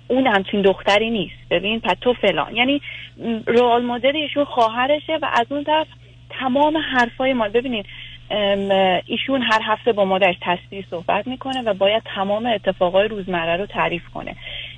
اون 0.09 0.27
همچین 0.27 0.63
دختری 0.63 1.11
نیست. 1.11 1.35
ببین 1.51 1.81
پس 1.81 1.97
تو 2.01 2.13
فلان. 2.13 2.57
یعنی 2.57 2.81
رول 3.47 3.83
مدل 3.83 4.17
ایشون 4.17 4.45
خواهرشه 4.45 5.19
و 5.23 5.29
از 5.33 5.47
اون 5.51 5.65
طرف 5.65 5.87
تمام 6.31 6.77
حرفای 6.77 7.33
ما 7.33 7.49
ببینید 7.49 7.87
ایشون 9.07 9.43
هر 9.43 9.61
هفته 9.65 9.93
با 9.93 10.05
مادرش 10.05 10.37
تصویر 10.41 10.85
صحبت 10.91 11.27
می‌کنه 11.27 11.63
و 11.63 11.75
باید 11.75 12.03
تمام 12.15 12.47
اتفاقای 12.47 13.09
روزمره 13.09 13.57
رو 13.57 13.67
تعریف 13.67 14.09
کنه. 14.15 14.37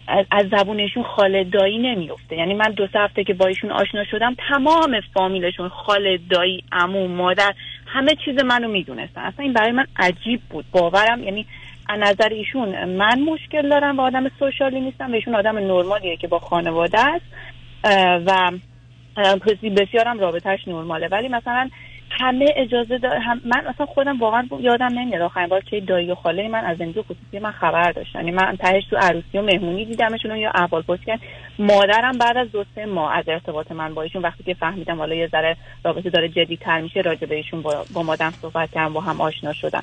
از- 0.08 0.26
از 0.30 0.46
زبونشون 0.48 1.02
خاله 1.02 1.44
دایی 1.44 1.78
نمیفته 1.78 2.36
یعنی 2.36 2.54
من 2.54 2.70
دو 2.70 2.86
سه 2.92 2.98
هفته 2.98 3.24
که 3.24 3.34
با 3.34 3.46
ایشون 3.46 3.70
آشنا 3.70 4.04
شدم 4.04 4.36
تمام 4.48 5.00
فامیلشون 5.14 5.68
خاله 5.68 6.18
دایی 6.30 6.64
عمو 6.72 7.08
مادر 7.08 7.54
همه 7.92 8.14
چیز 8.24 8.44
منو 8.44 8.68
می‌دونستن. 8.68 9.20
اصلا 9.20 9.44
این 9.44 9.52
برای 9.52 9.72
من 9.72 9.86
عجیب 9.96 10.40
بود. 10.50 10.64
باورم 10.72 11.24
یعنی 11.24 11.46
از 11.88 11.98
نظر 11.98 12.28
ایشون 12.28 12.84
من 12.84 13.20
مشکل 13.20 13.68
دارم 13.68 13.98
و 13.98 14.00
آدم 14.00 14.30
سوشالی 14.38 14.80
نیستم 14.80 15.10
و 15.12 15.14
ایشون 15.14 15.34
آدم 15.34 15.58
نرمالیه 15.58 16.16
که 16.16 16.28
با 16.28 16.38
خانواده 16.38 16.98
است. 17.00 17.24
و 18.26 18.50
بسیارم 19.76 20.18
رابطهش 20.18 20.68
نرماله. 20.68 21.08
ولی 21.08 21.28
مثلا 21.28 21.70
همه 22.10 22.46
اجازه 22.56 22.98
دار 22.98 23.16
هم 23.16 23.40
من 23.44 23.66
اصلا 23.66 23.86
خودم 23.86 24.18
واقعا 24.18 24.48
یادم 24.60 24.98
نمیاد. 24.98 25.22
آخرین 25.22 25.48
بار 25.48 25.60
که 25.60 25.80
دایی 25.80 26.10
و 26.10 26.14
خاله 26.14 26.48
من 26.48 26.64
از 26.64 26.78
زندگی 26.78 27.02
خصوصی 27.02 27.38
من 27.42 27.50
خبر 27.50 27.92
داشتن 27.92 28.18
یعنی 28.18 28.30
من 28.30 28.56
تهش 28.56 28.84
تو 28.90 28.96
عروسی 28.96 29.38
و 29.38 29.42
مهمونی 29.42 29.84
دیدمشون 29.84 30.36
یا 30.36 30.50
احوال 30.54 30.82
پرسی 30.82 31.04
کردن. 31.04 31.22
مادرم 31.58 32.18
بعد 32.18 32.36
از 32.36 32.52
دو 32.52 32.64
سه 32.74 32.86
ماه 32.86 33.16
از 33.16 33.24
ارتباط 33.28 33.72
من 33.72 33.94
با 33.94 34.02
ایشون 34.02 34.22
وقتی 34.22 34.44
که 34.44 34.54
فهمیدم 34.54 34.98
حالا 34.98 35.14
یه 35.14 35.28
ذره 35.28 35.56
رابطه 35.84 36.10
داره 36.10 36.28
جدی 36.28 36.56
تر 36.56 36.80
میشه 36.80 37.00
راجع 37.00 37.26
به 37.26 37.34
ایشون 37.34 37.62
با, 37.62 37.84
با 37.92 38.02
مادرم 38.02 38.34
صحبت 38.42 38.70
کردم 38.70 38.92
با 38.92 39.00
هم 39.00 39.20
آشنا 39.20 39.52
شدم. 39.52 39.82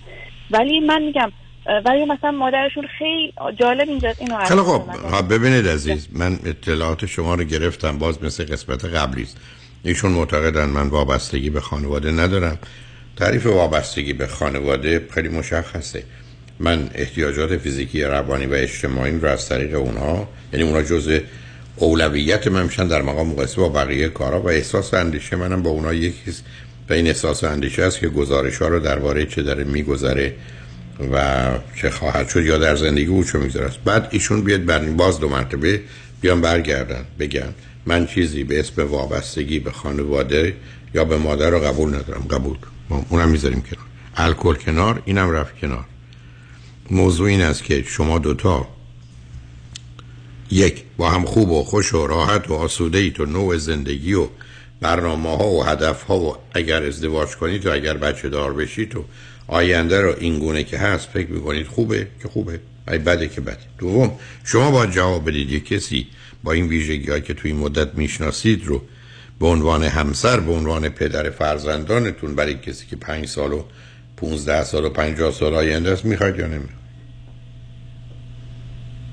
ولی 0.52 0.80
من 0.80 1.02
میگم 1.02 1.32
ولی 1.86 2.06
مثلا 2.06 2.32
مادرشون 2.32 2.88
خیلی 2.98 3.34
جالب 3.60 3.90
اینجاست 3.90 4.22
اینو 4.22 4.38
خیلی. 4.38 4.62
خب 5.12 5.34
ببینید 5.34 5.68
عزیز 5.68 6.10
من 6.14 6.40
اطلاعات 6.46 7.06
شما 7.06 7.36
رو 7.36 7.44
گرفتم 7.44 7.98
باز 7.98 8.24
مثل 8.24 8.46
قسمت 8.46 8.86
قبلی 8.86 9.22
است 9.22 9.38
ایشون 9.88 10.12
معتقدن 10.12 10.66
من 10.66 10.88
وابستگی 10.88 11.50
به 11.50 11.62
خانواده 11.62 12.12
ندارم. 12.12 12.58
تعریف 13.16 13.46
وابستگی 13.46 14.14
به 14.14 14.28
خانواده 14.28 15.08
خیلی 15.14 15.30
مشخصه. 15.30 16.04
من 16.60 16.90
احتیاجات 16.96 17.58
فیزیکی 17.58 18.04
روانی 18.04 18.46
و 18.46 18.54
اجتماعی 18.54 19.20
رو 19.20 19.28
از 19.28 19.50
طریق 19.50 19.76
اونها 19.76 20.30
یعنی 20.54 20.66
اونها 20.66 20.82
جزء 20.82 21.20
اولویت 21.76 22.48
من 22.48 22.64
میشن 22.64 22.88
در 22.88 23.02
مقام 23.02 23.28
مقایسه 23.28 23.62
با 23.62 23.70
بقیه 23.70 24.10
کارا 24.10 24.42
و 24.42 24.50
احساس 24.50 24.94
اندیشه 24.94 25.36
منم 25.36 25.64
با 25.64 25.70
اونها 25.70 25.94
یکیست 25.94 26.44
و 26.90 26.94
این 26.94 27.08
احساس 27.08 27.44
اندیشه 27.44 27.84
است 27.84 28.00
که 28.00 28.08
گزارش 28.08 28.58
ها 28.58 28.68
رو 28.68 28.80
درباره 28.80 29.26
چه 29.26 29.44
داره 29.44 29.64
میگذره 29.64 30.34
و 31.14 31.48
چه 31.76 31.90
خواهد 31.90 32.30
شد 32.30 32.44
یا 32.46 32.58
در 32.58 32.76
زندگی 32.76 33.06
او 33.06 33.24
چه 33.24 33.38
میگذره 33.38 33.72
بعد 33.86 34.08
ایشون 34.12 34.42
بیاد 34.42 34.66
بر 34.66 34.80
باز 34.80 35.20
دو 35.20 35.30
مرتبه 35.30 35.82
بیان 36.22 36.42
برگردن 36.42 37.06
بگن. 37.20 37.54
من 37.88 38.08
چیزی 38.08 38.44
به 38.44 38.60
اسم 38.60 38.88
وابستگی 38.88 39.60
به 39.60 39.72
خانواده 39.72 40.56
یا 40.94 41.06
به 41.06 41.18
مادر 41.18 41.50
رو 41.50 41.60
قبول 41.60 41.90
ندارم. 41.90 42.22
قبول. 42.22 42.58
اونم 43.10 43.30
می‌ذاریم 43.30 43.62
کنار. 43.62 43.86
الکل 44.16 44.54
کنار 44.54 45.02
اینم 45.06 45.32
رفت 45.32 45.60
کنار. 45.60 45.86
موضوع 46.92 47.28
این 47.28 47.42
است 47.42 47.64
که 47.64 47.84
شما 47.88 48.20
دوتا 48.20 48.68
یک 50.52 50.84
با 50.98 51.10
هم 51.10 51.26
خوب 51.26 51.50
و 51.50 51.64
خوش 51.64 51.94
و 51.94 52.08
راحت 52.08 52.50
و 52.50 52.54
آسوده 52.54 52.98
ای 52.98 53.12
تو 53.12 53.26
نوع 53.26 53.58
زندگی 53.58 54.14
و 54.14 54.28
برنامه 54.82 55.38
ها 55.38 55.48
و 55.48 55.64
هدف 55.64 56.04
ها 56.04 56.20
و 56.20 56.36
اگر 56.54 56.84
ازدواج 56.84 57.30
کنید 57.30 57.66
و 57.66 57.74
اگر 57.74 57.98
بچه 57.98 58.30
دار 58.30 58.54
بشید 58.54 58.96
و 58.96 59.06
آینده 59.48 60.02
رو 60.02 60.16
این 60.20 60.40
گونه 60.40 60.64
که 60.64 60.78
هست 60.78 61.10
فکر 61.10 61.32
می‌کنید 61.32 61.68
خوبه 61.68 62.08
که 62.22 62.28
خوبه؟ 62.28 62.60
ای 62.88 62.98
بده 62.98 63.28
که 63.28 63.42
بده. 63.42 63.58
دوم 63.78 64.12
شما 64.44 64.72
باید 64.72 64.92
جواب 64.92 65.30
بدید. 65.30 65.52
یک 65.52 65.66
کسی 65.66 66.08
با 66.48 66.54
این 66.54 66.68
ویژگی 66.68 67.22
که 67.22 67.34
توی 67.34 67.52
این 67.52 67.60
مدت 67.60 67.96
می‌شناسید 67.96 68.66
رو 68.66 68.82
به 69.40 69.48
عنوان 69.48 69.84
همسر 69.84 70.40
به 70.40 70.52
عنوان 70.52 70.90
پدر 70.90 71.30
فرزندانتون 71.30 72.36
برای 72.36 72.56
کسی 72.56 72.86
که 72.86 72.96
پنج 72.96 73.28
سال 73.28 73.54
و 73.54 73.64
15 74.18 74.64
سال 74.64 74.86
و 74.86 74.90
50 74.90 75.32
سال 75.32 75.56
آینده 75.56 75.92
است 75.92 76.06
می‌خواید 76.06 76.36
یا 76.40 76.48
نمی‌خواید؟ 76.48 76.78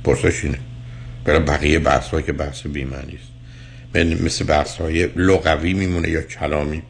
پرسش 0.05 0.45
اینه. 0.45 0.59
برای 1.25 1.41
بقیه 1.41 1.79
بحث 1.79 2.09
ها 2.09 2.21
که 2.21 2.33
بحث 2.33 2.67
بیمعنی 2.67 3.19
است. 3.23 4.23
مثل 4.23 4.45
بحث 4.45 4.77
های 4.77 5.09
لغوی 5.17 5.75
میمونه 5.75 6.09
یا 6.09 6.23
کلامی 6.23 6.83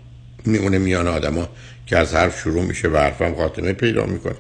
میمونه 0.45 0.79
میان 0.79 1.09
آدما 1.09 1.49
که 1.87 1.97
از 1.97 2.15
حرف 2.15 2.41
شروع 2.41 2.65
میشه 2.65 2.89
و 2.89 2.97
حرفم 2.97 3.35
خاتمه 3.35 3.73
پیدا 3.73 4.07
می‌کنه. 4.07 4.37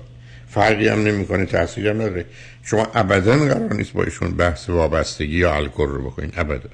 فرقی 0.54 0.88
هم 0.88 1.02
نمی‌کنه 1.02 1.46
تاثیری 1.46 1.88
هم 1.88 1.96
نداره. 1.96 2.26
شما 2.64 2.86
ابدا 2.94 3.36
قرار 3.38 3.74
نیست 3.74 3.92
با 3.92 4.04
ایشون 4.04 4.30
بحث 4.36 4.70
وابستگی 4.70 5.38
یا 5.38 5.54
الکل 5.56 5.86
رو 5.88 6.10
بکنین 6.10 6.32
ابدا. 6.36 6.68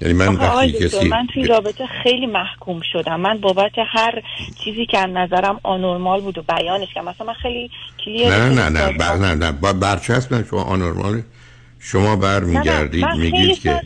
یعنی 0.00 0.14
من 0.14 0.28
وقتی 0.36 0.72
کسی 0.72 1.08
من 1.08 1.26
توی 1.34 1.46
رابطه 1.46 1.86
خیلی 2.02 2.26
محکوم 2.26 2.80
شدم. 2.92 3.20
من 3.20 3.38
بابت 3.40 3.72
هر 3.92 4.22
چیزی 4.64 4.86
که 4.86 4.98
از 4.98 5.10
نظرم 5.10 5.60
آنورمال 5.62 6.20
بود 6.20 6.38
و 6.38 6.42
بیانش 6.42 6.88
کردم 6.94 7.08
مثلا 7.08 7.26
من 7.26 7.34
خیلی 7.34 7.70
کلیر 8.04 8.30
نه 8.30 8.48
نه 8.48 8.68
نه 8.68 8.98
بر 8.98 9.16
نه 9.16 9.34
نه. 9.34 9.52
با 9.52 9.72
برچسب 9.72 10.34
نه 10.34 10.44
شما 10.50 10.62
آنورمال 10.62 11.22
شما 11.80 12.16
بر 12.16 12.40
میگردید 12.44 13.04
من 13.04 13.10
خیلی 13.10 13.30
میگید 13.32 13.60
که 13.60 13.80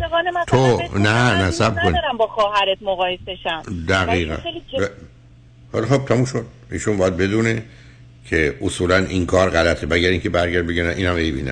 تو 0.46 0.98
نه 0.98 1.42
نه 1.44 1.50
سب 1.50 1.74
کن. 1.82 1.88
ندارم 1.88 2.16
با 2.18 2.26
خواهرت 2.26 2.78
مقایسه 2.82 3.36
شم. 3.42 3.62
دقیقا. 3.88 4.32
ولی 4.34 4.42
خیلی 4.42 4.62
جد- 4.72 4.82
ب- 4.82 4.92
حالا 5.72 5.86
خب 5.86 6.04
تموم 6.04 6.24
شد. 6.24 6.46
ایشون 6.70 6.96
باید 6.98 7.16
بدونه 7.16 7.62
که 8.26 8.54
اصولا 8.62 8.96
این 8.96 9.26
کار 9.26 9.50
غلطه. 9.50 9.86
مگر 9.86 10.08
اینکه 10.08 10.28
برگرد 10.28 10.66
بگه 10.66 10.82
نه 10.82 10.94
این 10.96 11.06
هم 11.06 11.16
عیبی 11.16 11.44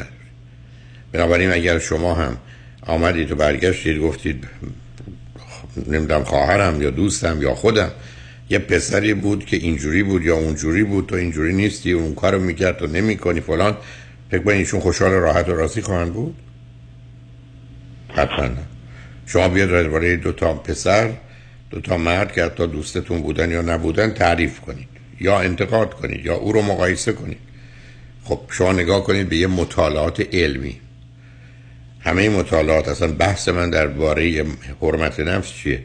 بنابراین 1.13 1.53
اگر 1.53 1.79
شما 1.79 2.15
هم 2.15 2.37
آمدید 2.83 3.33
و 3.33 3.35
برگشتید 3.35 3.99
گفتید 3.99 4.45
نمی‌دونم 5.87 6.25
خواهرم 6.25 6.83
یا 6.83 6.91
دوستم 6.91 7.43
یا 7.43 7.55
خودم 7.55 7.91
یه 8.51 8.59
پسری 8.59 9.15
بود 9.15 9.47
که 9.47 9.57
اینجوری 9.57 10.03
بود 10.03 10.25
یا 10.25 10.37
اونجوری 10.37 10.85
بود 10.85 11.07
تو 11.07 11.15
اینجوری 11.15 11.55
نیستی 11.55 11.93
اون 11.93 12.15
کارو 12.15 12.41
می‌کرد 12.41 12.79
تو 12.79 12.87
نمی‌کنی 12.87 13.41
فلان. 13.41 13.77
فکر 14.31 14.43
کنید 14.43 14.57
ایشون 14.57 14.81
خوشحال 14.81 15.11
راحت 15.11 15.49
و 15.49 15.53
راضی 15.53 15.81
خواهند 15.81 16.13
بود؟ 16.13 16.35
حتما. 18.09 18.49
شما 19.27 19.49
بیاد 19.49 19.71
درباره 19.71 20.17
دو 20.17 20.33
تا 20.33 20.55
پسر 20.55 21.11
دو 21.71 21.81
تا 21.81 21.97
مرد 21.97 22.33
که 22.33 22.45
حتی 22.45 22.67
دوستتون 22.67 23.23
بودن 23.23 23.51
یا 23.51 23.63
نبودن 23.63 24.11
تعریف 24.11 24.61
کنید. 24.61 24.90
یا 25.21 25.41
انتقاد 25.41 25.95
کنید 25.95 26.27
یا 26.27 26.35
او 26.35 26.53
رو 26.53 26.63
مقایسه 26.63 27.13
کنید. 27.13 27.39
خب 28.25 28.41
شما 28.51 28.73
نگاه 28.73 29.05
کنید 29.05 29.29
به 29.29 29.37
یه 29.37 29.47
مطالعات 29.47 30.35
علمی. 30.35 30.81
همه 32.01 32.29
مطالعات 32.29 32.89
اصلا 32.89 33.13
بحث 33.13 33.49
من 33.49 33.71
درباره 33.71 34.45
حرمت 34.83 35.21
نفس 35.21 35.53
چیه؟ 35.53 35.83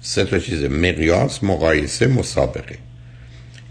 سه 0.00 0.24
تا 0.24 0.38
چیز 0.38 0.64
مقیاس 0.64 1.44
مقایسه 1.44 2.06
مسابقه. 2.06 2.78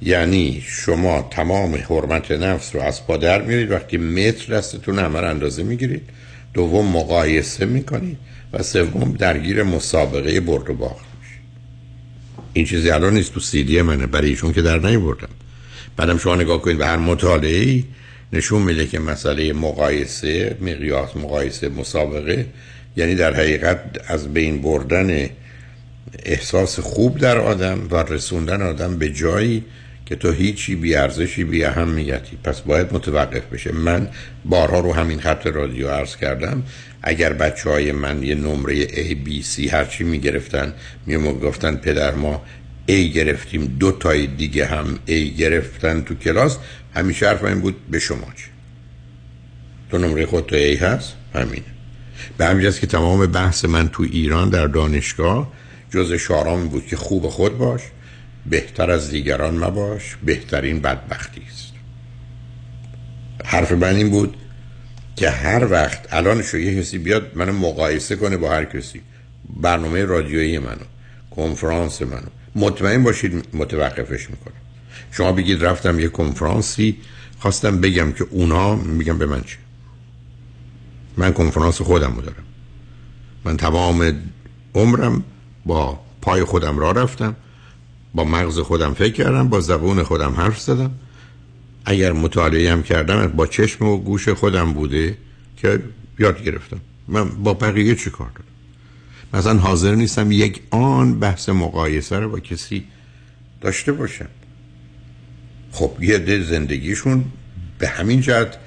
یعنی 0.02 0.64
شما 0.68 1.27
تمام 1.31 1.76
حرمت 1.76 2.31
نفس 2.31 2.76
رو 2.76 2.81
از 2.81 3.07
پا 3.07 3.18
در 3.18 3.41
میرید 3.41 3.72
وقتی 3.72 3.98
متر 3.98 4.57
دستتون 4.57 4.99
همه 4.99 5.19
اندازه 5.19 5.64
می‌گیرید 5.64 6.10
دوم 6.53 6.88
مقایسه 6.88 7.65
می‌کنید 7.65 8.18
و 8.53 8.64
سوم 8.64 9.15
درگیر 9.19 9.64
مسابقه 9.64 10.40
برد 10.40 10.69
و 10.69 10.73
باخت. 10.73 11.12
این 12.53 12.65
چیزی 12.65 12.89
الان 12.89 13.13
نیست 13.13 13.34
تو 13.34 13.39
سیدی 13.39 13.81
منه 13.81 14.07
برای 14.07 14.30
ایشون 14.30 14.53
که 14.53 14.61
در 14.61 14.80
نیوردم 14.80 15.30
بعدم 15.97 16.17
شما 16.17 16.35
نگاه 16.35 16.61
کنید 16.61 16.77
به 16.77 16.85
هر 16.85 16.97
مطالعه 16.97 17.59
ای 17.59 17.84
نشون 18.34 18.61
میده 18.61 18.88
که 18.88 18.99
مسئله 18.99 19.53
مقایسه 19.53 20.57
مقیاس 20.61 21.15
مقایسه 21.15 21.69
مسابقه 21.69 22.45
یعنی 22.97 23.15
در 23.15 23.34
حقیقت 23.34 23.80
از 24.07 24.34
بین 24.34 24.61
بردن 24.61 25.30
احساس 26.25 26.80
خوب 26.80 27.17
در 27.17 27.38
آدم 27.38 27.88
و 27.91 27.95
رسوندن 27.95 28.61
آدم 28.61 28.97
به 28.97 29.09
جایی 29.09 29.63
که 30.14 30.19
تو 30.19 30.31
هیچی 30.31 30.76
بی 30.76 30.95
ارزشی 30.95 31.44
بی 31.44 31.64
اهمیتی. 31.64 32.38
پس 32.44 32.61
باید 32.61 32.94
متوقف 32.94 33.45
بشه. 33.45 33.72
من 33.72 34.10
بارها 34.45 34.80
رو 34.80 34.94
همین 34.94 35.19
خط 35.19 35.48
رادیو 35.48 35.90
عرض 35.90 36.15
کردم. 36.15 36.64
اگر 37.03 37.34
بچه 37.34 37.69
های 37.69 37.91
من 37.91 38.23
یه 38.23 38.35
نمره 38.35 38.88
A 38.88 39.15
B 39.27 39.45
C 39.45 39.73
هرچی 39.73 40.03
می 40.03 40.19
گرفتن 40.19 40.73
می 41.06 41.18
گفتن 41.18 41.76
پدر 41.76 42.15
ما 42.15 42.41
A 42.90 42.91
گرفتیم 42.91 43.65
دو 43.80 43.91
تای 43.91 44.27
دیگه 44.27 44.65
هم 44.65 44.99
A 45.07 45.11
گرفتن 45.11 46.02
تو 46.02 46.15
کلاس 46.15 46.57
همیشه 46.95 47.27
حرف 47.27 47.44
این 47.44 47.60
بود 47.60 47.76
به 47.91 47.99
شما 47.99 48.27
چه 48.35 48.45
تو 49.91 49.98
نمره 49.98 50.26
خود 50.26 50.45
تو 50.45 50.56
A 50.56 50.81
هست؟ 50.81 51.14
همینه 51.35 51.64
به 52.38 52.45
همین 52.45 52.64
جاست 52.64 52.80
که 52.80 52.88
تمام 52.88 53.26
بحث 53.26 53.65
من 53.65 53.90
تو 53.90 54.03
ایران 54.03 54.49
در 54.49 54.68
دانشگاه 54.68 55.52
جز 55.91 56.14
شارام 56.14 56.68
بود 56.68 56.88
که 56.88 56.95
خوب 56.95 57.27
خود 57.27 57.57
باش. 57.57 57.81
بهتر 58.45 58.91
از 58.91 59.10
دیگران 59.10 59.57
مباش 59.64 60.18
بهترین 60.24 60.80
بدبختی 60.80 61.41
است. 61.52 61.74
حرف 63.45 63.72
من 63.72 63.95
این 63.95 64.10
بود 64.10 64.38
که 65.15 65.30
هر 65.30 65.72
وقت 65.72 66.14
الان 66.14 66.41
شو 66.41 66.57
یه 66.57 66.82
کسی 66.82 66.98
بیاد 66.98 67.32
منو 67.36 67.53
مقایسه 67.53 68.15
کنه 68.15 68.38
با 68.38 68.52
هر 68.52 68.65
کسی. 68.65 69.02
برنامه 69.61 70.06
رادیویی 70.06 70.60
منو 70.60 70.86
کنفرانس 71.32 72.02
منو. 72.02 72.28
مطمئن 72.56 73.03
باشید 73.03 73.48
متوقفش 73.53 74.30
می‌کنم. 74.30 74.53
شما 75.11 75.32
بگید 75.32 75.65
رفتم 75.65 75.99
یه 75.99 76.07
کنفرانسی 76.07 76.98
خواستم 77.40 77.82
بگم 77.82 78.11
که 78.11 78.26
اونا 78.30 78.76
میگم 78.76 79.18
به 79.18 79.26
من 79.26 79.41
چه 79.41 79.57
من 81.18 81.34
کنفرانس 81.34 81.82
خودم 81.82 82.15
رو 82.15 82.22
دارم. 82.22 82.44
من 83.45 83.57
تمام 83.57 84.22
عمرم 84.76 85.24
با 85.65 85.99
پای 86.22 86.44
خودم 86.44 86.80
را 86.80 86.91
رفتم. 86.91 87.36
با 88.14 88.23
مغز 88.23 88.60
خودم 88.60 88.94
فکر 88.94 89.14
کردم 89.14 89.49
با 89.49 89.60
زبون 89.60 90.03
خودم 90.03 90.31
حرف 90.31 90.60
زدم. 90.60 90.91
اگر 91.85 92.11
مطالعه 92.11 92.72
هم 92.72 92.84
کردم 92.84 93.27
با 93.27 93.48
چشم 93.48 93.85
و 93.85 93.98
گوش 93.98 94.30
خودم 94.30 94.73
بوده 94.73 95.18
که 95.57 95.80
یاد 96.19 96.44
گرفتم. 96.44 96.80
من 97.07 97.30
با 97.30 97.53
بقیه 97.53 97.95
چی 97.95 98.10
کار 98.10 98.30
دارم 98.30 98.53
مثلا 99.34 99.60
حاضر 99.60 99.95
نیستم 99.95 100.31
یک 100.31 100.61
آن 100.72 101.19
بحث 101.19 101.49
مقایسه 101.49 102.19
رو 102.19 102.30
با 102.30 102.40
کسی 102.40 102.84
داشته 103.61 103.91
باشم. 103.91 104.30
خب 105.72 105.91
یه 106.02 106.18
ده 106.18 106.44
زندگیشون 106.44 107.26
به 107.80 107.88
همین 107.88 108.22
جهت 108.22 108.57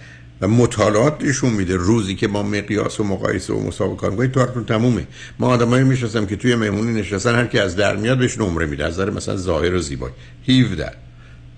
و 0.40 0.48
مطالعات 0.48 1.22
نشون 1.22 1.52
میده. 1.52 1.76
روزی 1.76 2.14
که 2.14 2.28
ما 2.28 2.42
مقیاس 2.42 3.00
و 3.00 3.04
مقایسه 3.04 3.52
و 3.52 3.66
مسابقه 3.66 3.96
کار 3.96 4.10
می‌کنیم 4.10 4.30
کارتون 4.30 4.64
تمومه. 4.64 5.06
ما 5.38 5.46
آدمایی 5.46 5.84
می‌شناسم 5.84 6.26
که 6.26 6.36
توی 6.36 6.54
مهمونی 6.54 7.00
نشستن 7.00 7.34
هر 7.34 7.46
کی 7.46 7.58
از 7.58 7.76
در 7.76 7.96
میاد 7.96 8.18
بهش 8.18 8.38
نمره 8.38 8.66
میده. 8.66 8.84
از 8.84 8.92
نظر 8.92 9.10
مثلا 9.10 9.36
ظاهر 9.36 9.74
و 9.74 9.78
زیبایی. 9.78 10.14
17 10.48 10.92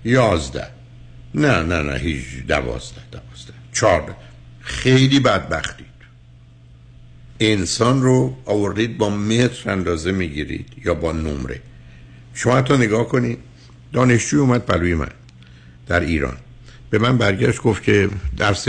11 0.05 0.67
نه 1.35 1.63
نه 1.63 1.81
نه 1.81 1.97
هیچ 1.97 2.25
12 2.47 3.01
12 3.11 3.53
14 3.73 4.15
خیلی 4.61 5.19
بدبختید. 5.19 5.85
انسان 7.39 8.01
رو 8.01 8.37
آوردید 8.45 8.97
با 8.97 9.09
متر 9.09 9.71
اندازه 9.71 10.11
می‌گیرید 10.11 10.67
یا 10.85 10.93
با 10.93 11.11
نمره. 11.11 11.61
شما 12.33 12.57
حتی 12.57 12.77
نگاه 12.77 13.07
کنید. 13.07 13.39
دانشجوی 13.93 14.39
اومد 14.39 14.65
پلوی 14.65 14.93
من 14.93 15.09
در 15.87 15.99
ایران. 15.99 16.37
به 16.89 16.99
من 16.99 17.17
برگشت 17.17 17.61
گفت 17.61 17.83
که 17.83 18.09
درس 18.37 18.67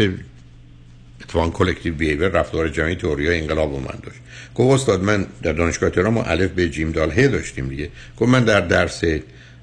اتفاقا 1.21 1.51
کلکتیو 1.51 1.95
بیهیور 1.95 2.29
رفتار 2.29 2.69
جمعی 2.69 2.95
تئوری 2.95 3.39
انقلاب 3.39 3.73
من 3.75 3.99
داشت. 4.03 4.19
گفت 4.55 4.81
استاد 4.81 5.03
من 5.03 5.27
در 5.43 5.53
دانشگاه 5.53 5.91
تهران 5.91 6.15
ما 6.15 6.23
الف 6.23 6.51
به 6.51 6.69
جیم 6.69 6.93
دال 6.93 7.11
ه 7.11 7.29
داشتیم 7.29 7.69
دیگه. 7.69 7.89
گفت 8.17 8.31
من 8.31 8.45
در 8.45 8.61
درس 8.61 9.03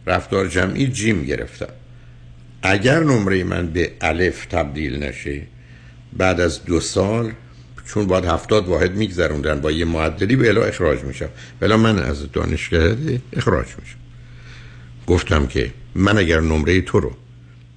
رفتار 0.06 0.48
جمعی 0.48 0.88
جیم 0.88 1.24
گرفتم. 1.24 1.74
اگر 2.62 3.00
نمره 3.00 3.44
من 3.44 3.68
به 3.68 3.92
الف 4.02 4.46
تبدیل 4.46 5.04
نشه 5.04 5.42
بعد 6.14 6.42
از 6.42 6.66
دو 6.66 6.80
سال 6.80 7.32
چون 7.88 8.08
باید 8.08 8.26
هفتاد 8.26 8.68
واحد 8.68 8.92
میگذروندن 8.92 9.62
با 9.62 9.72
یه 9.72 9.86
معدلی 9.86 10.36
به 10.36 10.50
الا 10.50 10.64
اخراج 10.64 11.04
میشم. 11.04 11.30
بلا 11.60 11.78
من 11.78 12.00
از 12.00 12.32
دانشگاه 12.32 12.96
اخراج 13.34 13.68
میشم. 13.68 13.98
گفتم 15.08 15.48
که 15.48 15.72
من 15.96 16.18
اگر 16.18 16.40
نمره 16.40 16.82
تو 16.82 17.00
رو 17.00 17.12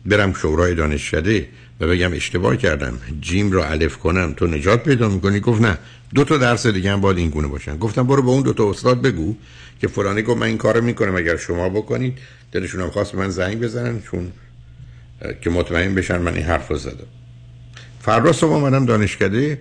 برم 0.06 0.32
شورای 0.32 0.74
دانشکده 0.74 1.48
و 1.81 1.86
بگم 1.86 2.12
اشتباه 2.12 2.56
کردم. 2.56 2.98
جیم 3.20 3.52
رو 3.52 3.60
الف 3.60 3.97
کنم. 3.97 4.35
تو 4.36 4.47
نجات 4.47 4.85
پیدا 4.85 5.09
می‌کنی؟ 5.09 5.40
گفت 5.40 5.62
نه. 5.62 5.78
دو 6.14 6.24
تا 6.24 6.39
درس 6.39 6.66
دیگه 6.66 6.93
هم 6.93 7.01
باید 7.01 7.18
این 7.18 7.31
گونه 7.31 7.48
باشن. 7.48 7.77
گفتم 7.77 8.06
برو 8.06 8.22
به 8.22 8.28
اون 8.28 8.43
دو 8.43 8.52
تا 8.52 8.70
استاد 8.70 9.02
بگو 9.02 9.36
که 9.81 9.89
فلانی 9.89 10.22
گفت 10.22 10.40
من 10.40 10.47
این 10.47 10.59
کارو 10.59 10.85
می‌کنم. 10.85 11.16
اگر 11.16 11.36
شما 11.36 11.68
بکنید 11.68 12.18
دلشون 12.52 12.81
هم 12.81 12.90
خواست 12.90 13.14
من 13.14 13.31
زنگ 13.31 13.60
بزنن 13.60 14.02
چون 14.02 14.32
که 15.40 15.51
مطمئن 15.51 15.94
بشن 15.94 16.18
من 16.18 16.35
این 16.35 16.44
حرف 16.44 16.68
رو 16.68 16.77
زدم. 16.77 17.06
فردا 18.01 18.32
صبح 18.32 18.52
آمدم 18.52 18.86
دانشکده. 18.86 19.60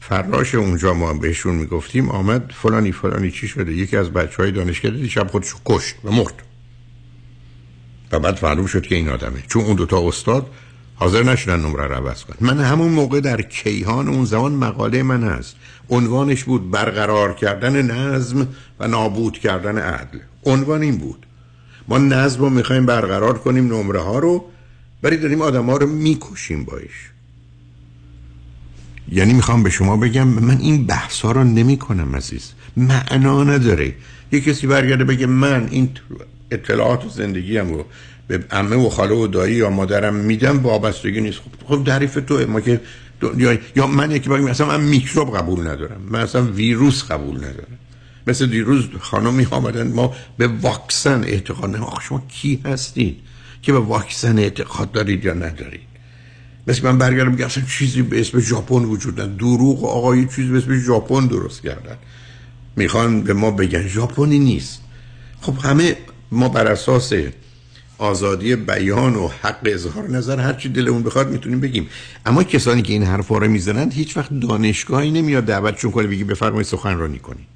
فراش 0.00 0.54
اونجا 0.54 0.94
ما 0.94 1.14
بهشون 1.14 1.54
می‌گفتیم 1.54 2.10
آمد 2.10 2.52
فلانی 2.62 2.92
فلانی 2.92 3.30
چی 3.30 3.48
شده؟ 3.48 3.72
یکی 3.72 3.96
از 3.96 4.10
بچه 4.10 4.36
های 4.36 4.52
دانشکده 4.52 4.96
دیشب 4.96 5.26
خودش 5.26 5.54
کشت 5.64 5.94
و 6.04 6.10
مرد. 6.10 6.34
و 8.12 8.18
بعد 8.18 8.44
معلوم 8.44 8.66
شد 8.66 8.82
که 8.82 8.94
این 8.94 9.08
آدمه. 9.08 9.42
چون 9.48 9.64
اون 9.64 9.76
دوتا 9.76 10.08
استاد 10.08 10.46
حاضر 10.94 11.22
نشدن 11.22 11.60
نمره 11.60 11.86
رو 11.86 11.94
عوض 11.94 12.24
کن 12.24 12.34
من 12.40 12.60
همون 12.60 12.92
موقع 12.92 13.20
در 13.20 13.42
کیهان 13.42 14.08
اون 14.08 14.24
زمان 14.24 14.52
مقاله 14.52 15.02
من 15.02 15.24
هست. 15.24 15.56
عنوانش 15.88 16.44
بود 16.44 16.70
برقرار 16.70 17.34
کردن 17.34 17.82
نظم 17.82 18.48
و 18.80 18.88
نابود 18.88 19.38
کردن 19.38 19.78
عدل. 19.78 20.18
عنوان 20.44 20.82
این 20.82 20.96
بود. 20.96 21.26
ما 21.88 21.98
نظم 21.98 22.40
رو 22.40 22.50
می‌خوایم 22.50 22.86
برقرار 22.86 23.38
کنیم 23.38 23.74
نمره 23.74 24.00
ها 24.00 24.18
رو 24.18 24.44
ولی 25.02 25.16
داریم 25.16 25.42
آدم 25.42 25.70
ها 25.70 25.76
رو 25.76 25.86
می‌کشیم 25.86 26.64
باش 26.64 27.10
یعنی 29.12 29.32
می‌خوام 29.32 29.62
به 29.62 29.70
شما 29.70 29.96
بگم 29.96 30.28
من 30.28 30.58
این 30.58 30.86
بحث 30.86 31.20
ها 31.20 31.32
رو 31.32 31.44
نمی 31.44 31.76
کنم 31.76 32.16
عزیز. 32.16 32.52
معنا 32.76 33.44
نداره. 33.44 33.94
یه 34.32 34.40
کسی 34.40 34.66
برگرده 34.66 35.04
بگه 35.04 35.26
من 35.26 35.68
این 35.70 35.90
اطلاعات 36.50 37.04
و 37.04 37.08
زندگیم 37.08 37.74
رو 37.74 37.84
به 38.28 38.44
عمه 38.50 38.76
و 38.76 38.88
خاله 38.88 39.14
و 39.14 39.26
دایی 39.26 39.54
یا 39.54 39.70
مادرم 39.70 40.14
میدم 40.14 40.58
وابستگی 40.58 41.20
نیست. 41.20 41.40
خب 41.68 41.84
تعریف 41.84 42.18
توه 42.26 42.44
ما 42.44 42.60
که 42.60 42.80
یا, 43.36 43.58
یا 43.76 43.86
من 43.86 44.10
یکی 44.10 44.28
باید 44.28 44.44
مثلا 44.44 44.66
من 44.66 44.80
میکروب 44.80 45.36
قبول 45.36 45.60
ندارم. 45.60 46.00
من 46.10 46.20
اصلا 46.20 46.42
ویروس 46.42 47.04
قبول 47.04 47.36
ندارم. 47.36 47.78
مثل 48.26 48.46
دیروز 48.46 48.84
خانمی 49.00 49.46
آمدن 49.50 49.92
ما 49.92 50.14
به 50.38 50.46
واکسن 50.46 51.24
اعتقاد 51.24 51.70
نمیم 51.70 51.82
آخه 51.82 52.04
شما 52.04 52.22
کی 52.28 52.60
هستید 52.64 53.16
که 53.62 53.72
به 53.72 53.78
واکسن 53.78 54.38
اعتقاد 54.38 54.92
دارید 54.92 55.24
یا 55.24 55.34
ندارید؟ 55.34 55.80
مثل 56.66 56.82
من 56.82 56.98
برگردم 56.98 57.30
میگه 57.30 57.46
اصلا 57.46 57.64
چیزی 57.78 58.02
به 58.02 58.20
اسم 58.20 58.40
ژاپن 58.40 58.84
وجود 58.84 59.14
نداره. 59.20 59.36
دروغ 59.36 59.84
آقا 59.84 60.16
یه 60.16 60.28
چیزی 60.36 60.48
به 60.48 60.58
اسم 60.58 60.78
ژاپن 60.78 61.26
درست 61.26 61.62
کردن. 61.62 61.96
می‌خوان 62.76 63.22
به 63.22 63.32
ما 63.32 63.50
بگن 63.50 63.88
ژاپنی 63.88 64.38
نیست. 64.38 64.80
خب 65.40 65.58
همه 65.58 65.96
ما 66.32 66.48
بر 66.48 66.66
اساس 66.66 67.12
آزادی 67.98 68.56
بیان 68.56 69.14
و 69.14 69.28
حق 69.28 69.60
اظهار 69.64 70.10
نظر 70.10 70.40
هر 70.40 70.52
چی 70.52 70.68
دلمون 70.68 71.02
بخواد 71.02 71.30
می‌تونیم 71.30 71.60
بگیم. 71.60 71.88
اما 72.26 72.42
کسانی 72.42 72.82
که 72.82 72.92
این 72.92 73.02
حرفا 73.02 73.38
رو 73.38 73.48
می‌زنند 73.48 73.92
هیچ 73.92 74.16
وقت 74.16 74.40
دانشگاهی 74.40 75.10
نمیاد 75.10 75.44
دعوتشون 75.44 75.90
کنه 75.90 76.06
بگی 76.06 76.24
بفرمایید 76.24 76.66
سخنرانی 76.66 77.18
کنی 77.18 77.46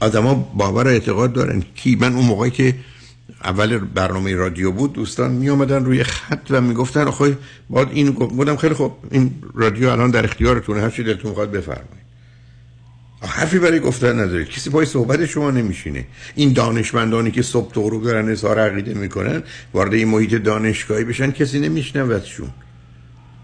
آدما 0.00 0.34
باور 0.34 0.84
و 0.84 0.88
اعتقاد 0.88 1.32
دارن. 1.32 1.62
کی؟ 1.74 1.96
من 1.96 2.14
اون 2.14 2.24
موقعی 2.24 2.50
که 2.50 2.74
اول 3.44 3.78
برنامه 3.78 4.34
رادیو 4.34 4.72
بود 4.72 4.92
دوستان 4.92 5.30
می 5.30 5.50
آمدن 5.50 5.84
روی 5.84 6.04
خط 6.04 6.46
و 6.50 6.60
می‌گفتن 6.60 7.00
آخه 7.00 7.38
باید 7.70 7.88
این 7.92 8.10
بودم 8.10 8.56
خیلی 8.56 8.74
خوب 8.74 8.92
این 9.10 9.34
رادیو 9.54 9.88
الان 9.88 10.10
در 10.10 10.24
اختیارتونه 10.24 10.80
هر 10.80 10.90
چی 10.90 11.02
دلتون 11.02 11.30
می‌خواد 11.30 11.50
بفرمایید. 11.50 12.07
حرفی 13.22 13.58
برای 13.58 13.80
گفتن 13.80 14.20
ندارید 14.20 14.48
کسی 14.48 14.70
پای 14.70 14.86
صحبت 14.86 15.26
شما 15.26 15.50
نمیشینه. 15.50 16.06
این 16.34 16.52
دانشمندانی 16.52 17.30
که 17.30 17.42
صبح 17.42 17.72
تو 17.72 17.82
غروب 17.82 18.04
دارن 18.04 18.28
اظهار 18.28 18.58
عقیده 18.58 18.94
می‌کنن 18.94 19.42
وارد 19.74 19.94
این 19.94 20.08
محیط 20.08 20.34
دانشگاهی 20.34 21.04
بشن 21.04 21.30
کسی 21.30 21.60
نمیشنوتشون. 21.60 22.48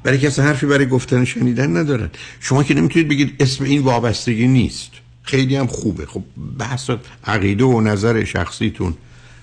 برای 0.03 0.19
کسی 0.19 0.43
حرفی 0.43 0.67
برای 0.67 0.87
گفتن 0.87 1.25
شنیدن 1.25 1.77
ندارن. 1.77 2.11
شما 2.41 2.63
که 2.63 2.75
نمی‌تونید 2.75 3.09
بگید 3.09 3.35
اسم 3.41 3.65
این 3.65 3.83
وابستگی 3.83 4.47
نیست. 4.47 4.91
خیلی 5.23 5.57
هم 5.57 5.67
خوبه. 5.67 6.07
خب 6.07 6.23
بحث 6.59 6.91
عقیده 7.25 7.65
و 7.65 7.81
نظر 7.81 8.25
شخصیتون. 8.25 8.95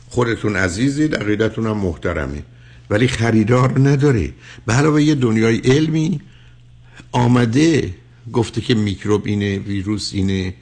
خودتون 0.09 0.55
عزیزید 0.55 1.15
عقیدتون 1.15 1.67
هم 1.67 1.77
محترمه. 1.77 2.43
ولی 2.89 3.07
خریدار 3.07 3.89
نداره. 3.89 4.33
به 4.65 4.73
علاوه 4.73 5.03
یه 5.03 5.15
دنیای 5.15 5.57
علمی 5.57 6.21
آمده 7.11 7.93
گفته 8.33 8.61
که 8.61 8.75
میکروب 8.75 9.21
اینه 9.25 9.59
ویروس 9.59 10.11
اینه 10.13 10.53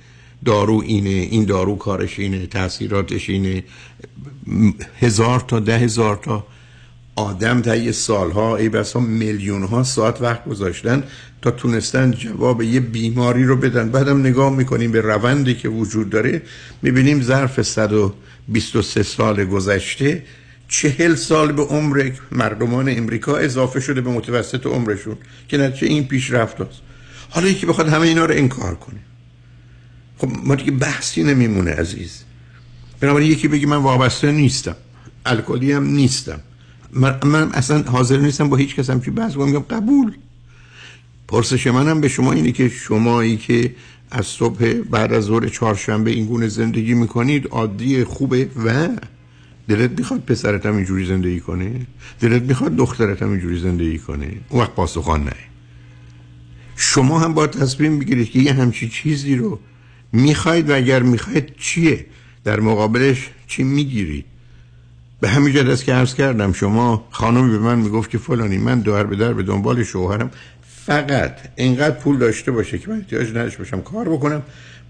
دارو 0.46 0.84
اینه 0.86 1.10
این 1.10 1.46
دارو 1.46 1.76
کارش 1.76 2.20
اینه 2.20 2.46
تاثیراتش 2.48 3.30
اینه. 3.30 3.64
هزار 5.00 5.40
تا 5.40 5.60
ده 5.60 5.78
هزار 5.78 6.20
تا 6.24 6.46
آدم 7.16 7.62
طی 7.62 7.92
سالها 7.92 8.56
ای 8.56 8.70
بسا 8.70 9.00
میلیون 9.00 9.64
ها 9.64 9.84
ساعت 9.84 10.22
وقت 10.22 10.46
گذاشتن 10.46 11.04
تا 11.42 11.52
تونستن 11.52 12.12
جواب 12.12 12.62
یه 12.62 12.80
بیماری 12.80 13.44
رو 13.44 13.56
بدن. 13.56 13.90
بعدم 13.90 14.20
نگاه 14.20 14.56
می‌کنیم 14.56 14.92
به 14.92 15.02
روندی 15.02 15.56
که 15.56 15.70
وجود 15.70 16.10
داره 16.10 16.42
می‌بینیم 16.82 17.22
ظرف 17.22 17.62
123 17.62 19.04
سال 19.04 19.46
گذشته 19.46 20.24
چهل 20.68 21.16
سال 21.16 21.52
به 21.52 21.64
عمر 21.64 22.12
مردمان 22.32 22.90
امریکا 22.90 23.38
اضافه 23.38 23.80
شده 23.80 24.02
به 24.02 24.10
متوسط 24.10 24.66
عمرشون 24.66 25.18
که 25.48 25.58
نتیجه 25.58 25.88
این 25.88 26.08
پیشرفت 26.08 26.62
هست 26.62 26.82
حالا 27.30 27.48
یکی 27.48 27.66
بخواد 27.66 27.90
همه 27.90 28.08
اینا 28.08 28.26
رو 28.26 28.34
انکار 28.38 28.76
کنه. 28.76 29.00
خب 30.18 30.30
ما 30.44 30.56
دیگه 30.56 30.72
بحثی 30.72 31.24
نمیمونه 31.24 31.72
عزیز. 31.72 32.24
بنابراین 33.00 33.32
یکی 33.32 33.48
بگی 33.48 33.66
من 33.66 33.78
وابسته 33.78 34.32
نیستم. 34.32 34.76
الکلی 35.26 35.72
هم 35.72 35.84
نیستم. 35.84 36.40
من, 36.94 37.20
من 37.24 37.52
اصلا 37.52 37.82
حاضر 37.84 38.18
نیستم 38.18 38.50
با 38.50 38.58
هیچ 38.58 38.76
کس 38.76 38.90
همچی 38.90 39.12
بحث 39.12 39.36
میگم 39.36 39.60
قبول. 39.60 40.12
پرسش 41.28 41.68
منم 41.68 42.02
به 42.02 42.08
شما 42.08 42.32
اینه 42.32 42.52
که 42.52 42.70
شمایی 42.70 43.38
که 43.38 43.76
از 44.12 44.26
صبح 44.26 44.74
بعد 44.74 45.14
از 45.14 45.24
ظهر 45.24 45.48
چهارشنبه 45.48 46.12
این 46.12 46.26
گونه 46.26 46.48
زندگی 46.48 46.94
می‌کنید 46.94 47.48
عادی 47.48 48.04
خوبه 48.04 48.50
و 48.66 48.90
دلت 49.68 49.92
می‌خواد 50.00 50.20
پسرت 50.20 50.66
هم 50.66 50.76
اینجوری 50.76 51.06
زندگی 51.06 51.40
کنه؟ 51.40 51.86
دلت 52.20 52.42
می‌خواد 52.42 52.76
دخترت 52.76 53.22
هم 53.22 53.32
اینجوری 53.32 53.60
زندگی 53.60 54.00
کنه؟ 54.00 54.32
اون 54.50 54.62
وقت 54.62 54.72
پاسخان 54.72 55.24
نه. 55.24 55.49
شما 56.82 57.20
هم 57.20 57.34
با 57.34 57.48
تصمیم 57.48 58.00
بگیرید 58.00 58.32
که 58.32 58.40
یه 58.40 58.54
همچی 58.54 58.90
چیزی 58.90 59.36
رو 59.36 59.60
می‌خواید 60.14 60.70
و 60.70 60.76
اگر 60.76 61.04
می‌خواید 61.04 61.56
چیه؟ 61.58 62.06
در 62.44 62.60
مقابلش 62.60 63.30
چی 63.48 63.64
می‌گیرید؟ 63.64 64.26
به 65.22 65.30
همین 65.30 65.54
جد 65.54 65.70
است 65.70 65.86
که 65.86 65.94
عرض 65.94 66.14
کردم 66.14 66.54
شما 66.54 67.08
خانمی 67.12 67.52
به 67.52 67.60
من 67.60 67.80
می‌گفت 67.80 68.10
که 68.10 68.18
فلانی 68.18 68.58
من 68.58 68.80
دور 68.80 69.04
به 69.04 69.16
در 69.16 69.34
به 69.34 69.44
دنبال 69.44 69.84
شوهرم. 69.84 70.32
فقط 70.86 71.38
اینقدر 71.56 71.96
پول 71.96 72.18
داشته 72.18 72.52
باشه 72.52 72.78
که 72.78 72.90
من 72.90 72.98
احتیاج 72.98 73.30
نداشته 73.30 73.58
باشم 73.58 73.82
کار 73.82 74.10
بکنم 74.10 74.42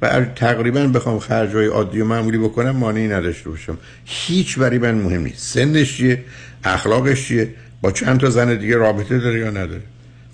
و 0.01 0.25
تقریبا 0.25 0.87
بخوام 0.87 1.19
خرجای 1.19 1.65
عادی 1.65 2.01
و 2.01 2.05
معمولی 2.05 2.37
بکنم 2.37 2.71
مانعی 2.71 3.07
نداشته 3.07 3.49
باشم. 3.49 3.77
هیچ 4.05 4.59
برای 4.59 4.77
من 4.77 4.95
مهم 4.95 5.21
نیست. 5.21 5.53
سنش 5.53 5.97
چیه؟ 5.97 6.23
اخلاقش 6.63 7.27
چیه؟ 7.27 7.53
با 7.81 7.91
چند 7.91 8.19
تا 8.19 8.29
زن 8.29 8.57
دیگه 8.57 8.75
رابطه 8.75 9.19
داره 9.19 9.39
یا 9.39 9.49
نداره؟ 9.49 9.81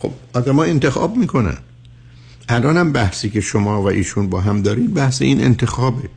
خب 0.05 0.11
آدما 0.33 0.63
انتخاب 0.63 1.17
می‌کنن. 1.17 1.57
الان 2.49 2.77
هم 2.77 2.91
بحثی 2.91 3.29
که 3.29 3.41
شما 3.41 3.81
و 3.81 3.85
ایشون 3.85 4.29
با 4.29 4.41
هم 4.41 4.61
دارید 4.61 4.93
بحث 4.93 5.21
این 5.21 5.43
انتخابه. 5.43 6.09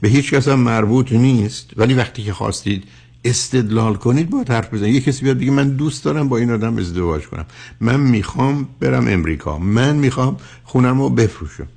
به 0.00 0.08
هیچ 0.08 0.34
کس 0.34 0.48
هم 0.48 0.58
مربوط 0.58 1.12
نیست. 1.12 1.70
ولی 1.76 1.94
وقتی 1.94 2.24
که 2.24 2.32
خواستید 2.32 2.84
استدلال 3.24 3.94
کنید 3.94 4.30
با 4.30 4.44
حرف 4.48 4.74
بزنید. 4.74 4.94
یه 4.94 5.00
کسی 5.00 5.24
بیاد 5.24 5.38
بگه 5.38 5.50
من 5.50 5.68
دوست 5.68 6.04
دارم 6.04 6.28
با 6.28 6.36
این 6.36 6.50
آدم 6.50 6.78
ازدواج 6.78 7.22
کنم. 7.26 7.46
من 7.80 8.00
می‌خوام 8.00 8.68
برم 8.80 9.08
امریکا. 9.08 9.58
من 9.58 9.96
می‌خوام 9.96 10.36
خونم 10.64 11.00
رو 11.00 11.08
بفروشم. 11.08 11.68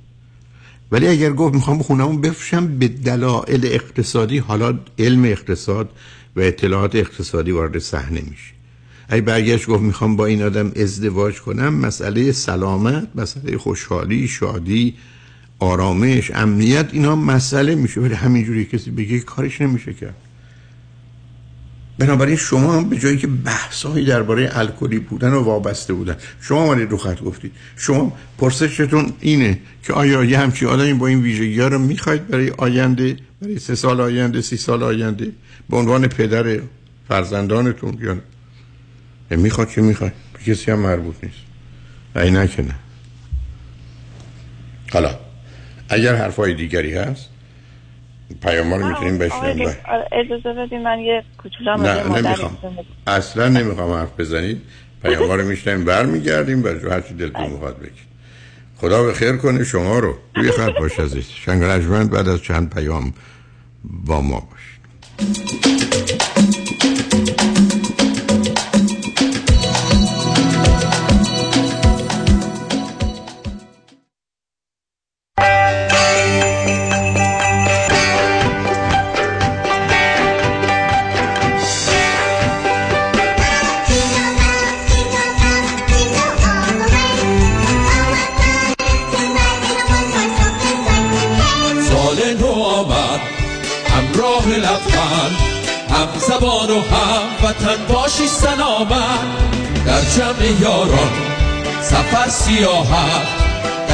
ولی 0.92 1.08
اگر 1.08 1.32
گفت 1.32 1.54
می‌خوام 1.54 1.82
خونم 1.82 2.08
رو 2.08 2.18
بفروشم 2.18 2.78
به 2.78 2.88
دلایل 2.88 3.66
اقتصادی 3.66 4.38
حالا 4.38 4.78
علم 4.98 5.24
اقتصاد 5.24 5.90
و 6.36 6.40
اطلاعات 6.40 6.94
اقتصادی 6.94 7.50
وارد 7.50 7.78
صحنه 7.78 8.22
میشه. 8.30 8.57
اگه 9.08 9.22
برگشت 9.22 9.66
گفت 9.66 9.82
می‌خوام 9.82 10.16
با 10.16 10.26
این 10.26 10.42
آدم 10.42 10.72
ازدواج 10.76 11.40
کنم 11.40 11.74
مسئله 11.74 12.32
سلامت 12.32 13.08
مسئله 13.14 13.58
خوشحالی 13.58 14.28
شادی 14.28 14.94
آرامش 15.58 16.30
امنیت 16.34 16.88
اینا 16.92 17.16
مسئله 17.16 17.74
میشه 17.74 18.00
ولی 18.00 18.14
همینجوری 18.14 18.64
کسی 18.64 18.90
بگه 18.90 19.20
کارش 19.20 19.60
نمیشه 19.60 19.92
کرد 19.92 20.14
بنابراین 21.98 22.36
شما 22.36 22.82
به 22.82 22.98
جایی 22.98 23.16
که 23.16 23.26
بحثایی 23.26 24.04
درباره 24.04 24.50
الکلی 24.52 24.98
بودن 24.98 25.32
و 25.32 25.42
وابسته 25.42 25.92
بودن 25.92 26.16
شما 26.40 26.58
آمدید 26.58 26.90
رو 26.90 26.96
خط 26.96 27.22
گفتید. 27.22 27.52
شما 27.76 28.12
پرسشتون 28.38 29.12
اینه 29.20 29.60
که 29.82 29.92
آیا 29.92 30.24
یه 30.24 30.38
همچی 30.38 30.66
آدمی 30.66 30.92
با 30.92 31.06
این 31.06 31.22
ویژگی 31.22 31.60
ها 31.60 31.68
رو 31.68 31.78
می‌خواید 31.78 32.28
برای 32.28 32.50
آینده 32.50 33.16
برای 33.42 33.58
سه 33.58 33.74
سال 33.74 34.00
آینده 34.00 34.40
سی 34.40 34.56
سال 34.56 34.82
آینده؟ 34.82 35.32
به 35.70 35.76
عنوان 35.76 36.06
پدر 36.06 36.60
فرزندانتون 37.08 37.98
یا 38.00 38.16
می‌خواد 39.36 39.70
که 39.70 39.80
می‌خواد 39.80 40.12
به 40.32 40.52
کسی 40.52 40.70
هم 40.70 40.78
مربوط 40.78 41.16
نیست. 41.22 41.38
ای 42.16 42.30
نه 42.30 42.48
که 42.48 42.62
نه. 42.62 42.74
حالا 44.92 45.18
اگر 45.88 46.14
حرفای 46.14 46.54
دیگری 46.54 46.94
هست 46.94 47.28
پیام 48.42 48.74
رو 48.74 48.88
می‌تونیم 48.88 49.18
بشنیم 49.18 49.68
آره، 49.68 50.08
اجازه 50.12 50.52
بدید 50.52 50.78
من 50.78 50.98
یه 50.98 51.24
کوچولو 51.38 51.76
نه 51.76 52.02
نمی‌خوام. 52.02 52.58
اصلا 53.06 53.48
نمی‌خوام 53.48 53.92
حرف 53.92 54.20
بزنید. 54.20 54.62
پیام 55.02 55.30
رو 55.30 55.44
میشنیم 55.44 55.84
برمیگردیم 55.84 56.64
و 56.64 56.68
هر 56.68 57.00
چی 57.00 57.14
دلتون 57.14 57.50
می‌خواد 57.50 57.78
بگید. 57.78 58.08
خدا 58.76 59.02
به 59.02 59.12
خیر 59.12 59.36
کنه 59.36 59.64
شما 59.64 59.98
رو. 59.98 60.18
روی 60.36 60.50
خط 60.50 60.72
باش 60.80 61.00
عزیز. 61.00 61.28
شنگ 61.28 61.62
بعد 62.10 62.28
از 62.28 62.42
چند 62.42 62.74
پیام 62.74 63.14
با 63.84 64.20
ما 64.20 64.48
باشید. 64.50 65.77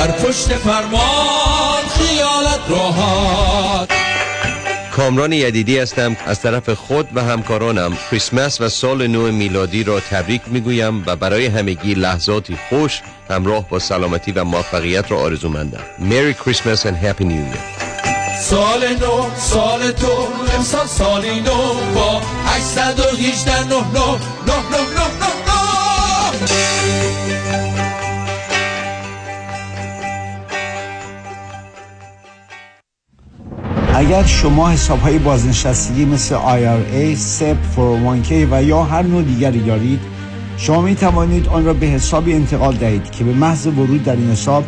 در 0.04 0.10
پشت 0.10 0.48
فرمان 0.48 1.82
خیالت 1.98 2.60
راحت. 2.68 3.88
کامران 4.96 5.32
یدیدی 5.32 5.78
هستم. 5.78 6.16
از 6.26 6.40
طرف 6.40 6.70
خود 6.70 7.08
و 7.14 7.22
همکارانم 7.22 7.98
کریسمس 8.10 8.60
و 8.60 8.68
سال 8.68 9.06
نو 9.06 9.32
میلادی 9.32 9.84
را 9.84 10.00
تبریک 10.00 10.42
می‌گویم 10.46 11.02
و 11.06 11.16
برای 11.16 11.46
همگی 11.46 11.94
لحظاتی 11.94 12.58
خوش 12.68 13.00
همراه 13.30 13.68
با 13.68 13.78
سلامتی 13.78 14.32
و 14.32 14.44
موفقیت 14.44 15.10
را 15.10 15.18
آرزو 15.18 15.48
مندم 15.48 15.84
Merry 15.98 16.34
Christmas 16.44 16.80
and 16.80 17.04
Happy 17.04 17.24
New 17.24 17.54
Year. 17.54 17.84
سال 18.40 18.88
نو 18.88 19.30
سال 19.36 19.92
تو 19.92 20.28
امسال 20.56 20.86
سالی 20.86 21.40
نو 21.40 21.74
با 21.94 22.20
818 22.46 23.64
نه 23.64 23.74
نه 23.74 23.80
نه 24.46 24.56
نه 24.70 25.18
نه. 25.20 25.23
اگر 33.96 34.22
شما 34.22 34.70
حساب 34.70 35.00
های 35.00 35.18
بازنشستگی 35.18 36.04
مثل 36.04 36.34
IRA, 36.34 37.18
SEP, 37.18 37.76
401k 37.76 38.32
و 38.50 38.62
یا 38.62 38.82
هر 38.82 39.02
نوع 39.02 39.22
دیگری 39.22 39.60
دارید 39.60 40.00
شما 40.56 40.80
می 40.80 40.94
توانید 40.94 41.48
آن 41.48 41.64
را 41.64 41.74
به 41.74 41.86
حسابی 41.86 42.32
انتقال 42.32 42.74
دهید 42.74 43.10
که 43.10 43.24
به 43.24 43.32
محض 43.32 43.66
ورود 43.66 44.04
در 44.04 44.16
این 44.16 44.30
حساب 44.30 44.64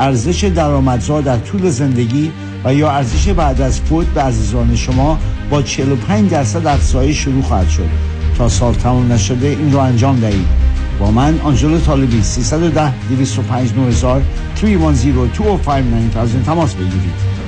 ارزش 0.00 0.44
درآمدزا 0.44 1.20
در 1.20 1.36
طول 1.36 1.70
زندگی 1.70 2.32
و 2.64 2.74
یا 2.74 2.90
ارزش 2.90 3.28
بعد 3.28 3.60
از 3.60 3.80
فوت 3.80 4.06
به 4.06 4.22
عزیزان 4.22 4.76
شما 4.76 5.18
با 5.50 5.62
45 5.62 6.30
درصد 6.30 6.66
افزایش 6.66 7.18
شروع 7.18 7.42
خواهد 7.42 7.68
شد 7.68 7.88
تا 8.38 8.48
سال 8.48 8.74
تمام 8.74 9.12
نشده 9.12 9.48
این 9.48 9.72
را 9.72 9.82
انجام 9.82 10.20
دهید. 10.20 10.46
با 11.00 11.10
من 11.10 11.40
آنجلو 11.40 11.78
طالبی 11.78 12.22
310 12.22 12.92
205 13.08 13.72
9000 13.72 14.22
310 14.54 15.10
205 15.10 15.84
9000 15.84 16.42
تماس 16.42 16.74
بگیرید. 16.74 17.47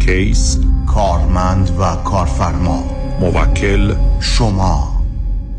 کیس 0.00 0.58
کارمند 0.86 1.70
و 1.78 1.96
کارفرما. 1.96 2.84
موکل 3.20 3.94
شما. 4.20 5.02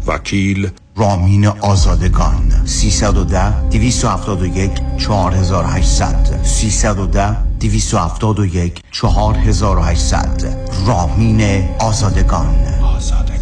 وکیل 0.07 0.69
رامین 0.95 1.47
آزادگان. 1.47 2.65
310 2.65 3.69
271 3.69 4.71
4800 4.97 6.43
310 6.43 7.37
271 7.59 8.81
4800 8.91 10.57
رامین 10.87 11.69
آزادگان. 11.79 12.55
آزادگان. 12.95 13.35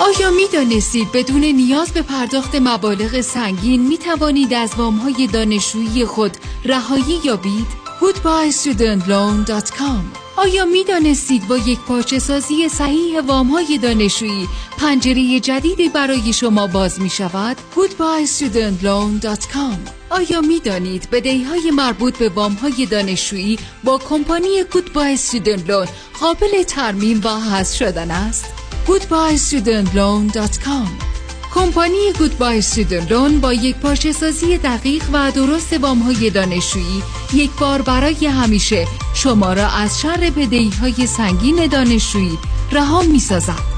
آیا 0.00 0.30
می 0.30 0.42
دانستید 0.52 1.12
بدون 1.12 1.44
نیاز 1.44 1.90
به 1.90 2.02
پرداخت 2.02 2.54
مبالغ 2.54 3.20
سنگین 3.20 3.88
می 3.88 3.98
توانید 3.98 4.54
از 4.54 4.70
وامهای 4.78 5.26
دانشجویی 5.26 6.04
خود 6.04 6.36
رهایی 6.64 7.20
یابید؟ 7.24 7.81
goodbyestudentloan.com 8.02 10.02
آیا 10.36 10.64
می 10.64 10.84
دانستید 10.84 11.48
با 11.48 11.56
یک 11.56 11.80
پارچه 11.80 12.18
سازی 12.18 12.68
صحیح 12.68 13.20
وام 13.20 13.48
های 13.48 13.78
دانشجویی 13.78 14.48
پنجره 14.78 15.40
جدیدی 15.40 15.88
برای 15.88 16.32
شما 16.32 16.66
باز 16.66 17.00
می 17.00 17.10
شود؟ 17.10 17.56
goodbyestudentloan.com 17.76 19.76
آیا 20.10 20.40
می 20.40 20.60
دانید 20.60 21.10
بدهی 21.10 21.42
های 21.42 21.70
مربوط 21.70 22.18
به 22.18 22.28
وام 22.28 22.52
های 22.52 22.86
دانشجویی 22.86 23.58
با 23.84 23.98
کمپانی 23.98 24.62
Goodbye 24.62 25.18
Student 25.30 25.68
Loan 25.68 25.88
قابل 26.20 26.62
ترمیم 26.62 27.20
و 27.24 27.28
حذف 27.28 27.76
شدن 27.76 28.10
است؟ 28.10 28.44
goodbyestudentloan.com 28.86 31.21
کمپانی 31.54 32.12
گودبای 32.18 32.62
سیدرلون 32.62 33.40
با 33.40 33.52
یک 33.52 33.76
پارچه 33.76 34.12
سازی 34.12 34.58
دقیق 34.58 35.04
و 35.12 35.30
درست 35.30 35.72
وام 35.72 35.98
های 35.98 36.30
دانشجویی 36.30 37.02
یک 37.32 37.50
بار 37.60 37.82
برای 37.82 38.26
همیشه 38.26 38.86
شما 39.14 39.52
را 39.52 39.68
از 39.68 40.00
شر 40.00 40.32
بدهی 40.36 40.70
های 40.80 41.06
سنگین 41.06 41.66
دانشجویی 41.66 42.38
رها 42.72 43.02
می 43.02 43.18
سازد. 43.18 43.72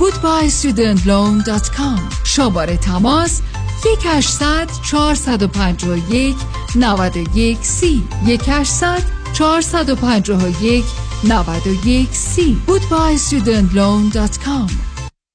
goodbyestudentloan.com 0.00 2.00
شماره 2.24 2.76
تماس 2.76 3.40
1800 3.84 4.68
451 4.90 6.36
91 6.74 7.58
سی. 7.62 8.02
1800 8.26 9.02
451 9.32 10.84
91 11.24 12.08
سی. 12.12 12.62
goodbyestudentloan.com 12.68 14.89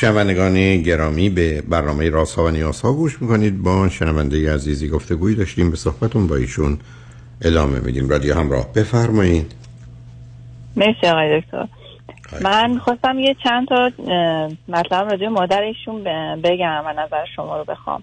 شنوندگان 0.00 0.82
گرامی 0.82 1.30
به 1.30 1.62
برنامه 1.68 2.10
راست 2.10 2.38
ها 2.38 2.44
و 2.44 2.50
نیاز 2.50 2.80
ها 2.80 2.92
گوش 2.92 3.22
می‌کنید. 3.22 3.62
با 3.62 3.88
شنونده 3.88 4.54
عزیزی 4.54 4.88
گفتگوی 4.88 5.34
داشتیم. 5.34 5.70
به 5.70 5.76
صحبتون 5.76 6.26
با 6.26 6.36
ایشون 6.36 6.78
ادامه 7.44 7.80
میدیم. 7.80 8.08
رادیو 8.08 8.34
همراه 8.34 8.72
بفرمایید. 8.72 9.54
مرسی 10.76 11.06
آقای 11.06 11.40
دکتر. 11.40 11.68
من 12.42 12.78
خواستم 12.78 13.18
یه 13.18 13.36
چند 13.44 13.68
تا 13.68 13.90
مطلب 14.68 15.10
راجع 15.10 15.28
مادر 15.28 15.62
ایشون 15.62 16.04
بگم 16.44 16.82
و 16.86 16.92
نظر 16.92 17.24
شما 17.36 17.56
رو 17.56 17.64
بخوام. 17.64 18.02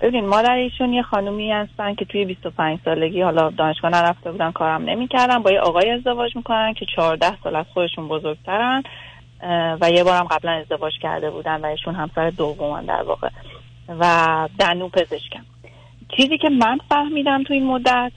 ببین 0.00 0.26
مادر 0.26 0.54
ایشون 0.54 0.92
یه 0.92 1.02
خانومی 1.02 1.52
هستن 1.52 1.94
که 1.94 2.04
توی 2.04 2.24
25 2.24 2.78
سالگی 2.84 3.22
حالا 3.22 3.50
دانشگاه 3.50 3.90
نرفته 3.90 4.32
بودن 4.32 4.52
کارم 4.52 4.82
نمی‌کردن. 4.82 5.38
با 5.38 5.50
یه 5.50 5.60
آقای 5.60 5.90
ازدواج 5.90 6.36
می‌کنن 6.36 6.74
که 6.74 6.86
14 6.96 7.26
سال 7.44 7.56
از 7.56 7.66
خودشون 7.74 8.08
بزرگترن. 8.08 8.82
و 9.80 9.90
یه 9.90 10.04
بارم 10.04 10.24
قبلا 10.24 10.52
ازدواج 10.52 10.92
کرده 11.02 11.30
بودن 11.30 11.60
و 11.60 11.66
ایشون 11.66 11.94
همسر 11.94 12.30
دومان 12.30 12.84
در 12.84 13.02
واقع. 13.02 13.28
و 13.88 14.48
دنو 14.58 14.88
پزشکم. 14.88 15.44
چیزی 16.16 16.38
که 16.38 16.48
من 16.48 16.78
فهمیدم 16.88 17.42
تو 17.42 17.54
این 17.54 17.66
مدت 17.66 18.12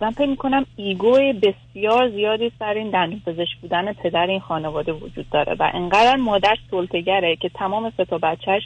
من 0.00 0.10
فکر 0.10 0.26
می‌کنم 0.26 0.66
ایگو 0.76 1.18
بسیار 1.42 2.08
زیادی 2.10 2.52
سر 2.58 2.74
این 2.74 2.90
دنو 2.90 3.16
پزشک 3.26 3.56
بودن 3.62 3.92
پدر 3.92 4.26
این 4.26 4.40
خانواده 4.40 4.92
وجود 4.92 5.30
داره 5.30 5.56
و 5.58 5.70
انقدر 5.74 6.16
مادر 6.16 6.56
سلطگره 6.70 7.36
که 7.36 7.48
تمام 7.48 7.92
سه 7.96 8.04
تا 8.04 8.18
بچهش 8.18 8.62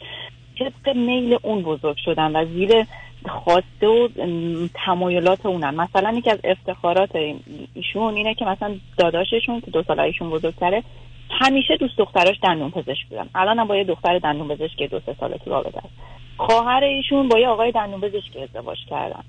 طبق 0.59 0.97
میل 0.97 1.39
اون 1.43 1.63
بزرگ 1.63 1.97
شدن 2.05 2.37
و 2.37 2.45
زیر 2.45 2.87
خواسته 3.29 3.87
و 3.87 4.09
تمایلات 4.87 5.47
اونن. 5.47 5.75
مثلا 5.75 6.13
یکی 6.13 6.31
از 6.31 6.39
افتخارات 6.45 7.11
ایشون 7.75 8.15
اینه 8.15 8.35
که 8.35 8.45
مثلا 8.45 8.75
داداششون 8.99 9.61
که 9.61 9.71
دو 9.71 9.83
سال 9.83 10.01
ایشون 10.01 10.31
بزرگتره 10.31 10.83
همیشه 11.31 11.77
دوست 11.77 11.99
دختراش 11.99 12.37
دندون 12.43 12.71
پزشک 12.71 13.07
بودن. 13.11 13.29
الان 13.35 13.59
هم 13.59 13.67
با 13.67 13.77
یه 13.77 13.85
دختر 13.85 14.19
دندون 14.19 14.49
پزشک 14.49 14.77
که 14.77 14.87
دو 14.87 15.01
سه 15.07 15.17
ساله 15.21 15.39
تو 15.39 15.51
رابطه 15.51 15.79
است 15.79 15.95
خواهر 16.37 16.85
ایشون 16.85 17.29
با 17.29 17.39
یه 17.39 17.49
آقای 17.49 17.73
دندون 17.73 18.01
پزشک 18.01 18.37
ازدواج 18.43 18.79
کردن. 18.91 19.23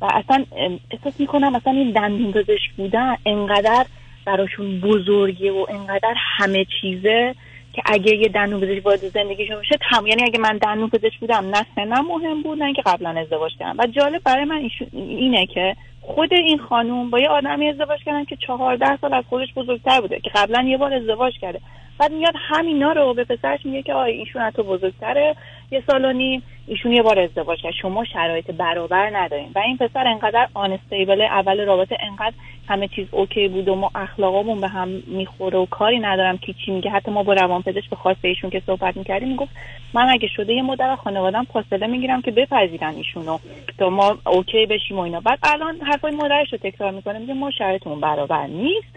و 0.00 0.08
اصلا 0.14 0.44
احساس 0.90 1.20
می‌کنم 1.20 1.52
مثلا 1.52 1.72
این 1.72 1.90
دندون 1.90 2.32
پزشک 2.32 2.72
بودن 2.76 3.16
انقدر 3.26 3.86
براشون 4.26 4.80
بزرگه 4.80 5.52
و 5.52 5.66
انقدر 5.68 6.14
همه 6.16 6.66
چیزه 6.80 7.34
که 7.72 7.82
اگه 7.86 8.16
یه 8.16 8.28
دندون 8.28 8.60
پزشک 8.60 8.86
وارد 8.86 8.98
زندگیشون 8.98 9.56
بشه 9.56 9.78
تم 9.90 10.06
یعنی 10.06 10.22
اگه 10.24 10.38
من 10.38 10.58
دندون 10.58 10.88
پزشک 10.88 11.20
بودم 11.20 11.50
نه 11.50 11.66
سنم 11.74 12.06
مهم 12.06 12.42
بود 12.42 12.58
نه 12.58 12.64
اینکه 12.64 12.82
قبلا 12.82 13.10
ازدواج 13.10 13.52
کردم. 13.58 13.78
و 13.78 13.86
جالب 13.86 14.22
برای 14.24 14.44
من 14.44 14.68
اینه 14.92 15.46
که 15.46 15.76
خود 16.00 16.32
این 16.32 16.58
خانوم 16.58 17.10
با 17.10 17.20
یه 17.20 17.28
آدمی 17.28 17.68
ازدواج 17.68 18.00
کردن 18.04 18.24
که 18.24 18.36
چهارده 18.36 18.96
سال 18.96 19.14
از 19.14 19.24
خودش 19.28 19.54
بزرگتر 19.54 20.00
بوده 20.00 20.20
که 20.20 20.30
قبلا 20.34 20.62
یه 20.62 20.76
بار 20.76 20.94
ازدواج 20.94 21.32
کرده. 21.40 21.60
بعد 21.98 22.12
میاد 22.12 22.34
همینا 22.36 22.92
رو 22.92 23.14
به 23.14 23.24
پسرش 23.24 23.66
میگه 23.66 23.82
که 23.82 23.94
آه 23.94 24.04
ایشون 24.04 24.50
تو 24.50 24.62
بزرگتره. 24.62 25.36
یه 25.70 25.82
سال 25.86 26.04
و 26.04 26.12
نیم 26.12 26.42
ایشون 26.66 26.92
یه 26.92 27.02
بار 27.02 27.18
ازدواج 27.18 27.58
کرد. 27.62 27.72
شما 27.82 28.04
شرایط 28.04 28.50
برابر 28.50 29.10
ندارین. 29.16 29.50
و 29.54 29.58
این 29.58 29.76
پسر 29.76 30.06
انقدر 30.06 30.48
unstable 30.54 31.22
اول 31.22 31.66
رابطه 31.66 31.96
انقدر 32.00 32.34
همه 32.72 32.88
چیز 32.88 33.06
okay 33.10 33.48
بود 33.48 33.68
و 33.68 33.74
ما 33.74 33.90
اخلاقامون 33.94 34.60
به 34.60 34.68
هم 34.68 34.88
می‌خوره 35.06 35.58
و 35.58 35.66
کاری 35.66 35.98
ندارم 35.98 36.38
که 36.38 36.52
چی 36.52 36.70
میگه. 36.70 36.90
حتی 36.90 37.10
ما 37.10 37.22
با 37.22 37.32
روانپزشک 37.32 37.90
به 37.90 37.96
خواسته 37.96 38.28
ایشون 38.28 38.50
که 38.50 38.62
صحبت 38.66 38.96
می‌کردیم 38.96 39.28
می‌گفت 39.28 39.50
من 39.94 40.08
اگه 40.08 40.28
شده 40.36 40.52
یه 40.52 40.82
از 40.82 40.98
خانوادم 40.98 41.44
فاصله 41.44 41.86
می‌گیرم 41.86 42.22
که 42.22 42.30
بپذیرن 42.30 42.94
ایشونو 42.94 43.38
تا 43.78 43.90
ما 43.90 44.16
okay 44.26 44.66
بشیم 44.66 44.98
و 44.98 45.00
اینا. 45.00 45.20
بعد 45.20 45.38
الان 45.42 45.80
حرفای 45.80 46.12
مادرش 46.12 46.52
رو 46.52 46.58
تکرار 46.58 46.90
می‌کنه 46.90 47.18
میگه 47.18 47.34
ما 47.34 47.50
شرایطمون 47.50 48.00
برابر 48.00 48.46
نیست. 48.46 48.88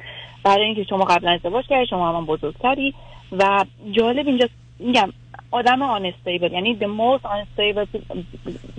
برای 0.44 0.66
اینکه 0.66 0.84
شما 0.84 1.06
قبلا 1.06 1.32
ازدواج 1.32 1.66
کردی 1.68 1.88
شما 1.88 2.18
هم 2.18 2.26
بزرگتری. 2.26 2.94
و 3.32 3.66
جالب 3.92 4.28
اینجا 4.28 4.48
میگم 4.80 5.14
آدم 5.52 5.82
آنستیبل 5.82 6.52
یعنی 6.52 6.78
the 6.80 6.88
most 6.88 7.24
unstable 7.26 8.00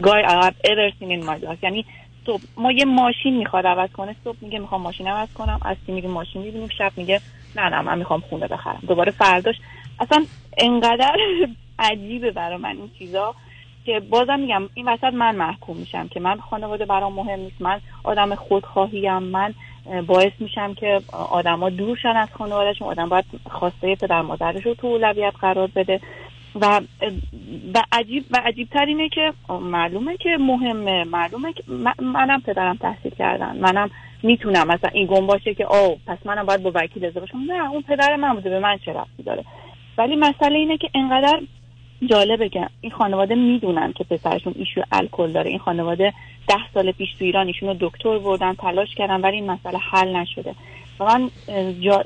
guy 0.02 0.20
I 0.26 0.44
have 0.44 0.54
ever 0.64 0.90
seen 0.98 1.10
in 1.10 1.26
my 1.26 1.46
life. 1.46 1.62
یعنی 1.62 1.84
صبح 2.26 2.42
ما 2.56 2.72
یه 2.72 2.84
ماشین 2.84 3.36
می‌خواد 3.36 3.66
عوض 3.66 3.90
کنه 3.90 4.16
صبح 4.24 4.36
میگه 4.40 4.58
می‌خوام 4.58 4.80
ماشین 4.82 5.08
عوض 5.08 5.28
کنم 5.34 5.58
از 5.62 5.76
میگه 5.88 6.08
ماشین 6.08 6.42
می‌بینیم 6.42 6.68
شب 6.78 6.92
میگه 6.96 7.20
نه 7.56 7.68
نه 7.68 7.80
من 7.80 7.98
می‌خوام 7.98 8.20
خونه 8.20 8.48
بخرم. 8.48 8.82
دوباره 8.88 9.12
فرداش 9.12 9.56
اصلا 10.00 10.26
انقدر 10.58 11.16
عجیبه 11.78 12.30
برای 12.30 12.56
من 12.56 12.76
این 12.76 12.90
چیزا 12.98 13.34
که 13.84 14.00
بازم 14.00 14.38
میگم 14.40 14.68
این 14.74 14.88
وسط 14.88 15.12
من 15.14 15.36
محکوم 15.36 15.76
میشم 15.76 16.08
که 16.08 16.20
من 16.20 16.40
خانواده 16.40 16.84
برام 16.84 17.12
مهم 17.12 17.40
نیست. 17.40 17.60
من 17.60 17.80
آدم 18.04 18.34
خودخواهیم 18.34 19.18
من 19.18 19.54
باعث 20.06 20.32
میشم 20.38 20.74
که 20.74 21.00
آدما 21.12 21.70
دور 21.70 21.96
شن 21.96 22.16
از 22.16 22.28
خانوادهشون. 22.38 22.88
آدم 22.88 23.08
باید 23.08 23.24
خواسته 23.50 23.94
پدر 23.96 24.22
مادرش 24.22 24.66
رو 24.66 24.74
تو 24.74 24.86
اولویت 24.86 25.34
قرار 25.40 25.70
بده. 25.76 26.00
و 26.60 26.80
و 27.74 27.82
عجیب 27.92 28.24
و 28.30 28.40
عجیب 28.44 28.68
تر 28.70 28.84
اینه 28.84 29.08
که 29.08 29.32
معلومه 29.60 30.16
که 30.16 30.36
مهمه 30.40 31.04
معلومه 31.04 31.52
که 31.52 31.62
من- 31.68 31.94
منم 32.02 32.40
پدرم 32.40 32.76
تحصیل 32.76 33.12
کردن. 33.18 33.56
منم 33.56 33.90
می‌تونم. 34.22 34.66
مثلا 34.66 34.90
این 34.92 35.06
گم 35.06 35.26
باشه 35.26 35.54
که 35.54 35.66
آه 35.66 35.96
پس 36.06 36.18
منم 36.24 36.46
باید 36.46 36.62
با 36.62 36.72
وکیل 36.74 37.04
ازدواج 37.04 37.30
کنم 37.30 37.52
نه 37.52 37.70
اون 37.70 37.82
پدر 37.82 38.16
من 38.16 38.34
بوده 38.34 38.50
به 38.50 38.58
من 38.60 38.78
چه 38.78 38.92
ربطی 38.92 39.22
داره؟ 39.24 39.44
ولی 39.98 40.16
مسئله 40.16 40.58
اینه 40.58 40.76
که 40.76 40.90
انقدر 40.94 41.40
جالبه 42.06 42.48
که 42.48 42.68
این 42.80 42.92
خانواده 42.92 43.34
می‌دونن 43.34 43.92
که 43.92 44.04
پسرشون 44.04 44.54
ایشو 44.56 44.82
الکل 44.92 45.32
داره. 45.32 45.50
این 45.50 45.58
خانواده 45.58 46.12
ده 46.48 46.68
سال 46.74 46.92
پیش 46.92 47.08
تو 47.18 47.24
ایران 47.24 47.46
ایشونو 47.46 47.74
دکتر 47.80 48.18
بردن 48.18 48.54
تلاش 48.54 48.94
کردن 48.94 49.20
ولی 49.20 49.36
این 49.36 49.50
مسئله 49.50 49.78
حل 49.78 50.16
نشده. 50.16 50.54
و 51.00 51.04
من 51.04 51.30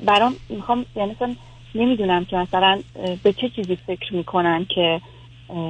برام 0.05 0.33
می‌خوام 0.49 0.85
یعنی 0.95 1.11
مثلا 1.11 1.35
نمی‌دونم 1.75 2.25
که 2.25 2.37
مثلا 2.37 2.79
به 3.23 3.33
چه 3.33 3.49
چیزی 3.49 3.75
فکر 3.75 4.15
می‌کنن 4.15 4.65
که 4.65 5.01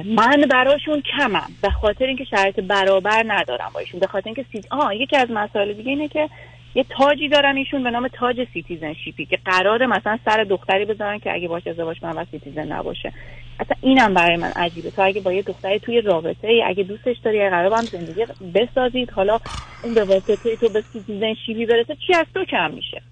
من 0.04 0.44
براشون 0.50 1.02
کمم 1.18 1.48
به 1.62 1.70
خاطر 1.70 2.04
اینکه 2.04 2.24
شرایط 2.24 2.60
برابر 2.60 3.24
ندارم 3.26 3.70
با 3.74 3.80
ایشون 3.80 4.00
به 4.00 4.06
خاطر 4.06 4.26
اینکه 4.26 4.44
سی... 4.52 4.60
آه 4.70 4.96
یکی 4.96 5.16
از 5.16 5.30
مسائل 5.30 5.72
دیگه 5.72 5.90
اینه 5.90 6.08
که 6.08 6.28
یه 6.74 6.84
تاجی 6.98 7.28
دارن 7.28 7.56
ایشون 7.56 7.82
به 7.82 7.90
نام 7.90 8.08
تاج 8.08 8.46
citizenship 8.52 9.20
ی 9.20 9.26
که 9.26 9.38
قراره 9.44 9.86
مثلا 9.86 10.18
سر 10.24 10.44
دختری 10.44 10.84
بذارن 10.84 11.18
که 11.18 11.34
اگه 11.34 11.48
باش 11.48 11.66
ازدواج 11.66 12.00
کنن 12.00 12.12
و 12.12 12.24
citizen 12.30 12.72
نباشه. 12.72 13.12
اصلا 13.60 13.76
اینم 13.80 14.14
برای 14.14 14.36
من 14.36 14.52
عجیبه. 14.56 14.90
تو 14.90 15.02
اگه 15.02 15.20
با 15.20 15.32
یه 15.32 15.42
دختری 15.42 15.78
توی 15.78 16.00
رابطه 16.00 16.48
ای 16.48 16.62
اگه 16.62 16.82
دوستش 16.82 17.16
داری 17.24 17.40
اگه 17.40 17.50
قرار 17.50 17.70
با 17.70 17.76
هم 17.76 17.84
زندگی 17.84 18.26
بسازید 18.54 19.10
حالا 19.10 19.40
اون 19.84 19.94
به 19.94 20.04
واسطه 20.04 20.56
تو 20.56 20.68
به 20.68 20.80
citizenship 20.80 21.59
ی 21.59 21.66
برسه 21.66 21.96
چی 22.06 22.14
از 22.14 22.26
تو 22.34 22.44
کم 22.44 22.70
میشه؟ 22.70 23.02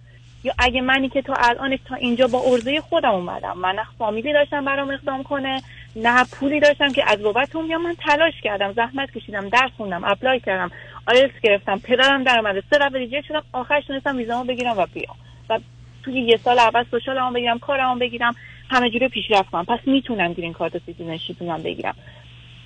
یا 0.44 0.52
اگه 0.58 0.80
منی 0.80 1.08
که 1.08 1.22
تا 1.22 1.34
الان 1.34 1.78
تا 1.84 1.94
اینجا 1.94 2.26
با 2.26 2.42
عرضه 2.46 2.80
خودم 2.80 3.10
اومدم. 3.10 3.58
من 3.58 3.74
نه 3.74 3.82
فامیلی 3.98 4.32
داشتم 4.32 4.64
برام 4.64 4.90
اقدام 4.90 5.22
کنه 5.22 5.62
نه 5.96 6.24
پولی 6.24 6.60
داشتم 6.60 6.92
که 6.92 7.10
از 7.10 7.22
بابت 7.22 7.54
یا 7.68 7.78
من 7.78 7.94
تلاش 7.94 8.40
کردم 8.42 8.72
زحمت 8.72 9.10
کشیدم 9.10 9.48
درس 9.48 9.70
خوندم 9.76 10.04
apply 10.04 10.40
کردم 10.40 10.70
آیلتس 11.06 11.40
گرفتم 11.42 11.78
پدرم 11.78 12.24
در 12.24 12.38
اومده. 12.38 12.62
سه 12.70 12.78
دفعه 12.78 12.98
reject 12.98 13.24
شدم 13.24 13.42
آخرش 13.52 13.84
تونستم 13.84 14.16
ویزامو 14.16 14.44
بگیرم 14.44 14.78
و 14.78 14.86
بیام. 14.94 15.16
و 15.50 15.58
توی 16.02 16.20
یه 16.20 16.36
سال 16.36 16.58
اول 16.58 16.84
social 16.90 17.22
مو 17.22 17.32
بگیرم 17.32 17.58
کارمو 17.58 17.98
بگیرم 17.98 18.34
همه 18.70 18.90
جوره 18.90 19.08
پیشرفت 19.08 19.50
کنم. 19.50 19.64
پس 19.64 19.78
می‌تونم 19.86 20.32
green 20.32 20.52
card 20.52 20.78
citizenship 20.86 21.56
م 21.56 21.62
بگیرم. 21.62 21.94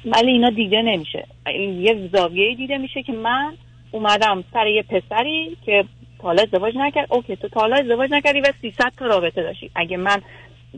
ولی 0.05 0.31
اینا 0.31 0.51
دیده 0.51 0.83
نمیشه. 0.83 1.27
این 1.47 1.81
یه 1.81 2.09
زاویه 2.13 2.55
دیده 2.55 2.79
میشه 2.79 3.03
که 3.03 3.13
من 3.13 3.55
اومدم 3.91 4.45
سر 4.53 4.67
یه 4.67 4.83
پسری 4.83 5.57
که 5.67 5.85
تا 6.25 6.29
حالا 6.29 6.43
ازدواج 6.43 6.75
نکرد. 6.77 7.07
اوکی 7.11 7.37
تو 7.37 7.49
تا 7.49 7.61
حالا 7.61 7.77
ازدواج 7.77 8.11
نکردی 8.13 8.41
و 8.41 8.53
300 8.63 8.93
تا 8.99 9.07
رابطه 9.07 9.43
داشتی. 9.43 9.71
اگه 9.75 9.97
من 9.97 10.23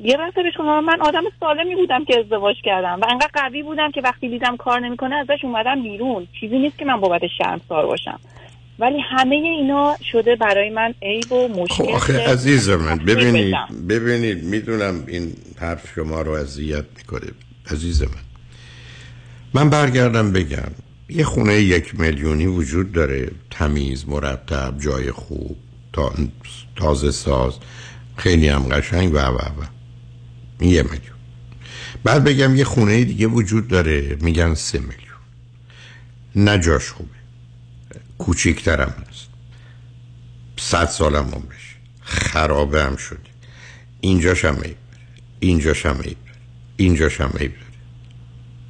یه 0.02 0.16
رفته 0.16 0.42
بهش 0.42 0.60
من 0.60 1.00
آدم 1.00 1.22
سالمی 1.40 1.74
بودم 1.74 2.04
که 2.04 2.18
ازدواج 2.18 2.56
کردم 2.64 3.00
و 3.02 3.06
انقدر 3.10 3.30
قوی 3.34 3.62
بودم 3.62 3.90
که 3.90 4.00
وقتی 4.00 4.28
دیدم 4.28 4.56
کار 4.56 4.80
نمی‌کنه 4.80 5.14
ازش 5.14 5.44
اومدم 5.44 5.82
بیرون. 5.82 6.26
چیزی 6.40 6.58
نیست 6.58 6.78
که 6.78 6.84
من 6.84 7.00
بابت 7.00 7.20
شرمسار 7.38 7.86
باشم. 7.86 8.20
ولی 8.78 9.00
همه 9.00 9.36
اینا 9.36 9.96
شده 10.12 10.36
برای 10.36 10.70
من 10.70 10.94
عیب 11.02 11.32
و 11.32 11.48
خب 11.48 11.60
مشکل 11.60 11.92
آخه 11.92 12.12
که 12.12 12.30
عزیز 12.30 12.70
من 12.70 12.98
ببینید. 12.98 13.54
ببینید 13.88 14.44
می‌دونم 14.44 15.04
این 15.08 15.32
حرف 15.60 15.92
شما 15.94 16.22
رو 16.22 16.32
اذیت 16.32 16.84
می‌کنه. 16.96 17.30
عزیز 17.70 18.02
من 18.02 18.08
من 19.54 19.70
برگردم 19.70 20.32
بگم. 20.32 20.85
یه 21.08 21.24
خونه 21.24 21.54
یک 21.54 22.00
میلیونی 22.00 22.46
وجود 22.46 22.92
داره. 22.92 23.30
تمیز 23.50 24.08
مرتب 24.08 24.74
جای 24.80 25.12
خوب 25.12 25.56
تا 25.92 26.14
تازه 26.76 27.10
ساز. 27.10 27.54
خیلی 28.16 28.48
هم 28.48 28.62
قشنگ. 28.62 29.14
و 29.14 29.18
و 29.18 29.38
و. 29.38 29.64
یه 30.60 30.82
میلیون. 30.82 31.16
بعد 32.04 32.24
بگم 32.24 32.56
یه 32.56 32.64
خونه 32.64 33.04
دیگه 33.04 33.26
وجود 33.26 33.68
داره. 33.68 34.16
میگن 34.20 34.54
سه 34.54 34.78
میلیون. 34.78 34.96
نه 36.36 36.58
جاش 36.58 36.90
خوبه. 36.90 37.10
کوچیکترم 38.18 39.04
هست. 39.08 39.26
صد 40.56 40.88
سالم 40.88 41.28
عمرش. 41.28 41.76
خرابه 42.00 42.84
هم 42.84 42.96
شده. 42.96 43.18
اینجاش 44.00 44.44
هم 44.44 44.54
عیب 44.54 44.62
داره. 44.62 45.04
اینجاش 45.40 45.86
هم 45.86 45.96
عیب 45.96 46.16
داره. 46.26 46.38
اینجاش 46.76 47.20
هم 47.20 47.32
عیب 47.38 47.52
داره. 47.52 47.66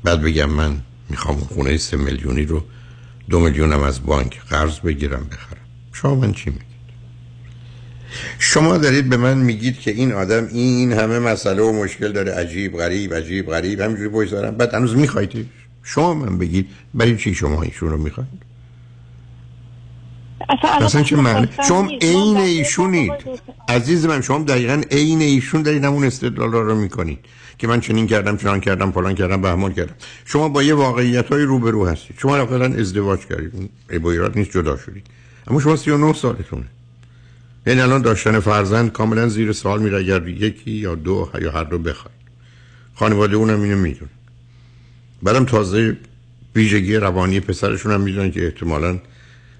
بعد 0.05 0.23
بگم 0.23 0.51
من 0.51 0.83
می‌خوام 1.09 1.37
خونه 1.37 1.77
سه 1.77 1.97
میلیونی 1.97 2.45
رو 2.45 2.65
دو 3.31 3.41
میلیونم 3.41 3.83
از 3.83 4.07
بانک 4.07 4.41
قرض 4.41 4.79
بگیرم 4.79 5.27
بخرم. 5.33 5.61
شما 5.93 6.15
من 6.15 6.33
چی 6.33 6.51
میگید؟ 6.51 6.67
شما 8.39 8.77
دارید 8.79 9.09
به 9.09 9.17
من 9.17 9.39
میگید 9.39 9.81
که 9.81 9.91
این 9.91 10.13
آدم 10.13 10.47
این 10.47 10.93
همه 10.93 11.19
مسئله 11.19 11.63
و 11.63 11.73
مشکل 11.73 12.13
داره 12.13 12.33
عجیب 12.33 12.77
غریب 12.77 13.15
عجیب 13.15 13.47
غریب 13.47 13.81
همینجوری 13.81 14.09
بگذارم 14.09 14.57
بعد 14.57 14.75
هنوز 14.75 14.97
می‌خواید 14.97 15.47
شما 15.83 16.15
من 16.15 16.39
بگید 16.39 16.69
برای 16.95 17.17
چی 17.17 17.35
شما 17.35 17.63
ایشون 17.63 17.91
رو 17.91 17.97
می‌خواید؟ 17.97 18.47
اصلا 20.81 21.03
چه 21.03 21.17
معنی؟ 21.17 21.49
شما 21.69 21.91
عین 22.01 22.37
ایشونید. 22.37 23.13
عزیز 23.69 24.07
من 24.07 24.21
شما 24.21 24.39
دقیقا 24.45 24.83
عین 24.91 25.23
ایشون 25.23 25.63
دارید 25.63 25.85
همون 25.85 26.05
استدلال 26.05 26.53
رو 26.53 26.75
می‌کنید. 26.75 27.19
که 27.59 27.67
من 27.67 27.81
چنین 27.81 28.07
کردم 28.07 28.37
چنان 28.37 28.61
کردم 28.61 28.91
فلان 28.91 29.15
کردم 29.15 29.43
بهمان 29.43 29.73
کردم. 29.73 29.95
شما 30.25 30.49
با 30.49 30.63
یه 30.63 30.75
واقعیت 30.75 31.29
های 31.29 31.43
روبرو 31.43 31.87
هستید. 31.87 32.17
شما 32.19 32.37
اقلا 32.37 32.75
ازدواج 32.75 33.21
کردید. 33.21 33.71
و 34.03 34.07
ایراد 34.07 34.39
نیست 34.39 34.51
جدا 34.51 34.77
شدید. 34.77 35.07
اما 35.47 35.61
شما 35.61 35.77
39 35.77 36.13
سالتونه. 36.13 36.65
یعنی 37.67 37.81
الان 37.81 38.03
داشتن 38.03 38.41
فرزند 38.41 38.93
کاملا 38.93 39.29
زیر 39.29 39.53
سوال 39.53 39.83
میره 39.83 39.99
اگر 39.99 40.29
یکی 40.29 40.71
یا 40.71 40.95
دو 40.95 41.31
یا 41.41 41.51
هر 41.51 41.65
دو 41.65 41.79
بخواید 41.79 42.17
خانواده 42.95 43.37
اونم 43.37 43.63
اینو 43.63 43.77
می‌دونه. 43.77 44.11
بعدم 45.23 45.45
تازه 45.45 45.97
ویژگی 46.55 46.97
روانی 46.97 47.41
پسرشون 47.41 47.93
هم 47.93 48.01
می‌دونن 48.01 48.31
که 48.31 48.45
احتمالاً 48.45 48.99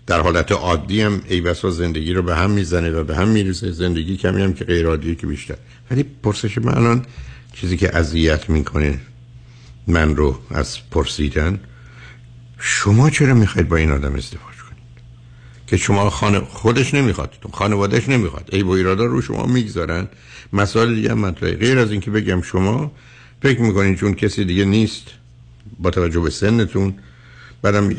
در 0.07 0.21
حالت 0.21 0.53
عادی 0.53 1.01
هم 1.01 1.21
ای 1.29 1.41
بسا 1.41 1.71
زندگی 1.71 2.13
رو 2.13 2.23
به 2.23 2.37
هم 2.37 2.51
می‌زنه 2.51 2.91
و 2.91 3.05
به 3.05 3.17
هم 3.17 3.29
میریزه. 3.29 3.71
زندگی 3.71 4.17
کمی 4.17 4.43
هم 4.43 4.53
که 4.53 4.65
غیر 4.65 4.87
عادیه 4.87 5.15
که 5.15 5.27
بیشتر. 5.27 5.57
ولی 5.91 6.05
پرسش 6.23 6.59
من 6.59 6.75
الان 6.75 7.05
چیزی 7.61 7.77
که 7.77 7.97
اذیت 7.97 8.51
می‌کنه 8.51 9.01
من 9.87 10.17
رو 10.17 10.41
از 10.51 10.91
پرسیدن 10.91 11.61
شما 12.59 13.11
چرا 13.11 13.35
می‌خواید 13.35 13.69
با 13.69 13.77
این 13.77 13.91
آدم 13.91 14.15
ازدواج 14.15 14.57
کنید؟ 14.57 14.83
که 15.67 15.77
شما 15.77 16.11
خانه 16.11 16.41
خودش 16.41 16.95
نمی‌خواد 16.95 17.35
خانوادهش 17.53 18.09
نمی‌خواد. 18.09 18.49
ای 18.53 18.63
با 18.63 18.77
ایرادا 18.77 19.05
رو 19.05 19.23
شما 19.23 19.47
می‌گذارن. 19.47 20.09
مسائل 20.53 20.95
دیگه 20.95 21.11
هم 21.11 21.19
مطرحه. 21.19 21.55
غیر 21.55 21.79
از 21.79 21.91
اینکه 21.91 22.11
بگم 22.11 22.43
شما 22.43 22.93
فکر 23.43 23.61
می‌کنید 23.61 23.99
چون 23.99 24.15
کسی 24.15 24.45
دیگه 24.45 24.65
نیست 24.65 25.07
با 25.79 25.91
توجه 25.91 26.21
به 26.21 26.31
سنتون 26.31 26.95
بعدم 27.63 27.91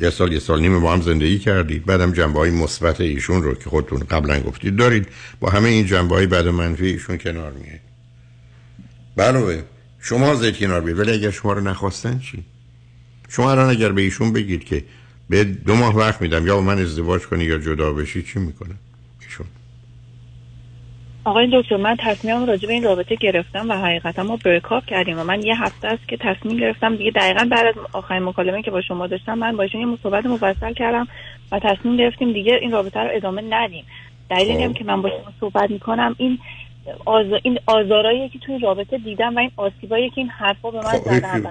یه 0.00 0.10
سال 0.10 0.32
یه 0.32 0.38
سال 0.38 0.60
نیم 0.60 0.80
با 0.80 0.92
هم 0.92 1.02
زندگی 1.02 1.38
کردید 1.38 1.84
بعدم 1.86 2.12
جنبه 2.12 2.38
های 2.38 2.50
مثبت 2.50 3.00
ایشون 3.00 3.42
رو 3.42 3.54
که 3.54 3.70
خودتون 3.70 3.98
قبلا 3.98 4.40
گفتید 4.40 4.76
دارید 4.76 5.08
با 5.40 5.50
همه 5.50 5.68
این 5.68 5.86
جنبه 5.86 6.14
های 6.14 6.26
بعد 6.26 6.48
منفی 6.48 6.86
ایشون 6.86 7.18
کنار 7.18 7.52
میه 7.52 7.80
بله. 9.16 9.64
شما 10.00 10.34
زید 10.34 10.58
کنار 10.58 10.80
بیاد 10.80 10.98
ولی 10.98 11.12
اگر 11.12 11.30
شما 11.30 11.52
رو 11.52 11.60
نخواستن 11.60 12.18
چی؟ 12.18 12.44
شما 13.28 13.50
الان 13.50 13.70
اگر 13.70 13.92
به 13.92 14.02
ایشون 14.02 14.32
بگید 14.32 14.64
که 14.64 14.84
به 15.30 15.44
دو 15.44 15.74
ماه 15.74 15.96
وقت 15.96 16.22
میدم 16.22 16.46
یا 16.46 16.54
با 16.56 16.62
من 16.62 16.78
ازدواج 16.78 17.22
کنی 17.22 17.44
یا 17.44 17.58
جدا 17.58 17.92
بشی 17.92 18.22
چی 18.22 18.38
می‌کنه 18.38 18.74
ایشون؟ 19.20 19.46
آقای 21.24 21.48
دکتر 21.52 21.76
من 21.76 21.96
تصمیمم 21.98 22.46
راجع 22.46 22.66
به 22.66 22.72
این 22.72 22.84
رابطه 22.84 23.14
گرفتم 23.14 23.70
و 23.70 23.72
حقیقتا 23.72 24.22
ما 24.22 24.36
بریکاپ 24.36 24.84
کردیم 24.84 25.18
و 25.18 25.24
من 25.24 25.42
یه 25.42 25.62
هفته 25.62 25.88
است 25.88 26.08
که 26.08 26.16
تصمیم 26.20 26.56
گرفتم 26.56 26.96
دیگه 26.96 27.10
دقیقا 27.10 27.48
بعد 27.50 27.66
از 27.66 27.74
آخرین 27.92 28.22
مکالمه 28.22 28.62
که 28.62 28.70
با 28.70 28.80
شما 28.80 29.06
داشتم 29.06 29.38
من 29.38 29.56
با 29.56 29.62
ایشون 29.62 29.80
یه 29.80 29.98
صحبت 30.02 30.26
مفصل 30.26 30.72
کردم 30.72 31.08
و 31.52 31.58
تصمیم 31.58 31.96
گرفتیم 31.96 32.32
دیگه 32.32 32.58
این 32.60 32.72
رابطه 32.72 33.00
رو 33.00 33.08
ادامه 33.12 33.42
ندیم. 33.50 33.84
دلیل 34.30 34.56
اینم 34.56 34.72
که 34.72 34.84
من 34.84 35.02
با 35.02 35.08
شما 35.08 35.32
صحبت 35.40 35.70
می‌کنم. 35.70 36.14
این 36.18 36.38
آز... 37.04 37.26
این 37.42 37.58
آزارایی 37.66 38.28
که 38.28 38.38
توی 38.38 38.58
رابطه 38.58 38.98
دیدم 38.98 39.36
و 39.36 39.38
این 39.38 39.50
آسیبایی 39.56 40.10
که 40.10 40.18
این 40.18 40.28
حرفا 40.28 40.70
به 40.70 40.78
من 40.78 40.98
زدن. 41.04 41.44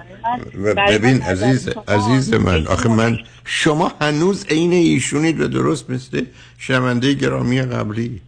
ببین 0.76 1.22
عزیز 1.22 1.70
عزیز 1.88 2.34
من 2.34 2.68
آخه 2.68 2.90
من 2.90 3.20
شما 3.46 3.92
هنوز 4.02 4.46
عین 4.50 4.74
ایشونید 4.74 5.42
و 5.42 5.48
درست 5.48 5.90
مثل 5.90 6.26
شنونده 6.58 7.14
گرامی 7.14 7.62
قبلی. 7.62 8.22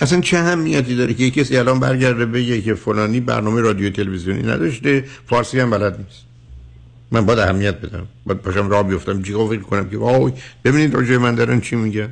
اصلا 0.00 0.20
چه 0.20 0.38
اهمیتی 0.38 0.96
داره 0.96 1.14
که 1.14 1.30
کسی 1.30 1.56
الان 1.56 1.80
برگرده 1.80 2.26
بگه 2.26 2.60
که 2.62 2.74
فلانی 2.74 3.20
برنامه 3.20 3.60
رادیو 3.60 3.90
تلویزیونی 3.90 4.42
نداشته 4.42 5.04
فارسی 5.26 5.60
هم 5.60 5.70
بلد 5.70 5.98
نیست. 5.98 6.26
من 7.10 7.26
باید 7.26 7.38
اهمیت 7.38 7.80
بدم. 7.80 8.06
باید 8.26 8.40
پاشم 8.40 8.68
راه 8.68 8.82
بیفتم. 8.82 9.22
جیغا 9.22 9.46
فکر 9.46 9.60
کنم 9.60 9.90
که 9.90 9.98
وای 9.98 10.32
ببینید 10.64 10.94
راجع 10.94 11.16
من 11.16 11.34
دارن 11.34 11.60
چی 11.60 11.76
میگن. 11.76 12.08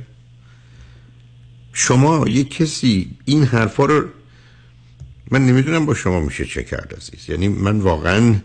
شما 1.77 2.27
یه 2.27 2.43
کسی 2.43 3.09
این 3.25 3.43
حرفا 3.43 3.85
رو 3.85 4.03
من 5.31 5.45
نمی‌دونم 5.45 5.85
با 5.85 5.93
شما 5.93 6.19
میشه 6.19 6.45
چه 6.45 6.63
کرد 6.63 6.93
عزیز. 6.97 7.29
یعنی 7.29 7.47
من 7.47 7.79
واقعا 7.79 8.35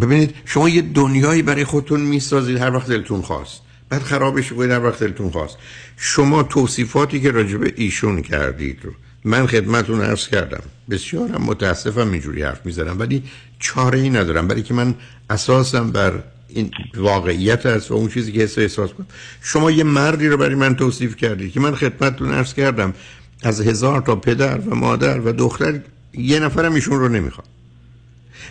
ببینید 0.00 0.34
شما 0.44 0.68
یه 0.68 0.82
دنیایی 0.82 1.42
برای 1.42 1.64
خودتون 1.64 2.00
می‌سازید 2.00 2.56
هر 2.56 2.70
وقت 2.70 2.88
دلتون 2.88 3.22
خواست. 3.22 3.60
بعد 3.88 4.02
خرابش 4.02 4.52
کنید 4.52 4.70
هر 4.70 4.84
وقت 4.84 5.00
دلتون 5.00 5.30
خواست. 5.30 5.56
شما 5.96 6.42
توصیفاتی 6.42 7.20
که 7.20 7.30
راجب 7.30 7.60
ایشون 7.76 8.22
کردید 8.22 8.78
رو 8.82 8.92
من 9.24 9.46
خدمتون 9.46 10.00
عرض 10.00 10.28
کردم. 10.28 10.62
بسیارم 10.90 11.42
متاسفم 11.42 12.12
اینجوری 12.12 12.42
حرف 12.42 12.66
می‌زنم 12.66 12.98
ولی 12.98 13.22
چاره 13.58 13.98
ای 13.98 14.10
ندارم. 14.10 14.48
برای 14.48 14.62
که 14.62 14.74
من 14.74 14.94
اساسم 15.30 15.90
بر 15.90 16.22
این 16.56 16.70
واقعیت 16.94 17.66
است 17.66 17.90
و 17.90 17.94
اون 17.94 18.08
چیزی 18.08 18.32
که 18.32 18.40
حس 18.40 18.58
احساس 18.58 18.90
کنم 18.90 19.06
شما 19.42 19.70
یه 19.70 19.84
مردی 19.84 20.28
رو 20.28 20.36
برای 20.36 20.54
من 20.54 20.76
توصیف 20.76 21.16
کردید 21.16 21.52
که 21.52 21.60
من 21.60 21.74
خدمتتون 21.74 22.32
عرض 22.32 22.54
کردم 22.54 22.94
از 23.42 23.60
هزار 23.60 24.00
تا 24.00 24.16
پدر 24.16 24.58
و 24.58 24.74
مادر 24.74 25.20
و 25.20 25.32
دختر 25.32 25.80
یه 26.12 26.40
نفرم 26.40 26.74
ایشون 26.74 26.98
رو 26.98 27.08
نمی‌خواد 27.08 27.46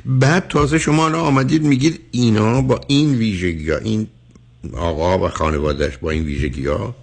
بعد 0.06 0.48
تازه 0.48 0.78
شما 0.78 1.06
الان 1.06 1.22
آمدید 1.22 1.64
میگید 1.64 2.00
اینا 2.12 2.62
با 2.62 2.82
این 2.88 3.16
ویژگی 3.16 3.72
ها 3.72 3.78
این 3.78 4.08
آقا 4.74 5.26
و 5.26 5.30
خانوادهش 5.30 5.98
با 5.98 6.12
این 6.12 6.24
ویژگی 6.24 6.66
ها 6.66 6.96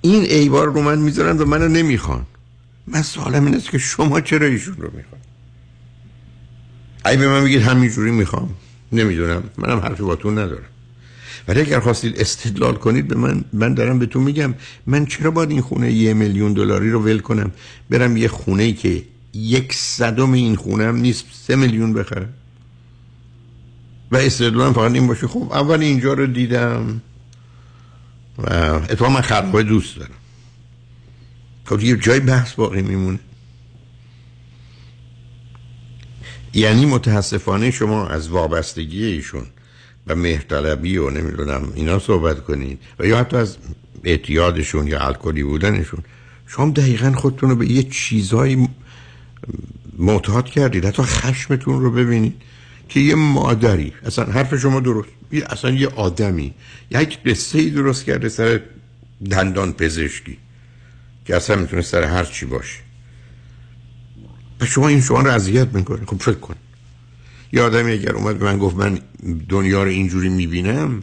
این 0.00 0.22
ایوار 0.22 0.66
رو 0.66 0.82
من 0.82 0.98
می‌ذارن 0.98 1.38
و 1.38 1.44
منو 1.44 1.68
نمی‌خوان. 1.68 2.26
من 2.86 3.02
سوالم 3.02 3.44
این 3.44 3.54
است 3.54 3.70
که 3.70 3.78
شما 3.78 4.20
چرا 4.20 4.46
ایشون 4.46 4.76
رو 4.76 4.90
می‌خوان؟ 4.96 5.20
ای 7.06 7.16
به 7.16 7.28
من 7.28 7.42
میگید 7.42 7.62
همینجوری 7.62 8.10
می‌خوام 8.10 8.54
نمی‌دونم. 8.92 9.42
منم 9.58 9.78
حرفی 9.78 10.02
باتون 10.02 10.38
ندارم. 10.38 10.64
ولی 11.48 11.60
اگر 11.60 11.80
خواستید 11.80 12.20
استدلال 12.20 12.74
کنید 12.74 13.08
به 13.08 13.14
من 13.14 13.44
من 13.52 13.74
دارم 13.74 13.98
بهتون 13.98 14.22
میگم 14.22 14.54
من 14.86 15.06
چرا 15.06 15.30
باید 15.30 15.50
این 15.50 15.60
خونه 15.60 15.92
یه 15.92 16.14
میلیون 16.14 16.52
دلاری 16.52 16.90
رو 16.90 17.02
ول 17.02 17.18
کنم؟ 17.18 17.50
برم 17.90 18.16
یه 18.16 18.28
خونه 18.28 18.62
ای 18.62 18.72
که 18.72 19.02
یک 19.34 19.72
صدم 19.72 20.32
این 20.32 20.56
خونه 20.56 20.92
نیست 20.92 21.24
سه 21.46 21.56
میلیون 21.56 21.92
بخرم. 21.92 22.32
و 24.10 24.16
استدلالم 24.16 24.72
فقط 24.72 24.92
این 24.92 25.06
باشه 25.06 25.26
خب 25.26 25.52
اول 25.52 25.80
اینجا 25.80 26.12
رو 26.12 26.26
دیدم. 26.26 27.00
و 28.38 28.52
اتفاقا 28.54 29.10
من 29.12 29.20
خرابه 29.20 29.62
دوست 29.62 29.96
دارم. 29.96 30.10
خب 31.64 31.80
یه 31.80 31.96
جای 31.96 32.20
بحث 32.20 32.54
باقی 32.54 32.82
میمونه. 32.82 33.18
یعنی 36.54 36.86
متاسفانه 36.86 37.70
شما 37.70 38.08
از 38.08 38.28
وابستگی 38.28 39.04
ایشون 39.04 39.46
و 40.06 40.14
مهرطلبی 40.14 40.98
و 40.98 41.10
نمی‌دونم 41.10 41.72
اینا 41.74 41.98
صحبت 41.98 42.44
کنید 42.44 42.78
و 42.98 43.06
یا 43.06 43.18
حتی 43.18 43.36
از 43.36 43.56
اعتیادشون 44.04 44.86
یا 44.86 45.00
الکلی 45.00 45.42
بودنشون 45.42 46.00
شما 46.46 46.70
دقیقا 46.70 47.12
خودتون 47.12 47.50
رو 47.50 47.56
به 47.56 47.66
یه 47.66 47.82
چیزایی 47.82 48.68
معتاد 49.98 50.46
کردید 50.46 50.84
حتی 50.84 51.02
خشمتون 51.02 51.80
رو 51.80 51.90
ببینید 51.90 52.34
که 52.88 53.00
یه 53.00 53.14
مادری 53.14 53.92
اصلا 54.04 54.24
حرف 54.24 54.56
شما 54.56 54.80
درست 54.80 55.08
اصلا 55.46 55.70
یه 55.70 55.88
آدمی 55.88 56.54
یک 56.90 57.22
قصه 57.22 57.70
درست 57.70 58.04
کرده 58.04 58.28
سر 58.28 58.60
دندان 59.30 59.72
پزشکی 59.72 60.38
که 61.24 61.36
اصلا 61.36 61.56
می‌تونه 61.56 61.82
سر 61.82 62.02
هر 62.02 62.24
چی 62.24 62.46
باشه. 62.46 62.85
و 64.60 64.66
شما 64.66 64.88
این 64.88 65.00
شما 65.00 65.20
رو 65.20 65.30
اذیت 65.30 65.68
می‌کنه. 65.72 66.06
خب 66.06 66.22
فکر 66.22 66.38
کن. 66.38 66.54
یه 67.52 67.62
آدمی 67.62 67.92
اگر 67.92 68.12
اومد 68.12 68.38
به 68.38 68.44
من 68.44 68.58
گفت 68.58 68.76
من 68.76 68.98
دنیا 69.48 69.82
رو 69.82 69.88
اینجوری 69.88 70.28
می‌بینم 70.28 71.02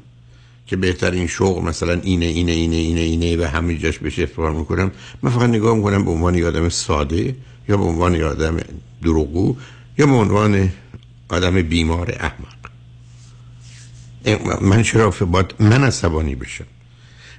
که 0.68 0.76
بهترین 0.76 1.28
شغل 1.28 1.64
مثلا 1.64 1.94
اینه 1.94 2.26
اینه 2.26 2.52
اینه 2.52 2.76
اینه 2.76 3.02
اینه 3.02 3.38
و 3.38 3.50
همه 3.50 3.78
جاش 3.78 4.00
بهش 4.00 4.20
افتخار 4.20 4.52
می‌کنم 4.52 4.92
من 5.22 5.32
فقط 5.32 5.50
نگاه 5.50 5.76
می‌کنم 5.78 6.06
به 6.06 6.12
عنوان 6.12 6.36
یه 6.36 6.46
آدم 6.46 6.70
ساده 6.70 7.36
یا 7.70 7.78
به 7.78 7.84
عنوان 7.84 8.16
یه 8.16 8.26
آدم 8.26 8.58
دروغگو 9.04 9.56
یا 9.98 10.06
به 10.06 10.14
عنوان 10.14 10.70
آدم 11.30 11.62
بیمار 11.62 12.18
احمق. 12.20 12.64
من 14.62 14.84
چرا 14.84 15.10
باید 15.10 15.54
من 15.60 15.84
عصبانی 15.84 16.36
بشم؟ 16.36 16.66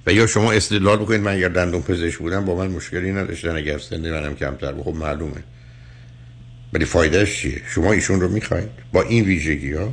و 0.06 0.12
یا 0.12 0.26
شما 0.26 0.52
استدلال 0.52 0.98
بکنید 0.98 1.20
من 1.20 1.32
اگر 1.32 1.48
دندون 1.48 1.82
پزشک 1.82 2.18
بودم 2.18 2.44
با 2.44 2.54
من 2.54 2.70
مشکلی 2.70 3.12
نداشتن 3.12 3.56
اگر 3.56 3.78
سن 3.78 4.10
منم 4.10 4.34
کمتر 4.34 4.74
خب 4.84 4.94
معلومه. 4.94 5.44
ولی 6.74 6.84
فایدهش 6.84 7.40
چیه؟ 7.40 7.62
شما 7.74 7.92
ایشون 7.92 8.20
رو 8.20 8.28
می‌خواید 8.28 8.68
با 8.92 9.02
این 9.02 9.24
ویژگی 9.24 9.72
ها 9.72 9.92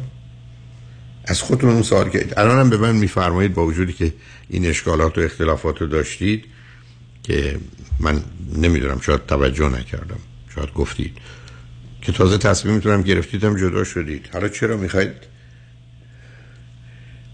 از 1.26 1.42
خودتون 1.42 1.70
اون 1.70 1.82
سوال 1.82 2.10
که 2.10 2.28
الان 2.38 2.70
به 2.70 2.78
من 2.78 2.96
میفرمایید 2.96 3.54
با 3.54 3.66
وجودی 3.66 3.94
که 3.94 4.14
این 4.50 4.66
اشکالات 4.66 5.18
و 5.18 5.22
اختلافات 5.22 5.82
رو 5.82 5.88
داشتید 5.88 6.46
که 7.24 7.60
من 8.00 8.24
نمی‌دونم 8.56 9.00
شاید 9.00 9.26
توجه 9.26 9.70
نکردم 9.70 10.20
شاید 10.56 10.74
گفتید. 10.74 11.18
که 12.02 12.12
تازه 12.12 12.38
تصمیم 12.38 12.76
می‌تونم 12.76 13.02
گرفتیدم 13.02 13.58
جدا 13.58 13.84
شدید. 13.84 14.30
حالا 14.34 14.50
چرا 14.50 14.78
می‌خواید؟ 14.78 15.14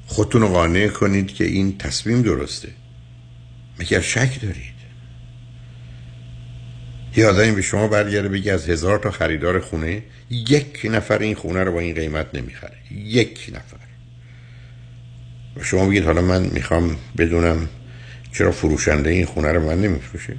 خودتون 0.07 0.41
رو 0.41 0.47
قانع 0.47 0.87
کنید 0.87 1.27
که 1.27 1.43
این 1.43 1.77
تصمیم 1.77 2.21
درسته. 2.21 2.69
مگر 3.79 4.01
شک 4.01 4.41
دارید؟ 4.41 4.76
یه 7.17 7.27
آدمی 7.27 7.51
به 7.51 7.61
شما 7.61 7.87
برگرده 7.87 8.29
بگی 8.29 8.49
از 8.49 8.69
هزار 8.69 8.99
تا 8.99 9.11
خریدار 9.11 9.59
خونه 9.59 10.03
یک 10.29 10.87
نفر 10.91 11.19
این 11.19 11.35
خونه 11.35 11.63
رو 11.63 11.71
با 11.71 11.79
این 11.79 11.95
قیمت 11.95 12.27
نمی‌خره. 12.33 12.77
یک 12.91 13.51
نفر. 13.53 13.77
و 15.57 15.63
شما 15.63 15.85
بگید 15.85 16.05
حالا 16.05 16.21
من 16.21 16.41
می‌خوام 16.43 16.97
بدونم 17.17 17.69
چرا 18.31 18.51
فروشنده 18.51 19.09
این 19.09 19.25
خونه 19.25 19.51
رو 19.51 19.65
من 19.65 19.81
نمیفروشه 19.81 20.37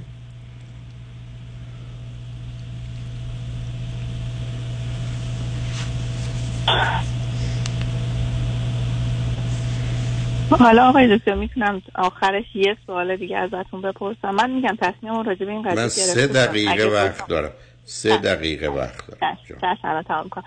حالا 10.57 10.89
آقای 10.89 11.17
دکتر 11.17 11.33
می‌تونم 11.33 11.81
آخرش 11.95 12.45
یه 12.55 12.77
سوال 12.85 13.15
دیگه 13.15 13.37
ازتون 13.37 13.81
بپرسم. 13.81 14.31
من 14.31 14.49
میگم 14.49 14.77
تصمیم 14.81 15.13
اون 15.13 15.25
راجع 15.25 15.45
به 15.45 15.51
این 15.51 15.61
قضیه 15.61 15.81
من 15.81 15.87
سه 15.87 16.27
دقیقه 16.27 16.85
وقت 16.85 17.27
دارم. 17.27 17.51
سه 17.83 18.17
دقیقه 18.17 18.67
وقت 18.67 19.03
دارم. 19.07 20.01
تمام 20.01 20.29
کنم 20.29 20.43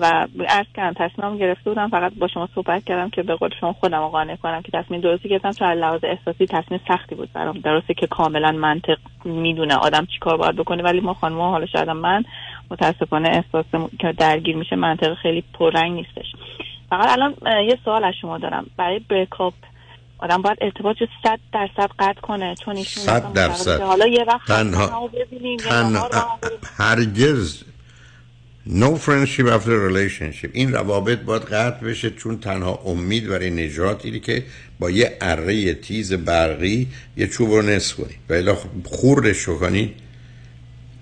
و 0.00 0.26
عرض 0.48 0.66
کردم 0.74 1.08
تصمیمم 1.08 1.38
گرفته 1.38 1.70
بودم 1.70 1.88
فقط 1.88 2.12
با 2.14 2.28
شما 2.28 2.48
صحبت 2.54 2.84
کردم 2.84 3.10
که 3.10 3.22
به 3.22 3.36
قول 3.36 3.50
شما 3.60 3.72
خودم 3.72 4.08
قانع 4.08 4.36
کنم 4.36 4.62
که 4.62 4.72
تصمیم 4.72 5.00
درستی 5.00 5.28
گرفتم. 5.28 5.50
چون 5.50 5.72
لحاظ 5.72 6.00
احساسی 6.04 6.46
تصمیم 6.46 6.80
سختی 6.88 7.14
بود 7.14 7.32
برام. 7.32 7.58
درسته 7.58 7.94
که 7.94 8.06
کاملا 8.06 8.52
منطق 8.52 8.98
می‌دونه 9.24 9.74
آدم 9.74 10.06
چیکار 10.14 10.36
باید 10.36 10.56
بکنه 10.56 10.82
ولی 10.82 11.00
ما 11.00 11.14
خانم 11.14 11.40
حالا 11.40 11.66
شاید 11.66 11.90
من 11.90 12.24
متاسفانه 12.70 13.28
احساس 13.28 13.64
که 14.00 14.12
درگیر 14.12 14.56
میشه 14.56 14.76
منطق 14.76 15.14
خیلی 15.14 15.44
پررنگ 15.54 15.92
نیستش. 15.92 16.26
فقط 16.90 17.08
الان 17.08 17.34
یه 17.68 17.78
سوال 17.84 18.04
از 18.04 18.14
شما 18.20 18.38
دارم. 18.38 18.66
برای 18.76 18.98
بریکاپ 18.98 19.54
آدم 20.18 20.42
باید 20.42 20.58
ارتباط 20.60 20.96
رو 21.00 21.06
صد 21.22 21.38
درصد 21.52 21.90
قطع 21.98 22.20
کنه 22.20 22.54
چون 22.64 22.76
ایشون 22.76 23.02
صد 23.02 23.32
درصد. 23.32 23.80
حالا 23.80 24.06
یه 24.06 24.24
وقت 24.28 24.46
تنها- 24.48 24.86
تنها 24.86 25.06
ببینیم 25.06 25.58
یه 25.60 25.66
تن 25.66 25.86
نهار 25.92 26.08
با 26.08 26.18
هم 26.18 26.38
بریم. 26.42 26.58
هرگز 26.76 27.62
no 28.68 28.98
friendship 29.06 29.46
after 29.56 29.76
relationship. 29.90 30.50
این 30.52 30.72
روابط 30.72 31.18
باید 31.18 31.42
قطع 31.42 31.86
بشه 31.86 32.10
چون 32.10 32.38
تنها 32.38 32.80
امید 32.86 33.28
برای 33.28 33.50
نجاتی 33.50 34.20
که 34.20 34.44
با 34.78 34.90
یه 34.90 35.16
اره 35.20 35.74
تیز 35.74 36.12
برقی 36.12 36.88
یه 37.16 37.26
چوب 37.26 37.50
رو 37.50 37.62
نصف 37.62 37.94
کنید 37.96 38.18
و 38.28 38.32
الا 38.32 38.56
خوردش 38.84 39.46
کنید 39.46 39.94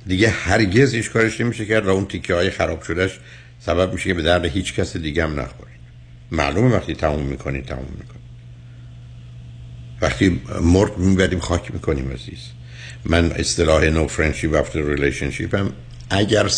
دیگه 0.07 0.29
هرگز 0.29 0.95
هیچ 0.95 1.11
کارش 1.11 1.41
نمیشه 1.41 1.67
کرد 1.67 1.87
و 1.87 1.91
اون 1.91 2.05
تیکه 2.07 2.35
های 2.35 2.51
خراب 2.51 2.83
شدهش 2.83 3.21
سبب 3.59 3.93
میشه 3.93 4.05
که 4.09 4.15
به 4.15 4.23
درد 4.23 4.45
هیچ 4.45 4.75
کس 4.75 4.97
دیگه 4.97 5.23
هم 5.25 5.41
نخورید 5.41 5.74
معلومه 6.31 6.77
وقتی 6.77 6.95
تموم 6.95 7.23
می‌کنید 7.23 7.65
تموم 7.65 7.89
می‌کنید 7.99 8.25
وقتی 10.01 10.41
مرد 10.63 10.99
می‌بریم 10.99 11.39
خاک 11.39 11.75
می‌کنیم 11.75 12.11
عزیز. 12.11 12.39
من 13.05 13.33
اصطلاح 13.33 13.85
no 13.85 14.07
friendship 14.07 14.55
after 14.55 14.83
relationship 14.83 15.55
هم 15.55 15.73
اگر 16.11 16.51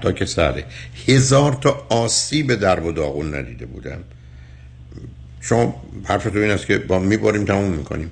تا 0.00 0.12
که 0.12 0.26
سره 0.26 0.64
هزار 1.08 1.52
تا 1.52 1.86
آسیب 1.88 2.54
درب 2.54 2.84
و 2.84 2.92
داغون 2.92 3.34
ندیده 3.34 3.66
بودم. 3.66 3.98
شما 5.40 5.82
حرف 6.04 6.24
تو 6.24 6.38
این 6.38 6.50
است 6.50 6.66
که 6.66 6.78
با 6.78 6.98
میباریم 6.98 7.44
تموم 7.44 7.72
می‌کنیم. 7.72 8.10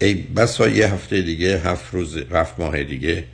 ای 0.00 0.14
بسا 0.14 0.68
یه 0.68 0.94
هفته 0.94 1.22
دیگه 1.22 1.60
هفت 1.60 1.94
روز 1.94 2.16
هفت 2.16 2.60
ماه 2.60 2.82
دیگه 2.82 3.24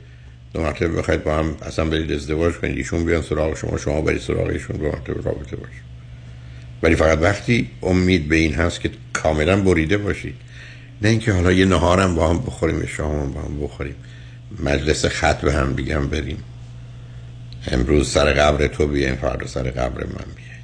دو 0.53 0.61
مرتبه 0.61 0.87
بخواید 0.87 1.23
با 1.23 1.37
هم 1.37 1.55
اصلا 1.61 1.85
برید 1.85 2.11
ازدواج 2.11 2.53
کنید. 2.53 2.77
ایشون 2.77 3.05
بیان 3.05 3.21
سراغ 3.21 3.57
شما 3.57 3.77
شما 3.77 4.01
برید 4.01 4.21
سراغ 4.21 4.47
ایشون 4.47 4.77
دو 4.77 4.83
مرتبه 4.83 5.21
رابطه 5.21 5.55
باشید 5.55 5.88
ولی 6.83 6.95
فقط 6.95 7.19
وقتی 7.21 7.69
امید 7.83 8.27
به 8.29 8.35
این 8.35 8.53
هست 8.53 8.81
که 8.81 8.89
کاملا 9.13 9.61
بریده 9.61 9.97
باشید. 9.97 10.35
نه 11.01 11.09
اینکه 11.09 11.33
حالا 11.33 11.51
یه 11.51 11.65
نهارم 11.65 12.15
با 12.15 12.29
هم 12.29 12.37
بخوریم 12.37 12.85
شام 12.85 13.19
هم 13.19 13.31
با 13.31 13.41
هم 13.41 13.59
بخوریم. 13.59 13.95
مجلس 14.63 15.05
خط 15.05 15.41
به 15.41 15.53
هم 15.53 15.75
هم 15.79 16.07
بریم. 16.07 16.37
امروز 17.67 18.09
سر 18.09 18.33
قبر 18.33 18.67
تو 18.67 18.87
بیایم 18.87 19.15
فردا 19.15 19.47
سر 19.47 19.63
قبر 19.63 20.03
من 20.03 20.25
بیاین. 20.35 20.63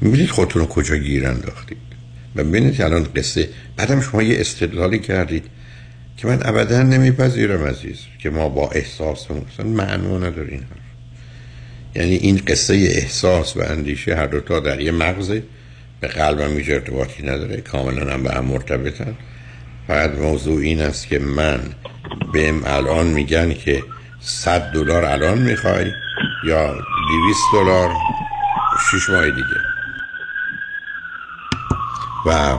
می‌بینید 0.00 0.30
خودتون 0.30 0.62
رو 0.62 0.68
کجا 0.68 0.96
گیر 0.96 1.26
انداختید. 1.26 1.78
و 2.36 2.44
ببینید 2.44 2.82
الان 2.82 3.04
قصه 3.16 3.48
بعدم 3.76 4.00
شما 4.00 4.22
یه 4.22 4.40
استدلالی 4.40 4.98
کردید 4.98 5.44
که 6.16 6.26
من 6.26 6.38
ابدا 6.42 6.82
نمیپذیرم 6.82 7.64
عزیز 7.64 7.98
که 8.18 8.30
ما 8.30 8.48
با 8.48 8.70
احساس 8.70 9.30
نداره 10.18 10.48
این 10.48 10.60
حرف 10.60 10.91
یعنی 11.94 12.14
این 12.14 12.42
قصه 12.46 12.74
احساس 12.74 13.56
و 13.56 13.60
اندیشه 13.60 14.16
هر 14.16 14.26
دوتا 14.26 14.60
در 14.60 14.80
یه 14.80 14.92
مغزه. 14.92 15.42
به 16.00 16.08
قلبم 16.08 16.56
هیچ 16.56 16.70
ارتباطی 16.70 17.22
نداره. 17.22 17.56
کاملا 17.56 18.12
هم 18.12 18.22
به 18.22 18.34
هم 18.34 18.44
مرتبطن. 18.44 19.14
فقط 19.86 20.10
موضوع 20.10 20.60
این 20.60 20.80
است 20.80 21.08
که 21.08 21.18
من 21.18 21.60
بهم 22.32 22.62
الان 22.66 23.06
میگن 23.06 23.54
که 23.54 23.82
100 24.20 24.72
دلار 24.72 25.04
الان 25.04 25.38
می‌خوای 25.38 25.92
یا 26.44 26.72
200 26.72 27.40
دلار 27.52 27.90
6 28.92 29.10
ماه 29.10 29.30
دیگه. 29.30 29.60
و 32.26 32.58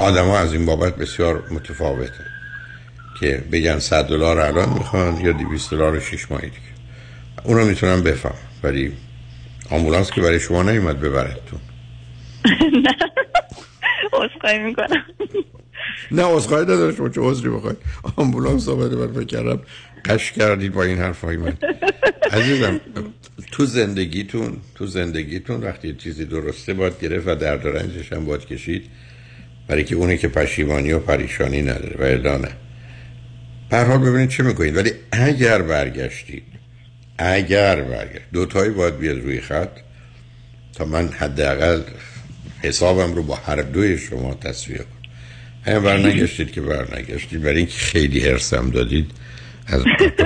آدم 0.00 0.30
از 0.30 0.52
این 0.52 0.66
بابت 0.66 0.96
بسیار 0.96 1.42
متفاوته 1.50 2.24
که 3.20 3.42
بگن 3.52 3.78
100 3.78 4.04
دلار 4.04 4.40
الان 4.40 4.68
می‌خوان 4.68 5.16
یا 5.16 5.32
200 5.32 5.70
دلار 5.70 6.00
6 6.00 6.30
ماه 6.30 6.40
دیگه. 6.40 6.75
اون 7.46 7.58
رو 7.58 7.64
می‌تونم 7.64 8.02
بفهم. 8.02 8.34
ولی 8.62 8.92
آمبولانس 9.70 10.10
که 10.10 10.20
برای 10.20 10.40
شما 10.40 10.62
نیومد 10.62 11.00
ببرتون 11.00 11.60
نه. 12.82 12.96
عذرخواهی 14.12 14.58
می‌کنم. 14.58 15.04
نه 16.10 16.22
عذرخواهی 16.24 16.64
نداره 16.64 16.94
شما 16.94 17.08
چه 17.08 17.20
عذری 17.20 17.48
بخواید. 17.48 17.76
آمبولانس 18.16 18.68
آمده 18.68 18.96
من 18.96 19.12
فکر 19.12 19.24
کردم 19.24 19.60
قش 20.04 20.32
کردید 20.32 20.72
با 20.72 20.82
این 20.82 20.98
حرفای 20.98 21.36
من. 21.36 21.58
عزیزم 22.32 22.80
تو 23.52 23.64
زندگیتون 23.64 24.56
تو 24.74 24.86
زندگیتون 24.86 25.60
وقتی 25.62 25.94
چیزی 25.94 26.24
درسته 26.24 26.74
باید 26.74 27.00
گرفت 27.00 27.28
و 27.28 27.34
درد 27.34 27.66
و 27.66 27.68
رنجش 27.68 28.12
هم 28.12 28.24
باید 28.24 28.46
کشید. 28.46 28.90
برای 29.68 29.84
که 29.84 29.94
اونی 29.94 30.18
که 30.18 30.28
پشیمانی 30.28 30.92
و 30.92 30.98
پریشانی 30.98 31.62
نداره 31.62 32.16
و 32.24 32.38
نه 32.38 32.48
به 33.70 33.84
حال 33.84 33.98
ببینید 33.98 34.28
چه 34.28 34.42
می‌کنید. 34.42 34.76
ولی 34.76 34.92
اگر 35.12 35.62
برگشتید 35.62 36.55
اگر 37.18 37.80
برگشت 37.80 38.24
دوتایی 38.32 38.70
باید 38.70 38.98
بیاد 38.98 39.18
روی 39.18 39.40
خط 39.40 39.70
تا 40.74 40.84
من 40.84 41.08
حداقل 41.08 41.80
حسابم 42.62 43.14
رو 43.14 43.22
با 43.22 43.34
هر 43.34 43.62
دوی 43.62 43.98
شما 43.98 44.34
تصویه 44.34 44.78
کنم. 44.78 44.86
هم 45.74 45.82
برنگشتید 45.82 46.52
که 46.52 46.60
برنگشتید. 46.60 47.42
برای 47.42 47.56
اینکه 47.56 47.78
خیلی 47.78 48.20
حرسم 48.20 48.70
دادید 48.70 49.10
از 49.66 49.84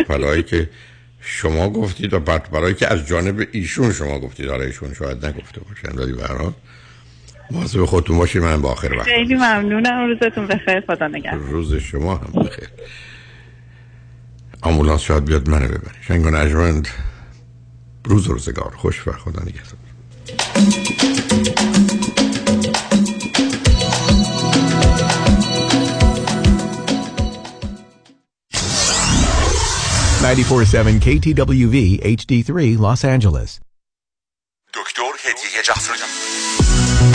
پلایی 0.09 0.43
که 0.43 0.69
شما 1.21 1.71
گفتید 1.71 2.15
و 2.15 2.21
پرت 2.21 2.47
و 2.47 2.51
پلایی 2.51 2.75
که 2.75 2.93
از 2.93 3.07
جانب 3.07 3.47
ایشون 3.53 3.93
شما 3.93 4.19
گفتید. 4.19 4.49
حالا 4.49 4.65
ایشون 4.65 4.95
شاید 4.95 5.27
نگفته 5.27 5.61
باشن 5.61 5.99
ولی 5.99 6.13
به 6.13 6.23
هر 6.23 6.37
حال 6.37 6.53
مواظب 7.51 7.85
خودتون 7.85 8.19
باشید. 8.19 8.43
من 8.43 8.63
با 8.63 8.73
آخر 8.73 8.93
وقت 8.93 9.07
خیلی 9.07 9.35
ممنونم. 9.35 10.07
روزتون 10.07 10.47
بخیر. 10.47 10.81
خدا 10.81 11.09
نگهدار. 11.09 11.41
روز 11.41 11.75
شما 11.75 12.17
هم 12.17 12.43
بخیر. 12.43 12.69
آمبولانس 14.63 15.01
شاید 15.01 15.25
بیاد 15.25 15.49
منو 15.49 15.69
ببری 15.69 15.99
شنگ 16.09 16.27
و 16.27 16.31
نجمند 16.31 16.89
روز 18.05 18.29
و 18.29 18.33
روزگار. 18.33 18.75
خوش 18.77 19.09
و 19.09 19.13
خدا 19.13 19.43
نگهدار. 19.43 19.81
KTWV 31.01 31.77
HD3 32.17 32.51
Los 32.85 33.03
Angeles. 33.05 33.51
دکتر 34.75 35.13
هدیه 35.25 35.63
جعفری 35.65 36.10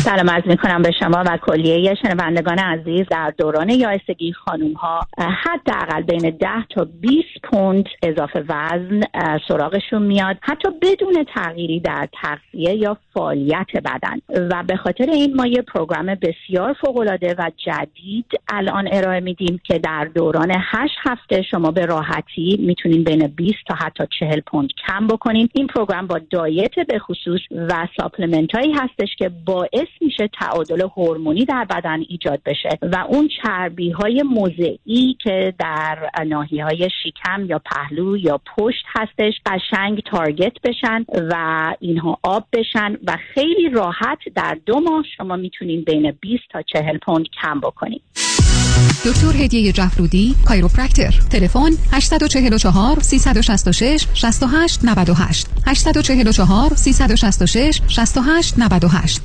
سلام 0.06 0.30
عرض 0.30 0.44
می 0.48 0.58
کنم 0.58 0.82
به 0.82 0.92
شما 1.00 1.24
و 1.28 1.38
کلیه 1.38 1.96
شنوندگان 1.96 2.60
عزیز. 2.60 3.06
در 3.12 3.34
دوران 3.38 3.70
یائسگی 3.70 4.34
خانوم 4.34 4.74
ها 4.74 5.00
حداقل 5.18 6.02
بین 6.02 6.30
10 6.30 6.48
تا 6.70 6.88
20 7.02 7.24
پوند 7.44 7.86
اضافه 8.04 8.44
وزن 8.50 9.02
سراغشون 9.48 10.02
میاد. 10.02 10.38
حتی 10.42 10.70
بدون 10.82 11.26
تغییری 11.36 11.80
در 11.80 12.08
تغذیه 12.22 12.76
یا 12.76 12.98
فعالیت 13.14 13.68
بدن. 13.86 14.48
و 14.50 14.64
به 14.68 14.78
خاطر 14.78 15.10
این 15.10 15.36
ما 15.36 15.48
یه 15.48 15.62
program 15.62 16.06
بسیار 16.06 16.74
فوق 16.74 16.98
العاده 16.98 17.36
و 17.38 17.52
جدید 17.66 18.26
الان 18.48 18.90
ارائه 18.92 19.20
میدیم 19.20 19.60
که 19.64 19.80
در 19.80 20.06
دوران 20.16 20.52
8 20.52 20.94
هفته 21.04 21.42
شما 21.42 21.72
به 21.72 21.86
راحتی 21.86 22.58
می‌تونین 22.60 23.04
بین 23.04 23.28
20 23.28 23.58
تا 23.68 23.76
حتی 23.76 24.04
40 24.20 24.40
پوند 24.48 24.70
کم 24.88 25.08
بکنین. 25.08 25.50
این 25.54 25.68
program 25.68 26.08
با 26.08 26.20
diet 26.30 26.80
به 26.88 27.00
خصوص 27.00 27.42
و 27.52 27.88
supplement 28.00 28.56
هایی 28.56 28.74
هستش 28.74 29.16
که 29.18 29.30
باعث 29.46 29.88
میشه 30.02 30.30
تعادل 30.40 30.82
هورمونی 30.82 31.46
در 31.46 31.66
بدن 31.70 32.00
ایجاد 32.10 32.42
بشه 32.46 32.70
و 32.82 33.06
اون 33.10 33.30
چربی 33.44 33.92
های 33.92 34.24
موضعی 34.24 35.18
که 35.24 35.54
در 35.60 36.10
ناحیه 36.28 36.64
های 36.64 36.90
شکم 37.04 37.46
یا 37.46 37.60
پهلو 37.60 38.18
یا 38.18 38.42
پشت 38.58 38.86
هستش 38.96 39.34
قشنگ 39.46 40.02
تارگت 40.12 40.54
بشن 40.64 41.06
و 41.32 41.76
اینها 41.80 42.20
آب 42.24 42.46
بشن 42.54 42.98
و 43.08 43.18
خیلی 43.34 43.70
راحت 43.70 44.20
در 44.36 44.58
دو 44.66 44.80
ماه 44.80 45.04
شما 45.18 45.36
می‌تونین 45.36 45.84
بین 45.84 46.12
20 46.22 46.44
تا 46.52 46.62
40 46.62 46.98
پوند 46.98 47.26
کم 47.42 47.60
بکنین. 47.60 48.00
دکتر 49.06 49.44
هدیه 49.44 49.72
جفرودی 49.72 50.36
کایروپرکتر 50.46 51.20
تلفن 51.30 51.72
844 51.92 53.00
366 53.00 54.08
68 54.14 54.80
98 54.84 55.48
844 55.66 56.76
366 56.76 57.82
68 57.88 58.54
98 58.58 59.22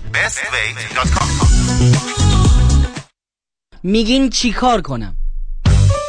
میگین 3.82 4.30
چی 4.30 4.52
کار 4.52 4.80
کنم؟ 4.80 5.16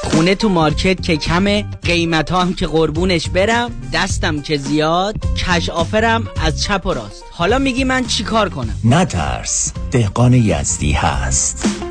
خونه 0.03 0.35
تو 0.35 0.49
مارکت 0.49 1.01
که 1.01 1.17
کمه 1.17 1.65
قیمت 1.83 2.31
هم 2.31 2.53
که 2.53 2.67
قربونش 2.67 3.29
برم 3.29 3.71
دستم 3.93 4.41
که 4.41 4.57
زیاد 4.57 5.15
کش 5.37 5.69
آفرم 5.69 6.27
از 6.41 6.63
چپ 6.63 6.85
و 6.85 6.93
راست. 6.93 7.23
حالا 7.31 7.59
میگی 7.59 7.83
من 7.83 8.05
چی 8.05 8.23
کار 8.23 8.49
کنم؟ 8.49 8.75
نترس 8.83 9.73
دهقان 9.91 10.33
یزدی 10.33 10.91
هست. 10.91 11.90